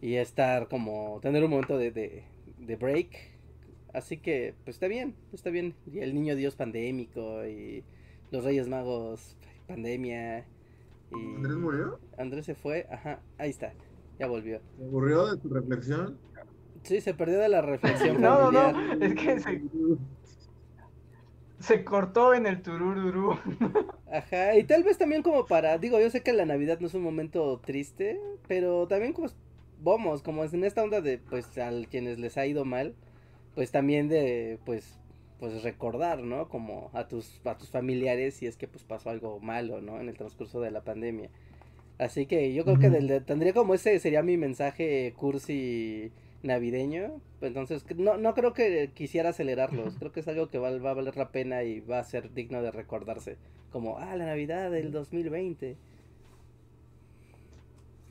y 0.00 0.14
estar 0.14 0.68
como, 0.68 1.18
tener 1.20 1.44
un 1.44 1.50
momento 1.50 1.76
de, 1.76 1.90
de, 1.90 2.24
de 2.58 2.76
break. 2.76 3.10
Así 3.92 4.18
que, 4.18 4.54
pues 4.64 4.76
está 4.76 4.86
bien, 4.86 5.14
está 5.32 5.50
bien. 5.50 5.74
Y 5.86 5.98
el 6.00 6.14
niño 6.14 6.36
Dios 6.36 6.54
pandémico 6.56 7.44
y 7.46 7.84
los 8.30 8.44
Reyes 8.44 8.68
Magos 8.68 9.36
pandemia. 9.66 10.46
Y 11.10 11.36
¿Andrés 11.36 11.56
murió? 11.56 11.98
Andrés 12.16 12.46
se 12.46 12.54
fue, 12.54 12.86
ajá, 12.90 13.20
ahí 13.38 13.50
está, 13.50 13.74
ya 14.18 14.26
volvió. 14.26 14.60
¿Te 14.76 14.84
aburrió 14.84 15.26
de 15.26 15.40
tu 15.40 15.48
reflexión? 15.48 16.18
Sí, 16.88 17.00
se 17.02 17.12
perdió 17.12 17.38
de 17.38 17.48
la 17.50 17.60
reflexión 17.60 18.18
No, 18.20 18.50
no, 18.50 18.72
no, 18.72 19.04
es 19.04 19.14
que 19.14 19.38
se, 19.40 19.62
se 21.60 21.84
cortó 21.84 22.32
en 22.32 22.46
el 22.46 22.62
turururú. 22.62 23.38
Ajá, 24.10 24.56
y 24.56 24.64
tal 24.64 24.84
vez 24.84 24.96
también 24.96 25.22
como 25.22 25.44
para, 25.44 25.76
digo, 25.76 26.00
yo 26.00 26.08
sé 26.08 26.22
que 26.22 26.32
la 26.32 26.46
Navidad 26.46 26.80
no 26.80 26.86
es 26.86 26.94
un 26.94 27.02
momento 27.02 27.60
triste, 27.64 28.18
pero 28.46 28.88
también 28.88 29.12
como 29.12 29.28
vamos, 29.82 30.22
como 30.22 30.44
en 30.44 30.64
esta 30.64 30.82
onda 30.82 31.00
de, 31.00 31.18
pues, 31.18 31.56
a 31.58 31.70
quienes 31.90 32.18
les 32.18 32.38
ha 32.38 32.46
ido 32.46 32.64
mal, 32.64 32.94
pues 33.54 33.70
también 33.70 34.08
de, 34.08 34.58
pues, 34.64 34.98
pues 35.38 35.62
recordar, 35.62 36.20
¿no? 36.20 36.48
Como 36.48 36.90
a 36.94 37.06
tus, 37.06 37.40
a 37.44 37.56
tus 37.56 37.70
familiares 37.70 38.34
si 38.34 38.46
es 38.46 38.56
que 38.56 38.66
pues 38.66 38.84
pasó 38.84 39.10
algo 39.10 39.38
malo, 39.40 39.80
¿no? 39.80 40.00
En 40.00 40.08
el 40.08 40.16
transcurso 40.16 40.60
de 40.60 40.70
la 40.70 40.82
pandemia. 40.82 41.30
Así 41.98 42.26
que 42.26 42.54
yo 42.54 42.64
creo 42.64 42.78
que 42.78 42.90
del, 42.90 43.24
tendría 43.24 43.52
como 43.52 43.74
ese 43.74 43.98
sería 43.98 44.22
mi 44.22 44.36
mensaje 44.36 45.12
cursi 45.16 46.12
navideño. 46.42 47.20
Entonces, 47.40 47.84
no, 47.96 48.16
no 48.16 48.34
creo 48.34 48.52
que 48.52 48.90
quisiera 48.94 49.30
acelerarlos. 49.30 49.96
Creo 49.98 50.12
que 50.12 50.20
es 50.20 50.28
algo 50.28 50.48
que 50.48 50.58
va, 50.58 50.76
va, 50.78 50.90
a 50.90 50.94
valer 50.94 51.16
la 51.16 51.30
pena 51.30 51.62
y 51.62 51.80
va 51.80 51.98
a 51.98 52.04
ser 52.04 52.32
digno 52.32 52.62
de 52.62 52.70
recordarse. 52.70 53.36
Como, 53.70 53.98
ah, 53.98 54.16
la 54.16 54.26
Navidad 54.26 54.70
del 54.70 54.92
2020. 54.92 55.76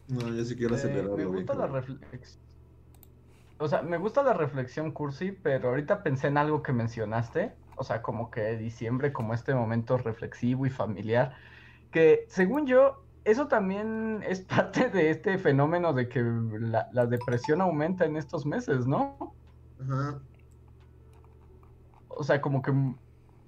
No, 0.10 0.34
yo 0.34 0.46
sí 0.46 0.56
quiero 0.56 0.76
acelerarlo. 0.76 1.18
me 1.18 1.26
gusta 1.26 1.54
la 1.56 1.68
reflexión. 1.68 2.42
O 3.60 3.68
sea, 3.68 3.82
me 3.82 3.98
gusta 3.98 4.22
la 4.22 4.34
reflexión 4.34 4.92
cursi, 4.92 5.32
pero 5.32 5.70
ahorita 5.70 6.04
pensé 6.04 6.28
en 6.28 6.38
algo 6.38 6.62
que 6.62 6.74
mencionaste. 6.74 7.54
O 7.76 7.84
sea, 7.84 8.02
como 8.02 8.30
que 8.32 8.56
diciembre, 8.58 9.12
como 9.12 9.34
este 9.34 9.54
momento 9.54 9.98
reflexivo 9.98 10.66
y 10.66 10.70
familiar. 10.70 11.36
Que 11.92 12.26
según 12.28 12.68
yo, 12.68 13.04
eso 13.28 13.48
también 13.48 14.24
es 14.28 14.42
parte 14.56 14.90
de 14.90 15.10
este 15.10 15.38
fenómeno 15.38 15.94
de 15.94 16.08
que 16.08 16.24
la, 16.24 17.06
depresión 17.06 17.62
aumenta 17.62 18.06
en 18.06 18.16
estos 18.16 18.46
meses, 18.46 18.88
¿no? 18.88 19.36
Ajá. 19.82 20.20
O 22.08 22.24
sea, 22.24 22.42
como 22.42 22.64
que 22.64 22.74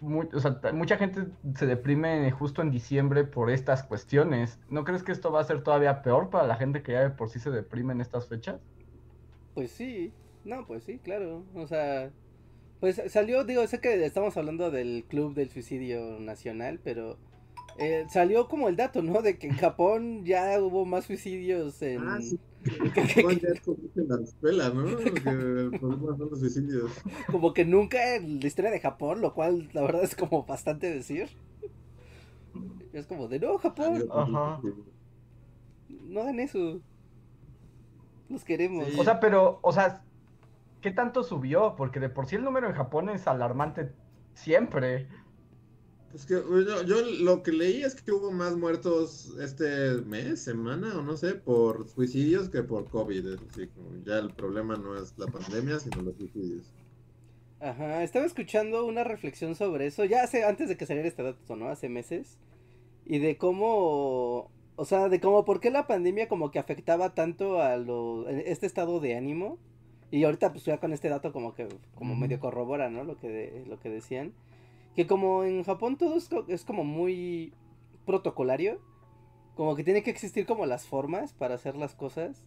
mucha 0.02 0.98
gente 0.98 1.26
se 1.56 1.66
deprime 1.66 2.30
justo 2.30 2.62
en 2.62 2.70
diciembre 2.70 3.24
por 3.24 3.50
estas 3.50 3.82
cuestiones. 3.82 4.60
¿No 4.70 4.84
crees 4.84 5.02
que 5.02 5.12
esto 5.12 5.32
va 5.32 5.42
a 5.42 5.44
ser 5.44 5.64
todavía 5.64 6.04
peor 6.04 6.30
para 6.30 6.46
la 6.46 6.56
gente 6.56 6.84
que 6.84 6.92
ya 6.92 7.02
de 7.02 7.10
por 7.10 7.30
sí 7.30 7.40
se 7.40 7.50
deprime 7.50 7.94
en 7.94 8.02
estas 8.02 8.28
fechas? 8.28 8.62
Pues 9.56 9.72
sí, 9.72 10.14
no, 10.46 10.68
pues 10.68 10.84
sí, 10.84 11.00
claro. 11.00 11.44
O 11.56 11.66
sea, 11.66 12.12
pues 12.80 13.02
salió, 13.08 13.44
digo, 13.44 13.66
sé 13.66 13.82
que 13.82 14.06
estamos 14.06 14.38
hablando 14.38 14.70
del 14.70 15.06
Club 15.10 15.34
del 15.34 15.50
Suicidio 15.50 16.20
Nacional, 16.20 16.80
pero 16.84 17.18
eh, 17.80 18.06
salió 18.10 18.48
como 18.48 18.70
el 18.70 18.76
dato, 18.76 19.02
¿no? 19.02 19.22
De 19.22 19.38
que 19.38 19.48
en 19.48 19.56
Japón 19.56 20.26
ya 20.26 20.62
hubo 20.62 20.86
más 20.86 21.06
suicidios 21.06 21.82
en... 21.82 22.08
Ah, 22.08 22.20
sí. 22.22 22.40
Que, 22.94 23.02
Japón 23.08 23.40
ya 23.40 23.50
es 23.54 23.62
como 23.62 23.78
en 23.96 24.10
la 24.10 24.22
escuela, 24.22 24.70
¿no? 24.70 24.98
Que 24.98 25.30
el 25.30 25.72
problema 25.80 26.18
son 26.18 26.30
los 26.30 26.40
suicidios. 26.40 26.92
Como 27.32 27.54
que 27.54 27.64
nunca 27.64 28.16
en 28.16 28.42
la 28.42 28.48
historia 28.48 28.70
de 28.70 28.82
Japón, 28.82 29.22
lo 29.22 29.34
cual 29.34 29.70
la 29.72 29.82
verdad 29.82 30.04
es 30.04 30.14
como 30.14 30.44
bastante 30.46 30.94
decir. 30.94 31.30
Es 32.92 33.08
como 33.08 33.28
de, 33.30 33.40
no, 33.40 33.58
Japón. 33.60 34.06
Ajá. 34.12 34.60
No 35.88 36.22
hagan 36.22 36.40
eso. 36.40 36.82
Los 38.28 38.44
queremos. 38.44 38.88
O 38.98 39.04
sea, 39.04 39.20
pero, 39.20 39.60
o 39.62 39.72
sea, 39.72 40.04
¿qué 40.82 40.92
tanto 40.92 41.24
subió? 41.24 41.76
Porque 41.76 42.00
de 42.00 42.10
por 42.10 42.28
sí 42.28 42.36
el 42.36 42.44
número 42.44 42.68
en 42.68 42.74
Japón 42.74 43.10
es 43.10 43.28
alarmante 43.28 43.92
siempre. 44.34 45.08
Pues 46.12 46.26
que 46.26 46.34
yo, 46.34 47.02
lo 47.20 47.44
que 47.44 47.52
leí 47.52 47.84
es 47.84 48.02
que 48.02 48.12
hubo 48.12 48.32
más 48.32 48.58
muertos 48.58 49.36
este 49.40 49.94
mes, 50.06 50.42
semana 50.42 50.98
o 50.98 51.04
no 51.04 51.16
sé, 51.16 51.36
por 51.36 51.88
suicidios 51.88 52.50
que 52.50 52.64
por 52.64 52.90
COVID. 52.90 53.28
Es 53.28 53.40
ya 54.06 54.18
el 54.18 54.34
problema 54.34 54.76
no 54.76 55.00
es 55.00 55.14
la 55.18 55.28
pandemia, 55.28 55.80
sino 55.80 56.02
los 56.02 56.16
suicidios. 56.16 56.66
Ajá, 57.60 58.04
estaba 58.04 58.26
escuchando 58.26 58.86
una 58.86 59.04
reflexión 59.04 59.54
sobre 59.54 59.86
eso, 59.86 60.06
ya 60.06 60.24
hace, 60.24 60.46
antes 60.46 60.70
de 60.70 60.78
que 60.78 60.86
saliera 60.86 61.08
este 61.08 61.24
dato, 61.24 61.56
¿no? 61.56 61.68
Hace 61.68 61.90
meses. 61.90 62.40
Y 63.06 63.20
de 63.20 63.38
cómo, 63.38 64.50
o 64.78 64.86
sea, 64.86 65.10
de 65.10 65.20
cómo, 65.20 65.46
por 65.46 65.60
qué 65.60 65.70
la 65.70 65.86
pandemia 65.86 66.28
como 66.28 66.52
que 66.52 66.60
afectaba 66.60 67.14
tanto 67.14 67.62
a 67.62 67.78
lo, 67.78 68.28
este 68.30 68.66
estado 68.66 69.00
de 69.00 69.16
ánimo. 69.16 69.60
Y 70.10 70.24
ahorita 70.24 70.52
pues 70.54 70.66
ya 70.66 70.80
con 70.80 70.92
este 70.92 71.10
dato 71.10 71.32
como 71.32 71.54
que, 71.54 71.68
como 71.94 72.16
medio 72.16 72.40
corrobora, 72.40 72.90
¿no? 72.90 73.04
Lo 73.04 73.16
que, 73.18 73.64
lo 73.68 73.80
que 73.80 73.90
decían 73.90 74.34
que 74.96 75.08
como 75.08 75.44
en 75.44 75.64
Japón 75.64 75.98
todo 75.98 76.18
es, 76.48 76.66
como 76.66 76.84
muy 76.84 77.54
protocolario, 78.06 78.80
como 79.56 79.76
que 79.76 79.84
tiene 79.84 80.04
que 80.04 80.12
existir 80.12 80.46
como 80.46 80.66
las 80.66 80.86
formas 80.86 81.34
para 81.34 81.56
hacer 81.56 81.76
las 81.76 81.96
cosas. 81.96 82.46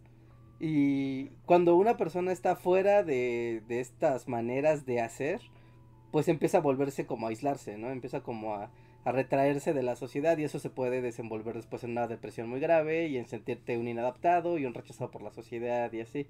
Y 0.61 1.31
cuando 1.47 1.77
una 1.77 1.97
persona 1.97 2.33
está 2.33 2.57
fuera 2.57 3.03
de, 3.03 3.63
de 3.69 3.81
estas 3.81 4.29
maneras 4.29 4.87
de 4.87 5.01
hacer, 5.01 5.41
pues 6.11 6.29
empieza 6.29 6.59
a 6.59 6.63
volverse 6.63 7.07
como 7.07 7.27
a 7.27 7.31
aislarse, 7.31 7.79
¿no? 7.79 7.91
Empieza 7.91 8.23
como 8.23 8.55
a, 8.55 8.71
a 9.05 9.13
retraerse 9.13 9.73
de 9.73 9.83
la 9.83 9.97
sociedad 9.97 10.39
y 10.39 10.45
eso 10.45 10.59
se 10.59 10.71
puede 10.71 11.01
desenvolver 11.01 11.57
después 11.57 11.83
en 11.85 11.93
una 11.93 12.07
depresión 12.07 12.49
muy 12.49 12.61
grave 12.61 13.09
y 13.09 13.17
en 13.17 13.27
sentirte 13.27 13.77
un 13.77 13.89
inadaptado 13.89 14.59
y 14.59 14.67
un 14.67 14.75
rechazado 14.75 15.11
por 15.11 15.23
la 15.23 15.33
sociedad 15.33 15.93
y 15.93 16.01
así. 16.01 16.27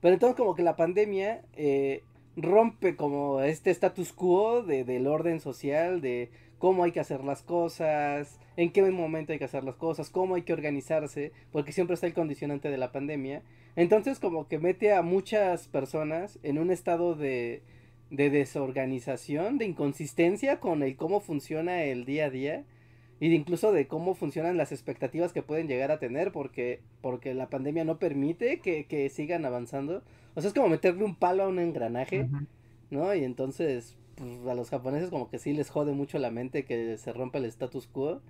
Pero 0.00 0.14
entonces 0.14 0.36
como 0.36 0.54
que 0.54 0.62
la 0.62 0.76
pandemia 0.76 1.42
eh, 1.54 2.02
rompe 2.36 2.96
como 2.96 3.40
este 3.40 3.70
status 3.70 4.12
quo 4.12 4.62
de, 4.62 4.84
del 4.84 5.06
orden 5.06 5.40
social, 5.40 6.00
de 6.00 6.30
cómo 6.58 6.84
hay 6.84 6.92
que 6.92 7.00
hacer 7.00 7.24
las 7.24 7.42
cosas, 7.42 8.38
en 8.56 8.70
qué 8.70 8.82
momento 8.90 9.32
hay 9.32 9.38
que 9.38 9.44
hacer 9.44 9.64
las 9.64 9.76
cosas, 9.76 10.10
cómo 10.10 10.36
hay 10.36 10.42
que 10.42 10.52
organizarse, 10.52 11.32
porque 11.50 11.72
siempre 11.72 11.94
está 11.94 12.06
el 12.06 12.14
condicionante 12.14 12.70
de 12.70 12.78
la 12.78 12.92
pandemia. 12.92 13.42
Entonces 13.76 14.18
como 14.18 14.48
que 14.48 14.58
mete 14.58 14.92
a 14.92 15.02
muchas 15.02 15.68
personas 15.68 16.38
en 16.42 16.58
un 16.58 16.70
estado 16.70 17.14
de, 17.14 17.62
de 18.10 18.30
desorganización, 18.30 19.58
de 19.58 19.64
inconsistencia 19.64 20.60
con 20.60 20.82
el 20.82 20.96
cómo 20.96 21.20
funciona 21.20 21.82
el 21.84 22.04
día 22.04 22.26
a 22.26 22.30
día 22.30 22.64
y 23.20 23.30
de 23.30 23.36
incluso 23.36 23.72
de 23.72 23.86
cómo 23.86 24.14
funcionan 24.14 24.56
las 24.56 24.70
expectativas 24.70 25.32
que 25.32 25.42
pueden 25.42 25.66
llegar 25.66 25.90
a 25.90 25.98
tener 25.98 26.30
porque, 26.30 26.80
porque 27.00 27.34
la 27.34 27.48
pandemia 27.48 27.84
no 27.84 27.98
permite 27.98 28.60
que, 28.60 28.84
que 28.84 29.08
sigan 29.08 29.44
avanzando. 29.44 30.02
O 30.34 30.40
sea, 30.40 30.48
es 30.48 30.54
como 30.54 30.68
meterle 30.68 31.04
un 31.04 31.16
palo 31.16 31.44
a 31.44 31.48
un 31.48 31.58
engranaje, 31.58 32.28
¿no? 32.90 33.14
Y 33.14 33.24
entonces, 33.24 33.96
pues, 34.16 34.46
a 34.46 34.54
los 34.54 34.70
japoneses 34.70 35.10
como 35.10 35.28
que 35.28 35.38
sí 35.38 35.52
les 35.52 35.70
jode 35.70 35.92
mucho 35.92 36.18
la 36.18 36.30
mente 36.30 36.64
que 36.64 36.96
se 36.98 37.12
rompa 37.12 37.38
el 37.38 37.44
status 37.46 37.86
quo. 37.86 38.20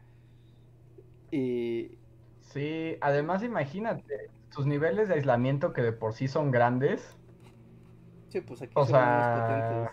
Y... 1.30 1.98
Sí, 2.40 2.96
además 3.00 3.42
imagínate, 3.42 4.30
sus 4.50 4.66
niveles 4.66 5.08
de 5.08 5.14
aislamiento 5.14 5.72
que 5.72 5.80
de 5.80 5.92
por 5.92 6.12
sí 6.12 6.28
son 6.28 6.50
grandes. 6.50 7.16
Sí, 8.28 8.40
pues 8.40 8.60
aquí 8.62 8.72
o 8.74 8.84
sea... 8.84 9.92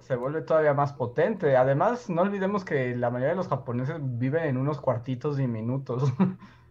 se 0.00 0.16
vuelve 0.16 0.42
todavía 0.42 0.74
más 0.74 0.92
potente. 0.92 1.56
Además, 1.56 2.10
no 2.10 2.22
olvidemos 2.22 2.64
que 2.64 2.96
la 2.96 3.10
mayoría 3.10 3.30
de 3.30 3.36
los 3.36 3.48
japoneses 3.48 3.96
viven 4.00 4.44
en 4.44 4.56
unos 4.56 4.80
cuartitos 4.80 5.36
diminutos. 5.36 6.12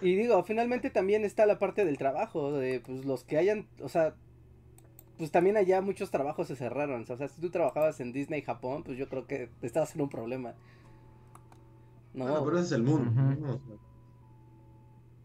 Y 0.00 0.14
digo, 0.14 0.42
finalmente 0.44 0.90
también 0.90 1.24
está 1.24 1.46
la 1.46 1.58
parte 1.58 1.84
del 1.84 1.98
trabajo, 1.98 2.52
de 2.52 2.80
pues 2.80 3.04
los 3.04 3.24
que 3.24 3.36
hayan, 3.36 3.66
o 3.82 3.88
sea, 3.88 4.14
pues 5.16 5.32
también 5.32 5.56
allá 5.56 5.80
muchos 5.80 6.10
trabajos 6.10 6.46
se 6.46 6.56
cerraron. 6.56 7.04
O 7.08 7.16
sea, 7.16 7.28
si 7.28 7.40
tú 7.40 7.50
trabajabas 7.50 8.00
en 8.00 8.12
Disney 8.12 8.42
Japón, 8.42 8.84
pues 8.84 8.96
yo 8.96 9.08
creo 9.08 9.26
que 9.26 9.50
te 9.60 9.66
estabas 9.66 9.94
en 9.94 10.02
un 10.02 10.08
problema. 10.08 10.54
No, 12.14 12.26
ah, 12.28 12.42
pero 12.44 12.56
ese 12.58 12.66
es 12.66 12.72
el 12.72 12.82
mundo. 12.84 13.60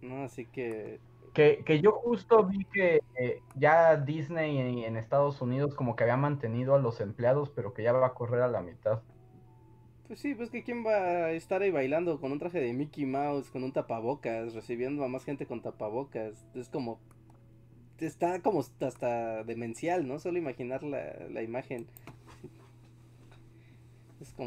No, 0.02 0.24
así 0.24 0.46
que... 0.48 1.00
que... 1.34 1.64
que. 1.66 1.80
yo 1.80 1.92
justo 1.92 2.44
vi 2.44 2.66
que 2.66 3.02
eh, 3.16 3.42
ya 3.56 3.96
Disney 3.96 4.84
en 4.84 4.98
Estados 4.98 5.42
Unidos 5.42 5.76
como 5.76 5.96
que 5.96 6.04
había 6.04 6.18
mantenido 6.18 6.76
a 6.76 6.80
los 6.80 7.00
empleados, 7.00 7.50
pero 7.52 7.74
que 7.74 7.84
ya 7.84 7.94
va 7.94 8.08
a 8.08 8.14
correr 8.14 8.42
a 8.42 8.48
la 8.48 8.62
mitad. 8.62 9.02
Pues 10.14 10.22
sí, 10.22 10.36
pues 10.36 10.52
que 10.52 10.62
quién 10.62 10.86
va 10.86 10.92
a 11.26 11.32
estar 11.32 11.64
ahí 11.64 11.72
bailando 11.72 12.22
con 12.22 12.32
un 12.32 12.38
traje 12.38 12.60
de 12.60 12.72
Mickey 12.72 13.04
Mouse, 13.04 13.50
con 13.50 13.64
un 13.64 13.72
tapabocas, 13.72 14.54
recibiendo 14.54 15.04
a 15.04 15.08
más 15.08 15.26
gente 15.26 15.48
con 15.48 15.64
tapabocas. 15.64 16.46
Es 16.54 16.70
como. 16.70 17.00
Está 17.98 18.40
como 18.44 18.60
hasta 18.60 19.44
demencial, 19.44 20.08
¿no? 20.08 20.20
Solo 20.20 20.38
imaginar 20.38 20.84
la, 20.84 21.16
la 21.32 21.42
imagen. 21.42 21.88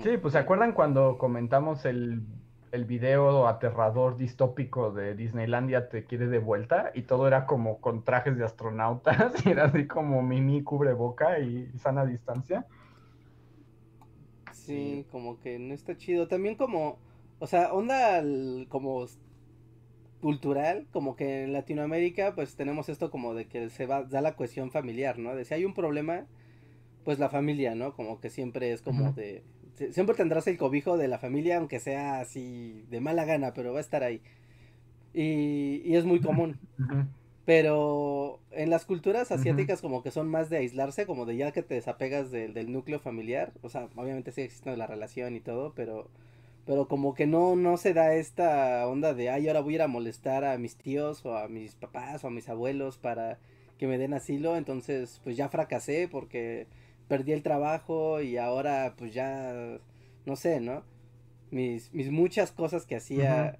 Sí, 0.04 0.18
pues 0.22 0.34
se 0.34 0.38
acuerdan 0.38 0.70
cuando 0.70 1.18
comentamos 1.18 1.84
el, 1.84 2.22
el 2.70 2.84
video 2.84 3.48
aterrador 3.48 4.16
distópico 4.16 4.92
de 4.92 5.16
Disneylandia 5.16 5.88
te 5.88 6.04
quiere 6.04 6.28
de 6.28 6.38
vuelta 6.38 6.92
y 6.94 7.02
todo 7.02 7.26
era 7.26 7.44
como 7.44 7.80
con 7.80 8.04
trajes 8.04 8.38
de 8.38 8.44
astronautas 8.44 9.34
y 9.44 9.50
era 9.50 9.64
así 9.64 9.88
como 9.88 10.22
mini 10.22 10.62
cubreboca 10.62 11.40
y 11.40 11.72
sana 11.76 12.06
distancia. 12.06 12.66
Sí, 14.66 15.06
como 15.10 15.40
que 15.40 15.58
no 15.58 15.74
está 15.74 15.96
chido. 15.96 16.28
También 16.28 16.56
como, 16.56 16.98
o 17.38 17.46
sea, 17.46 17.72
onda 17.72 18.22
como 18.68 19.06
cultural, 20.20 20.86
como 20.92 21.14
que 21.14 21.44
en 21.44 21.52
Latinoamérica 21.52 22.34
pues 22.34 22.56
tenemos 22.56 22.88
esto 22.88 23.10
como 23.10 23.34
de 23.34 23.46
que 23.46 23.70
se 23.70 23.86
va, 23.86 24.02
da 24.02 24.20
la 24.20 24.34
cuestión 24.34 24.70
familiar, 24.70 25.18
¿no? 25.18 25.34
De 25.34 25.44
si 25.44 25.54
hay 25.54 25.64
un 25.64 25.74
problema, 25.74 26.26
pues 27.04 27.18
la 27.18 27.28
familia, 27.28 27.74
¿no? 27.74 27.94
Como 27.94 28.20
que 28.20 28.30
siempre 28.30 28.72
es 28.72 28.82
como 28.82 29.12
de... 29.12 29.44
Siempre 29.92 30.16
tendrás 30.16 30.46
el 30.46 30.56
cobijo 30.56 30.96
de 30.96 31.06
la 31.06 31.18
familia, 31.18 31.58
aunque 31.58 31.80
sea 31.80 32.20
así 32.20 32.86
de 32.88 33.00
mala 33.00 33.26
gana, 33.26 33.52
pero 33.52 33.72
va 33.72 33.78
a 33.78 33.82
estar 33.82 34.02
ahí. 34.02 34.22
Y, 35.12 35.82
y 35.84 35.96
es 35.96 36.04
muy 36.06 36.20
común. 36.20 36.58
Pero 37.46 38.40
en 38.50 38.70
las 38.70 38.84
culturas 38.84 39.30
asiáticas 39.32 39.80
como 39.80 40.02
que 40.02 40.10
son 40.10 40.28
más 40.28 40.50
de 40.50 40.58
aislarse, 40.58 41.06
como 41.06 41.24
de 41.26 41.36
ya 41.36 41.52
que 41.52 41.62
te 41.62 41.74
desapegas 41.74 42.30
del 42.32 42.72
núcleo 42.72 42.98
familiar, 42.98 43.52
o 43.62 43.70
sea, 43.70 43.88
obviamente 43.94 44.32
sigue 44.32 44.46
existiendo 44.46 44.76
la 44.76 44.88
relación 44.88 45.36
y 45.36 45.40
todo, 45.40 45.72
pero 45.74 46.10
pero 46.66 46.88
como 46.88 47.14
que 47.14 47.28
no, 47.28 47.54
no 47.54 47.76
se 47.76 47.94
da 47.94 48.14
esta 48.16 48.86
onda 48.88 49.14
de, 49.14 49.30
ay, 49.30 49.46
ahora 49.46 49.60
voy 49.60 49.74
a 49.74 49.76
ir 49.76 49.82
a 49.82 49.86
molestar 49.86 50.44
a 50.44 50.58
mis 50.58 50.74
tíos 50.76 51.24
o 51.24 51.36
a 51.36 51.46
mis 51.46 51.76
papás 51.76 52.24
o 52.24 52.26
a 52.26 52.30
mis 52.30 52.48
abuelos 52.48 52.98
para 52.98 53.38
que 53.78 53.86
me 53.86 53.98
den 53.98 54.14
asilo, 54.14 54.56
entonces 54.56 55.20
pues 55.22 55.36
ya 55.36 55.48
fracasé 55.48 56.08
porque 56.08 56.66
perdí 57.06 57.30
el 57.32 57.44
trabajo 57.44 58.20
y 58.20 58.36
ahora 58.36 58.94
pues 58.98 59.14
ya, 59.14 59.78
no 60.24 60.34
sé, 60.34 60.60
¿no? 60.60 60.82
Mis, 61.52 61.92
mis 61.94 62.10
muchas 62.10 62.50
cosas 62.50 62.84
que 62.84 62.96
hacía, 62.96 63.58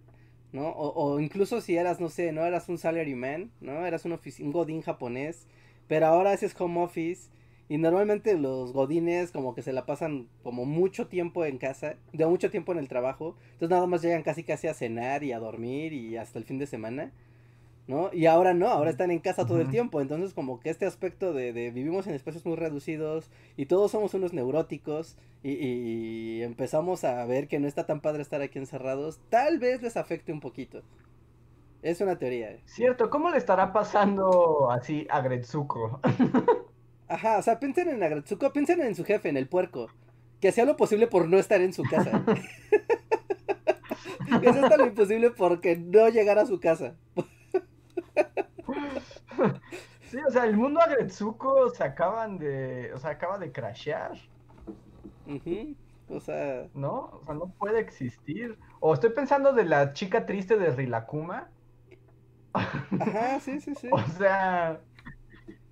¿no? 0.56 0.70
O, 0.70 1.20
incluso 1.20 1.60
si 1.60 1.76
eras, 1.76 2.00
no 2.00 2.08
sé, 2.08 2.32
no 2.32 2.44
eras 2.44 2.68
un 2.68 2.78
salaryman, 2.78 3.50
¿no? 3.60 3.86
Eras 3.86 4.04
un, 4.04 4.12
un 4.12 4.52
godín 4.52 4.82
japonés, 4.82 5.46
pero 5.86 6.06
ahora 6.06 6.32
haces 6.32 6.56
home 6.58 6.82
office 6.82 7.28
y 7.68 7.78
normalmente 7.78 8.36
los 8.38 8.72
godines 8.72 9.32
como 9.32 9.54
que 9.54 9.62
se 9.62 9.72
la 9.72 9.86
pasan 9.86 10.28
como 10.42 10.64
mucho 10.64 11.08
tiempo 11.08 11.44
en 11.44 11.58
casa, 11.58 11.96
de 12.12 12.26
mucho 12.26 12.50
tiempo 12.50 12.72
en 12.72 12.78
el 12.78 12.88
trabajo. 12.88 13.36
Entonces 13.52 13.70
nada 13.70 13.86
más 13.86 14.02
llegan 14.02 14.22
casi 14.22 14.44
casi 14.44 14.66
a 14.66 14.74
cenar 14.74 15.22
y 15.24 15.32
a 15.32 15.38
dormir 15.38 15.92
y 15.92 16.16
hasta 16.16 16.38
el 16.38 16.44
fin 16.44 16.58
de 16.58 16.66
semana. 16.66 17.12
¿No? 17.86 18.10
Y 18.12 18.26
ahora 18.26 18.52
no, 18.52 18.66
ahora 18.66 18.90
están 18.90 19.12
en 19.12 19.20
casa 19.20 19.46
todo 19.46 19.60
el 19.60 19.70
tiempo. 19.70 20.00
Entonces 20.00 20.34
como 20.34 20.58
que 20.58 20.70
este 20.70 20.86
aspecto 20.86 21.32
de, 21.32 21.52
de 21.52 21.70
vivimos 21.70 22.06
en 22.08 22.14
espacios 22.14 22.44
muy 22.44 22.56
reducidos 22.56 23.30
y 23.56 23.66
todos 23.66 23.92
somos 23.92 24.12
unos 24.14 24.32
neuróticos 24.32 25.16
y, 25.44 25.52
y, 25.52 26.42
empezamos 26.42 27.04
a 27.04 27.24
ver 27.26 27.46
que 27.46 27.60
no 27.60 27.68
está 27.68 27.86
tan 27.86 28.00
padre 28.00 28.22
estar 28.22 28.42
aquí 28.42 28.58
encerrados, 28.58 29.20
tal 29.28 29.60
vez 29.60 29.82
les 29.82 29.96
afecte 29.96 30.32
un 30.32 30.40
poquito. 30.40 30.82
Es 31.82 32.00
una 32.00 32.18
teoría. 32.18 32.56
Cierto, 32.64 33.10
¿cómo 33.10 33.30
le 33.30 33.36
estará 33.36 33.72
pasando 33.72 34.68
así 34.72 35.06
a 35.08 35.20
Gretsuko? 35.20 36.00
Ajá, 37.08 37.38
o 37.38 37.42
sea, 37.42 37.60
piensen 37.60 37.88
en 37.88 38.02
Agretsuko, 38.02 38.52
piensen 38.52 38.80
en 38.80 38.96
su 38.96 39.04
jefe, 39.04 39.28
en 39.28 39.36
el 39.36 39.48
puerco, 39.48 39.86
que 40.40 40.48
hacía 40.48 40.64
lo 40.64 40.76
posible 40.76 41.06
por 41.06 41.28
no 41.28 41.38
estar 41.38 41.60
en 41.60 41.72
su 41.72 41.84
casa. 41.84 42.24
que 44.40 44.48
hacía 44.48 44.76
lo 44.76 44.86
imposible 44.86 45.30
porque 45.30 45.76
no 45.76 46.08
llegara 46.08 46.42
a 46.42 46.46
su 46.46 46.58
casa. 46.58 46.96
Sí, 50.10 50.18
o 50.26 50.30
sea, 50.30 50.44
el 50.44 50.56
mundo 50.56 50.80
Agretsuko 50.80 51.70
se 51.70 51.84
acaban 51.84 52.38
de, 52.38 52.92
o 52.94 52.98
sea, 52.98 53.10
acaba 53.10 53.38
de 53.38 53.52
crashear. 53.52 54.16
O 56.08 56.20
sea, 56.20 56.68
no, 56.74 57.10
o 57.20 57.22
sea, 57.24 57.34
no 57.34 57.52
puede 57.58 57.80
existir. 57.80 58.58
O 58.80 58.94
estoy 58.94 59.10
pensando 59.10 59.52
de 59.52 59.64
la 59.64 59.92
chica 59.92 60.26
triste 60.26 60.56
de 60.56 60.70
Rilakuma. 60.70 61.50
Ajá, 62.52 63.40
sí, 63.40 63.60
sí, 63.60 63.74
sí. 63.74 63.88
O 63.90 63.98
sea, 64.18 64.80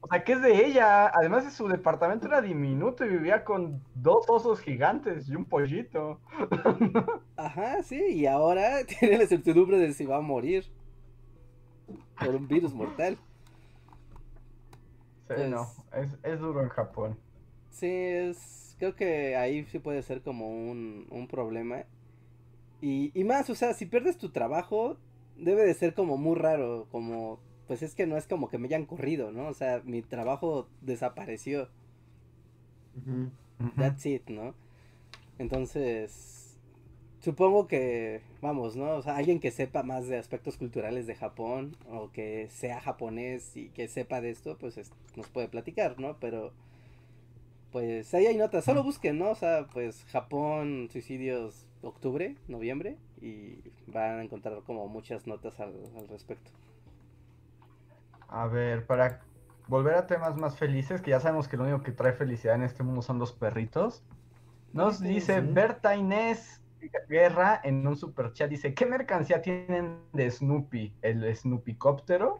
o 0.00 0.08
sea, 0.08 0.22
¿qué 0.22 0.32
es 0.32 0.42
de 0.42 0.66
ella? 0.66 1.08
Además, 1.08 1.50
su 1.54 1.66
departamento 1.66 2.26
era 2.26 2.42
diminuto 2.42 3.06
y 3.06 3.08
vivía 3.08 3.42
con 3.42 3.82
dos 3.94 4.26
osos 4.28 4.60
gigantes 4.60 5.28
y 5.28 5.34
un 5.34 5.46
pollito. 5.46 6.20
Ajá, 7.36 7.82
sí, 7.82 7.96
y 8.10 8.26
ahora 8.26 8.84
tiene 9.00 9.18
la 9.18 9.26
certidumbre 9.26 9.78
de 9.78 9.94
si 9.94 10.04
va 10.04 10.18
a 10.18 10.20
morir 10.20 10.70
por 12.18 12.34
un 12.34 12.48
virus 12.48 12.74
mortal. 12.74 13.16
Sí, 15.28 15.34
pues 15.34 15.50
no, 15.50 15.66
es, 16.22 16.40
duro 16.40 16.62
en 16.62 16.68
Japón. 16.68 17.18
Sí, 17.70 17.88
es, 17.90 18.76
creo 18.78 18.94
que 18.94 19.36
ahí 19.36 19.64
sí 19.64 19.78
puede 19.78 20.02
ser 20.02 20.22
como 20.22 20.48
un, 20.48 21.06
un 21.10 21.28
problema. 21.28 21.84
Y, 22.80 23.10
y 23.18 23.24
más, 23.24 23.48
o 23.48 23.54
sea, 23.54 23.72
si 23.72 23.86
pierdes 23.86 24.18
tu 24.18 24.30
trabajo, 24.30 24.98
debe 25.36 25.64
de 25.64 25.74
ser 25.74 25.94
como 25.94 26.16
muy 26.16 26.36
raro, 26.36 26.86
como 26.90 27.40
pues 27.66 27.82
es 27.82 27.94
que 27.94 28.06
no 28.06 28.16
es 28.16 28.26
como 28.26 28.48
que 28.48 28.58
me 28.58 28.66
hayan 28.66 28.84
corrido, 28.84 29.32
¿no? 29.32 29.48
O 29.48 29.54
sea, 29.54 29.80
mi 29.84 30.02
trabajo 30.02 30.68
desapareció. 30.82 31.68
That's 33.76 34.06
it, 34.06 34.28
¿no? 34.28 34.54
Entonces, 35.38 36.33
supongo 37.24 37.66
que, 37.66 38.20
vamos, 38.42 38.76
¿no? 38.76 38.96
O 38.96 39.02
sea, 39.02 39.16
alguien 39.16 39.40
que 39.40 39.50
sepa 39.50 39.82
más 39.82 40.06
de 40.06 40.18
aspectos 40.18 40.56
culturales 40.56 41.06
de 41.06 41.14
Japón 41.14 41.76
o 41.90 42.12
que 42.12 42.48
sea 42.50 42.80
japonés 42.80 43.56
y 43.56 43.70
que 43.70 43.88
sepa 43.88 44.20
de 44.20 44.30
esto, 44.30 44.56
pues 44.58 44.78
nos 45.16 45.28
puede 45.28 45.48
platicar, 45.48 45.98
¿no? 45.98 46.18
Pero, 46.20 46.52
pues 47.72 48.12
ahí 48.14 48.26
hay 48.26 48.36
notas, 48.36 48.64
solo 48.64 48.82
busquen, 48.84 49.18
¿no? 49.18 49.30
O 49.30 49.34
sea, 49.34 49.66
pues 49.72 50.04
Japón, 50.12 50.88
suicidios, 50.92 51.66
octubre, 51.82 52.36
noviembre, 52.46 52.98
y 53.20 53.58
van 53.86 54.18
a 54.18 54.22
encontrar 54.22 54.60
como 54.66 54.86
muchas 54.86 55.26
notas 55.26 55.58
al 55.58 55.72
respecto. 56.08 56.50
A 58.28 58.46
ver, 58.46 58.86
para 58.86 59.22
volver 59.66 59.94
a 59.94 60.06
temas 60.06 60.36
más 60.36 60.58
felices, 60.58 61.00
que 61.00 61.10
ya 61.10 61.20
sabemos 61.20 61.48
que 61.48 61.56
lo 61.56 61.64
único 61.64 61.82
que 61.82 61.92
trae 61.92 62.12
felicidad 62.12 62.56
en 62.56 62.62
este 62.62 62.82
mundo 62.82 63.00
son 63.00 63.18
los 63.18 63.32
perritos. 63.32 64.02
Nos 64.72 65.00
dice 65.00 65.40
Berta 65.40 65.96
Inés 65.96 66.60
Guerra 67.08 67.60
en 67.64 67.86
un 67.86 67.96
super 67.96 68.32
chat, 68.32 68.50
dice, 68.50 68.74
¿qué 68.74 68.86
mercancía 68.86 69.40
tienen 69.42 69.98
de 70.12 70.30
Snoopy? 70.30 70.94
¿El 71.02 71.36
Snoopycóptero? 71.36 72.38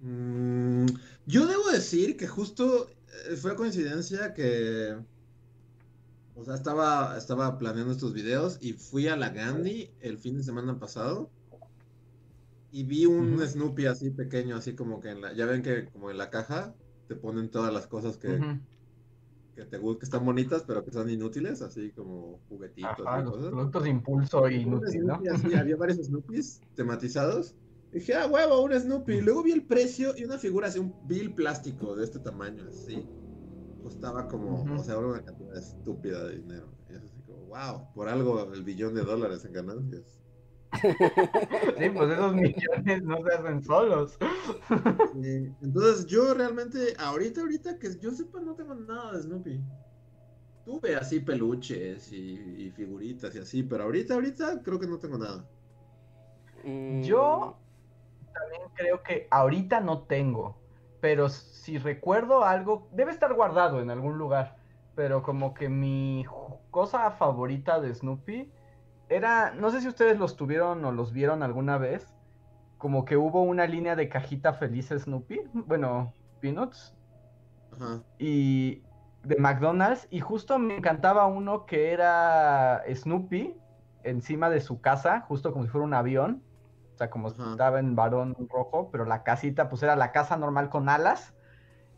Mm, 0.00 0.86
yo 1.26 1.46
debo 1.46 1.70
decir 1.70 2.16
que 2.16 2.26
justo 2.26 2.88
eh, 2.88 3.36
fue 3.36 3.56
coincidencia 3.56 4.32
que... 4.32 4.96
O 6.36 6.44
sea, 6.44 6.54
estaba, 6.54 7.18
estaba 7.18 7.58
planeando 7.58 7.92
estos 7.92 8.12
videos 8.12 8.58
y 8.60 8.74
fui 8.74 9.08
a 9.08 9.16
la 9.16 9.30
Gandhi 9.30 9.90
el 10.00 10.18
fin 10.18 10.36
de 10.36 10.44
semana 10.44 10.78
pasado 10.78 11.30
y 12.70 12.84
vi 12.84 13.06
un 13.06 13.44
Snoopy 13.44 13.86
así 13.86 14.10
pequeño, 14.10 14.56
así 14.56 14.74
como 14.74 15.00
que 15.00 15.10
en 15.10 15.20
la, 15.20 15.32
ya 15.32 15.46
ven 15.46 15.62
que 15.62 15.86
como 15.86 16.10
en 16.10 16.18
la 16.18 16.30
caja 16.30 16.74
te 17.08 17.16
ponen 17.16 17.50
todas 17.50 17.72
las 17.72 17.86
cosas 17.88 18.18
que, 18.18 18.38
que 19.58 19.64
te 19.64 19.80
que 19.80 20.04
están 20.04 20.24
bonitas, 20.24 20.62
pero 20.64 20.84
que 20.84 20.92
son 20.92 21.10
inútiles, 21.10 21.62
así 21.62 21.90
como 21.90 22.40
juguetitos. 22.48 22.94
productos 22.96 23.82
de 23.82 23.90
impulso 23.90 24.48
inútil, 24.48 25.06
¿no? 25.06 25.14
había 25.58 25.76
varios 25.76 25.98
Snoopys 25.98 26.60
tematizados. 26.76 27.56
dije, 27.92 28.14
ah, 28.14 28.28
huevo, 28.28 28.62
un 28.62 28.72
Snoopy. 28.72 29.14
Y 29.14 29.20
luego 29.20 29.42
vi 29.42 29.52
el 29.52 29.64
precio 29.64 30.14
y 30.16 30.24
una 30.24 30.38
figura 30.38 30.68
así, 30.68 30.78
un 30.78 30.94
bill 31.06 31.34
plástico 31.34 31.96
de 31.96 32.04
este 32.04 32.20
tamaño, 32.20 32.64
así. 32.68 33.04
Costaba 33.82 34.28
como, 34.28 34.62
o 34.62 34.84
sea, 34.84 34.98
una 34.98 35.22
cantidad 35.24 35.56
estúpida 35.56 36.24
de 36.28 36.36
dinero. 36.36 36.68
Y 36.88 36.94
es 36.94 37.02
así 37.02 37.20
como, 37.26 37.46
wow, 37.46 37.92
por 37.94 38.08
algo 38.08 38.52
el 38.52 38.62
billón 38.62 38.94
de 38.94 39.02
dólares 39.02 39.44
en 39.44 39.54
ganancias. 39.54 40.17
Sí, 41.78 41.90
pues 41.90 42.10
esos 42.10 42.34
millones 42.34 43.02
no 43.02 43.22
se 43.22 43.34
hacen 43.34 43.62
solos. 43.62 44.18
entonces 45.62 46.06
yo 46.06 46.34
realmente, 46.34 46.94
ahorita, 46.98 47.40
ahorita 47.40 47.78
que 47.78 47.98
yo 47.98 48.10
sepa, 48.10 48.40
no 48.40 48.54
tengo 48.54 48.74
nada 48.74 49.12
de 49.12 49.22
Snoopy. 49.22 49.60
Tuve 50.64 50.96
así 50.96 51.20
peluches 51.20 52.12
y, 52.12 52.70
figuritas 52.76 53.34
y 53.34 53.38
así, 53.38 53.62
pero 53.62 53.84
ahorita, 53.84 54.14
ahorita 54.14 54.62
creo 54.62 54.78
que 54.78 54.86
no 54.86 54.98
tengo 54.98 55.18
nada. 55.18 55.48
Mm. 56.64 57.02
Yo 57.02 57.56
también 58.34 58.62
creo 58.74 59.02
que 59.02 59.26
ahorita 59.30 59.80
no 59.80 60.02
tengo, 60.02 60.60
pero 61.00 61.28
si 61.28 61.78
recuerdo 61.78 62.44
algo, 62.44 62.88
debe 62.92 63.12
estar 63.12 63.32
guardado 63.34 63.80
en 63.80 63.90
algún 63.90 64.18
lugar, 64.18 64.56
pero 64.94 65.22
como 65.22 65.54
que 65.54 65.68
mi 65.68 66.26
cosa 66.70 67.10
favorita 67.12 67.80
de 67.80 67.94
Snoopy 67.94 68.52
era, 69.08 69.52
no 69.52 69.70
sé 69.70 69.80
si 69.80 69.88
ustedes 69.88 70.18
los 70.18 70.36
tuvieron 70.36 70.84
o 70.84 70.92
los 70.92 71.12
vieron 71.12 71.42
alguna 71.42 71.78
vez, 71.78 72.14
como 72.76 73.04
que 73.04 73.16
hubo 73.16 73.42
una 73.42 73.66
línea 73.66 73.96
de 73.96 74.08
cajita 74.08 74.52
feliz 74.52 74.88
Snoopy, 74.88 75.40
bueno, 75.52 76.14
Peanuts, 76.40 76.94
y 78.18 78.82
de 79.24 79.36
McDonald's, 79.36 80.06
y 80.10 80.20
justo 80.20 80.58
me 80.58 80.76
encantaba 80.76 81.26
uno 81.26 81.66
que 81.66 81.92
era 81.92 82.82
Snoopy 82.92 83.56
encima 84.04 84.48
de 84.50 84.60
su 84.60 84.80
casa, 84.80 85.20
justo 85.22 85.52
como 85.52 85.64
si 85.64 85.70
fuera 85.70 85.84
un 85.86 85.94
avión, 85.94 86.42
o 86.94 86.98
sea, 86.98 87.10
como 87.10 87.28
estaba 87.28 87.78
en 87.78 87.94
varón 87.94 88.36
rojo, 88.48 88.90
pero 88.90 89.04
la 89.04 89.22
casita 89.22 89.68
pues 89.68 89.82
era 89.82 89.96
la 89.96 90.12
casa 90.12 90.36
normal 90.36 90.70
con 90.70 90.88
alas, 90.88 91.34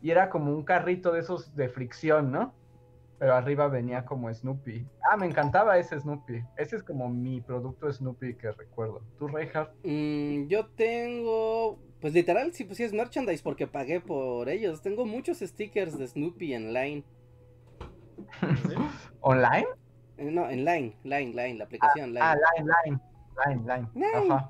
y 0.01 0.11
era 0.11 0.29
como 0.29 0.51
un 0.51 0.63
carrito 0.63 1.11
de 1.11 1.19
esos 1.19 1.55
de 1.55 1.69
fricción, 1.69 2.31
¿no? 2.31 2.53
Pero 3.21 3.35
arriba 3.35 3.67
venía 3.67 4.03
como 4.03 4.33
Snoopy. 4.33 4.83
Ah, 5.07 5.15
me 5.15 5.27
encantaba 5.27 5.77
ese 5.77 5.99
Snoopy. 5.99 6.43
Ese 6.57 6.77
es 6.77 6.81
como 6.81 7.07
mi 7.07 7.39
producto 7.39 7.93
Snoopy 7.93 8.33
que 8.33 8.51
recuerdo. 8.51 9.03
¿Tú, 9.19 9.27
Reinhardt? 9.27 9.75
Mm, 9.83 10.47
yo 10.47 10.65
tengo, 10.69 11.77
pues 11.99 12.15
literal, 12.15 12.51
sí, 12.51 12.63
pues 12.63 12.77
sí 12.77 12.83
es 12.83 12.93
merchandise 12.93 13.43
porque 13.43 13.67
pagué 13.67 14.01
por 14.01 14.49
ellos. 14.49 14.81
Tengo 14.81 15.05
muchos 15.05 15.37
stickers 15.37 15.99
de 15.99 16.07
Snoopy 16.07 16.55
en 16.55 16.73
Line. 16.73 17.03
¿Online? 19.19 19.67
Eh, 20.17 20.31
no, 20.31 20.49
en 20.49 20.65
Line, 20.65 20.95
Line, 21.03 21.27
Line, 21.27 21.59
la 21.59 21.65
aplicación 21.65 22.15
Line. 22.15 22.21
Ah, 22.23 22.35
Line, 22.55 22.71
Line, 23.45 23.61
Line, 23.67 23.87
Line. 23.93 24.31
Ajá. 24.31 24.49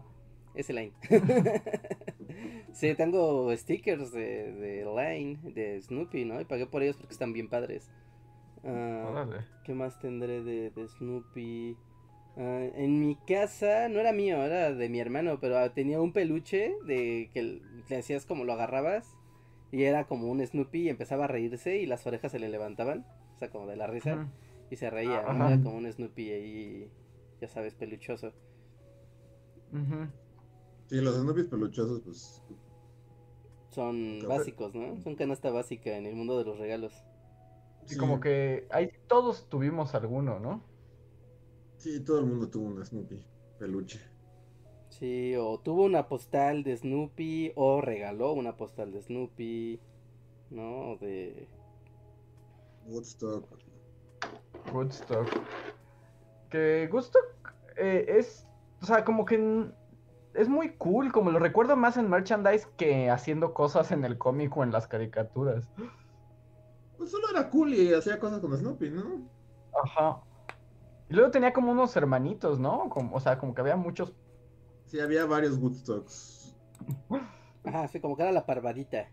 Ese 0.56 0.72
Line. 0.72 0.94
sí, 2.72 2.96
tengo 2.96 3.54
stickers 3.58 4.14
de, 4.14 4.54
de 4.54 4.86
Line, 4.86 5.40
de 5.44 5.82
Snoopy, 5.82 6.24
¿no? 6.24 6.40
Y 6.40 6.46
pagué 6.46 6.68
por 6.68 6.84
ellos 6.84 6.96
porque 6.96 7.12
están 7.12 7.34
bien 7.34 7.50
padres. 7.50 7.92
Ah, 8.64 9.26
¿Qué 9.64 9.74
más 9.74 9.98
tendré 10.00 10.44
de, 10.44 10.72
Snoopy? 10.88 11.76
Ah, 12.38 12.68
en 12.76 13.00
mi 13.00 13.16
casa 13.28 13.90
no 13.90 14.00
era 14.00 14.14
mío, 14.14 14.44
era 14.44 14.72
de 14.74 14.90
mi 14.90 15.00
hermano, 15.00 15.40
pero 15.40 15.72
tenía 15.72 16.02
un 16.02 16.14
peluche 16.14 16.74
de 16.86 17.30
que 17.34 17.62
le 17.90 17.98
hacías 17.98 18.26
como 18.26 18.46
lo 18.46 18.54
agarrabas 18.54 19.06
y 19.72 19.84
era 19.84 20.06
como 20.06 20.30
un 20.30 20.46
Snoopy 20.46 20.84
y 20.84 20.90
empezaba 20.90 21.26
a 21.26 21.28
reírse 21.28 21.78
y 21.78 21.86
las 21.86 22.06
orejas 22.06 22.32
se 22.32 22.40
le 22.40 22.50
levantaban, 22.50 23.06
o 23.36 23.40
sea, 23.40 23.50
como 23.50 23.68
de 23.68 23.76
la 23.78 23.88
risa. 23.88 24.28
Y 24.70 24.78
se 24.78 24.90
reía. 24.90 25.20
Era 25.20 25.58
como 25.64 25.78
un 25.78 25.92
Snoopy 25.92 26.32
ahí, 26.32 26.90
ya 27.42 27.48
sabes, 27.48 27.74
peluchoso. 27.76 28.34
Ujú. 29.72 30.08
Sí, 30.90 31.02
los 31.02 31.16
Snoopy 31.16 31.44
peluchosos, 31.44 32.02
pues. 32.02 32.42
Son 33.72 34.20
básicos, 34.28 34.76
¿no? 34.76 35.00
Son 35.02 35.16
canasta 35.16 35.50
básica 35.50 35.96
en 35.96 36.06
el 36.06 36.16
mundo 36.16 36.38
de 36.38 36.44
los 36.44 36.60
regalos. 36.60 36.94
Y 37.90 37.98
como 37.98 38.20
que 38.20 38.68
ahí 38.72 38.92
todos 39.08 39.50
tuvimos 39.50 39.96
alguno, 39.96 40.40
¿no? 40.40 40.64
Sí, 41.78 42.00
todo 42.04 42.20
el 42.20 42.26
mundo 42.26 42.50
tuvo 42.50 42.68
un 42.68 42.86
Snoopy 42.86 43.26
peluche. 43.58 44.00
Sí, 44.90 45.36
o 45.36 45.60
tuvo 45.60 45.86
una 45.86 46.08
postal 46.08 46.64
de 46.64 46.78
Snoopy, 46.78 47.54
o 47.56 47.82
regaló 47.82 48.34
una 48.34 48.56
postal 48.56 48.92
de 48.92 49.02
Snoopy, 49.02 49.80
¿no? 50.52 50.92
O 50.92 50.98
de... 50.98 51.48
Woodstock. 52.86 53.48
Woodstock. 54.74 55.28
Que 56.50 56.90
Woodstock 56.92 57.56
eh, 57.78 58.06
es, 58.08 58.48
o 58.82 58.86
sea, 58.86 59.04
como 59.06 59.26
que 59.26 59.72
es 60.34 60.50
muy 60.50 60.72
cool, 60.76 61.12
como 61.12 61.32
lo 61.32 61.40
recuerdo 61.40 61.76
más 61.76 61.98
en 61.98 62.10
merchandise 62.10 62.68
que 62.78 63.10
haciendo 63.10 63.54
cosas 63.54 63.92
en 63.92 64.06
el 64.06 64.18
cómic 64.18 64.56
o 64.56 64.64
en 64.64 64.72
las 64.72 64.88
caricaturas. 64.88 65.70
Pues 67.02 67.10
solo 67.10 67.28
era 67.32 67.50
cool 67.50 67.74
y 67.74 67.92
hacía 67.96 68.20
cosas 68.20 68.40
con 68.42 68.56
Snoopy, 68.56 68.92
¿no? 68.92 69.28
Ajá. 69.84 70.22
Y 71.10 71.16
luego 71.16 71.32
tenía 71.32 71.52
como 71.52 71.72
unos 71.72 71.96
hermanitos, 71.98 72.60
¿no? 72.60 72.90
Como, 72.90 73.16
o 73.16 73.20
sea, 73.20 73.40
como 73.40 73.56
que 73.56 73.62
había 73.62 73.76
muchos. 73.76 74.14
Sí, 74.86 75.00
había 75.00 75.26
varios 75.26 75.58
Woodstocks. 75.58 76.56
Ajá, 77.64 77.88
sí, 77.88 78.00
como 78.00 78.16
que 78.16 78.22
era 78.22 78.32
la 78.32 78.46
parvadita. 78.46 79.10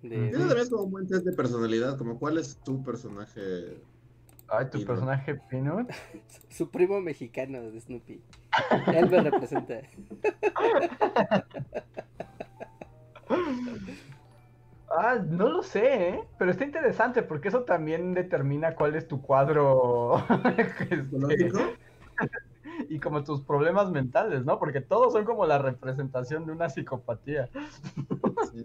De... 0.00 0.30
Eso 0.30 0.48
también 0.48 0.70
como 0.70 0.84
un 0.84 0.90
buen 0.92 1.06
test 1.06 1.26
de 1.26 1.32
personalidad, 1.34 1.98
como 1.98 2.18
cuál 2.18 2.38
es 2.38 2.56
tu 2.64 2.82
personaje. 2.82 3.82
Ay, 4.48 4.64
tu 4.70 4.78
Peanut. 4.78 4.86
personaje 4.86 5.34
Peanut. 5.50 5.90
Su 6.48 6.70
primo 6.70 7.02
mexicano 7.02 7.70
de 7.70 7.82
Snoopy. 7.82 8.22
Él 8.94 9.10
me 9.10 9.20
representa. 9.20 9.82
Ah, 14.90 15.18
no 15.24 15.48
lo 15.48 15.62
sé, 15.62 16.08
¿eh? 16.08 16.24
Pero 16.38 16.50
está 16.50 16.64
interesante 16.64 17.22
porque 17.22 17.48
eso 17.48 17.64
también 17.64 18.14
determina 18.14 18.74
cuál 18.74 18.94
es 18.94 19.06
tu 19.06 19.20
cuadro 19.20 20.14
y 22.88 22.98
como 22.98 23.22
tus 23.24 23.42
problemas 23.42 23.90
mentales, 23.90 24.44
¿no? 24.44 24.58
Porque 24.58 24.80
todos 24.80 25.12
son 25.12 25.24
como 25.24 25.46
la 25.46 25.58
representación 25.58 26.46
de 26.46 26.52
una 26.52 26.68
psicopatía. 26.70 27.50
Sí. 28.52 28.64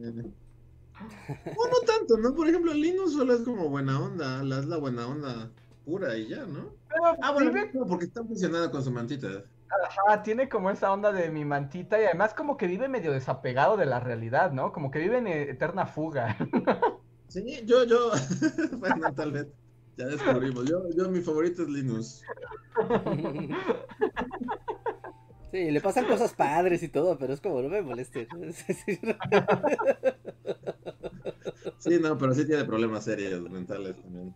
O 1.57 1.67
no 1.67 1.80
tanto, 1.86 2.17
¿no? 2.17 2.34
Por 2.36 2.47
ejemplo, 2.47 2.74
Linus 2.74 3.13
solo 3.13 3.34
es 3.34 3.41
como 3.41 3.69
buena 3.69 3.99
onda, 3.99 4.43
la 4.43 4.59
es 4.59 4.65
la 4.65 4.78
buena 4.78 5.07
onda 5.07 5.49
pura 5.86 6.15
y 6.17 6.30
ya, 6.30 6.45
¿no? 6.45 6.69
Pero 6.88 7.17
Ah, 7.21 7.32
bueno, 7.34 7.51
vive- 7.51 7.71
porque 7.88 8.05
está 8.05 8.24
funcionando 8.24 8.71
con 8.71 8.84
su 8.84 8.91
mantita. 8.91 9.43
Ajá, 9.86 10.24
tiene 10.24 10.49
como 10.49 10.69
esa 10.69 10.91
onda 10.91 11.11
de 11.11 11.30
mi 11.30 11.45
mantita 11.45 12.01
y 12.01 12.05
además 12.05 12.34
como 12.34 12.57
que 12.57 12.67
vive 12.67 12.88
medio 12.88 13.11
desapegado 13.11 13.78
de 13.78 13.86
la 13.86 13.99
realidad, 13.99 14.51
¿no? 14.51 14.71
Como 14.71 14.91
que 14.91 14.99
vive 14.99 15.17
en 15.17 15.28
eterna 15.28 15.86
fuga. 15.86 16.38
Sí, 17.28 17.63
yo, 17.65 17.84
yo, 17.86 18.11
bueno, 18.78 19.11
tal 19.15 19.32
vez, 19.32 19.47
ya 19.97 20.05
descubrimos. 20.05 20.69
Yo, 20.69 20.88
yo, 20.95 21.09
mi 21.09 21.19
favorito 21.19 21.63
es 21.63 21.69
Linus. 21.69 22.21
Sí, 25.51 25.71
le 25.71 25.82
pasan 25.82 26.05
cosas 26.05 26.34
padres 26.34 26.84
y 26.84 26.89
todo, 26.89 27.17
pero 27.17 27.34
es 27.34 27.41
como, 27.41 27.61
no 27.61 27.69
me 27.69 27.82
moleste. 27.82 28.28
Sí, 31.80 31.99
no, 31.99 32.17
pero 32.17 32.34
sí 32.34 32.45
tiene 32.45 32.63
problemas 32.65 33.03
serios 33.03 33.41
mentales 33.49 33.95
también. 34.01 34.34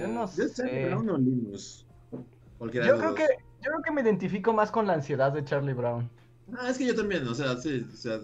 Yo 0.00 0.08
no 0.08 0.22
Yo 0.22 0.26
sé, 0.26 0.48
sé. 0.48 0.62
pero 0.64 1.00
uno 1.00 1.18
Linus. 1.18 1.86
Cualquiera 2.62 2.86
Yo 2.86 2.92
de 2.92 2.98
creo 3.00 3.14
que, 3.16 3.26
yo 3.60 3.70
creo 3.72 3.82
que 3.82 3.90
me 3.90 4.02
identifico 4.02 4.52
más 4.52 4.70
con 4.70 4.86
la 4.86 4.92
ansiedad 4.92 5.32
de 5.32 5.44
Charlie 5.44 5.72
Brown. 5.72 6.08
Ah, 6.56 6.70
es 6.70 6.78
que 6.78 6.86
yo 6.86 6.94
también, 6.94 7.26
o 7.26 7.34
sea, 7.34 7.56
sí, 7.56 7.84
o 7.92 7.96
sea, 7.96 8.20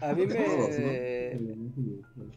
A 0.00 0.14
mí 0.14 0.26
todos, 0.26 0.78
me... 0.78 1.40
¿no? 1.42 2.32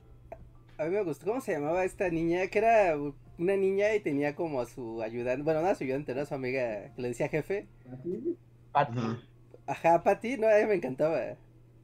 A 0.79 0.83
mí 0.83 0.89
me 0.89 1.03
gustó, 1.03 1.27
¿cómo 1.27 1.39
se 1.39 1.53
llamaba 1.53 1.85
esta 1.85 2.09
niña? 2.09 2.45
Que 2.47 2.59
era 2.59 2.97
una 3.37 3.55
niña 3.55 3.95
y 3.95 4.01
tenía 4.01 4.35
como 4.35 4.59
a 4.59 4.65
su 4.65 5.01
ayudante, 5.01 5.43
bueno, 5.43 5.61
no 5.61 5.69
a 5.69 5.75
su 5.75 5.85
ayudante, 5.85 6.13
no 6.13 6.19
a 6.19 6.25
su 6.25 6.35
amiga, 6.35 6.93
que 6.93 7.01
le 7.01 7.07
decía 7.07 7.29
jefe. 7.29 7.69
Patty. 8.73 8.99
Ajá. 8.99 9.21
Ajá, 9.65 10.03
Patty, 10.03 10.35
no, 10.35 10.49
a 10.49 10.59
mí 10.59 10.65
me 10.65 10.75
encantaba. 10.75 11.37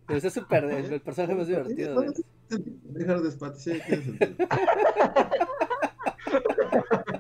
Pero 0.06 0.20
es 0.20 0.34
súper, 0.34 0.66
el, 0.66 0.92
el 0.92 1.02
personaje 1.02 1.34
más 1.34 1.48
divertido. 1.48 2.04
Dejar 2.50 3.22
de 3.22 3.32
sí, 3.32 3.80
tiene 3.88 4.04
sentido. 4.04 4.36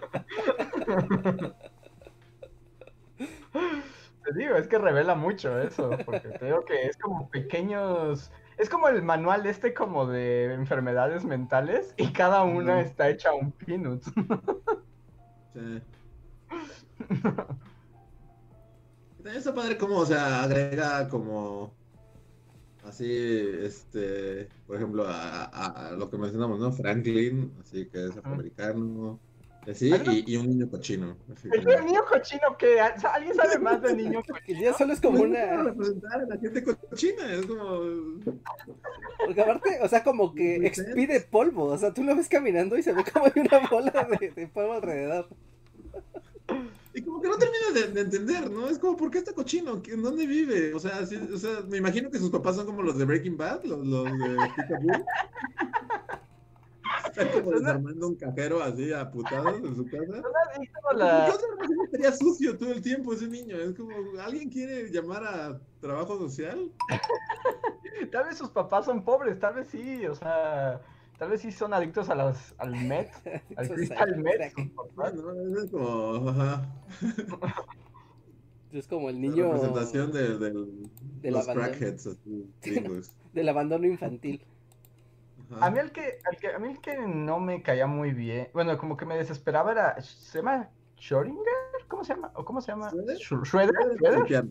Te 4.24 4.34
digo, 4.36 4.56
es 4.56 4.68
que 4.68 4.78
revela 4.78 5.16
mucho 5.16 5.60
eso, 5.60 5.92
porque 6.06 6.30
te 6.30 6.46
digo 6.46 6.64
que 6.66 6.86
es 6.88 6.98
como 6.98 7.30
pequeños, 7.30 8.32
es 8.58 8.70
como 8.70 8.88
el 8.88 9.04
manual 9.04 9.46
este 9.46 9.74
como 9.74 10.06
de 10.08 10.54
enfermedades 10.54 11.26
mentales 11.26 11.94
y 11.98 12.12
cada 12.14 12.44
una 12.44 12.80
está 12.82 13.10
hecha 13.10 13.34
un 13.34 13.52
peanut. 13.52 14.02
Sí. 15.54 15.82
Está 19.24 19.54
padre 19.54 19.78
como, 19.78 19.98
o 20.00 20.06
sea, 20.06 20.42
agrega 20.44 21.08
como 21.10 21.72
así, 22.84 23.06
este, 23.62 24.50
por 24.66 24.78
ejemplo, 24.78 25.06
a, 25.08 25.44
a- 25.46 25.90
a 25.90 25.92
lo 25.92 26.10
que 26.10 26.18
mencionamos, 26.18 26.60
¿no? 26.60 26.72
Franklin, 26.72 27.54
así 27.62 27.86
que 27.88 28.08
es 28.08 28.18
afroamericano, 28.18 29.20
así, 29.70 29.92
y, 30.26 30.34
y 30.34 30.38
un 30.38 30.48
niño 30.50 30.70
cochino. 30.70 31.18
Así 31.34 31.50
El 31.52 31.64
como- 31.66 31.80
niño 31.86 32.02
cochino 32.10 32.58
que 32.58 32.80
alguien 32.80 33.36
sabe 33.36 33.60
más 33.60 33.82
del 33.82 33.98
niño 33.98 34.22
cochino. 34.28 34.62
ya 34.62 34.74
solo 34.74 34.94
es 34.94 35.02
como 35.02 35.18
Pues 35.20 35.30
una... 35.32 35.64
representar 35.64 36.22
a 36.22 36.26
la 36.26 36.38
gente 36.38 36.64
cochina, 36.64 37.34
es 37.34 37.46
como... 37.46 37.80
Porque 39.26 39.42
aparte, 39.42 39.80
o 39.82 39.88
sea, 39.88 40.04
como 40.04 40.34
que 40.34 40.56
expide 40.68 41.22
polvo. 41.22 41.66
O 41.66 41.78
sea, 41.78 41.94
tú 41.94 42.04
lo 42.04 42.16
ves 42.16 42.28
caminando 42.28 42.78
y 42.78 42.84
se 42.84 42.94
ve 42.94 43.04
como 43.12 43.26
hay 43.26 43.32
una 43.36 43.68
bola 43.70 44.08
de, 44.20 44.30
de 44.32 44.48
polvo 44.48 44.74
alrededor. 44.74 45.28
Y 46.96 47.02
como 47.02 47.22
que 47.22 47.28
no 47.28 47.38
termina 47.38 47.72
de, 47.74 47.88
de 47.92 48.02
entender, 48.02 48.52
¿no? 48.52 48.70
Es 48.70 48.78
como, 48.78 48.96
¿por 48.96 49.10
qué 49.10 49.18
está 49.18 49.34
cochino? 49.34 49.82
¿En 49.88 50.04
dónde 50.04 50.28
vive? 50.28 50.74
O 50.76 50.80
sea, 50.80 51.04
sí, 51.08 51.18
o 51.34 51.38
sea, 51.38 51.62
me 51.68 51.78
imagino 51.78 52.12
que 52.12 52.20
sus 52.20 52.30
papás 52.30 52.56
son 52.56 52.68
como 52.68 52.84
los 52.84 52.98
de 52.98 53.06
Breaking 53.06 53.36
Bad, 53.38 53.64
los, 53.64 53.84
los 53.88 54.04
de 54.06 54.38
Peekaboo. 54.56 55.06
Están 57.06 57.28
como 57.30 57.52
desarmando 57.52 58.08
un 58.08 58.16
cajero 58.16 58.62
así 58.64 58.92
a 58.94 59.10
putados 59.12 59.56
en 59.64 59.76
su 59.76 59.86
casa. 59.86 60.22
¿Por 60.82 60.96
la- 60.98 61.28
razón 61.28 61.42
estaría 61.86 62.12
sucio 62.14 62.58
todo 62.58 62.72
el 62.72 62.82
tiempo 62.82 63.14
ese 63.14 63.28
niño? 63.28 63.58
Es 63.58 63.74
como, 63.76 63.92
¿alguien 64.22 64.50
quiere 64.50 64.90
llamar 64.92 65.24
a 65.24 65.60
trabajo 65.82 66.18
social? 66.18 66.72
Tal 68.12 68.26
vez 68.26 68.38
sus 68.38 68.50
papás 68.50 68.86
son 68.86 69.04
pobres, 69.04 69.40
tal 69.40 69.54
vez 69.56 69.68
sí, 69.68 70.06
o 70.08 70.16
sea, 70.16 70.82
tal 71.18 71.30
vez 71.30 71.42
sí 71.42 71.52
son 71.52 71.74
adictos 71.74 72.10
a 72.10 72.16
las, 72.16 72.54
al 72.58 72.72
Met, 72.76 73.10
al 73.56 73.70
Crystal 73.70 74.18
Met. 74.18 74.36
crack. 74.36 74.54
sus 74.60 74.70
papás. 74.72 75.14
Bueno, 75.22 75.60
es 75.64 75.72
como, 75.72 76.30
ajá, 76.30 76.70
Es 78.72 78.88
como 78.88 79.10
el 79.10 79.16
la 79.16 79.22
niño 79.22 79.52
representación 79.54 80.12
de, 80.12 80.38
del- 80.40 80.90
del 81.22 81.34
los 81.34 81.44
abandono. 81.48 81.68
crackheads, 81.70 82.08
así, 82.08 82.48
gringos. 82.64 83.12
del 83.32 83.50
abandono 83.50 83.86
infantil. 83.86 84.42
Ajá. 85.54 85.66
A 85.68 85.70
mí 85.70 85.80
el 85.80 85.92
que, 85.92 86.20
el 86.32 86.38
que, 86.40 86.48
a 86.54 86.60
mí 86.60 86.70
el 86.70 86.82
que 86.82 86.98
no 87.08 87.40
me 87.40 87.62
caía 87.62 87.88
muy 87.88 88.12
bien, 88.12 88.50
bueno, 88.54 88.78
como 88.78 88.98
que 88.98 89.06
me 89.06 89.18
desesperaba 89.18 89.72
era, 89.72 90.02
¿se 90.02 90.40
llama 90.40 90.72
Schrödinger? 90.98 91.88
¿Cómo 91.88 92.04
se 92.04 92.14
llama? 92.16 92.32
¿O 92.36 92.46
cómo 92.46 92.62
se 92.62 92.72
llama? 92.72 92.90
¿Schroeder? 92.90 93.18
Sch- 93.18 93.46
¿Schroeder? 93.46 93.74
El 94.02 94.24
piano. 94.24 94.50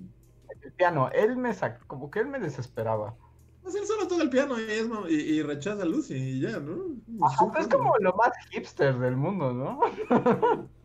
El 0.61 0.73
piano, 0.73 1.11
él 1.11 1.37
me 1.37 1.55
sacó, 1.55 1.85
como 1.87 2.11
que 2.11 2.21
él 2.21 2.27
me 2.29 2.39
desesperaba. 2.39 3.17
Pues 3.63 3.75
él 3.77 3.87
solo 3.87 4.09
toca 4.09 4.23
el 4.23 4.31
piano 4.31 4.59
y, 4.59 4.65
es 4.65 4.87
y, 5.09 5.15
y 5.15 5.43
rechaza 5.43 5.83
a 5.83 5.87
Lucy 5.87 6.15
y 6.15 6.41
ya, 6.41 6.59
¿no? 6.59 6.97
Ajá, 7.25 7.47
pues 7.53 7.67
es 7.67 7.75
como 7.75 7.95
lo 8.01 8.13
más 8.15 8.31
hipster 8.51 8.99
del 8.99 9.17
mundo, 9.17 9.53
¿no? 9.53 9.81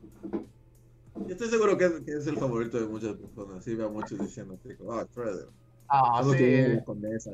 Estoy 1.28 1.49
seguro 1.49 1.78
que 1.78 1.86
es, 1.86 1.91
que 2.01 2.11
es 2.11 2.28
el 2.28 2.38
favorito 2.38 2.80
de 2.80 2.86
muchas 2.88 3.15
personas. 3.18 3.63
Sí, 3.63 3.76
veo 3.76 3.88
a 3.88 3.91
muchos 3.91 4.20
diciendo 4.20 4.59
como, 4.78 4.93
ah, 4.93 5.07
Shredder. 5.13 5.49
Ah, 5.89 6.22
sí. 6.24 6.38
tienen 6.38 6.86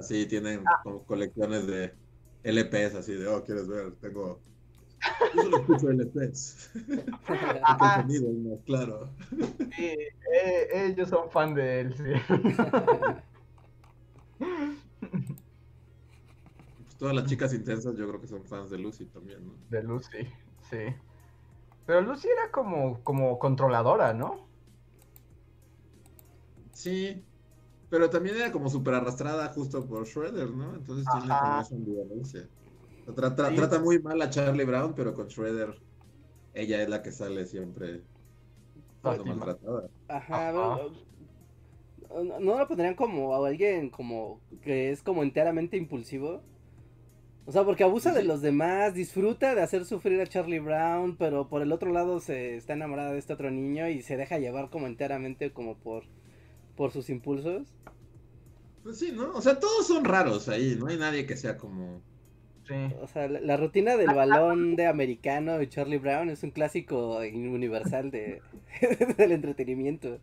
sí, 0.04 0.26
tienen 0.26 0.64
como 0.84 1.06
colecciones 1.06 1.68
de 1.68 1.94
LPs 2.44 2.96
así 2.96 3.14
de, 3.14 3.28
oh, 3.28 3.44
¿quieres 3.44 3.68
ver? 3.68 3.94
Tengo... 3.96 4.40
Yo 5.36 5.44
solo 5.44 5.58
escucho 5.58 5.90
LPs. 5.90 6.72
Sonido 7.96 8.30
es 8.30 8.38
más 8.38 8.60
claro. 8.66 9.10
Sí, 9.76 9.96
eh, 10.34 10.70
ellos 10.74 11.10
son 11.10 11.30
fan 11.30 11.54
de 11.54 11.82
él, 11.82 11.94
sí. 11.96 12.04
Pues 16.78 16.98
todas 16.98 17.16
las 17.16 17.26
chicas 17.26 17.54
intensas 17.54 17.96
yo 17.98 18.08
creo 18.08 18.22
que 18.22 18.28
son 18.28 18.46
fans 18.46 18.70
de 18.70 18.78
Lucy 18.78 19.06
también, 19.06 19.46
¿no? 19.46 19.54
De 19.70 19.84
Lucy, 19.84 20.28
sí. 20.70 20.96
Pero 21.86 22.02
Lucy 22.02 22.30
era 22.30 22.50
como, 22.52 23.04
como 23.04 23.38
controladora, 23.40 24.14
¿no? 24.14 24.48
Sí, 26.72 27.26
pero 27.94 28.10
también 28.10 28.38
era 28.38 28.52
como 28.52 28.70
súper 28.70 28.96
arrastrada 28.96 29.50
justo 29.50 29.86
por 29.86 30.08
Shredder, 30.08 30.50
¿no? 30.50 30.74
Entonces 30.74 31.06
tiene 31.12 31.28
Ajá. 31.32 31.42
como 31.44 31.62
esa 31.62 31.76
ambivalencia. 31.76 32.50
Trata, 33.16 33.54
trata 33.54 33.80
muy 33.80 34.00
mal 34.00 34.20
a 34.20 34.32
Charlie 34.32 34.66
Brown, 34.66 34.96
pero 34.96 35.14
con 35.14 35.28
Shredder, 35.28 35.80
ella 36.56 36.82
es 36.82 36.90
la 36.90 37.04
que 37.04 37.12
sale 37.12 37.46
siempre 37.46 38.02
maltratada. 39.04 39.90
Ajá, 40.08 40.52
¿no, 40.52 40.90
¿no 42.40 42.58
lo 42.58 42.68
pondrían 42.68 42.96
como 42.96 43.36
a 43.36 43.48
alguien 43.48 43.92
como 43.92 44.42
que 44.64 44.90
es 44.90 45.04
como 45.04 45.22
enteramente 45.22 45.78
impulsivo? 45.78 46.42
O 47.46 47.52
sea, 47.52 47.64
porque 47.64 47.84
abusa 47.84 48.12
de 48.12 48.24
los 48.24 48.42
demás, 48.42 48.96
disfruta 48.96 49.54
de 49.54 49.62
hacer 49.62 49.86
sufrir 49.86 50.20
a 50.20 50.26
Charlie 50.26 50.58
Brown, 50.58 51.16
pero 51.16 51.48
por 51.48 51.62
el 51.62 51.72
otro 51.72 51.92
lado 51.92 52.20
se 52.20 52.56
está 52.56 52.74
enamorada 52.74 53.12
de 53.12 53.20
este 53.20 53.34
otro 53.34 53.52
niño 53.52 53.88
y 53.88 54.02
se 54.02 54.18
deja 54.18 54.40
llevar 54.40 54.72
como 54.72 54.88
enteramente 54.88 55.54
como 55.54 55.76
por, 55.78 56.06
por 56.76 56.92
sus 56.92 57.10
impulsos. 57.10 57.68
Pues 58.84 59.00
sí, 59.00 59.12
¿no? 59.14 59.32
O 59.32 59.42
sea, 59.42 59.60
todos 59.60 59.88
son 59.88 60.04
raros 60.04 60.50
ahí, 60.50 60.76
no 60.78 60.88
hay 60.88 60.98
nadie 60.98 61.26
que 61.26 61.38
sea 61.38 61.58
como... 61.58 62.02
Sí. 62.68 62.76
O 63.02 63.08
sea, 63.08 63.28
la, 63.28 63.58
rutina 63.58 63.98
del 63.98 64.14
balón 64.14 64.78
de 64.78 64.88
americano 64.88 65.62
y 65.62 65.68
Charlie 65.68 65.98
Brown 65.98 66.30
es 66.30 66.44
un 66.44 66.52
clásico 66.52 67.18
universal 67.18 68.10
de, 68.10 68.42
del 69.18 69.34
entretenimiento. 69.34 70.20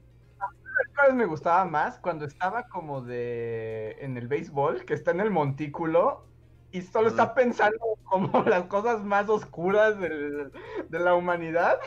vez 1.06 1.14
me 1.14 1.26
gustaba 1.26 1.66
más 1.66 1.98
cuando 1.98 2.24
estaba 2.24 2.66
como 2.68 3.02
de 3.02 3.96
en 4.00 4.16
el 4.16 4.26
béisbol, 4.26 4.86
que 4.86 4.94
está 4.94 5.10
en 5.10 5.20
el 5.20 5.30
montículo 5.30 6.24
y 6.72 6.80
solo 6.80 7.08
está 7.08 7.34
pensando 7.34 7.78
como 8.04 8.42
las 8.48 8.64
cosas 8.64 9.04
más 9.04 9.28
oscuras 9.28 10.00
de 10.00 10.98
la 10.98 11.14
humanidad. 11.14 11.78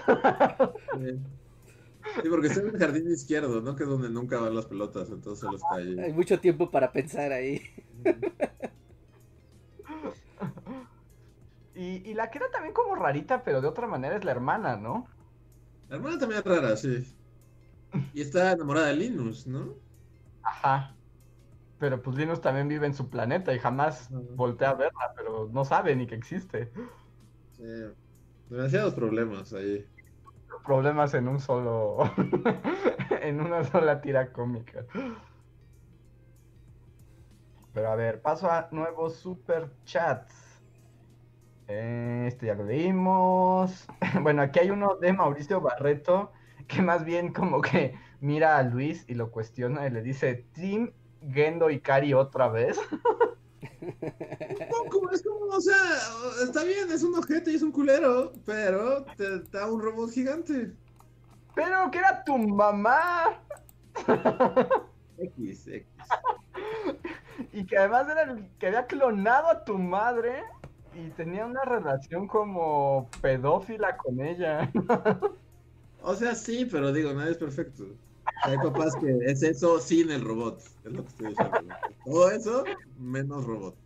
Sí. 0.99 1.19
Porque 2.29 2.47
está 2.47 2.61
en 2.61 2.67
el 2.67 2.77
jardín 2.77 3.11
izquierdo, 3.11 3.61
¿no? 3.61 3.75
Que 3.75 3.83
es 3.83 3.89
donde 3.89 4.09
nunca 4.09 4.39
van 4.39 4.55
las 4.55 4.65
pelotas, 4.65 5.09
entonces 5.09 5.39
solo 5.39 5.57
está 5.57 5.75
ahí. 5.75 5.99
Hay 5.99 6.13
mucho 6.13 6.39
tiempo 6.39 6.69
para 6.69 6.91
pensar 6.91 7.31
ahí. 7.31 7.61
Y, 11.75 12.07
y 12.09 12.13
la 12.13 12.29
que 12.29 12.37
era 12.37 12.51
también 12.51 12.73
como 12.73 12.95
rarita, 12.95 13.43
pero 13.43 13.59
de 13.59 13.67
otra 13.67 13.87
manera 13.87 14.15
es 14.15 14.23
la 14.23 14.31
hermana, 14.31 14.77
¿no? 14.77 15.07
La 15.89 15.95
hermana 15.95 16.19
también 16.19 16.39
es 16.39 16.45
rara, 16.45 16.77
sí. 16.77 17.03
Y 18.13 18.21
está 18.21 18.51
enamorada 18.51 18.87
de 18.87 18.95
Linus, 18.95 19.47
¿no? 19.47 19.73
Ajá. 20.43 20.95
Pero 21.79 22.01
pues 22.01 22.15
Linus 22.15 22.41
también 22.41 22.67
vive 22.67 22.85
en 22.85 22.93
su 22.93 23.09
planeta 23.09 23.53
y 23.53 23.59
jamás 23.59 24.09
voltea 24.11 24.71
a 24.71 24.75
verla, 24.75 25.13
pero 25.15 25.49
no 25.51 25.65
sabe 25.65 25.95
ni 25.95 26.07
que 26.07 26.15
existe. 26.15 26.71
Sí. 27.51 27.63
Demasiados 28.49 28.93
problemas 28.93 29.53
ahí. 29.53 29.85
Problemas 30.65 31.13
en 31.13 31.27
un 31.27 31.39
solo. 31.39 31.97
en 33.21 33.41
una 33.41 33.63
sola 33.63 34.01
tira 34.01 34.31
cómica. 34.31 34.85
Pero 37.73 37.89
a 37.89 37.95
ver, 37.95 38.21
paso 38.21 38.49
a 38.49 38.67
nuevos 38.71 39.15
super 39.15 39.71
chats. 39.83 40.61
Eh, 41.67 42.25
este 42.27 42.47
ya 42.47 42.55
lo 42.55 42.63
leímos. 42.63 43.87
bueno, 44.21 44.41
aquí 44.41 44.59
hay 44.59 44.69
uno 44.69 44.95
de 44.95 45.13
Mauricio 45.13 45.61
Barreto 45.61 46.31
que 46.67 46.81
más 46.81 47.03
bien 47.03 47.33
como 47.33 47.61
que 47.61 47.95
mira 48.21 48.57
a 48.57 48.63
Luis 48.63 49.05
y 49.07 49.15
lo 49.15 49.31
cuestiona 49.31 49.85
y 49.87 49.89
le 49.89 50.01
dice, 50.01 50.45
Team 50.53 50.91
Gendo 51.31 51.69
y 51.69 51.79
Kari 51.79 52.13
otra 52.13 52.47
vez. 52.49 52.79
Un 53.81 54.89
poco, 54.89 55.11
es 55.11 55.23
como, 55.23 55.42
o 55.55 55.61
sea, 55.61 55.75
está 56.43 56.63
bien, 56.63 56.91
es 56.91 57.03
un 57.03 57.15
objeto 57.15 57.51
y 57.51 57.55
es 57.55 57.61
un 57.61 57.71
culero, 57.71 58.33
pero 58.45 59.05
te 59.15 59.39
da 59.51 59.71
un 59.71 59.81
robot 59.81 60.11
gigante. 60.11 60.73
Pero 61.53 61.91
que 61.91 61.99
era 61.99 62.23
tu 62.23 62.37
mamá. 62.37 63.39
X, 65.17 65.67
X. 65.67 65.87
y 67.53 67.65
que 67.65 67.77
además 67.77 68.07
era 68.09 68.23
el 68.23 68.49
que 68.57 68.67
había 68.67 68.87
clonado 68.87 69.47
a 69.49 69.63
tu 69.63 69.77
madre 69.77 70.43
y 70.95 71.09
tenía 71.11 71.45
una 71.45 71.63
relación 71.63 72.27
como 72.27 73.09
pedófila 73.21 73.97
con 73.97 74.19
ella. 74.21 74.71
o 76.01 76.15
sea, 76.15 76.33
sí, 76.33 76.65
pero 76.65 76.91
digo, 76.91 77.13
nadie 77.13 77.31
es 77.31 77.37
perfecto. 77.37 77.85
Hay 78.43 78.57
papás 78.57 78.95
que 78.95 79.17
es 79.25 79.43
eso 79.43 79.79
sin 79.79 80.09
el 80.09 80.23
robot. 80.23 80.61
Es 80.83 80.91
lo 80.91 81.03
que 81.03 81.09
estoy 81.09 81.27
diciendo. 81.27 81.75
Todo 82.05 82.31
eso 82.31 82.63
menos 82.97 83.45
robot. 83.45 83.82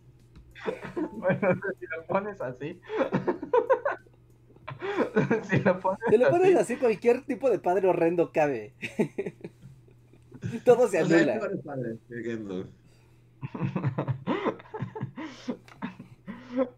Bueno, 1.12 1.60
si 1.78 1.86
lo 1.86 2.04
pones 2.06 2.40
así. 2.40 2.80
si 5.50 5.58
lo 5.60 5.78
pones, 5.80 6.00
si 6.08 6.16
lo 6.16 6.30
pones 6.30 6.56
así, 6.56 6.76
cualquier 6.76 7.24
tipo 7.24 7.50
de 7.50 7.58
padre 7.58 7.88
horrendo 7.88 8.32
cabe. 8.32 8.74
Todo 10.64 10.88
se 10.88 11.00
anula. 11.00 11.40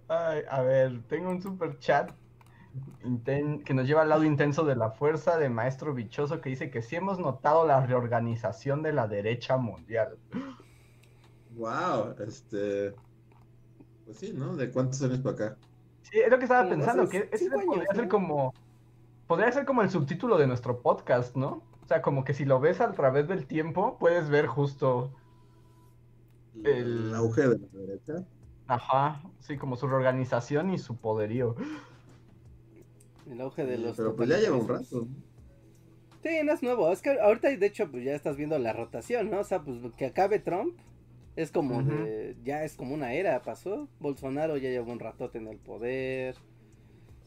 Ay, 0.09 0.43
a 0.49 0.63
ver, 0.63 1.03
tengo 1.09 1.31
un 1.31 1.43
super 1.43 1.79
chat 1.79 2.11
que 3.65 3.75
nos 3.75 3.87
lleva 3.87 4.03
al 4.03 4.11
lado 4.11 4.25
intenso 4.25 4.65
de 4.65 4.77
la 4.77 4.91
fuerza 4.91 5.39
de 5.39 5.49
Maestro 5.49 5.95
Bichoso 5.95 6.41
que 6.41 6.51
dice 6.51 6.71
que 6.71 6.83
sí 6.83 6.97
hemos 6.97 7.19
notado 7.19 7.67
la 7.67 7.85
reorganización 7.85 8.83
de 8.83 8.93
la 8.93 9.09
derecha 9.09 9.57
mundial. 9.57 10.19
Wow, 11.57 12.15
este. 12.27 12.95
Pues 14.11 14.19
sí, 14.19 14.33
¿no? 14.33 14.57
¿De 14.57 14.73
cuántos 14.73 15.01
años 15.03 15.21
para 15.21 15.35
acá? 15.37 15.57
Sí, 16.03 16.19
es 16.19 16.29
lo 16.29 16.39
que 16.39 16.47
estaba 16.47 16.69
pensando, 16.69 17.09
que 17.09 17.29
ese 17.31 17.49
podría 17.49 17.95
ser 17.95 18.09
como. 18.09 18.53
Podría 19.29 19.53
ser 19.53 19.65
como 19.65 19.83
el 19.83 19.91
subtítulo 19.91 20.37
de 20.37 20.49
nuestro 20.49 20.83
podcast, 20.83 21.37
¿no? 21.37 21.63
O 21.81 21.87
sea, 21.87 22.03
como 22.03 22.25
que 22.25 22.35
si 22.35 22.45
lo 22.45 22.59
ves 22.59 22.81
a 22.81 22.91
través 22.91 23.29
del 23.29 23.47
tiempo, 23.47 23.99
puedes 24.01 24.29
ver 24.29 24.49
justo. 24.49 25.13
El, 26.65 27.15
auge 27.15 27.51
de 27.51 27.59
la 27.61 27.69
derecha. 27.73 28.27
Ajá, 28.67 29.23
sí, 29.39 29.57
como 29.57 29.77
su 29.77 29.87
reorganización 29.87 30.71
y 30.71 30.79
su 30.79 30.97
poderío. 30.97 31.55
El 33.31 33.41
auge 33.41 33.65
de 33.65 33.79
los. 33.79 33.97
Pero 33.97 34.17
pues 34.17 34.29
ya 34.29 34.39
lleva 34.39 34.57
un 34.57 34.67
rato. 34.67 35.07
Sí, 36.25 36.31
no 36.43 36.53
es 36.53 36.65
nuevo. 36.65 36.91
Es 36.91 37.01
que 37.01 37.11
ahorita, 37.21 37.49
de 37.49 37.65
hecho, 37.65 37.89
pues 37.89 38.03
ya 38.05 38.17
estás 38.17 38.37
viendo 38.37 38.59
la 38.59 38.73
rotación, 38.73 39.31
¿no? 39.31 39.39
O 39.39 39.45
sea, 39.45 39.63
pues 39.63 39.79
que 39.97 40.07
acabe 40.07 40.41
Trump 40.41 40.77
es 41.43 41.51
como 41.51 41.83
de. 41.83 42.37
Ya 42.45 42.65
es 42.65 42.77
como 42.77 42.95
una 42.95 43.13
era, 43.13 43.43
pasó. 43.43 43.89
Bolsonaro 43.99 44.57
ya 44.57 44.71
lleva 44.71 44.93
un 44.93 45.01
ratote 45.01 45.39
en 45.39 45.49
el 45.49 45.59
poder. 45.59 46.37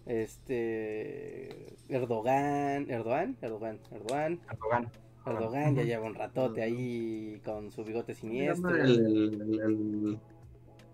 Este. 0.05 1.75
Erdogan. 1.89 2.89
Erdogan. 2.89 3.37
Erdogan. 3.41 3.79
Erdogan. 3.91 4.39
Erdogan. 4.49 4.91
Erdogan 5.25 5.75
ya 5.75 5.83
lleva 5.83 6.05
un 6.05 6.15
ratote 6.15 6.61
ahí 6.61 7.41
con 7.45 7.71
su 7.71 7.83
bigote 7.83 8.13
siniestro. 8.13 8.75
El, 8.75 9.05
el, 9.05 9.59
el, 9.61 10.19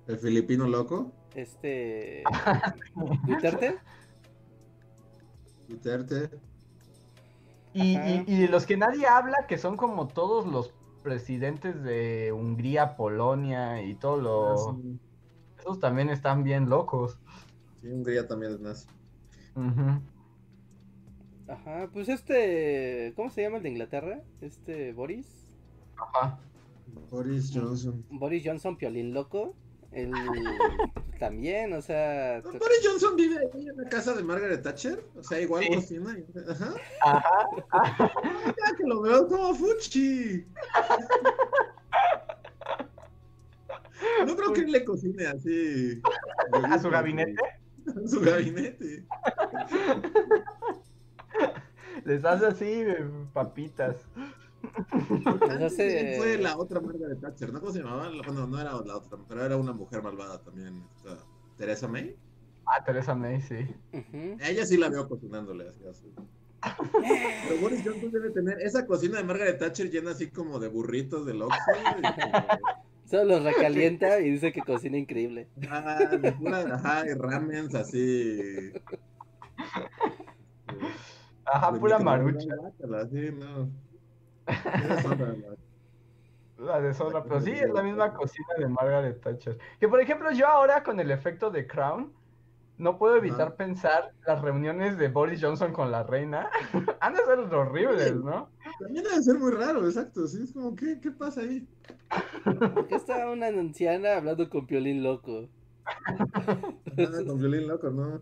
el, 0.08 0.18
filipino 0.20 0.68
loco? 0.68 1.12
Este. 1.34 2.24
¿Duterte? 3.26 3.78
Y, 7.74 7.98
y, 8.28 8.48
los 8.48 8.66
que 8.66 8.78
nadie 8.78 9.06
habla, 9.06 9.46
que 9.48 9.58
son 9.58 9.78
como 9.78 10.08
todos 10.08 10.48
los 10.48 10.74
presidentes 11.04 11.84
de 11.84 12.32
Hungría, 12.32 12.96
Polonia 12.96 13.82
y 13.84 13.96
todos 13.96 14.22
los... 14.22 14.68
Ah, 14.68 14.76
Esos 15.60 15.80
también 15.80 16.10
están 16.10 16.44
bien 16.44 16.70
locos. 16.70 17.20
Sí, 17.82 17.88
Hungría 17.88 18.28
también 18.28 18.54
es 18.54 18.60
nazi. 18.60 18.88
Ajá, 21.48 21.90
pues 21.92 22.10
este... 22.10 23.14
¿Cómo 23.16 23.30
se 23.30 23.42
llama 23.42 23.58
el 23.58 23.64
de 23.64 23.70
Inglaterra? 23.70 24.22
Este 24.42 24.94
Boris. 24.94 25.48
Ajá. 25.98 26.40
Boris 27.10 27.52
Johnson. 27.54 28.06
Boris 28.10 28.44
Johnson, 28.46 28.78
piolín 28.78 29.14
loco. 29.14 29.56
El, 29.92 30.14
también, 31.20 31.74
o 31.74 31.82
sea. 31.82 32.42
Boris 32.42 32.80
Johnson 32.84 33.16
vive 33.16 33.38
ahí 33.54 33.68
en 33.68 33.78
la 33.78 33.90
casa 33.90 34.14
de 34.14 34.24
Margaret 34.24 34.62
Thatcher. 34.62 35.04
O 35.16 35.24
sea, 35.24 35.42
igual 35.42 35.68
cocina. 35.68 36.18
Ajá. 36.50 36.74
Ajá. 37.02 37.50
ya 38.48 38.76
que 38.78 38.84
lo 38.86 39.02
veo 39.02 39.28
como 39.28 39.56
Fuchi. 39.56 40.46
No 44.26 44.36
creo 44.36 44.54
que 44.54 44.62
él 44.62 44.72
le 44.72 44.86
cocine 44.86 45.28
así. 45.28 46.02
¿A 46.54 46.80
su 46.80 46.90
gabinete? 46.90 47.36
A 47.88 48.08
su 48.08 48.22
gabinete. 48.22 49.06
Les 52.06 52.24
hace 52.24 52.46
así 52.46 52.86
papitas. 53.34 53.98
Fue 56.18 56.38
la 56.38 56.58
otra 56.58 56.80
de 56.80 57.16
Thatcher, 57.16 57.54
¿no? 57.54 57.60
¿Cómo 57.60 57.72
se 57.72 57.80
llamaba? 57.80 58.10
Bueno, 58.26 58.48
no 58.48 58.60
era 58.60 58.72
la 58.74 58.98
otra, 58.98 59.18
pero 59.28 59.44
era 59.44 59.58
una 59.58 59.74
mujer 59.74 60.02
malvada 60.02 60.42
también. 60.42 60.84
Teresa 61.58 61.88
May. 61.88 62.16
Ah, 62.66 62.84
Teresa 62.84 63.16
May, 63.16 63.42
sí. 63.42 63.68
Ella 64.40 64.66
sí 64.66 64.78
la 64.78 64.90
veo 64.90 65.08
cocinándole 65.08 65.68
así. 65.68 65.84
así. 65.90 66.14
Pero 67.48 67.62
Boris 67.62 67.82
Johnson 67.84 68.12
debe 68.12 68.32
tener 68.32 68.62
esa 68.62 68.86
cocina 68.86 69.18
de 69.18 69.24
Margaret 69.24 69.60
Thatcher 69.60 69.90
llena 69.90 70.12
así 70.12 70.30
como 70.30 70.60
de 70.60 70.68
burritos 70.68 71.26
de 71.26 71.34
Oxxo. 71.34 71.58
Solo 73.10 73.40
los 73.40 73.44
recalienta 73.44 74.20
y 74.20 74.30
dice 74.30 74.52
que 74.52 74.62
cocina 74.62 74.98
increíble. 74.98 75.48
Ah, 75.68 75.98
ajá, 76.74 77.06
y 77.10 77.14
ramens 77.16 77.74
así. 77.74 78.72
Ajá, 81.46 81.74
pura 81.74 81.98
marucha. 81.98 82.54
Así, 83.02 83.32
no. 83.32 83.72
La 86.58 86.82
deshonra, 86.82 87.24
pero 87.24 87.40
sí, 87.40 87.52
es 87.52 87.72
la 87.72 87.84
misma 87.84 88.14
cocina 88.14 88.48
de 88.58 88.68
Margaret 88.68 89.22
Thatcher. 89.22 89.58
Que 89.80 89.88
por 89.88 90.02
ejemplo, 90.02 90.32
yo 90.32 90.46
ahora 90.48 90.84
con 90.84 91.00
el 91.00 91.10
efecto 91.12 91.50
de 91.52 91.66
Crown, 91.66 92.14
no 92.78 92.98
puedo 92.98 93.16
evitar 93.18 93.48
Ajá. 93.48 93.56
pensar 93.56 94.14
las 94.26 94.42
reuniones 94.42 94.98
de 94.98 95.08
Boris 95.10 95.42
Johnson 95.42 95.72
con 95.74 95.92
la 95.92 96.04
reina. 96.04 96.50
Han 97.02 97.14
de 97.14 97.20
ser 97.26 97.40
horribles, 97.40 98.16
¿no? 98.16 98.50
También 98.80 99.06
debe 99.06 99.22
ser 99.22 99.38
muy 99.40 99.52
raro, 99.52 99.86
exacto. 99.86 100.28
Sí, 100.28 100.44
es 100.44 100.54
como, 100.54 100.76
¿qué, 100.76 101.00
qué 101.02 101.12
pasa 101.12 101.42
ahí? 101.42 101.68
Porque 102.74 102.96
está 102.96 103.30
una 103.30 103.48
anciana 103.48 104.18
hablando 104.18 104.50
con 104.50 104.66
Piolín 104.66 105.04
loco. 105.04 105.50
Nada 106.96 107.26
con 107.26 107.40
violín 107.40 107.68
loco, 107.68 107.90
¿no? 107.90 108.22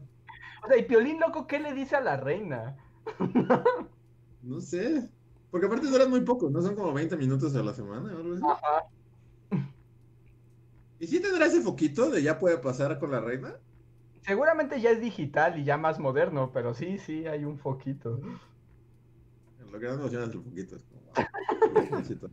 O 0.63 0.67
sea, 0.67 0.77
y 0.77 0.83
Piolín 0.83 1.19
Loco, 1.19 1.47
¿qué 1.47 1.59
le 1.59 1.73
dice 1.73 1.95
a 1.95 2.01
la 2.01 2.17
reina? 2.17 2.77
No 4.41 4.61
sé. 4.61 5.09
Porque 5.51 5.67
aparte 5.67 5.87
duran 5.87 6.09
muy 6.09 6.21
poco, 6.21 6.49
¿no? 6.49 6.61
Son 6.61 6.75
como 6.75 6.93
20 6.93 7.15
minutos 7.17 7.55
a 7.55 7.63
la 7.63 7.73
semana 7.73 8.13
o 8.13 8.17
algo 8.17 8.33
así. 8.33 8.43
Ajá. 8.47 8.85
¿Y 10.99 11.07
si 11.07 11.19
tendrá 11.19 11.45
ese 11.45 11.61
foquito 11.61 12.09
de 12.09 12.23
ya 12.23 12.39
puede 12.39 12.57
pasar 12.57 12.99
con 12.99 13.11
la 13.11 13.21
reina? 13.21 13.55
Seguramente 14.21 14.81
ya 14.81 14.89
es 14.89 14.99
digital 14.99 15.59
y 15.59 15.63
ya 15.63 15.77
más 15.77 15.99
moderno, 15.99 16.51
pero 16.51 16.73
sí, 16.73 16.97
sí, 16.97 17.27
hay 17.27 17.45
un 17.45 17.57
foquito. 17.59 18.19
Lo 19.71 19.79
que 19.79 19.85
más 19.87 19.95
me 19.95 20.01
emociona 20.01 20.25
es 20.25 20.31
el 20.33 20.41
foquito. 20.43 20.75
Es 20.75 20.81
como, 20.83 21.01
wow. 22.21 22.29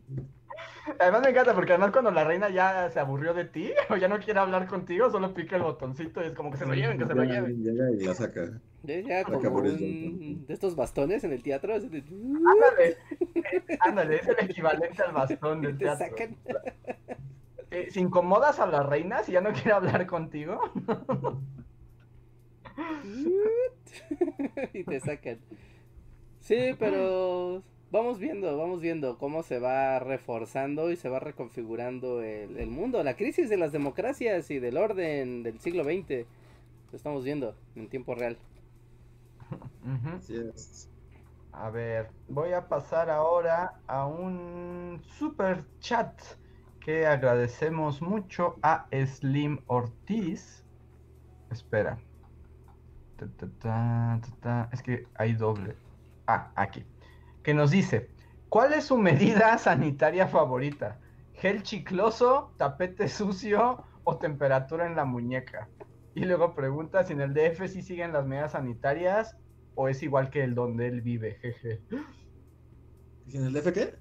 Además 1.01 1.23
me 1.23 1.31
encanta 1.31 1.55
porque 1.55 1.73
además 1.73 1.91
cuando 1.93 2.11
la 2.11 2.25
reina 2.25 2.51
ya 2.51 2.91
se 2.91 3.01
aburrió 3.01 3.33
de 3.35 3.47
ti 3.47 3.73
o 3.91 3.97
ya 3.97 4.07
no 4.09 4.19
quiere 4.19 4.39
hablar 4.41 4.67
contigo, 4.67 5.11
solo 5.11 5.33
pica 5.35 5.57
el 5.57 5.63
botoncito 5.63 6.23
y 6.23 6.27
es 6.27 6.33
como 6.35 6.51
que 6.51 6.59
se 6.59 6.67
lo 6.67 6.75
lleven, 6.75 6.99
que 6.99 7.07
se 7.07 7.15
lo 7.15 7.25
lleven. 7.25 7.63
Llega 7.63 7.91
y 7.91 8.05
la 8.05 8.15
saca. 8.15 8.61
Ya, 8.83 9.01
ya 9.01 9.21
Acá 9.21 9.33
como 9.33 9.51
Boris 9.51 9.81
un... 9.81 10.45
de 10.47 10.53
estos 10.53 10.77
bastones 10.77 11.25
en 11.25 11.33
el 11.33 11.43
teatro. 11.43 11.81
de- 11.81 12.05
Ándale, 12.07 12.97
ándale, 13.81 14.17
es 14.17 14.29
el 14.29 14.37
equivalente 14.51 15.03
al 15.03 15.13
bastón 15.13 15.63
del 15.63 15.79
te 15.79 15.85
teatro. 15.87 16.07
sacan. 16.07 16.37
Eh, 17.71 17.89
Si 17.91 18.01
incomodas 18.01 18.61
a 18.61 18.67
la 18.67 18.83
reina, 18.83 19.23
si 19.23 19.33
ya 19.33 19.41
no 19.41 19.53
quiere 19.53 19.73
hablar 19.73 20.07
contigo, 20.07 20.61
y 24.73 24.85
te 24.85 25.01
sacan. 25.01 25.39
Sí, 26.45 26.75
pero 26.79 27.63
vamos 27.91 28.19
viendo, 28.19 28.57
vamos 28.59 28.81
viendo 28.83 29.17
cómo 29.19 29.43
se 29.43 29.59
va 29.59 29.99
reforzando 29.99 30.91
y 30.91 30.97
se 30.97 31.09
va 31.09 31.19
reconfigurando 31.19 32.23
el, 32.23 32.59
el 32.59 32.71
mundo, 32.71 33.03
la 33.03 33.17
crisis 33.17 33.49
de 33.49 33.57
las 33.57 33.73
democracias 33.73 34.51
y 34.51 34.59
del 34.59 34.77
orden 34.77 35.43
del 35.43 35.59
siglo 35.61 35.85
XX. 35.85 36.29
Lo 36.93 36.97
estamos 36.97 37.25
viendo 37.25 37.57
en 37.77 37.89
tiempo 37.89 38.15
real. 38.15 38.39
Así 40.13 40.35
es. 40.37 40.91
A 41.53 41.71
ver, 41.71 42.11
voy 42.29 42.53
a 42.53 42.69
pasar 42.69 43.11
ahora 43.11 43.81
a 43.87 44.07
un 44.07 45.01
super 45.05 45.65
chat 45.81 46.21
que 46.81 47.07
agradecemos 47.07 48.03
mucho 48.03 48.59
a 48.63 48.89
Slim 49.07 49.63
Ortiz. 49.67 50.67
Espera. 51.51 52.05
Ta, 53.17 53.27
ta, 53.39 53.47
ta, 53.59 54.21
ta, 54.23 54.31
ta. 54.41 54.69
Es 54.73 54.83
que 54.83 55.09
hay 55.15 55.35
doble. 55.35 55.84
Ah, 56.27 56.53
aquí. 56.57 56.85
Que 57.43 57.55
nos 57.55 57.71
dice, 57.71 58.11
¿cuál 58.49 58.73
es 58.73 58.85
su 58.85 58.97
medida 58.97 59.59
sanitaria 59.59 60.27
favorita? 60.27 61.01
¿Gel 61.35 61.63
chicloso, 61.63 62.55
tapete 62.57 63.09
sucio 63.09 63.85
o 64.05 64.17
temperatura 64.19 64.87
en 64.87 64.97
la 64.97 65.05
muñeca? 65.05 65.69
Y 66.15 66.25
luego 66.25 66.55
pregunta 66.55 67.05
si 67.05 67.13
en 67.13 67.21
el 67.21 67.35
DF 67.35 67.69
sí 67.69 67.83
siguen 67.83 68.13
las 68.13 68.27
medidas 68.27 68.53
sanitarias 68.53 69.37
o 69.75 69.89
es 69.89 70.03
igual 70.03 70.31
que 70.31 70.45
el 70.45 70.55
donde 70.55 70.87
él 70.87 71.01
vive, 71.01 71.35
jeje. 71.41 71.83
¿Y 73.27 73.37
en 73.37 73.45
el 73.45 73.53
DF 73.53 73.73
qué? 73.73 73.95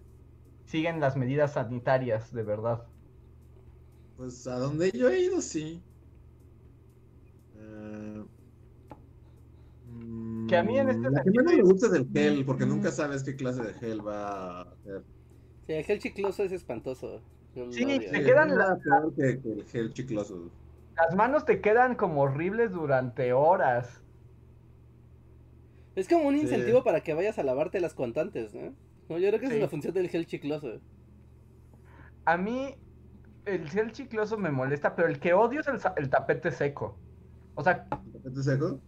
Siguen 0.66 1.00
las 1.00 1.18
medidas 1.18 1.54
sanitarias, 1.54 2.32
de 2.32 2.44
verdad. 2.44 2.88
Pues 4.18 4.46
a 4.48 4.60
donde 4.60 4.92
yo 4.92 5.10
he 5.10 5.22
ido, 5.22 5.42
sí. 5.42 5.84
Eh, 7.56 8.24
mm, 9.88 10.43
Que 10.54 10.58
a 10.58 10.64
mí 10.64 10.78
en 10.78 10.90
este 10.90 11.10
La 11.10 11.24
que 11.24 11.32
sentido 11.32 11.44
menos 11.44 11.54
me 11.56 11.64
gusta 11.64 11.88
es 11.88 11.94
el 11.94 12.10
gel, 12.12 12.46
porque 12.46 12.66
nunca 12.66 12.92
sabes 12.92 13.24
qué 13.24 13.36
clase 13.36 13.64
de 13.64 13.74
gel 13.74 14.06
va 14.06 14.62
a 14.62 14.78
ser. 14.84 15.04
Sí, 15.68 15.74
el 15.74 15.84
gel 15.86 16.00
chicloso 16.00 16.44
es 16.44 16.52
espantoso. 16.52 17.26
Sí, 17.70 17.86
te 17.86 18.22
Sí, 18.22 18.24
quedan 18.24 18.50
es 18.50 18.56
la- 18.56 18.66
nada 18.66 18.78
peor 18.80 19.14
que, 19.16 19.42
que 19.42 19.52
el 19.54 19.66
gel 19.68 19.94
chicloso. 19.94 20.54
Las 20.96 21.16
manos 21.16 21.46
te 21.46 21.62
quedan 21.62 21.94
como 21.96 22.22
horribles 22.24 22.72
durante 22.72 23.32
horas. 23.32 24.04
Es 25.96 26.08
como 26.08 26.28
un 26.28 26.36
Sí. 26.36 26.46
incentivo 26.46 26.84
para 26.84 27.02
que 27.02 27.14
vayas 27.16 27.40
a 27.40 27.44
lavarte 27.44 27.80
las 27.82 27.94
contantes, 27.96 28.54
¿no? 28.54 28.78
No, 29.10 29.18
yo 29.20 29.28
creo 29.30 29.40
que 29.40 29.46
esa 29.48 29.56
es 29.56 29.62
la 29.62 29.70
función 29.70 29.94
del 29.94 30.10
gel 30.10 30.28
chicloso. 30.28 30.82
A 32.26 32.38
mí 32.38 32.76
el 33.46 33.70
gel 33.70 33.92
chicloso 33.92 34.38
me 34.38 34.52
molesta, 34.52 34.96
pero 34.96 35.08
el 35.10 35.20
que 35.20 35.34
odio 35.34 35.62
es 35.62 35.68
el, 35.68 35.80
el 35.98 36.10
tapete 36.10 36.52
seco. 36.52 37.02
O 37.56 37.64
sea, 37.64 37.88
¿Tapete 37.90 38.44
seco? 38.44 38.84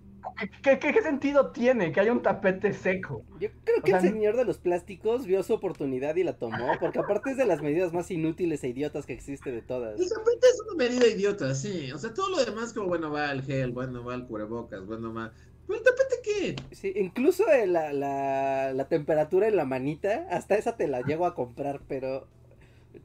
¿Qué, 0.61 0.79
qué- 0.79 0.93
qué 0.93 1.01
sentido 1.01 1.51
tiene 1.51 1.91
que 1.91 1.99
haya 1.99 2.11
un 2.11 2.21
tapete 2.21 2.73
seco? 2.73 3.23
Yo 3.39 3.49
creo 3.63 3.83
que 3.83 3.91
O 3.91 3.95
el 3.95 4.01
sea, 4.01 4.11
señor 4.11 4.37
de 4.37 4.45
los 4.45 4.57
plásticos 4.59 5.25
vio 5.25 5.43
su 5.43 5.53
oportunidad 5.53 6.15
y 6.15 6.23
la 6.23 6.37
tomó, 6.37 6.77
porque 6.79 6.99
aparte 6.99 7.31
es 7.31 7.37
de 7.37 7.45
las 7.45 7.61
medidas 7.61 7.93
más 7.93 8.09
inútiles 8.11 8.63
e 8.63 8.69
idiotas 8.69 9.05
que 9.05 9.13
existe 9.13 9.51
de 9.51 9.61
todas. 9.61 9.99
El 9.99 10.09
tapete 10.09 10.47
es 10.47 10.61
una 10.67 10.83
medida 10.85 11.07
idiota, 11.07 11.53
sí. 11.55 11.91
O 11.91 11.97
sea, 11.97 12.13
todo 12.13 12.29
lo 12.29 12.43
demás, 12.45 12.73
como 12.73 12.87
bueno, 12.87 13.11
va 13.11 13.31
el 13.31 13.41
gel, 13.43 13.71
bueno, 13.71 14.03
va 14.03 14.15
el 14.15 14.25
cubrebocas, 14.25 14.85
bueno, 14.85 15.13
va. 15.13 15.33
¿Pero 15.67 15.79
el 15.79 15.83
tapete 15.85 16.15
qué? 16.23 16.55
Sí, 16.75 16.93
incluso 16.95 17.47
eh, 17.51 17.67
la, 17.67 17.91
la, 17.93 18.73
la 18.73 18.87
temperatura 18.87 19.47
en 19.47 19.55
la 19.55 19.65
manita, 19.65 20.27
hasta 20.29 20.55
esa 20.55 20.77
te 20.77 20.87
la 20.87 21.01
llego 21.01 21.25
a 21.25 21.33
comprar, 21.35 21.81
pero 21.87 22.27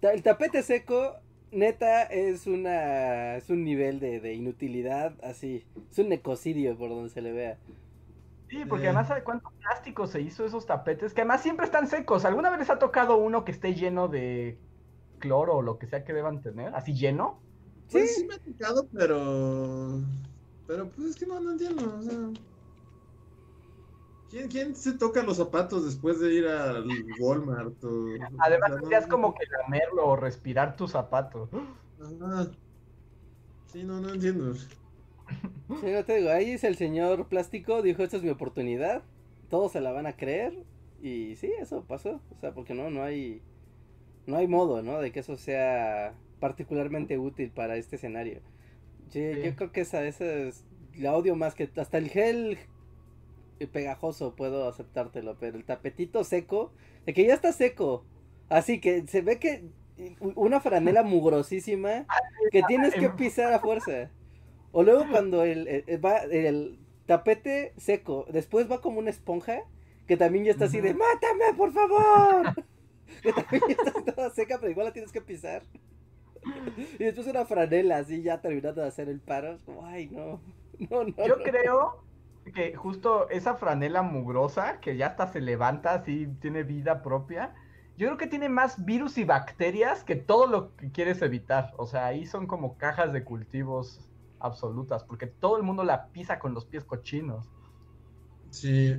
el 0.02 0.22
tapete 0.22 0.62
seco, 0.62 1.16
neta, 1.52 2.02
es 2.04 2.46
una 2.46 3.36
es 3.36 3.50
un 3.50 3.64
nivel 3.64 4.00
de, 4.00 4.20
de 4.20 4.34
inutilidad 4.34 5.14
así, 5.22 5.64
es 5.90 5.98
un 5.98 6.12
ecocidio 6.12 6.76
por 6.76 6.90
donde 6.90 7.10
se 7.10 7.20
le 7.22 7.32
vea. 7.32 7.58
Sí, 8.48 8.64
porque 8.68 8.84
Eh. 8.86 8.88
además 8.88 9.08
¿sabe 9.08 9.22
cuánto 9.22 9.50
plástico 9.60 10.06
se 10.06 10.20
hizo 10.20 10.44
esos 10.44 10.66
tapetes? 10.66 11.14
Que 11.14 11.20
además 11.20 11.42
siempre 11.42 11.66
están 11.66 11.86
secos. 11.86 12.24
¿Alguna 12.24 12.50
vez 12.50 12.58
les 12.60 12.70
ha 12.70 12.78
tocado 12.78 13.16
uno 13.16 13.44
que 13.44 13.52
esté 13.52 13.74
lleno 13.74 14.08
de 14.08 14.58
cloro 15.18 15.56
o 15.56 15.62
lo 15.62 15.78
que 15.78 15.86
sea 15.86 16.04
que 16.04 16.12
deban 16.12 16.40
tener? 16.42 16.74
¿Así 16.74 16.94
lleno? 16.94 17.38
Pues 17.90 18.16
sí 18.16 18.26
me 18.26 18.34
ha 18.34 18.38
tocado, 18.38 18.86
pero. 18.92 20.00
Pero 20.66 20.88
pues 20.90 21.08
es 21.10 21.16
que 21.16 21.26
no, 21.26 21.40
no 21.40 21.52
entiendo. 21.52 21.96
O 21.98 22.02
sea. 22.02 22.14
¿Quién, 24.30 24.48
¿Quién 24.48 24.76
se 24.76 24.92
toca 24.96 25.22
los 25.22 25.36
zapatos 25.38 25.84
después 25.84 26.20
de 26.20 26.32
ir 26.34 26.46
al 26.46 26.86
Walmart? 27.20 27.82
O, 27.84 28.06
Además 28.38 28.70
o 28.70 28.74
sea, 28.74 28.76
no- 28.76 28.76
tendrías 28.76 29.06
como 29.06 29.34
que 29.34 29.44
lamerlo 29.62 30.06
o 30.06 30.16
respirar 30.16 30.76
tu 30.76 30.86
zapato. 30.88 31.48
Sí, 33.66 33.84
no, 33.84 34.00
no 34.00 34.10
entiendo. 34.14 34.54
Sí, 34.54 35.86
no 35.92 36.04
te 36.04 36.16
digo, 36.16 36.30
ahí 36.30 36.50
es 36.52 36.64
el 36.64 36.76
señor 36.76 37.28
plástico, 37.28 37.82
dijo, 37.82 38.02
esta 38.02 38.16
es 38.18 38.22
mi 38.22 38.28
oportunidad, 38.30 39.02
todos 39.48 39.72
se 39.72 39.80
la 39.80 39.92
van 39.92 40.06
a 40.06 40.16
creer, 40.16 40.52
y 41.00 41.36
sí, 41.36 41.52
eso 41.60 41.84
pasó, 41.86 42.20
o 42.30 42.38
sea, 42.40 42.52
porque 42.52 42.74
no, 42.74 42.90
no 42.90 43.02
hay, 43.02 43.40
no 44.26 44.36
hay 44.36 44.48
modo, 44.48 44.82
¿no? 44.82 45.00
De 45.00 45.12
que 45.12 45.20
eso 45.20 45.36
sea 45.36 46.14
particularmente 46.40 47.18
útil 47.18 47.50
para 47.52 47.76
este 47.76 47.96
escenario. 47.96 48.42
Sí, 49.08 49.20
Sí. 49.32 49.42
Yo 49.42 49.56
creo 49.56 49.72
que 49.72 49.82
esa, 49.82 50.04
esa 50.04 50.24
es, 50.26 50.64
la 50.94 51.14
odio 51.16 51.36
más 51.36 51.54
que, 51.54 51.70
hasta 51.76 51.98
el 51.98 52.08
gel 52.10 52.58
pegajoso 53.66 54.34
puedo 54.36 54.68
aceptártelo, 54.68 55.36
pero 55.38 55.56
el 55.56 55.64
tapetito 55.64 56.24
seco, 56.24 56.72
de 57.06 57.14
que 57.14 57.24
ya 57.26 57.34
está 57.34 57.52
seco, 57.52 58.04
así 58.48 58.80
que 58.80 59.06
se 59.06 59.22
ve 59.22 59.38
que 59.38 59.64
una 60.34 60.60
franela 60.60 61.02
mugrosísima 61.02 62.06
que 62.52 62.62
tienes 62.64 62.94
que 62.94 63.10
pisar 63.10 63.52
a 63.52 63.60
fuerza. 63.60 64.10
O 64.72 64.82
luego 64.82 65.04
cuando 65.10 65.44
el, 65.44 65.66
el- 65.68 66.04
va 66.04 66.18
el 66.18 66.78
tapete 67.06 67.72
seco, 67.76 68.26
después 68.30 68.70
va 68.70 68.80
como 68.80 68.98
una 69.00 69.10
esponja 69.10 69.62
que 70.06 70.16
también 70.16 70.44
ya 70.44 70.52
está 70.52 70.66
así 70.66 70.80
de. 70.80 70.94
¡Mátame, 70.94 71.54
por 71.56 71.72
favor! 71.72 72.54
que 73.22 73.32
también 73.32 73.62
ya 73.68 73.74
está 73.90 74.04
toda 74.14 74.30
seca, 74.30 74.58
pero 74.58 74.70
igual 74.70 74.86
la 74.86 74.92
tienes 74.92 75.12
que 75.12 75.20
pisar. 75.20 75.62
Y 76.98 77.04
después 77.04 77.26
una 77.26 77.44
franela 77.44 77.98
así 77.98 78.22
ya 78.22 78.40
terminando 78.40 78.80
de 78.82 78.88
hacer 78.88 79.08
el 79.08 79.20
paro. 79.20 79.58
como, 79.64 79.84
Ay, 79.84 80.08
no. 80.08 80.40
No, 80.90 81.04
no. 81.04 81.26
Yo 81.26 81.36
no. 81.36 81.42
creo 81.42 82.02
que 82.54 82.74
justo 82.74 83.28
esa 83.30 83.56
franela 83.56 84.02
mugrosa, 84.02 84.80
que 84.80 84.96
ya 84.96 85.08
hasta 85.08 85.26
se 85.28 85.40
levanta, 85.40 85.94
así 85.94 86.26
tiene 86.40 86.62
vida 86.62 87.02
propia, 87.02 87.54
yo 87.96 88.06
creo 88.06 88.18
que 88.18 88.26
tiene 88.26 88.48
más 88.48 88.84
virus 88.84 89.18
y 89.18 89.24
bacterias 89.24 90.04
que 90.04 90.16
todo 90.16 90.46
lo 90.46 90.74
que 90.76 90.90
quieres 90.90 91.20
evitar. 91.22 91.72
O 91.76 91.86
sea, 91.86 92.06
ahí 92.06 92.26
son 92.26 92.46
como 92.46 92.76
cajas 92.78 93.12
de 93.12 93.24
cultivos 93.24 94.08
absolutas, 94.38 95.04
porque 95.04 95.26
todo 95.26 95.56
el 95.58 95.62
mundo 95.62 95.84
la 95.84 96.08
pisa 96.12 96.38
con 96.38 96.54
los 96.54 96.64
pies 96.64 96.84
cochinos. 96.84 97.50
Sí. 98.50 98.96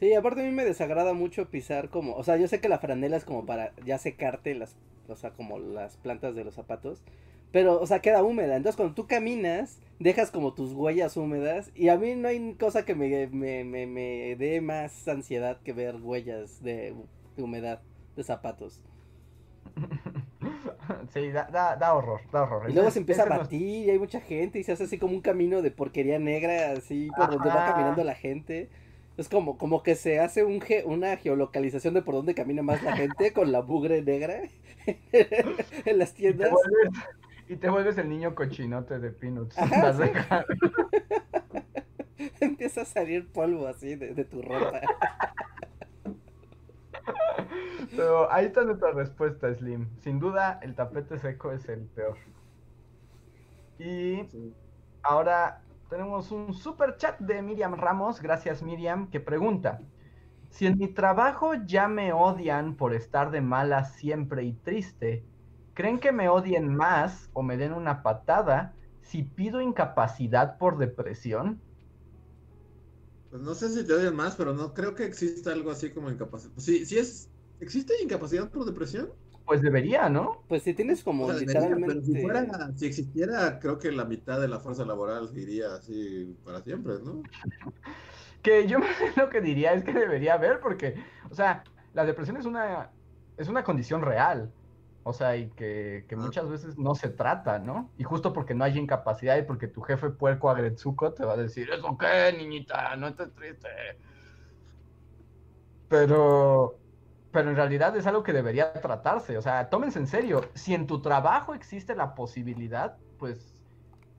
Sí, 0.00 0.14
aparte 0.14 0.40
a 0.40 0.44
mí 0.44 0.50
me 0.50 0.64
desagrada 0.64 1.12
mucho 1.14 1.48
pisar 1.48 1.88
como, 1.88 2.14
o 2.16 2.24
sea, 2.24 2.36
yo 2.36 2.48
sé 2.48 2.60
que 2.60 2.68
la 2.68 2.78
franela 2.78 3.16
es 3.16 3.24
como 3.24 3.46
para 3.46 3.72
ya 3.84 3.98
secarte 3.98 4.54
las, 4.54 4.76
o 5.08 5.14
sea, 5.14 5.30
como 5.32 5.58
las 5.58 5.96
plantas 5.96 6.34
de 6.34 6.44
los 6.44 6.54
zapatos, 6.54 7.02
pero, 7.52 7.80
o 7.80 7.86
sea, 7.86 8.00
queda 8.00 8.22
húmeda, 8.22 8.56
entonces 8.56 8.76
cuando 8.76 8.94
tú 8.94 9.06
caminas, 9.06 9.80
dejas 9.98 10.30
como 10.30 10.54
tus 10.54 10.72
huellas 10.72 11.16
húmedas, 11.16 11.70
y 11.74 11.88
a 11.88 11.96
mí 11.98 12.14
no 12.16 12.28
hay 12.28 12.54
cosa 12.54 12.84
que 12.84 12.94
me, 12.94 13.28
me, 13.28 13.64
me, 13.64 13.86
me 13.86 14.36
dé 14.36 14.60
más 14.60 15.06
ansiedad 15.08 15.60
que 15.62 15.72
ver 15.72 15.96
huellas 15.96 16.62
de, 16.62 16.94
de 17.36 17.42
humedad. 17.42 17.82
de 18.16 18.24
zapatos. 18.24 18.80
Sí, 21.12 21.30
da, 21.30 21.44
da, 21.50 21.76
da 21.76 21.94
horror, 21.94 22.20
da 22.32 22.42
horror. 22.42 22.70
Y 22.70 22.72
luego 22.74 22.90
se 22.90 22.98
empieza 22.98 23.22
a 23.22 23.26
no- 23.26 23.38
batir 23.38 23.86
y 23.86 23.90
hay 23.90 23.98
mucha 23.98 24.20
gente 24.20 24.58
y 24.58 24.64
se 24.64 24.72
hace 24.72 24.84
así 24.84 24.98
como 24.98 25.14
un 25.14 25.20
camino 25.20 25.62
de 25.62 25.70
porquería 25.70 26.18
negra, 26.18 26.72
así 26.72 27.08
por 27.16 27.30
donde 27.30 27.50
va 27.50 27.64
caminando 27.64 28.04
la 28.04 28.14
gente. 28.14 28.68
Es 29.16 29.28
como, 29.28 29.58
como 29.58 29.82
que 29.82 29.94
se 29.94 30.20
hace 30.20 30.44
un 30.44 30.60
ge- 30.60 30.84
una 30.86 31.16
geolocalización 31.16 31.94
de 31.94 32.02
por 32.02 32.14
dónde 32.14 32.34
camina 32.34 32.62
más 32.62 32.82
la 32.82 32.92
gente 32.92 33.32
con 33.32 33.52
la 33.52 33.60
bugre 33.60 34.02
negra 34.02 34.42
en 35.84 35.98
las 35.98 36.14
tiendas. 36.14 36.50
Y 37.52 37.56
te 37.58 37.68
vuelves 37.68 37.98
el 37.98 38.08
niño 38.08 38.34
cochinote 38.34 38.98
de 38.98 39.10
Peanuts. 39.12 39.58
Ajá, 39.58 39.92
sí. 39.92 40.04
Empieza 42.40 42.82
a 42.82 42.84
salir 42.84 43.32
polvo 43.32 43.66
así 43.66 43.96
de, 43.96 44.14
de 44.14 44.24
tu 44.24 44.42
ropa. 44.42 44.80
Pero 47.94 48.30
ahí 48.32 48.46
está 48.46 48.64
nuestra 48.64 48.92
respuesta, 48.92 49.52
Slim. 49.54 49.88
Sin 50.00 50.18
duda, 50.18 50.58
el 50.62 50.74
tapete 50.74 51.18
seco 51.18 51.52
es 51.52 51.68
el 51.68 51.88
peor. 51.88 52.18
Y 53.78 54.30
Sí. 54.30 54.56
ahora 55.02 55.64
tenemos 55.88 56.30
un 56.32 56.54
super 56.54 56.96
chat 56.96 57.18
de 57.20 57.42
Miriam 57.42 57.74
Ramos. 57.76 58.20
Gracias, 58.22 58.62
Miriam, 58.62 59.10
que 59.10 59.20
pregunta: 59.20 59.82
Si 60.48 60.66
en 60.66 60.78
mi 60.78 60.88
trabajo 60.88 61.54
ya 61.54 61.88
me 61.88 62.12
odian 62.12 62.76
por 62.76 62.94
estar 62.94 63.30
de 63.30 63.40
mala 63.42 63.84
siempre 63.84 64.44
y 64.44 64.54
triste, 64.54 65.26
¿creen 65.74 66.00
que 66.00 66.12
me 66.12 66.28
odien 66.28 66.74
más 66.74 67.30
o 67.32 67.42
me 67.42 67.56
den 67.56 67.72
una 67.72 68.02
patada 68.02 68.76
si 69.00 69.22
pido 69.24 69.60
incapacidad 69.60 70.58
por 70.58 70.78
depresión? 70.78 71.62
Pues 73.30 73.42
no 73.42 73.54
sé 73.54 73.70
si 73.70 73.86
te 73.86 73.94
odian 73.94 74.14
más, 74.14 74.36
pero 74.36 74.52
no 74.54 74.74
creo 74.74 74.94
que 74.94 75.04
exista 75.04 75.52
algo 75.52 75.70
así 75.70 75.90
como 75.92 76.10
incapacidad. 76.10 76.52
Sí, 76.58 76.84
sí 76.84 76.98
es. 76.98 77.30
¿Existe 77.60 77.94
incapacidad 78.02 78.50
por 78.50 78.66
depresión? 78.66 79.14
Pues 79.44 79.62
debería, 79.62 80.08
¿no? 80.08 80.44
Pues 80.48 80.62
si 80.64 80.74
tienes 80.74 81.02
como 81.02 81.24
O 81.24 81.28
sea, 81.28 81.36
debería, 81.36 81.60
literalmente. 81.60 81.86
pero 81.86 82.02
si 82.02 82.16
fuera, 82.16 82.72
si 82.76 82.86
existiera, 82.86 83.58
creo 83.58 83.78
que 83.78 83.90
la 83.92 84.04
mitad 84.04 84.40
de 84.40 84.48
la 84.48 84.60
fuerza 84.60 84.84
laboral 84.84 85.30
iría 85.36 85.74
así 85.74 86.36
para 86.44 86.62
siempre, 86.62 86.94
¿no? 87.02 87.22
Que 88.42 88.66
yo 88.66 88.78
lo 89.16 89.30
que 89.30 89.40
diría 89.40 89.72
es 89.74 89.84
que 89.84 89.92
debería 89.92 90.34
haber, 90.34 90.60
porque, 90.60 90.96
o 91.30 91.34
sea, 91.34 91.64
la 91.94 92.04
depresión 92.04 92.36
es 92.36 92.44
una, 92.46 92.92
es 93.36 93.48
una 93.48 93.64
condición 93.64 94.02
real. 94.02 94.52
O 95.04 95.12
sea, 95.12 95.36
y 95.36 95.50
que, 95.50 96.04
que 96.08 96.14
Ah. 96.14 96.18
muchas 96.18 96.48
veces 96.48 96.78
no 96.78 96.94
se 96.94 97.08
trata, 97.08 97.58
¿no? 97.58 97.90
Y 97.98 98.04
justo 98.04 98.32
porque 98.32 98.54
no 98.54 98.64
hay 98.64 98.78
incapacidad 98.78 99.36
y 99.36 99.42
porque 99.42 99.66
tu 99.66 99.80
jefe 99.82 100.10
puerco 100.10 100.48
agretsuko 100.48 101.12
te 101.12 101.24
va 101.24 101.32
a 101.34 101.36
decir, 101.36 101.68
¿eso 101.70 101.96
qué, 101.98 102.32
niñita? 102.36 102.94
No 102.96 103.08
estés 103.08 103.32
triste. 103.34 103.68
Pero, 105.88 106.78
pero 107.32 107.50
en 107.50 107.56
realidad 107.56 107.96
es 107.96 108.06
algo 108.06 108.22
que 108.22 108.32
debería 108.32 108.72
tratarse. 108.74 109.36
O 109.36 109.42
sea, 109.42 109.68
tómense 109.68 109.98
en 109.98 110.06
serio. 110.06 110.42
Si 110.54 110.74
en 110.74 110.86
tu 110.86 111.02
trabajo 111.02 111.54
existe 111.54 111.94
la 111.94 112.14
posibilidad, 112.14 112.96
pues 113.18 113.60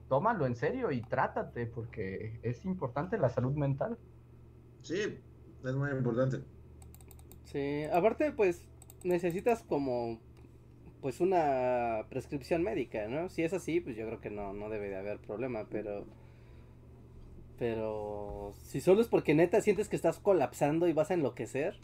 tómalo 0.08 0.46
en 0.46 0.54
serio 0.54 0.90
y 0.92 1.00
trátate, 1.02 1.66
porque 1.66 2.38
es 2.42 2.64
importante 2.64 3.18
la 3.18 3.30
salud 3.30 3.54
mental. 3.54 3.98
Sí, 4.82 5.18
es 5.64 5.74
muy 5.74 5.90
importante. 5.90 6.44
Sí, 7.44 7.84
aparte, 7.92 8.32
pues 8.32 8.68
necesitas 9.02 9.62
como. 9.62 10.20
Pues 11.04 11.20
una 11.20 12.06
prescripción 12.08 12.62
médica, 12.62 13.06
¿no? 13.08 13.28
Si 13.28 13.42
es 13.42 13.52
así, 13.52 13.78
pues 13.78 13.94
yo 13.94 14.06
creo 14.06 14.22
que 14.22 14.30
no, 14.30 14.54
no 14.54 14.70
debe 14.70 14.88
de 14.88 14.96
haber 14.96 15.18
problema, 15.18 15.66
pero. 15.70 16.06
Pero. 17.58 18.54
Si 18.62 18.80
solo 18.80 19.02
es 19.02 19.08
porque 19.08 19.34
neta 19.34 19.60
sientes 19.60 19.90
que 19.90 19.96
estás 19.96 20.18
colapsando 20.18 20.88
y 20.88 20.94
vas 20.94 21.10
a 21.10 21.14
enloquecer. 21.14 21.76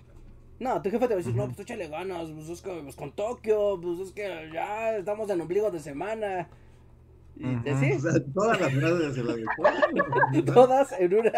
No, 0.59 0.81
tu 0.81 0.89
jefe 0.89 1.07
te 1.07 1.13
va 1.13 1.21
a 1.21 1.23
decir, 1.23 1.35
no, 1.35 1.45
pues 1.49 1.61
échale 1.61 1.89
ganas, 1.89 2.31
pues 2.31 2.49
es 2.49 2.63
que 2.63 2.73
pues, 2.83 2.97
con 2.97 3.13
Tokio, 3.13 3.79
pues 3.79 3.99
es 3.99 4.13
que 4.13 4.49
ya 4.55 4.97
estamos 4.97 5.29
en 5.29 5.43
ombligo 5.43 5.71
de 5.71 5.81
semana. 5.81 6.49
Y 7.37 7.45
O 7.45 8.01
sea, 8.01 8.13
todas 8.33 8.59
las 8.59 8.73
frases 8.73 9.17
se 9.17 9.23
las 9.23 9.37
de 10.33 10.43
todas 10.45 10.93
en 10.99 11.15
una. 11.15 11.31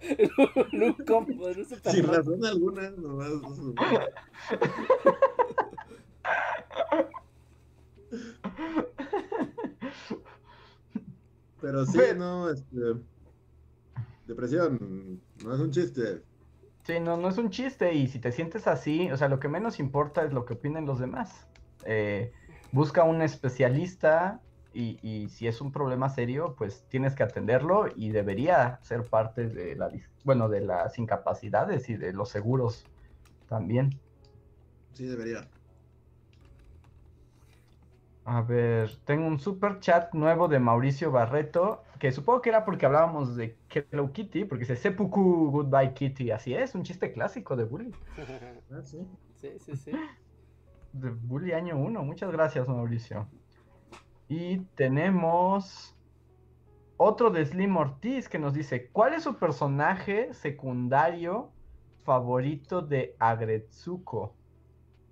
en 0.00 0.30
un, 0.38 0.48
en 0.72 0.82
un 0.82 0.92
combo, 1.06 1.50
en 1.50 1.58
un 1.60 1.68
super 1.68 1.92
Sin 1.92 2.04
razón 2.04 2.44
alguna, 2.44 2.90
nomás. 2.90 3.30
Pero 11.60 11.84
sí, 11.86 11.98
no, 12.16 12.50
este. 12.50 12.76
Depresión, 14.26 15.20
no 15.44 15.54
es 15.54 15.60
un 15.60 15.70
chiste. 15.70 16.22
Sí, 16.84 17.00
no, 17.00 17.16
no 17.16 17.28
es 17.28 17.38
un 17.38 17.50
chiste 17.50 17.94
y 17.94 18.08
si 18.08 18.18
te 18.18 18.32
sientes 18.32 18.66
así, 18.66 19.10
o 19.10 19.16
sea, 19.16 19.28
lo 19.28 19.40
que 19.40 19.48
menos 19.48 19.78
importa 19.80 20.24
es 20.24 20.32
lo 20.32 20.44
que 20.44 20.54
opinen 20.54 20.86
los 20.86 20.98
demás. 20.98 21.46
Eh, 21.84 22.32
busca 22.72 23.04
un 23.04 23.22
especialista 23.22 24.40
y, 24.72 24.98
y 25.02 25.28
si 25.28 25.46
es 25.46 25.60
un 25.60 25.72
problema 25.72 26.08
serio, 26.08 26.54
pues 26.56 26.84
tienes 26.88 27.14
que 27.14 27.22
atenderlo 27.22 27.86
y 27.94 28.10
debería 28.10 28.78
ser 28.82 29.02
parte 29.02 29.48
de 29.48 29.76
la, 29.76 29.90
bueno, 30.24 30.48
de 30.48 30.60
las 30.60 30.98
incapacidades 30.98 31.88
y 31.88 31.96
de 31.96 32.12
los 32.12 32.28
seguros 32.28 32.84
también. 33.48 33.98
Sí, 34.92 35.06
debería. 35.06 35.48
A 38.30 38.42
ver, 38.42 38.94
tengo 39.06 39.26
un 39.26 39.38
super 39.38 39.80
chat 39.80 40.12
nuevo 40.12 40.48
de 40.48 40.58
Mauricio 40.58 41.10
Barreto, 41.10 41.82
que 41.98 42.12
supongo 42.12 42.42
que 42.42 42.50
era 42.50 42.66
porque 42.66 42.84
hablábamos 42.84 43.36
de 43.36 43.56
Hello 43.70 44.12
Kitty, 44.12 44.44
porque 44.44 44.64
dice 44.64 44.76
Seppuku 44.76 45.50
Goodbye 45.50 45.94
Kitty, 45.94 46.30
así 46.30 46.52
es, 46.52 46.74
un 46.74 46.82
chiste 46.82 47.10
clásico 47.10 47.56
de 47.56 47.64
Bully. 47.64 47.90
Ah, 48.70 48.82
sí. 48.82 48.98
sí, 49.34 49.52
sí, 49.58 49.76
sí. 49.76 49.92
De 50.92 51.08
Bully 51.08 51.52
año 51.52 51.78
1. 51.78 52.02
Muchas 52.02 52.30
gracias, 52.30 52.68
Mauricio. 52.68 53.26
Y 54.28 54.58
tenemos 54.76 55.96
otro 56.98 57.30
de 57.30 57.46
Slim 57.46 57.78
Ortiz 57.78 58.28
que 58.28 58.38
nos 58.38 58.52
dice, 58.52 58.90
¿cuál 58.90 59.14
es 59.14 59.22
su 59.22 59.38
personaje 59.38 60.34
secundario 60.34 61.50
favorito 62.04 62.82
de 62.82 63.16
Agretsuko? 63.18 64.37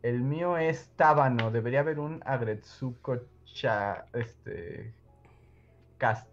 El 0.06 0.20
mío 0.22 0.56
es 0.56 0.88
Tábano. 0.94 1.50
Debería 1.50 1.80
haber 1.80 1.98
un 1.98 2.22
Agretsuko 2.24 3.22
cha, 3.44 4.06
este, 4.14 4.94
cast. 5.98 6.28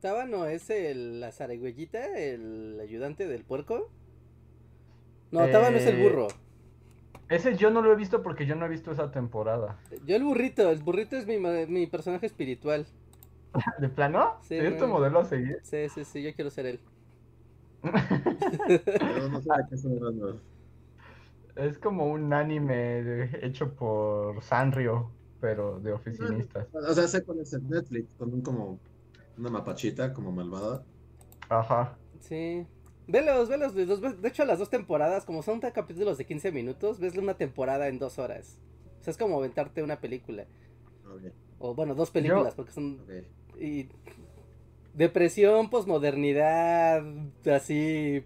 ¿Tábano 0.00 0.46
es 0.46 0.70
el, 0.70 1.20
la 1.20 1.32
zarigüeyita, 1.32 2.16
el 2.18 2.78
ayudante 2.80 3.28
del 3.28 3.44
puerco? 3.44 3.90
No, 5.32 5.46
Tábano 5.50 5.76
es 5.76 5.86
el 5.86 6.00
Eh, 6.00 6.02
burro. 6.02 6.28
Ese 7.28 7.56
yo 7.56 7.70
no 7.70 7.82
lo 7.82 7.92
he 7.92 7.96
visto 7.96 8.22
porque 8.22 8.46
yo 8.46 8.54
no 8.54 8.64
he 8.64 8.68
visto 8.70 8.90
esa 8.90 9.10
temporada. 9.10 9.76
Yo 10.06 10.16
el 10.16 10.24
burrito, 10.24 10.70
el 10.70 10.78
burrito 10.82 11.16
es 11.16 11.26
mi, 11.26 11.36
mi 11.38 11.86
personaje 11.86 12.24
espiritual. 12.24 12.86
¿De 13.78 13.88
plano? 13.90 14.38
Sí, 14.40 14.56
¿Es 14.56 14.78
tu 14.78 14.86
modelo 14.86 15.20
a 15.20 15.24
seguir? 15.26 15.58
Sí, 15.62 15.88
sí, 15.90 16.04
sí, 16.04 16.22
yo 16.22 16.34
quiero 16.34 16.50
ser 16.50 16.66
él. 16.66 16.80
No 19.30 19.40
sé 19.40 19.48
de 19.50 19.64
qué 19.68 19.74
estoy 19.74 19.96
hablando. 19.96 20.40
Es 21.56 21.78
como 21.78 22.06
un 22.06 22.32
anime 22.32 22.76
de- 23.02 23.40
hecho 23.46 23.74
por 23.74 24.42
Sanrio, 24.42 25.16
pero 25.40 25.80
de 25.80 25.92
oficinistas. 25.92 26.68
O 26.72 26.94
sea, 26.94 27.08
sé 27.08 27.24
cuál 27.24 27.40
es 27.40 27.52
el 27.54 27.66
Netflix, 27.68 28.14
con 28.14 28.32
un 28.34 28.42
como 28.42 28.80
una 29.36 29.50
mapachita 29.50 30.12
como 30.12 30.32
malvada. 30.32 30.84
Ajá. 31.48 31.98
Sí. 32.20 32.66
Velos, 33.08 33.48
velos, 33.48 33.74
de, 33.74 33.86
los- 33.86 34.00
de 34.22 34.28
hecho 34.28 34.44
las 34.44 34.58
dos 34.58 34.70
temporadas, 34.70 35.24
como 35.24 35.42
son 35.42 35.60
tan 35.60 35.72
capítulos 35.72 36.18
de 36.18 36.26
15 36.26 36.50
minutos, 36.50 36.98
ves 36.98 37.16
una 37.16 37.34
temporada 37.34 37.88
en 37.88 37.98
dos 37.98 38.18
horas. 38.18 38.58
O 39.00 39.04
sea, 39.04 39.12
es 39.12 39.16
como 39.18 39.38
aventarte 39.38 39.82
una 39.82 40.00
película. 40.00 40.46
Ok, 41.04 41.22
O 41.58 41.74
bueno, 41.74 41.94
dos 41.94 42.10
películas, 42.10 42.54
porque 42.54 42.72
son... 42.72 43.00
ok. 43.02 43.10
Y... 43.60 43.88
Depresión, 44.94 45.68
posmodernidad, 45.68 47.02
así... 47.54 48.24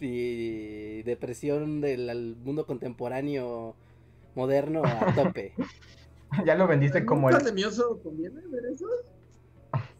Y 0.00 1.02
depresión 1.02 1.80
del 1.80 2.36
mundo 2.42 2.66
contemporáneo 2.66 3.74
moderno 4.34 4.82
a 4.84 5.14
tope. 5.14 5.54
Ya 6.44 6.54
lo 6.54 6.66
vendiste 6.66 7.04
como 7.04 7.26
¿Un 7.26 7.32
el... 7.32 7.38
pandemioso 7.38 8.00
conviene 8.02 8.40
ver 8.48 8.64
eso? 8.72 8.86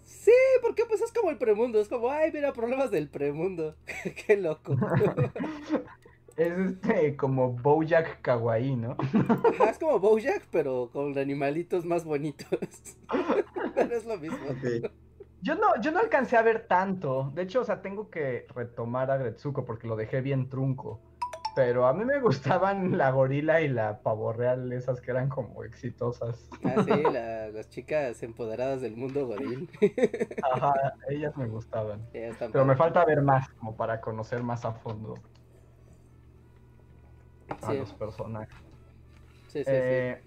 Sí, 0.05 0.33
porque 0.63 0.85
pues 0.87 1.01
es 1.01 1.13
como 1.13 1.31
el 1.31 1.39
premundo, 1.39 1.81
es 1.81 1.89
como, 1.89 2.11
ay, 2.11 2.31
mira, 2.33 2.53
problemas 2.53 2.91
del 2.91 3.09
premundo. 3.09 3.75
Qué 4.27 4.37
loco. 4.37 4.77
Es 6.37 6.53
este 6.53 7.17
como 7.19 7.53
Bojack 7.53 8.23
Kawaii, 8.23 8.75
¿no? 8.75 8.97
Ajá, 8.99 9.69
es 9.69 9.79
como 9.79 9.99
Bojack, 9.99 10.47
pero 10.51 10.89
con 10.91 11.19
animalitos 11.19 11.85
más 11.85 12.05
bonitos. 12.05 12.49
pero 13.75 13.95
es 13.95 14.07
lo 14.07 14.17
mismo. 14.17 14.39
Ok. 14.49 14.91
Yo 15.43 15.55
no, 15.55 15.81
yo 15.81 15.91
no 15.91 16.01
alcancé 16.01 16.37
a 16.37 16.43
ver 16.43 16.67
tanto. 16.69 17.31
De 17.35 17.43
hecho, 17.43 17.61
o 17.61 17.65
sea, 17.65 17.81
tengo 17.81 18.11
que 18.11 18.47
retomar 18.55 19.11
a 19.11 19.17
Gretsuko 19.17 19.65
porque 19.65 19.89
lo 19.89 19.97
dejé 19.97 20.21
bien 20.21 20.49
trunco. 20.49 21.01
Pero 21.57 21.87
a 21.87 21.95
mí 21.95 22.05
me 22.05 22.21
gustaban 22.21 22.97
la 22.99 23.11
gorila 23.11 23.61
y 23.61 23.69
la 23.69 24.03
pavo 24.03 24.33
real, 24.33 24.73
esas 24.73 25.01
que 25.01 25.11
eran 25.11 25.29
como 25.29 25.65
exitosas. 25.65 26.49
Ah, 26.65 26.83
sí, 26.85 26.91
la- 26.91 27.49
las 27.49 27.69
chicas 27.71 28.23
empoderadas 28.23 28.81
del 28.83 28.97
mundo 28.97 29.27
godín. 29.27 29.69
Ajá, 30.43 30.73
ellas 31.09 31.37
me 31.37 31.49
gustaban. 31.49 32.07
Pero 32.13 32.65
me 32.65 32.77
falta 32.77 33.05
ver 33.05 33.23
más, 33.23 33.47
como 33.59 33.77
para 33.77 34.01
conocer 34.01 34.43
más 34.43 34.65
a 34.65 34.73
fondo. 34.75 35.15
a 37.63 37.73
Sí. 37.73 37.79
los 37.79 37.93
personajes. 37.95 38.55
Sí, 39.49 39.65
sí, 39.65 39.71
Eh, 39.71 40.23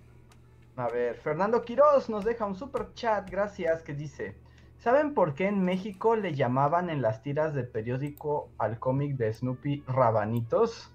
A 0.76 0.90
ver, 0.90 1.16
Fernando 1.18 1.62
Quiroz 1.64 2.10
nos 2.10 2.26
deja 2.26 2.46
un 2.46 2.56
super 2.56 2.94
chat, 2.94 3.30
gracias, 3.30 3.84
que 3.84 3.94
dice, 3.94 4.43
¿saben 4.84 5.14
por 5.14 5.34
qué 5.34 5.48
en 5.48 5.64
México 5.64 6.18
le 6.18 6.36
llamaban 6.36 6.90
en 6.90 7.02
las 7.02 7.24
tiras 7.24 7.54
de 7.54 7.64
periódico 7.64 8.50
al 8.58 8.80
cómic 8.80 9.16
de 9.16 9.32
Snoopy 9.34 9.86
Rabanitos? 9.88 10.90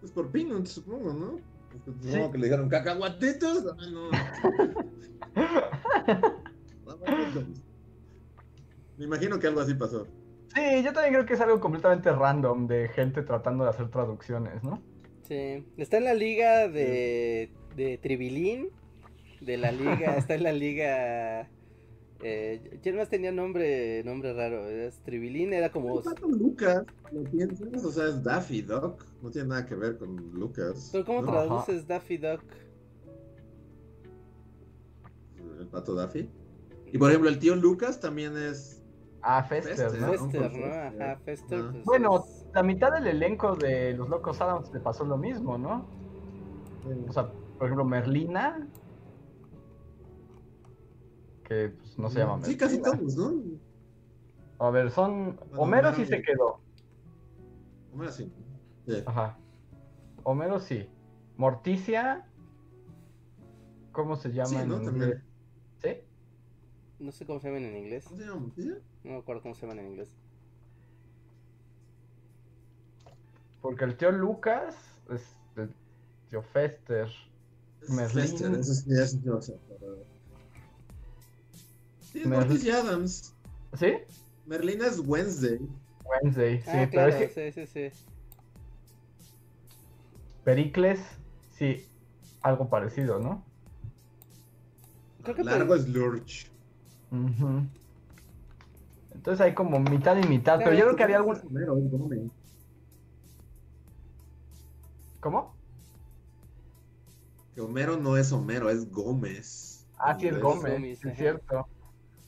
Pues 0.00 0.12
por 0.12 0.30
Peanuts, 0.30 0.70
supongo, 0.70 1.12
¿no? 1.12 1.40
Porque 1.84 2.00
Sí. 2.00 2.12
Supongo 2.12 2.30
que 2.30 2.38
le 2.38 2.44
dijeron 2.46 2.68
cacahuatitos. 2.68 3.64
Ah, 3.76 3.86
no. 3.90 4.10
Me 8.96 9.04
imagino 9.04 9.38
que 9.40 9.48
algo 9.48 9.60
así 9.60 9.74
pasó. 9.74 10.06
Sí, 10.54 10.82
yo 10.84 10.92
también 10.92 11.14
creo 11.14 11.26
que 11.26 11.34
es 11.34 11.40
algo 11.40 11.58
completamente 11.60 12.12
random 12.12 12.68
de 12.68 12.86
gente 12.88 13.22
tratando 13.22 13.64
de 13.64 13.70
hacer 13.70 13.90
traducciones, 13.90 14.62
¿no? 14.62 14.80
sí. 15.22 15.66
Está 15.76 15.96
en 15.98 16.04
la 16.04 16.14
liga 16.14 16.68
de, 16.68 17.52
de 17.76 17.98
Tribilín. 17.98 18.70
De 19.40 19.56
la 19.56 19.72
liga, 19.72 20.16
está 20.16 20.34
en 20.34 20.42
la 20.42 20.52
liga. 20.52 21.48
Eh, 22.20 22.80
¿Quién 22.82 22.96
más 22.96 23.08
tenía 23.08 23.30
nombre 23.30 24.02
nombre 24.02 24.32
raro? 24.32 24.66
Es 24.68 24.98
Tribilín, 25.04 25.52
era 25.52 25.70
como. 25.70 25.98
El 25.98 26.04
pato 26.04 26.28
Lucas, 26.28 26.84
¿lo 27.12 27.22
piensas? 27.24 27.84
O 27.84 27.92
sea, 27.92 28.06
es 28.08 28.22
Daffy 28.24 28.62
Duck. 28.62 29.04
No 29.22 29.30
tiene 29.30 29.48
nada 29.48 29.66
que 29.66 29.74
ver 29.76 29.98
con 29.98 30.16
Lucas. 30.32 30.88
¿Pero 30.92 31.04
cómo 31.04 31.22
¿no? 31.22 31.30
traduces 31.30 31.86
Daffy 31.86 32.18
Duck? 32.18 32.42
El 35.60 35.66
pato 35.66 35.94
Daffy. 35.94 36.28
Y 36.92 36.98
por 36.98 37.10
ejemplo, 37.10 37.28
el 37.30 37.38
tío 37.38 37.54
Lucas 37.56 38.00
también 38.00 38.36
es. 38.36 38.82
Ah, 39.22 39.42
Fester, 39.42 39.76
Fester, 39.76 40.00
¿no? 40.00 40.08
Fester, 40.12 40.52
¿no? 40.52 40.66
Ajá, 41.04 41.16
Fester. 41.24 41.58
Ah. 41.60 41.68
pues, 41.72 41.84
Bueno, 41.84 42.18
es- 42.24 42.46
la 42.54 42.62
mitad 42.62 42.92
del 42.92 43.06
elenco 43.08 43.54
de 43.56 43.92
Los 43.94 44.08
Locos 44.08 44.40
Adams 44.40 44.72
le 44.72 44.80
pasó 44.80 45.04
lo 45.04 45.16
mismo, 45.16 45.58
¿no? 45.58 45.86
O 47.08 47.12
sea, 47.12 47.30
por 47.58 47.66
ejemplo, 47.66 47.84
Merlina. 47.84 48.66
Que 51.48 51.70
pues, 51.70 51.98
no 51.98 52.10
se 52.10 52.18
llama. 52.18 52.44
Sí, 52.44 52.56
casi 52.58 52.80
todos, 52.82 53.16
¿no? 53.16 53.42
A 54.58 54.70
ver, 54.70 54.90
son. 54.90 55.36
Bueno, 55.36 55.62
Homero 55.62 55.88
sí 55.94 56.02
Homero 56.02 56.16
se 56.16 56.22
quedó. 56.22 56.60
Homero 57.94 58.12
sí. 58.12 58.32
Sí. 58.86 59.02
Ajá. 59.06 59.38
Homero 60.24 60.60
sí. 60.60 60.88
Morticia. 61.38 62.26
¿Cómo 63.92 64.16
se 64.16 64.30
llama 64.30 64.48
Sí, 64.50 64.56
en 64.56 64.68
¿no? 64.68 64.74
inglés? 64.76 64.90
También. 64.92 65.24
¿Sí? 65.78 65.88
No 66.98 67.12
sé 67.12 67.24
cómo 67.24 67.40
se 67.40 67.48
llaman 67.48 67.64
en 67.64 67.76
inglés. 67.78 68.04
¿Cómo 68.04 68.18
se 68.18 68.26
llama? 68.26 68.40
¿Morticia? 68.40 68.78
No 69.04 69.12
me 69.12 69.18
acuerdo 69.18 69.42
cómo 69.42 69.54
se 69.54 69.62
llaman 69.62 69.78
en 69.78 69.86
inglés. 69.86 70.16
Porque 73.62 73.84
el 73.84 73.96
tío 73.96 74.12
Lucas 74.12 74.76
es 75.10 75.36
el 75.56 75.72
tío 76.28 76.42
Fester. 76.42 77.08
Es 77.82 77.90
Merlín. 77.90 78.22
Fester, 78.24 78.50
eso 78.52 78.74
sí, 78.74 78.90
eso 78.92 79.06
sí 79.18 79.20
lo 79.24 79.40
sé, 79.42 79.58
pero- 79.68 80.17
Sí, 82.12 82.20
es. 82.20 82.26
Morticia 82.26 82.78
Adams. 82.78 83.34
¿Sí? 83.74 83.94
Merlina 84.46 84.86
es 84.86 84.98
Wednesday. 85.04 85.58
Wednesday, 86.04 86.62
sí, 86.62 86.70
ah, 86.70 86.72
pero 86.72 86.90
claro, 86.90 87.08
es 87.08 87.32
que 87.32 87.52
sí, 87.52 87.66
sí, 87.66 87.90
sí. 87.90 88.04
Pericles, 90.42 91.00
sí, 91.50 91.86
algo 92.40 92.70
parecido, 92.70 93.18
¿no? 93.18 93.44
Creo 95.22 95.36
que 95.36 95.44
Largo 95.44 95.74
es 95.74 95.86
Lurch. 95.86 96.50
Entonces 99.12 99.40
hay 99.40 99.52
como 99.54 99.78
mitad 99.80 100.16
y 100.16 100.26
mitad, 100.26 100.58
pero 100.58 100.72
yo 100.72 100.84
creo 100.84 100.96
que 100.96 101.02
había 101.02 101.16
algún... 101.18 101.38
Homero, 101.44 101.76
es 101.76 101.90
Gómez. 101.90 102.30
¿Cómo? 105.20 105.54
Que 107.54 107.60
Homero 107.60 107.98
no 107.98 108.16
es 108.16 108.32
Homero, 108.32 108.70
es 108.70 108.90
Gómez. 108.90 109.86
Ah, 109.98 110.16
sí, 110.18 110.28
es. 110.28 110.40
Gómez, 110.40 110.72
Gómez, 110.72 110.98
sí, 111.00 111.08
es 111.08 111.18
cierto. 111.18 111.66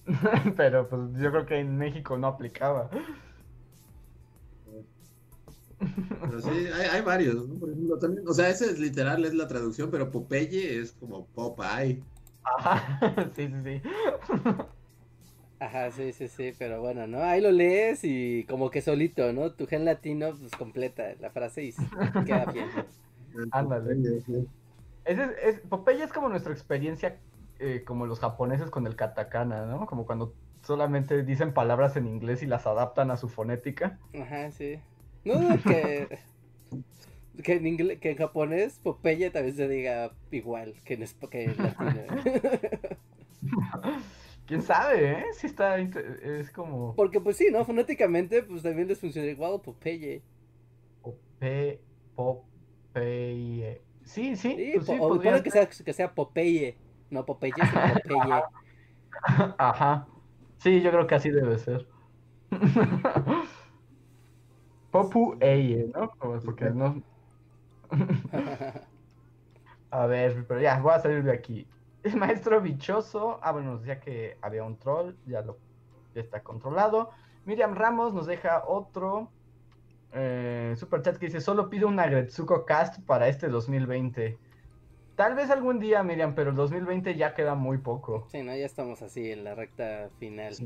pero 0.56 0.88
pues 0.88 1.00
yo 1.20 1.30
creo 1.30 1.46
que 1.46 1.58
en 1.58 1.76
México 1.76 2.16
no 2.18 2.26
aplicaba. 2.28 2.90
Pero 6.24 6.40
sí, 6.40 6.50
hay, 6.50 6.86
hay 6.88 7.02
varios, 7.02 7.48
¿no? 7.48 7.58
Por 7.58 7.70
ejemplo, 7.70 7.98
también, 7.98 8.28
o 8.28 8.32
sea, 8.34 8.48
ese 8.50 8.66
es 8.66 8.78
literal, 8.78 9.24
es 9.24 9.34
la 9.34 9.48
traducción, 9.48 9.90
pero 9.90 10.10
Popeye 10.10 10.78
es 10.80 10.92
como 10.92 11.26
Popeye. 11.30 12.06
Ajá, 12.44 13.30
sí, 13.34 13.48
sí, 13.48 13.62
sí. 13.64 13.82
Ajá, 15.58 15.90
sí, 15.90 16.12
sí, 16.14 16.28
sí, 16.28 16.52
pero 16.58 16.80
bueno, 16.80 17.06
¿no? 17.06 17.22
Ahí 17.22 17.40
lo 17.42 17.50
lees 17.50 18.00
y 18.02 18.46
como 18.46 18.70
que 18.70 18.80
solito, 18.80 19.32
¿no? 19.34 19.54
Tu 19.54 19.66
gen 19.66 19.84
latino, 19.84 20.36
pues 20.38 20.52
completa 20.56 21.14
la 21.16 21.30
frase 21.30 21.64
y 21.64 21.74
queda 22.24 22.46
bien. 22.46 22.70
Ándale. 23.52 23.94
Popeye, 23.94 24.20
sí. 24.22 24.48
Ese 25.04 25.24
es, 25.24 25.30
es- 25.56 25.60
Popeye 25.68 26.02
es 26.04 26.12
como 26.12 26.28
nuestra 26.28 26.52
experiencia, 26.52 27.22
eh, 27.60 27.84
como 27.84 28.06
los 28.06 28.20
japoneses 28.20 28.70
con 28.70 28.86
el 28.86 28.96
katakana, 28.96 29.66
¿no? 29.66 29.86
Como 29.86 30.06
cuando 30.06 30.34
solamente 30.62 31.22
dicen 31.24 31.54
palabras 31.54 31.96
en 31.96 32.06
inglés 32.06 32.42
y 32.42 32.46
las 32.46 32.66
adaptan 32.66 33.10
a 33.10 33.16
su 33.16 33.28
fonética. 33.28 33.98
Ajá, 34.14 34.50
sí. 34.50 34.78
No 35.24 35.34
dudo 35.38 35.60
que, 35.62 36.18
que, 37.42 37.52
en 37.54 37.64
ingle- 37.64 37.98
que 38.00 38.10
en 38.12 38.16
japonés 38.16 38.78
Popeye 38.80 39.30
también 39.30 39.54
se 39.56 39.68
diga 39.68 40.12
igual 40.30 40.74
que 40.84 40.94
en, 40.94 41.04
que 41.30 41.44
en 41.44 41.56
latino. 41.62 42.02
¿Quién 44.46 44.62
sabe, 44.62 45.12
eh? 45.12 45.24
Sí 45.32 45.46
está, 45.46 45.78
es 45.78 46.50
como... 46.50 46.94
Porque 46.96 47.20
pues 47.20 47.36
sí, 47.36 47.48
¿no? 47.52 47.64
Fonéticamente 47.64 48.42
pues 48.42 48.62
también 48.62 48.88
les 48.88 48.98
funciona 48.98 49.28
igual 49.28 49.60
Popeye. 49.60 50.22
Pope... 51.02 51.80
Popeye... 52.16 53.80
Sí, 54.04 54.34
sí, 54.34 54.54
Sí, 54.56 54.72
pues 54.74 54.86
sí, 54.86 54.96
o 54.98 55.08
podría 55.08 55.42
que 55.42 55.50
sea, 55.50 55.68
que 55.68 55.92
sea 55.92 56.14
Popeye. 56.14 56.76
No 57.10 57.24
Popeye, 57.26 57.66
sino 57.66 57.86
Popeye. 57.88 58.42
Ajá. 59.58 60.06
Sí, 60.58 60.80
yo 60.82 60.90
creo 60.90 61.06
que 61.06 61.14
así 61.14 61.30
debe 61.30 61.58
ser. 61.58 61.86
Popu 64.90 65.36
Eye, 65.40 65.90
¿no? 65.94 66.10
Porque 66.44 66.70
no... 66.70 67.02
A 69.90 70.06
ver, 70.06 70.46
pero 70.46 70.60
ya, 70.60 70.80
voy 70.80 70.92
a 70.92 71.00
salir 71.00 71.24
de 71.24 71.32
aquí. 71.32 71.66
El 72.02 72.16
maestro 72.16 72.60
bichoso. 72.60 73.40
Ah, 73.42 73.52
bueno, 73.52 73.72
nos 73.72 73.80
decía 73.80 74.00
que 74.00 74.38
había 74.40 74.64
un 74.64 74.78
troll, 74.78 75.14
ya 75.26 75.42
lo 75.42 75.58
ya 76.14 76.20
está 76.20 76.42
controlado. 76.42 77.10
Miriam 77.44 77.74
Ramos 77.74 78.12
nos 78.14 78.26
deja 78.26 78.64
otro 78.66 79.30
eh, 80.12 80.74
super 80.76 81.02
chat 81.02 81.16
que 81.18 81.26
dice: 81.26 81.40
Solo 81.40 81.70
pido 81.70 81.88
una 81.88 82.06
Gretsuko 82.06 82.64
Cast 82.64 83.04
para 83.04 83.28
este 83.28 83.48
2020. 83.48 84.38
Tal 85.20 85.34
vez 85.34 85.50
algún 85.50 85.78
día, 85.80 86.02
Miriam, 86.02 86.34
pero 86.34 86.48
el 86.48 86.56
2020 86.56 87.14
ya 87.14 87.34
queda 87.34 87.54
muy 87.54 87.76
poco. 87.76 88.26
Sí, 88.30 88.42
¿no? 88.42 88.56
Ya 88.56 88.64
estamos 88.64 89.02
así 89.02 89.30
en 89.30 89.44
la 89.44 89.54
recta 89.54 90.08
final. 90.18 90.54
Sí. 90.54 90.64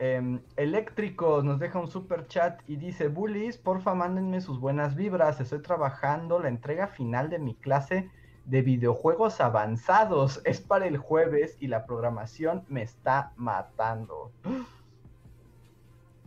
Em, 0.00 0.40
Eléctricos 0.56 1.44
nos 1.44 1.60
deja 1.60 1.78
un 1.78 1.86
super 1.86 2.26
chat 2.26 2.60
y 2.66 2.74
dice: 2.74 3.06
Bullies, 3.06 3.56
porfa, 3.56 3.94
mándenme 3.94 4.40
sus 4.40 4.58
buenas 4.58 4.96
vibras. 4.96 5.40
Estoy 5.40 5.62
trabajando 5.62 6.40
la 6.40 6.48
entrega 6.48 6.88
final 6.88 7.30
de 7.30 7.38
mi 7.38 7.54
clase 7.54 8.10
de 8.46 8.62
videojuegos 8.62 9.40
avanzados. 9.40 10.42
Es 10.44 10.60
para 10.60 10.88
el 10.88 10.96
jueves 10.98 11.56
y 11.60 11.68
la 11.68 11.86
programación 11.86 12.64
me 12.68 12.82
está 12.82 13.32
matando. 13.36 14.32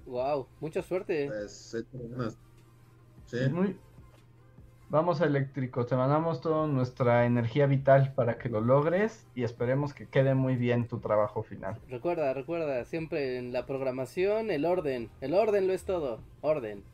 Wow, 0.05 0.47
mucha 0.61 0.81
suerte. 0.81 1.27
Pues. 1.27 1.75
Sí. 3.25 3.37
Es 3.41 3.51
muy- 3.51 3.77
Vamos 4.89 5.19
a 5.19 5.25
Eléctricos, 5.25 5.87
te 5.87 5.97
mandamos 5.97 6.39
toda 6.39 6.65
nuestra 6.65 7.25
energía 7.25 7.65
vital 7.65 8.13
para 8.13 8.37
que 8.37 8.47
lo 8.47 8.61
logres 8.61 9.27
y 9.35 9.43
esperemos 9.43 9.93
que 9.93 10.07
quede 10.07 10.33
muy 10.33 10.55
bien 10.55 10.87
tu 10.87 10.99
trabajo 10.99 11.43
final. 11.43 11.77
Recuerda, 11.89 12.33
recuerda, 12.33 12.85
siempre 12.85 13.37
en 13.37 13.51
la 13.51 13.65
programación 13.65 14.49
el 14.49 14.63
orden. 14.63 15.09
El 15.19 15.33
orden 15.33 15.67
lo 15.67 15.73
es 15.73 15.83
todo. 15.83 16.21
Orden. 16.39 16.85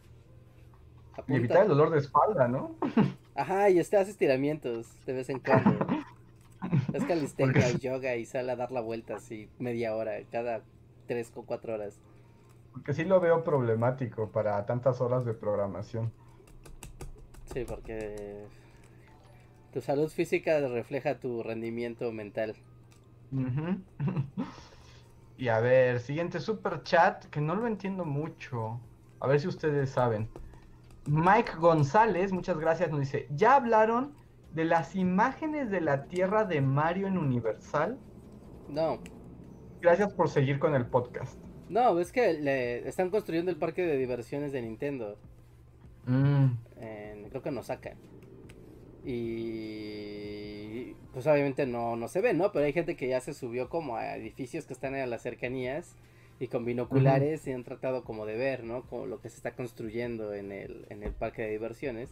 Y 1.27 1.35
evitar 1.35 1.61
el 1.61 1.67
dolor 1.67 1.91
de 1.91 1.99
espalda, 1.99 2.47
¿no? 2.47 2.75
Ajá, 3.35 3.69
y 3.69 3.77
este 3.77 3.97
hace 3.97 4.09
estiramientos 4.09 4.87
de 5.05 5.13
vez 5.13 5.29
en 5.29 5.37
cuando. 5.37 5.85
es 6.93 7.05
calistenia 7.05 7.69
y 7.69 7.77
yoga 7.77 8.15
y 8.15 8.25
sale 8.25 8.53
a 8.53 8.55
dar 8.55 8.71
la 8.71 8.81
vuelta 8.81 9.17
así 9.17 9.49
media 9.59 9.95
hora, 9.95 10.13
cada 10.31 10.63
tres 11.05 11.31
o 11.35 11.43
cuatro 11.43 11.75
horas. 11.75 11.99
Porque 12.71 12.93
sí 12.93 13.05
lo 13.05 13.19
veo 13.19 13.43
problemático 13.43 14.31
para 14.31 14.65
tantas 14.65 14.99
horas 14.99 15.25
de 15.25 15.35
programación. 15.35 16.11
Sí, 17.53 17.65
porque 17.65 18.49
tu 19.71 19.81
salud 19.81 20.09
física 20.09 20.59
refleja 20.67 21.19
tu 21.19 21.43
rendimiento 21.43 22.11
mental. 22.11 22.55
Y 25.37 25.47
a 25.49 25.59
ver, 25.59 25.99
siguiente 25.99 26.39
super 26.39 26.83
chat, 26.83 27.25
que 27.25 27.41
no 27.41 27.55
lo 27.55 27.67
entiendo 27.67 28.05
mucho. 28.05 28.79
A 29.19 29.27
ver 29.27 29.39
si 29.39 29.47
ustedes 29.47 29.89
saben. 29.91 30.29
Mike 31.05 31.53
González, 31.57 32.31
muchas 32.31 32.57
gracias, 32.59 32.89
nos 32.91 32.99
dice, 33.01 33.27
¿ya 33.31 33.55
hablaron 33.55 34.15
de 34.51 34.65
las 34.65 34.95
imágenes 34.95 35.69
de 35.71 35.81
la 35.81 36.07
Tierra 36.07 36.45
de 36.45 36.61
Mario 36.61 37.07
en 37.07 37.17
Universal? 37.17 37.99
No, 38.67 38.99
Gracias 39.81 40.13
por 40.13 40.29
seguir 40.29 40.59
con 40.59 40.75
el 40.75 40.87
podcast. 40.87 41.39
no, 41.67 41.99
es 41.99 42.11
que 42.11 42.33
le 42.33 42.87
están 42.87 43.09
construyendo 43.09 43.51
el 43.51 43.57
parque 43.57 43.81
de 43.85 43.97
diversiones 43.97 44.51
de 44.53 44.61
Nintendo. 44.61 45.17
Mm, 46.05 46.47
en- 46.83 47.29
creo 47.29 47.41
que 47.41 47.49
en 47.49 47.57
Osaka. 47.57 47.95
Y 49.05 50.95
pues 51.13 51.27
obviamente 51.27 51.65
no, 51.67 51.95
no 51.95 52.07
se 52.07 52.21
ve, 52.21 52.33
¿no? 52.33 52.51
Pero 52.51 52.65
hay 52.65 52.73
gente 52.73 52.95
que 52.95 53.07
ya 53.07 53.21
se 53.21 53.33
subió 53.33 53.69
como 53.69 53.95
a 53.97 54.15
edificios 54.15 54.65
que 54.65 54.73
están 54.73 54.95
en 54.95 55.09
las 55.09 55.21
cercanías 55.21 55.95
y 56.39 56.47
con 56.47 56.65
binoculares 56.65 57.45
y 57.47 57.51
han 57.51 57.63
tratado 57.63 58.03
como 58.03 58.25
de 58.25 58.35
ver, 58.37 58.63
¿no? 58.63 58.83
Como 58.87 59.05
lo 59.05 59.19
que 59.21 59.29
se 59.29 59.37
está 59.37 59.51
construyendo 59.51 60.33
en 60.33 60.51
el, 60.51 60.85
en 60.89 61.03
el 61.03 61.11
parque 61.11 61.43
de 61.43 61.51
diversiones. 61.51 62.09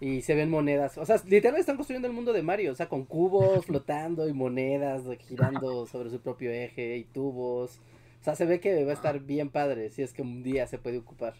Y 0.00 0.22
se 0.22 0.34
ven 0.34 0.48
monedas, 0.48 0.96
o 0.96 1.04
sea, 1.04 1.16
literalmente 1.16 1.60
están 1.60 1.76
construyendo 1.76 2.08
el 2.08 2.14
mundo 2.14 2.32
de 2.32 2.42
Mario, 2.42 2.72
o 2.72 2.74
sea, 2.74 2.88
con 2.88 3.04
cubos 3.04 3.66
flotando 3.66 4.26
y 4.28 4.32
monedas 4.32 5.02
girando 5.28 5.86
sobre 5.86 6.08
su 6.08 6.20
propio 6.20 6.50
eje 6.50 6.96
y 6.96 7.04
tubos. 7.04 7.78
O 8.20 8.24
sea, 8.24 8.34
se 8.34 8.46
ve 8.46 8.60
que 8.60 8.82
va 8.84 8.92
a 8.92 8.94
estar 8.94 9.20
bien 9.20 9.50
padre 9.50 9.90
si 9.90 10.02
es 10.02 10.14
que 10.14 10.22
un 10.22 10.42
día 10.42 10.66
se 10.66 10.78
puede 10.78 10.96
ocupar. 10.98 11.34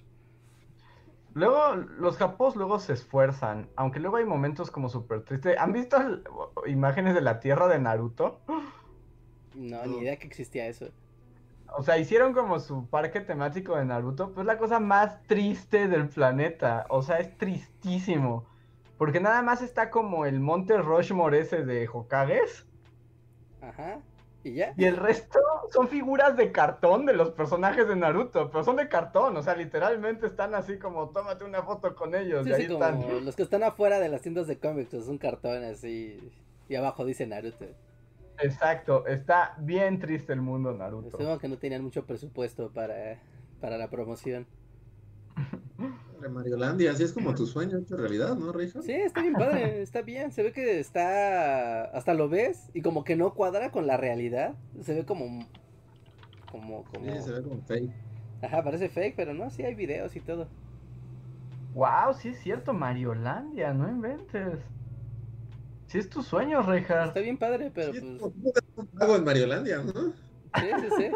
Luego, 1.35 1.77
los 1.77 2.17
japos 2.17 2.57
luego 2.57 2.79
se 2.81 2.93
esfuerzan, 2.93 3.69
aunque 3.77 4.01
luego 4.01 4.17
hay 4.17 4.25
momentos 4.25 4.71
como 4.71 4.89
súper 4.89 5.23
tristes. 5.25 5.57
¿Han 5.59 5.73
visto 5.73 5.97
el- 5.97 6.25
imágenes 6.67 7.15
de 7.15 7.21
la 7.21 7.39
tierra 7.41 7.69
de 7.69 7.79
Naruto? 7.79 8.41
No, 9.55 9.85
ni 9.87 9.99
idea 9.99 10.17
que 10.19 10.27
existía 10.27 10.67
eso. 10.67 10.87
O 11.77 11.83
sea, 11.85 11.99
hicieron 11.99 12.33
como 12.33 12.59
su 12.59 12.89
parque 12.89 13.21
temático 13.21 13.77
de 13.77 13.85
Naruto, 13.85 14.33
pues 14.33 14.45
la 14.45 14.59
cosa 14.59 14.81
más 14.81 15.23
triste 15.25 15.87
del 15.87 16.09
planeta. 16.09 16.87
O 16.89 17.03
sea, 17.03 17.19
es 17.21 17.37
tristísimo. 17.39 18.47
Porque 18.99 19.21
nada 19.21 19.41
más 19.43 19.63
está 19.63 19.89
como 19.91 20.27
el 20.27 20.41
monte 20.41 20.77
Rushmore 20.79 21.39
ese 21.41 21.65
de 21.65 21.89
Hokages. 21.89 22.67
Ajá. 23.63 24.01
¿Y 24.43 24.55
ya? 24.55 24.73
Y 24.77 24.85
el 24.85 24.97
resto 24.97 25.39
son 25.71 25.89
figuras 25.89 26.37
de 26.37 26.51
cartón 26.51 27.05
de 27.05 27.13
los 27.13 27.31
personajes 27.31 27.87
de 27.87 27.97
Naruto. 27.97 28.51
Pero 28.51 28.65
son 28.65 28.77
de 28.77 28.89
cartón, 28.89 29.37
o 29.37 29.43
sea, 29.43 29.55
literalmente 29.55 30.27
están 30.27 30.55
así 30.55 30.79
como, 30.79 31.11
tómate 31.11 31.45
una 31.45 31.63
foto 31.63 31.95
con 31.95 32.15
ellos. 32.15 32.45
Sí, 32.45 32.51
y 32.51 32.53
ahí 32.55 32.63
sí, 32.63 32.69
como 32.69 32.85
están. 32.85 33.25
los 33.25 33.37
que 33.37 33.43
están 33.43 33.63
afuera 33.63 34.01
de 34.01 34.09
las 34.09 34.23
tiendas 34.23 34.47
de 34.47 34.59
cómics, 34.59 34.95
es 34.95 35.09
un 35.09 35.19
cartón 35.19 35.65
así. 35.65 36.33
Y 36.69 36.75
abajo 36.75 37.05
dice 37.05 37.27
Naruto. 37.27 37.67
Exacto, 38.39 39.07
está 39.07 39.55
bien 39.59 39.99
triste 39.99 40.33
el 40.33 40.41
mundo 40.41 40.73
Naruto. 40.73 41.11
Supongo 41.11 41.39
que 41.39 41.49
no 41.49 41.59
tenían 41.59 41.83
mucho 41.83 42.07
presupuesto 42.07 42.71
para, 42.71 43.19
para 43.61 43.77
la 43.77 43.89
promoción. 43.89 44.47
Mariolandia, 46.29 46.93
así 46.93 47.03
es 47.05 47.13
como 47.13 47.35
tu 47.35 47.47
sueño 47.47 47.79
hecho 47.79 47.97
realidad, 47.97 48.37
¿no, 48.37 48.53
Reija? 48.53 48.83
Sí, 48.83 48.93
está 48.93 49.23
bien 49.23 49.35
padre, 49.35 49.83
está 49.83 50.03
bien. 50.03 50.33
Se 50.33 50.43
ve 50.43 50.53
que 50.53 50.79
está. 50.81 51.85
Hasta 51.85 52.15
lo 52.15 52.29
ves 52.29 52.71
y 52.75 52.83
como 52.83 53.05
que 53.05 53.17
no 53.17 53.35
cuadra 53.35 53.71
con 53.71 53.87
la 53.87 53.97
realidad. 53.97 54.55
Se 54.83 54.95
ve 54.95 55.05
como. 55.05 55.47
Como. 56.51 56.85
como... 56.85 57.13
Sí, 57.13 57.23
se 57.23 57.33
ve 57.33 57.43
como 57.43 57.63
fake. 57.63 57.91
Ajá, 58.43 58.63
parece 58.63 58.89
fake, 58.89 59.17
pero 59.17 59.35
no, 59.35 59.51
sí 59.51 59.63
hay 59.63 59.75
videos 59.75 60.17
y 60.17 60.21
todo. 60.21 60.49
Wow, 61.75 62.15
sí 62.19 62.31
es 62.31 62.41
cierto, 62.41 62.73
Mariolandia, 62.73 63.73
no 63.73 63.89
inventes. 63.89 64.59
Sí 65.87 65.99
es 65.99 66.09
tu 66.09 66.23
sueño, 66.23 66.63
Rejas. 66.63 67.09
Está 67.09 67.21
bien 67.21 67.37
padre, 67.39 67.71
pero 67.75 67.93
Sí, 67.93 67.99
es 67.99 68.05
pues. 68.19 68.33
mago 68.95 69.17
en 69.17 69.25
Mariolandia, 69.25 69.79
¿no? 69.79 69.93
Sí, 69.93 70.67
sí, 70.81 70.89
sí. 70.97 71.11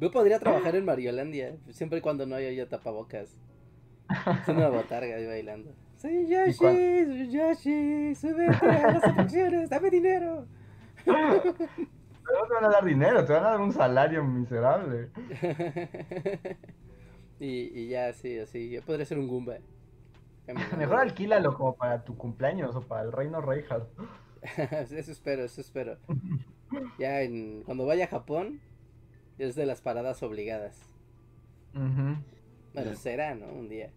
Yo 0.00 0.10
podría 0.10 0.38
trabajar 0.38 0.76
en 0.76 0.84
Mariolandia, 0.84 1.56
siempre 1.70 1.98
y 1.98 2.02
cuando 2.02 2.26
no 2.26 2.34
haya 2.34 2.68
tapabocas. 2.68 3.30
Es 4.08 4.48
una 4.48 4.68
botarga 4.70 5.16
ahí 5.16 5.26
bailando. 5.26 5.72
Soy 5.96 6.26
Yoshi, 6.28 6.52
soy 6.54 7.30
Yoshi, 7.30 8.14
súbete 8.14 8.66
a 8.66 8.92
las 8.92 9.04
atracciones, 9.04 9.70
dame 9.70 9.90
dinero. 9.90 10.46
Pero 11.04 12.40
no 12.40 12.46
te 12.48 12.54
van 12.54 12.64
a 12.64 12.68
dar 12.68 12.84
dinero, 12.84 13.24
te 13.24 13.32
van 13.32 13.44
a 13.44 13.50
dar 13.50 13.60
un 13.60 13.72
salario 13.72 14.24
miserable. 14.24 15.10
y, 17.40 17.80
y 17.80 17.88
ya, 17.88 18.12
sí, 18.12 18.38
así, 18.38 18.70
yo 18.70 18.82
podría 18.82 19.06
ser 19.06 19.18
un 19.18 19.28
Goomba. 19.28 19.56
Mejor 20.78 21.00
alquílalo 21.00 21.54
como 21.54 21.76
para 21.76 22.04
tu 22.04 22.16
cumpleaños 22.16 22.74
o 22.76 22.80
para 22.80 23.02
el 23.02 23.12
reino 23.12 23.40
Reinhardt. 23.40 23.88
eso 24.92 25.12
espero, 25.12 25.44
eso 25.44 25.60
espero. 25.60 25.98
Ya 26.98 27.22
en, 27.22 27.62
cuando 27.64 27.86
vaya 27.86 28.04
a 28.04 28.08
Japón, 28.08 28.60
es 29.38 29.54
de 29.54 29.66
las 29.66 29.80
paradas 29.80 30.22
obligadas. 30.22 30.78
Ujú. 31.74 32.16
Bueno, 32.76 32.94
será, 32.94 33.34
¿no? 33.34 33.46
Un 33.46 33.70
día. 33.70 33.90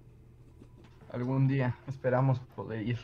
Algún 1.12 1.50
día 1.50 1.76
esperamos 1.88 2.40
poder 2.56 2.88
ir. 2.88 2.98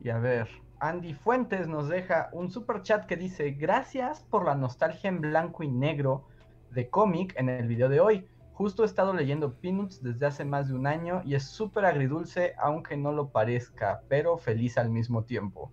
Y 0.00 0.10
a 0.10 0.18
ver, 0.18 0.48
Andy 0.78 1.12
Fuentes 1.14 1.66
nos 1.66 1.88
deja 1.88 2.30
un 2.32 2.52
super 2.52 2.82
chat 2.82 3.06
que 3.06 3.16
dice: 3.16 3.50
Gracias 3.50 4.22
por 4.22 4.44
la 4.44 4.54
nostalgia 4.54 5.08
en 5.08 5.20
blanco 5.20 5.64
y 5.64 5.68
negro 5.68 6.28
de 6.70 6.88
cómic 6.88 7.34
en 7.36 7.48
el 7.48 7.66
video 7.66 7.88
de 7.88 7.98
hoy. 7.98 8.28
Justo 8.52 8.84
he 8.84 8.86
estado 8.86 9.12
leyendo 9.12 9.54
Peanuts 9.54 10.04
desde 10.04 10.26
hace 10.26 10.44
más 10.44 10.68
de 10.68 10.74
un 10.74 10.86
año 10.86 11.20
y 11.24 11.34
es 11.34 11.44
súper 11.44 11.84
agridulce, 11.84 12.54
aunque 12.56 12.96
no 12.96 13.10
lo 13.10 13.30
parezca, 13.30 14.02
pero 14.08 14.38
feliz 14.38 14.78
al 14.78 14.90
mismo 14.90 15.24
tiempo. 15.24 15.72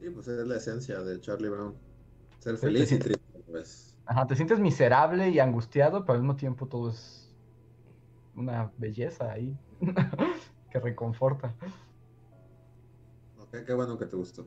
Sí, 0.00 0.08
pues 0.08 0.28
es 0.28 0.46
la 0.46 0.56
esencia 0.56 1.00
de 1.00 1.20
Charlie 1.20 1.50
Brown. 1.50 1.74
Ser 2.38 2.56
feliz 2.56 2.88
sí. 2.88 2.94
y 2.94 2.98
triste, 3.00 3.38
pues. 3.46 3.94
Ajá, 4.06 4.26
te 4.26 4.34
sientes 4.34 4.58
miserable 4.58 5.28
y 5.28 5.40
angustiado, 5.40 6.06
pero 6.06 6.14
al 6.14 6.20
mismo 6.20 6.36
tiempo 6.36 6.66
todo 6.66 6.88
es 6.88 7.19
una 8.40 8.72
belleza 8.78 9.30
ahí 9.30 9.56
que 10.70 10.80
reconforta. 10.80 11.54
Ok, 13.38 13.64
qué 13.66 13.74
bueno 13.74 13.98
que 13.98 14.06
te 14.06 14.16
gustó. 14.16 14.46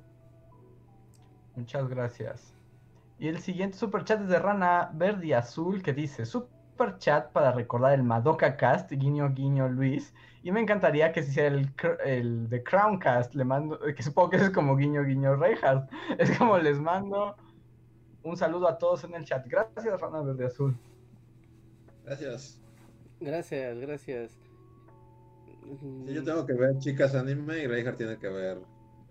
Muchas 1.56 1.88
gracias. 1.88 2.56
Y 3.20 3.28
el 3.28 3.40
siguiente 3.40 3.78
super 3.78 4.04
chat 4.04 4.22
es 4.22 4.28
de 4.28 4.40
Rana 4.40 4.92
Verde 4.94 5.28
y 5.28 5.34
Azul 5.34 5.82
que 5.84 5.94
dice 5.94 6.26
super 6.26 6.98
chat 6.98 7.32
para 7.32 7.52
recordar 7.52 7.94
el 7.94 8.04
Madoka 8.04 8.58
Cast, 8.58 8.92
guiño 8.92 9.34
guiño 9.34 9.70
Luis. 9.70 10.14
Y 10.42 10.52
me 10.52 10.60
encantaría 10.60 11.14
que 11.14 11.24
se 11.24 11.30
hiciera 11.30 11.56
el, 11.56 11.72
el 12.04 12.50
de 12.50 12.64
Crown 12.64 12.98
Cast, 12.98 13.36
le 13.36 13.46
mando, 13.46 13.80
que 13.96 14.04
supongo 14.04 14.32
que 14.32 14.38
eso 14.38 14.46
es 14.46 14.52
como 14.52 14.76
guiño 14.76 15.04
guiño 15.04 15.36
Reinhardt. 15.36 15.90
Es 16.18 16.38
como 16.38 16.58
les 16.58 16.80
mando 16.80 17.36
un 18.24 18.36
saludo 18.36 18.68
a 18.68 18.78
todos 18.78 19.04
en 19.04 19.14
el 19.14 19.26
chat. 19.26 19.46
Gracias 19.48 20.02
Rana 20.02 20.22
Verde 20.22 20.44
y 20.44 20.48
Azul. 20.48 20.78
Gracias. 22.04 22.63
Gracias, 23.24 23.80
gracias. 23.80 24.40
Sí, 26.06 26.14
yo 26.14 26.24
tengo 26.24 26.46
que 26.46 26.54
ver 26.54 26.78
chicas 26.80 27.16
anime 27.16 27.60
y 27.60 27.68
Reinhardt 27.68 27.98
tiene 27.98 28.18
que 28.18 28.28
ver 28.28 28.58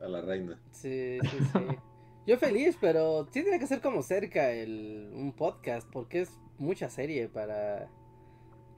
a 0.03 0.09
la 0.09 0.21
reina. 0.21 0.61
Sí, 0.71 1.19
sí, 1.23 1.39
sí. 1.53 1.59
Yo 2.27 2.39
feliz, 2.39 2.79
pero 2.81 3.27
sí 3.33 3.43
tiene 3.43 3.59
que 3.59 3.67
ser 3.67 3.81
como 3.81 4.01
cerca 4.03 4.53
el, 4.53 5.11
un 5.13 5.33
podcast, 5.33 5.91
porque 5.91 6.21
es 6.21 6.31
mucha 6.57 6.89
serie 6.89 7.29
para 7.29 7.89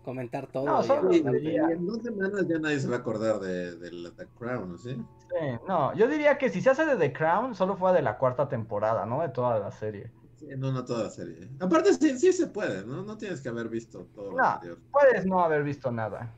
comentar 0.03 0.47
todo. 0.47 0.65
No, 0.65 1.13
Y, 1.13 1.17
y 1.17 1.57
en 1.57 1.87
dos 1.87 2.03
semanas 2.03 2.47
ya 2.49 2.59
nadie 2.59 2.81
se 2.81 2.89
va 2.89 2.97
a 2.97 2.99
acordar 3.01 3.41
de, 3.41 3.77
de 3.77 3.93
la 3.93 4.13
The 4.13 4.29
Crown, 4.39 4.73
¿no? 4.73 4.79
¿sí? 4.79 4.95
Sí, 4.95 5.59
no, 5.69 5.95
yo 5.95 6.09
diría 6.09 6.39
que 6.39 6.49
si 6.49 6.63
se 6.63 6.71
hace 6.71 6.87
de 6.87 6.97
The 6.97 7.13
Crown, 7.13 7.55
solo 7.55 7.77
fue 7.77 7.93
de 7.93 8.01
la 8.01 8.17
cuarta 8.17 8.49
temporada, 8.49 9.05
no 9.05 9.21
de 9.21 9.29
toda 9.29 9.59
la 9.59 9.71
serie. 9.73 10.11
No, 10.59 10.73
no 10.73 10.85
toda 10.85 11.05
la 11.05 11.11
serie. 11.11 11.49
Aparte, 11.61 11.95
sí, 11.95 12.19
sí 12.19 12.33
se 12.33 12.47
puede, 12.49 12.87
¿no? 12.87 13.03
No 13.03 13.17
tienes 13.17 13.41
que 13.41 13.49
haber 13.49 13.69
visto 13.69 14.07
todo 14.15 14.33
lo 14.33 14.37
No. 14.39 14.45
anterior. 14.45 14.79
Puedes 14.91 15.27
no 15.27 15.41
haber 15.41 15.63
visto 15.63 15.91
nada. 15.91 16.35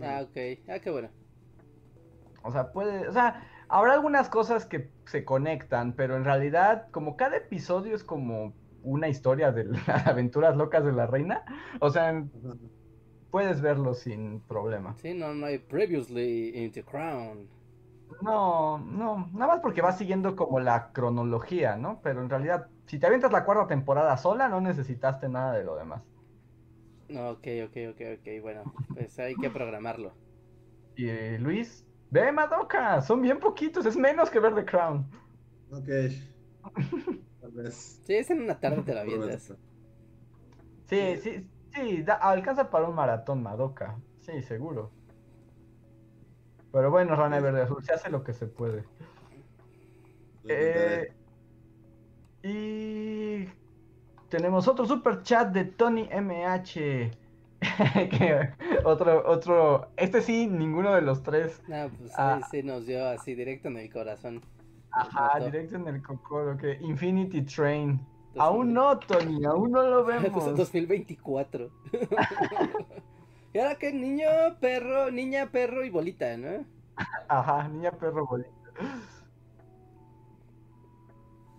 Ah, 0.00 0.22
ok. 0.22 0.36
Ah, 0.68 0.78
qué 0.78 0.90
bueno. 0.90 1.10
O 2.42 2.52
sea, 2.52 2.72
puede, 2.72 3.08
o 3.08 3.12
sea, 3.12 3.48
habrá 3.68 3.94
algunas 3.94 4.28
cosas 4.28 4.66
que 4.66 4.90
se 5.06 5.24
conectan, 5.24 5.94
pero 5.94 6.16
en 6.16 6.24
realidad, 6.24 6.88
como 6.90 7.16
cada 7.16 7.36
episodio 7.36 7.94
es 7.94 8.04
como 8.04 8.52
una 8.82 9.08
historia 9.08 9.50
de 9.50 9.64
las 9.86 10.06
aventuras 10.06 10.56
locas 10.56 10.84
de 10.84 10.92
la 10.92 11.06
reina, 11.06 11.42
o 11.80 11.90
sea, 11.90 12.24
puedes 13.30 13.60
verlo 13.60 13.94
sin 13.94 14.40
problema. 14.40 14.94
Sí, 14.98 15.14
no, 15.14 15.34
no 15.34 15.46
hay 15.46 15.58
previously 15.58 16.50
in 16.54 16.72
the 16.72 16.84
crown. 16.84 17.48
No, 18.22 18.78
no, 18.78 19.28
nada 19.32 19.54
más 19.54 19.60
porque 19.60 19.82
va 19.82 19.92
siguiendo 19.92 20.36
como 20.36 20.60
la 20.60 20.92
cronología, 20.92 21.76
¿no? 21.76 22.00
Pero 22.02 22.22
en 22.22 22.30
realidad, 22.30 22.68
si 22.86 22.98
te 22.98 23.06
avientas 23.06 23.32
la 23.32 23.44
cuarta 23.44 23.66
temporada 23.66 24.16
sola, 24.16 24.48
no 24.48 24.60
necesitaste 24.60 25.28
nada 25.28 25.52
de 25.54 25.64
lo 25.64 25.76
demás. 25.76 26.02
No, 27.08 27.30
ok, 27.30 27.46
ok, 27.66 27.76
ok, 27.92 28.00
ok. 28.18 28.42
Bueno, 28.42 28.64
pues 28.94 29.18
hay 29.18 29.34
que 29.34 29.50
programarlo. 29.50 30.12
Y 30.96 31.08
eh, 31.08 31.38
Luis, 31.38 31.84
ve 32.10 32.30
Madoka, 32.32 33.02
son 33.02 33.20
bien 33.20 33.38
poquitos, 33.40 33.84
es 33.86 33.96
menos 33.96 34.30
que 34.30 34.40
ver 34.40 34.54
The 34.54 34.64
Crown. 34.64 35.06
Ok. 35.70 35.88
Tal 37.40 37.50
vez. 37.52 38.00
Sí, 38.06 38.14
es 38.14 38.30
en 38.30 38.42
una 38.42 38.58
tarde 38.58 38.82
te 38.82 38.94
la 38.94 39.02
avientas. 39.02 39.52
Sí, 40.86 41.16
sí, 41.22 41.50
sí, 41.72 42.02
da- 42.02 42.14
alcanza 42.14 42.70
para 42.70 42.88
un 42.88 42.94
maratón 42.94 43.42
Madoka. 43.42 43.98
Sí, 44.20 44.42
seguro. 44.42 44.90
Pero 46.72 46.90
bueno, 46.90 47.14
Rana 47.14 47.40
Verde 47.40 47.62
Azul, 47.62 47.82
se 47.84 47.92
hace 47.92 48.10
lo 48.10 48.24
que 48.24 48.32
se 48.32 48.46
puede. 48.46 48.84
Eh, 50.48 51.12
y 52.44 53.48
tenemos 54.28 54.68
otro 54.68 54.86
super 54.86 55.22
chat 55.22 55.52
de 55.52 55.64
Tony 55.64 56.08
MH. 56.12 57.10
que 58.10 58.50
otro, 58.84 59.26
otro, 59.26 59.88
este 59.96 60.20
sí, 60.20 60.46
ninguno 60.46 60.92
de 60.94 61.00
los 61.00 61.22
tres. 61.22 61.62
No, 61.66 61.88
pues 61.98 62.12
Ah. 62.16 62.40
sí 62.50 62.62
nos 62.62 62.86
dio 62.86 63.08
así 63.08 63.34
directo 63.34 63.68
en 63.68 63.78
el 63.78 63.90
corazón. 63.90 64.42
Ajá, 64.90 65.40
directo 65.40 65.76
en 65.76 65.88
el 65.88 66.02
cocoro, 66.02 66.56
que 66.56 66.74
Infinity 66.82 67.42
Train. 67.42 68.00
Aún 68.38 68.72
no, 68.74 68.98
Tony, 68.98 69.44
aún 69.44 69.70
no 69.70 69.82
lo 69.82 70.04
vemos. 70.04 70.56
2024. 70.56 71.70
ya 73.54 73.60
Era 73.62 73.74
que 73.76 73.92
niño, 73.92 74.26
perro, 74.60 75.10
niña, 75.10 75.50
perro 75.50 75.84
y 75.84 75.90
bolita, 75.90 76.36
¿no? 76.36 76.64
Ajá, 77.28 77.66
niña, 77.68 77.92
perro, 77.92 78.26
bolita. 78.26 78.50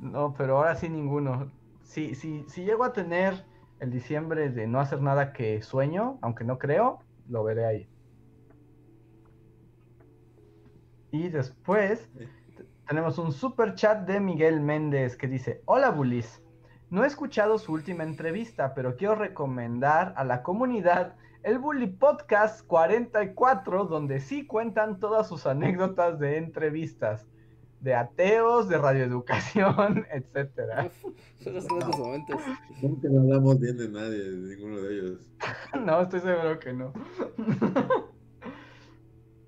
No, 0.06 0.36
pero 0.38 0.58
ahora 0.58 0.76
sí 0.76 0.88
ninguno. 0.88 1.52
Si, 1.82 2.14
si, 2.14 2.46
si 2.48 2.64
llego 2.64 2.84
a 2.84 2.94
tener 2.94 3.44
el 3.80 3.92
diciembre 3.92 4.50
de 4.50 4.68
no 4.68 4.80
hacer 4.80 5.02
nada 5.02 5.34
que 5.34 5.62
sueño, 5.64 6.20
aunque 6.22 6.44
no 6.44 6.60
creo, 6.60 7.00
lo 7.28 7.44
veré 7.44 7.66
ahí. 7.66 7.90
Y 11.12 11.30
después 11.30 12.10
tenemos 12.88 13.18
un 13.18 13.32
super 13.32 13.74
chat 13.74 14.06
de 14.06 14.20
Miguel 14.20 14.62
Méndez 14.62 15.18
que 15.18 15.28
dice, 15.28 15.64
hola 15.66 15.90
Bulis, 15.90 16.44
no 16.92 17.04
he 17.04 17.08
escuchado 17.08 17.58
su 17.58 17.74
última 17.74 18.04
entrevista, 18.04 18.76
pero 18.76 18.98
quiero 18.98 19.16
recomendar 19.16 20.14
a 20.18 20.24
la 20.24 20.44
comunidad 20.44 21.16
el 21.42 21.58
Bully 21.58 21.88
Podcast 21.88 22.66
44, 22.68 23.86
donde 23.86 24.20
sí 24.20 24.46
cuentan 24.46 25.00
todas 25.00 25.28
sus 25.28 25.48
anécdotas 25.48 26.20
de 26.20 26.38
entrevistas 26.38 27.26
de 27.86 27.94
ateos, 27.94 28.68
de 28.68 28.80
radioeducación, 28.80 30.08
etcétera. 30.12 30.90
Son 31.38 31.54
los 31.54 31.68
grandes 31.68 31.98
momentos. 32.00 32.42
Nunca 32.82 33.08
no 33.10 33.22
hablamos 33.22 33.60
bien 33.60 33.78
de 33.78 33.90
nadie, 33.90 34.18
de 34.18 34.56
ninguno 34.56 34.82
de 34.82 34.94
ellos. 34.94 35.32
no, 35.86 36.02
estoy 36.02 36.22
seguro 36.22 36.60
que 36.60 36.74
no. 36.74 36.92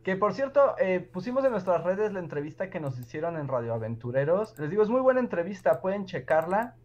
que 0.03 0.15
por 0.15 0.33
cierto, 0.33 0.75
eh, 0.77 0.99
pusimos 0.99 1.43
en 1.45 1.51
nuestras 1.51 1.83
redes 1.83 2.13
la 2.13 2.19
entrevista 2.19 2.69
que 2.69 2.79
nos 2.79 2.99
hicieron 2.99 3.37
en 3.37 3.47
Radio 3.47 3.73
Aventureros. 3.73 4.57
Les 4.59 4.69
digo, 4.69 4.83
es 4.83 4.89
muy 4.89 5.01
buena 5.01 5.19
entrevista, 5.19 5.81
pueden 5.81 6.05
checarla. 6.05 6.75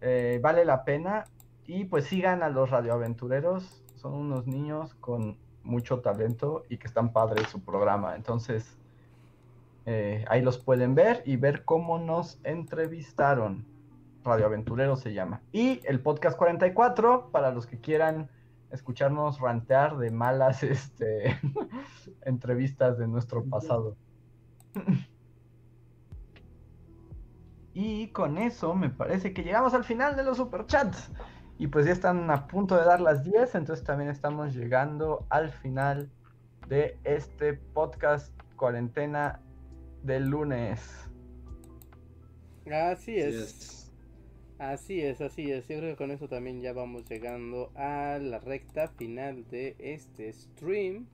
Eh, 0.00 0.38
vale 0.40 0.64
la 0.64 0.84
pena. 0.84 1.24
Y 1.66 1.86
pues 1.86 2.04
sigan 2.04 2.44
a 2.44 2.48
los 2.48 2.70
radioaventureros. 2.70 3.82
Son 3.96 4.14
unos 4.14 4.46
niños 4.46 4.94
con 4.94 5.36
mucho 5.64 6.00
talento 6.00 6.62
y 6.68 6.78
que 6.78 6.86
están 6.86 7.12
padres 7.12 7.48
su 7.48 7.60
programa. 7.60 8.14
Entonces, 8.14 8.79
eh, 9.86 10.24
ahí 10.28 10.42
los 10.42 10.58
pueden 10.58 10.94
ver 10.94 11.22
y 11.24 11.36
ver 11.36 11.64
cómo 11.64 11.98
nos 11.98 12.40
entrevistaron. 12.44 13.66
Radio 14.22 14.46
Aventurero 14.46 14.96
se 14.96 15.14
llama. 15.14 15.40
Y 15.50 15.80
el 15.86 16.00
podcast 16.00 16.36
44, 16.36 17.30
para 17.30 17.50
los 17.52 17.66
que 17.66 17.80
quieran 17.80 18.30
escucharnos 18.70 19.40
rantear 19.40 19.96
de 19.96 20.10
malas 20.10 20.62
este, 20.62 21.38
entrevistas 22.24 22.98
de 22.98 23.08
nuestro 23.08 23.44
pasado. 23.44 23.96
y 27.72 28.08
con 28.08 28.38
eso 28.38 28.74
me 28.74 28.90
parece 28.90 29.32
que 29.32 29.42
llegamos 29.42 29.74
al 29.74 29.84
final 29.84 30.16
de 30.16 30.24
los 30.24 30.36
superchats. 30.36 31.10
Y 31.58 31.66
pues 31.66 31.84
ya 31.84 31.92
están 31.92 32.30
a 32.30 32.46
punto 32.46 32.74
de 32.74 32.84
dar 32.84 33.02
las 33.02 33.22
10, 33.22 33.54
entonces 33.54 33.84
también 33.84 34.08
estamos 34.08 34.54
llegando 34.54 35.26
al 35.28 35.50
final 35.50 36.10
de 36.68 36.98
este 37.04 37.52
podcast 37.52 38.32
cuarentena 38.56 39.40
del 40.02 40.28
lunes. 40.28 40.80
Así 42.70 43.16
es. 43.16 43.92
Así 44.58 45.00
es, 45.00 45.20
así 45.20 45.50
es. 45.50 45.66
Yo 45.68 45.78
creo 45.78 45.92
que 45.92 45.96
con 45.96 46.10
eso 46.10 46.28
también 46.28 46.60
ya 46.60 46.72
vamos 46.72 47.08
llegando 47.08 47.72
a 47.74 48.18
la 48.20 48.38
recta 48.38 48.88
final 48.88 49.48
de 49.48 49.74
este 49.78 50.32
stream. 50.32 51.06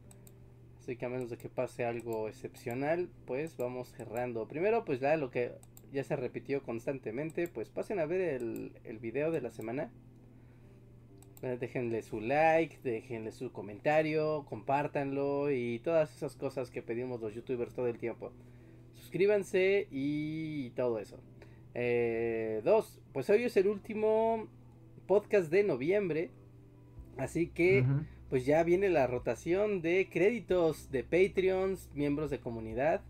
Así 0.81 0.97
que 0.97 1.07
a 1.07 1.09
menos 1.09 1.31
de 1.31 1.37
que 1.37 1.49
pase 1.49 1.85
algo 1.85 2.29
excepcional, 2.29 3.09
pues 3.25 3.57
vamos 3.57 3.89
cerrando. 3.93 4.49
Primero, 4.49 4.85
pues 4.85 5.01
ya 5.01 5.17
lo 5.17 5.31
que 5.31 5.53
ya 5.93 6.03
se 6.03 6.17
repitió 6.17 6.63
constantemente, 6.63 7.49
pues 7.49 7.71
pasen 7.71 8.01
a 8.01 8.07
ver 8.07 8.21
el, 8.21 8.73
el 8.85 8.99
video 8.99 9.31
de 9.31 9.41
la 9.41 9.51
semana. 9.51 9.91
Déjenle 11.41 12.03
su 12.03 12.21
like, 12.21 12.79
déjenle 12.83 13.31
su 13.31 13.53
comentario, 13.53 14.45
compártanlo 14.49 15.53
y 15.53 15.79
todas 15.81 16.17
esas 16.17 16.35
cosas 16.35 16.71
que 16.71 16.83
pedimos 16.83 17.21
los 17.21 17.35
youtubers 17.35 17.75
todo 17.75 17.87
el 17.87 17.99
tiempo 17.99 18.33
suscríbanse 19.17 19.89
y 19.91 20.71
todo 20.71 20.99
eso. 20.99 21.17
Eh, 21.75 22.61
dos, 22.65 23.01
pues 23.15 23.31
hoy 23.31 23.45
es 23.45 23.57
el 23.57 23.67
último 23.67 24.47
podcast 25.07 25.51
de 25.51 25.65
noviembre. 25.65 26.29
Así 27.17 27.47
que, 27.47 27.83
pues 28.29 28.45
ya 28.45 28.63
viene 28.63 28.91
la 28.91 29.07
rotación 29.07 29.81
de 29.81 30.09
créditos 30.13 30.91
de 30.91 31.03
Patreons, 31.03 31.89
miembros 31.95 32.31
de 32.31 32.41
comunidad. 32.41 33.01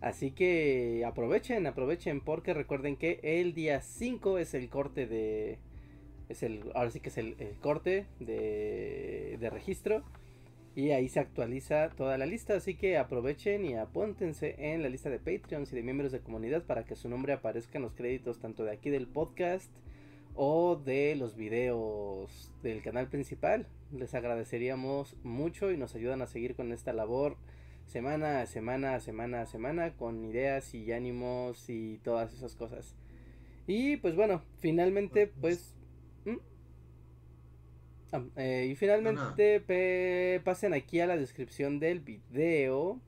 Así 0.00 0.30
que 0.30 1.04
aprovechen, 1.04 1.66
aprovechen, 1.66 2.20
porque 2.20 2.54
recuerden 2.54 2.94
que 2.94 3.18
el 3.24 3.52
día 3.52 3.80
5 3.80 4.38
es 4.38 4.54
el 4.54 4.68
corte 4.68 5.08
de. 5.08 5.58
Es 6.28 6.44
el, 6.44 6.70
ahora 6.76 6.90
sí 6.90 7.00
que 7.00 7.08
es 7.08 7.18
el, 7.18 7.34
corte 7.60 8.06
de, 8.20 9.38
de 9.40 9.50
registro. 9.50 10.04
Y 10.78 10.92
ahí 10.92 11.08
se 11.08 11.18
actualiza 11.18 11.90
toda 11.90 12.16
la 12.18 12.24
lista, 12.24 12.54
así 12.54 12.76
que 12.76 12.98
aprovechen 12.98 13.64
y 13.64 13.74
apóntense 13.74 14.54
en 14.58 14.80
la 14.80 14.88
lista 14.88 15.10
de 15.10 15.18
Patreons 15.18 15.72
y 15.72 15.74
de 15.74 15.82
miembros 15.82 16.12
de 16.12 16.20
comunidad 16.20 16.62
para 16.62 16.84
que 16.84 16.94
su 16.94 17.08
nombre 17.08 17.32
aparezca 17.32 17.78
en 17.78 17.82
los 17.82 17.94
créditos 17.94 18.38
tanto 18.38 18.62
de 18.62 18.70
aquí 18.70 18.88
del 18.88 19.08
podcast 19.08 19.76
o 20.36 20.76
de 20.76 21.16
los 21.16 21.34
videos 21.34 22.52
del 22.62 22.80
canal 22.80 23.08
principal. 23.08 23.66
Les 23.90 24.14
agradeceríamos 24.14 25.16
mucho 25.24 25.72
y 25.72 25.76
nos 25.76 25.96
ayudan 25.96 26.22
a 26.22 26.28
seguir 26.28 26.54
con 26.54 26.70
esta 26.70 26.92
labor 26.92 27.36
semana 27.86 28.42
a 28.42 28.46
semana, 28.46 29.00
semana 29.00 29.40
a 29.40 29.46
semana, 29.46 29.96
con 29.96 30.26
ideas 30.26 30.72
y 30.74 30.92
ánimos 30.92 31.68
y 31.68 31.98
todas 32.04 32.32
esas 32.32 32.54
cosas. 32.54 32.94
Y 33.66 33.96
pues 33.96 34.14
bueno, 34.14 34.42
finalmente 34.60 35.26
pues... 35.26 35.74
Ah, 38.10 38.22
eh, 38.36 38.68
y 38.70 38.74
finalmente 38.74 39.60
pasen 40.44 40.72
aquí 40.72 41.00
a 41.00 41.06
la 41.06 41.16
descripción 41.16 41.78
del 41.78 42.00
video. 42.00 43.00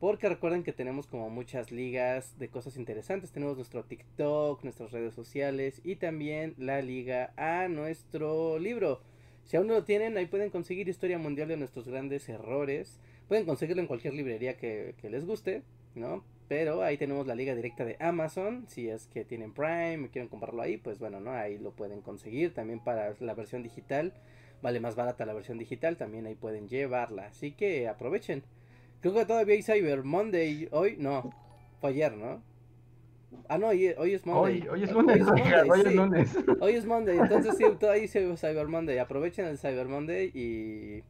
Porque 0.00 0.28
recuerden 0.28 0.62
que 0.62 0.72
tenemos 0.72 1.08
como 1.08 1.28
muchas 1.28 1.72
ligas 1.72 2.38
de 2.38 2.48
cosas 2.48 2.76
interesantes. 2.76 3.32
Tenemos 3.32 3.56
nuestro 3.56 3.82
TikTok, 3.82 4.62
nuestras 4.62 4.92
redes 4.92 5.12
sociales 5.12 5.80
y 5.82 5.96
también 5.96 6.54
la 6.56 6.80
liga 6.82 7.32
a 7.36 7.66
nuestro 7.66 8.60
libro. 8.60 9.00
Si 9.44 9.56
aún 9.56 9.66
no 9.66 9.74
lo 9.74 9.84
tienen, 9.84 10.16
ahí 10.16 10.26
pueden 10.26 10.50
conseguir 10.50 10.88
Historia 10.88 11.18
Mundial 11.18 11.48
de 11.48 11.56
nuestros 11.56 11.88
grandes 11.88 12.28
errores. 12.28 13.00
Pueden 13.26 13.44
conseguirlo 13.44 13.82
en 13.82 13.88
cualquier 13.88 14.14
librería 14.14 14.56
que, 14.56 14.94
que 15.00 15.10
les 15.10 15.24
guste, 15.26 15.62
¿no? 15.96 16.22
Pero 16.48 16.82
ahí 16.82 16.96
tenemos 16.96 17.26
la 17.26 17.34
liga 17.34 17.54
directa 17.54 17.84
de 17.84 17.96
Amazon. 18.00 18.64
Si 18.68 18.88
es 18.88 19.06
que 19.06 19.24
tienen 19.24 19.52
Prime 19.52 20.06
y 20.06 20.08
quieren 20.08 20.28
comprarlo 20.28 20.62
ahí, 20.62 20.78
pues 20.78 20.98
bueno, 20.98 21.20
¿no? 21.20 21.32
Ahí 21.32 21.58
lo 21.58 21.72
pueden 21.72 22.00
conseguir. 22.00 22.54
También 22.54 22.80
para 22.80 23.14
la 23.20 23.34
versión 23.34 23.62
digital. 23.62 24.14
Vale 24.62 24.80
más 24.80 24.96
barata 24.96 25.26
la 25.26 25.34
versión 25.34 25.58
digital. 25.58 25.98
También 25.98 26.26
ahí 26.26 26.34
pueden 26.34 26.66
llevarla. 26.68 27.26
Así 27.26 27.52
que 27.52 27.86
aprovechen. 27.86 28.42
Creo 29.00 29.14
que 29.14 29.26
todavía 29.26 29.54
hay 29.54 29.62
Cyber 29.62 30.04
Monday 30.04 30.68
hoy. 30.72 30.96
No, 30.98 31.30
fue 31.80 31.90
ayer, 31.90 32.16
¿no? 32.16 32.42
Ah, 33.48 33.58
no, 33.58 33.68
hoy, 33.68 33.84
es 33.84 34.26
Monday. 34.26 34.66
Hoy, 34.68 34.84
es 34.84 34.92
lunes. 34.92 35.20
Hoy 35.28 35.40
es, 35.40 35.44
Monday, 35.44 35.70
hoy 35.70 35.80
es 35.80 35.94
lunes. 35.94 36.38
Hoy 36.60 36.74
es 36.74 36.86
Monday. 36.86 37.18
Entonces 37.18 37.56
sí, 37.58 37.64
todavía 37.78 38.02
hay 38.02 38.08
Cyber 38.08 38.68
Monday. 38.68 38.98
Aprovechen 38.98 39.46
el 39.46 39.58
Cyber 39.58 39.86
Monday 39.86 40.30
y 40.34 41.02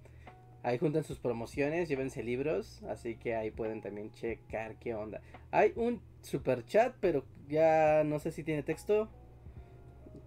Ahí 0.63 0.79
juntan 0.79 1.05
sus 1.05 1.19
promociones, 1.19 1.89
llévense 1.89 2.23
libros, 2.23 2.83
así 2.89 3.17
que 3.17 3.37
ahí 3.37 3.51
pueden 3.51 3.81
también 3.81 4.13
checar 4.13 4.77
qué 4.77 4.95
onda. 4.95 5.21
Hay 5.51 5.73
un 5.77 6.01
super 6.23 6.65
chat, 6.65 6.95
pero 7.01 7.25
ya 7.49 8.03
no 8.05 8.19
sé 8.19 8.33
si 8.33 8.43
tiene 8.43 8.63
texto. 8.63 9.09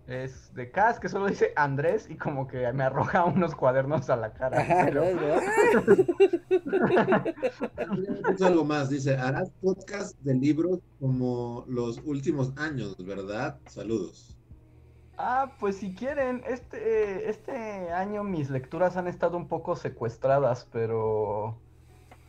Es 0.07 0.53
de 0.55 0.71
Cas 0.71 0.99
que 0.99 1.09
solo 1.09 1.27
dice 1.27 1.53
Andrés 1.55 2.07
y 2.09 2.15
como 2.15 2.47
que 2.47 2.71
me 2.73 2.83
arroja 2.83 3.25
unos 3.25 3.55
cuadernos 3.55 4.09
a 4.09 4.15
la 4.15 4.33
cara. 4.33 4.61
es 8.33 8.41
algo 8.41 8.65
más, 8.65 8.89
dice, 8.89 9.15
harás 9.15 9.51
podcast 9.61 10.19
de 10.21 10.33
libros 10.33 10.79
como 10.99 11.65
los 11.67 12.01
últimos 12.03 12.51
años, 12.57 12.95
¿verdad? 13.05 13.59
Saludos. 13.67 14.35
Ah, 15.23 15.51
pues 15.59 15.77
si 15.77 15.93
quieren, 15.93 16.41
este, 16.47 17.29
este 17.29 17.91
año 17.91 18.23
mis 18.23 18.49
lecturas 18.49 18.97
han 18.97 19.07
estado 19.07 19.37
un 19.37 19.47
poco 19.47 19.75
secuestradas, 19.75 20.67
pero, 20.73 21.59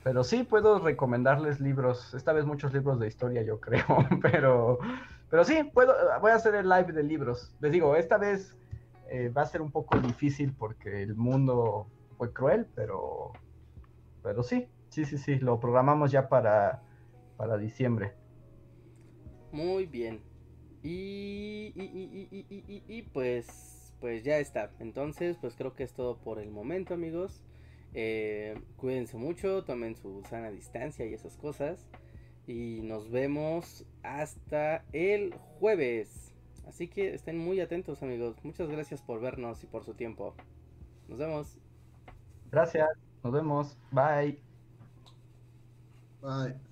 pero 0.05 0.23
sí 0.25 0.43
puedo 0.43 0.79
recomendarles 0.79 1.59
libros, 1.59 2.13
esta 2.13 2.35
vez 2.35 2.45
muchos 2.45 2.75
libros 2.75 3.01
de 3.01 3.09
historia 3.09 3.41
yo 3.41 3.61
creo, 3.61 3.87
pero, 4.21 4.79
pero 5.31 5.43
sí, 5.43 5.65
puedo, 5.73 5.95
voy 6.21 6.33
a 6.33 6.35
hacer 6.35 6.55
el 6.55 6.69
live 6.69 6.93
de 6.93 7.03
libros. 7.03 7.57
Les 7.61 7.73
digo, 7.73 7.97
esta 7.97 8.19
vez 8.19 8.59
eh, 9.09 9.31
va 9.31 9.41
a 9.41 9.47
ser 9.47 9.63
un 9.63 9.71
poco 9.71 9.99
difícil 9.99 10.53
porque 10.53 11.03
el 11.03 11.15
mundo 11.15 11.87
fue 12.19 12.31
cruel, 12.31 12.67
pero, 12.75 13.33
pero 14.23 14.43
sí, 14.43 14.69
sí, 14.91 15.07
sí, 15.07 15.17
sí, 15.17 15.39
lo 15.39 15.59
programamos 15.61 16.13
ya 16.13 16.29
para, 16.29 16.83
para 17.39 17.57
diciembre. 17.57 18.13
Muy 19.51 19.87
bien. 19.87 20.32
Y, 20.83 21.73
y, 21.77 23.03
pues, 23.13 23.95
pues 24.01 24.25
ya 24.25 24.39
está. 24.39 24.73
Entonces, 24.81 25.37
pues 25.41 25.55
creo 25.55 25.75
que 25.75 25.85
es 25.85 25.93
todo 25.93 26.19
por 26.19 26.39
el 26.41 26.51
momento, 26.51 26.95
amigos. 26.95 27.45
Eh, 27.95 28.61
cuídense 28.77 29.17
mucho, 29.17 29.65
tomen 29.65 29.97
su 29.97 30.23
sana 30.29 30.51
distancia 30.51 31.07
y 31.07 31.15
esas 31.15 31.37
cosas. 31.37 31.87
Y 32.47 32.81
nos 32.83 33.11
vemos 33.11 33.87
hasta 34.03 34.85
el 34.93 35.35
jueves. 35.61 36.35
Así 36.67 36.89
que 36.89 37.15
estén 37.15 37.39
muy 37.39 37.61
atentos, 37.61 38.03
amigos. 38.03 38.37
Muchas 38.43 38.69
gracias 38.69 39.03
por 39.03 39.21
vernos 39.21 39.63
y 39.63 39.67
por 39.67 39.85
su 39.85 39.95
tiempo. 39.95 40.35
Nos 41.09 41.19
vemos. 41.19 41.59
Gracias, 42.51 42.89
nos 43.23 43.33
vemos. 43.33 43.79
Bye. 43.91 44.41
Bye. 46.21 46.72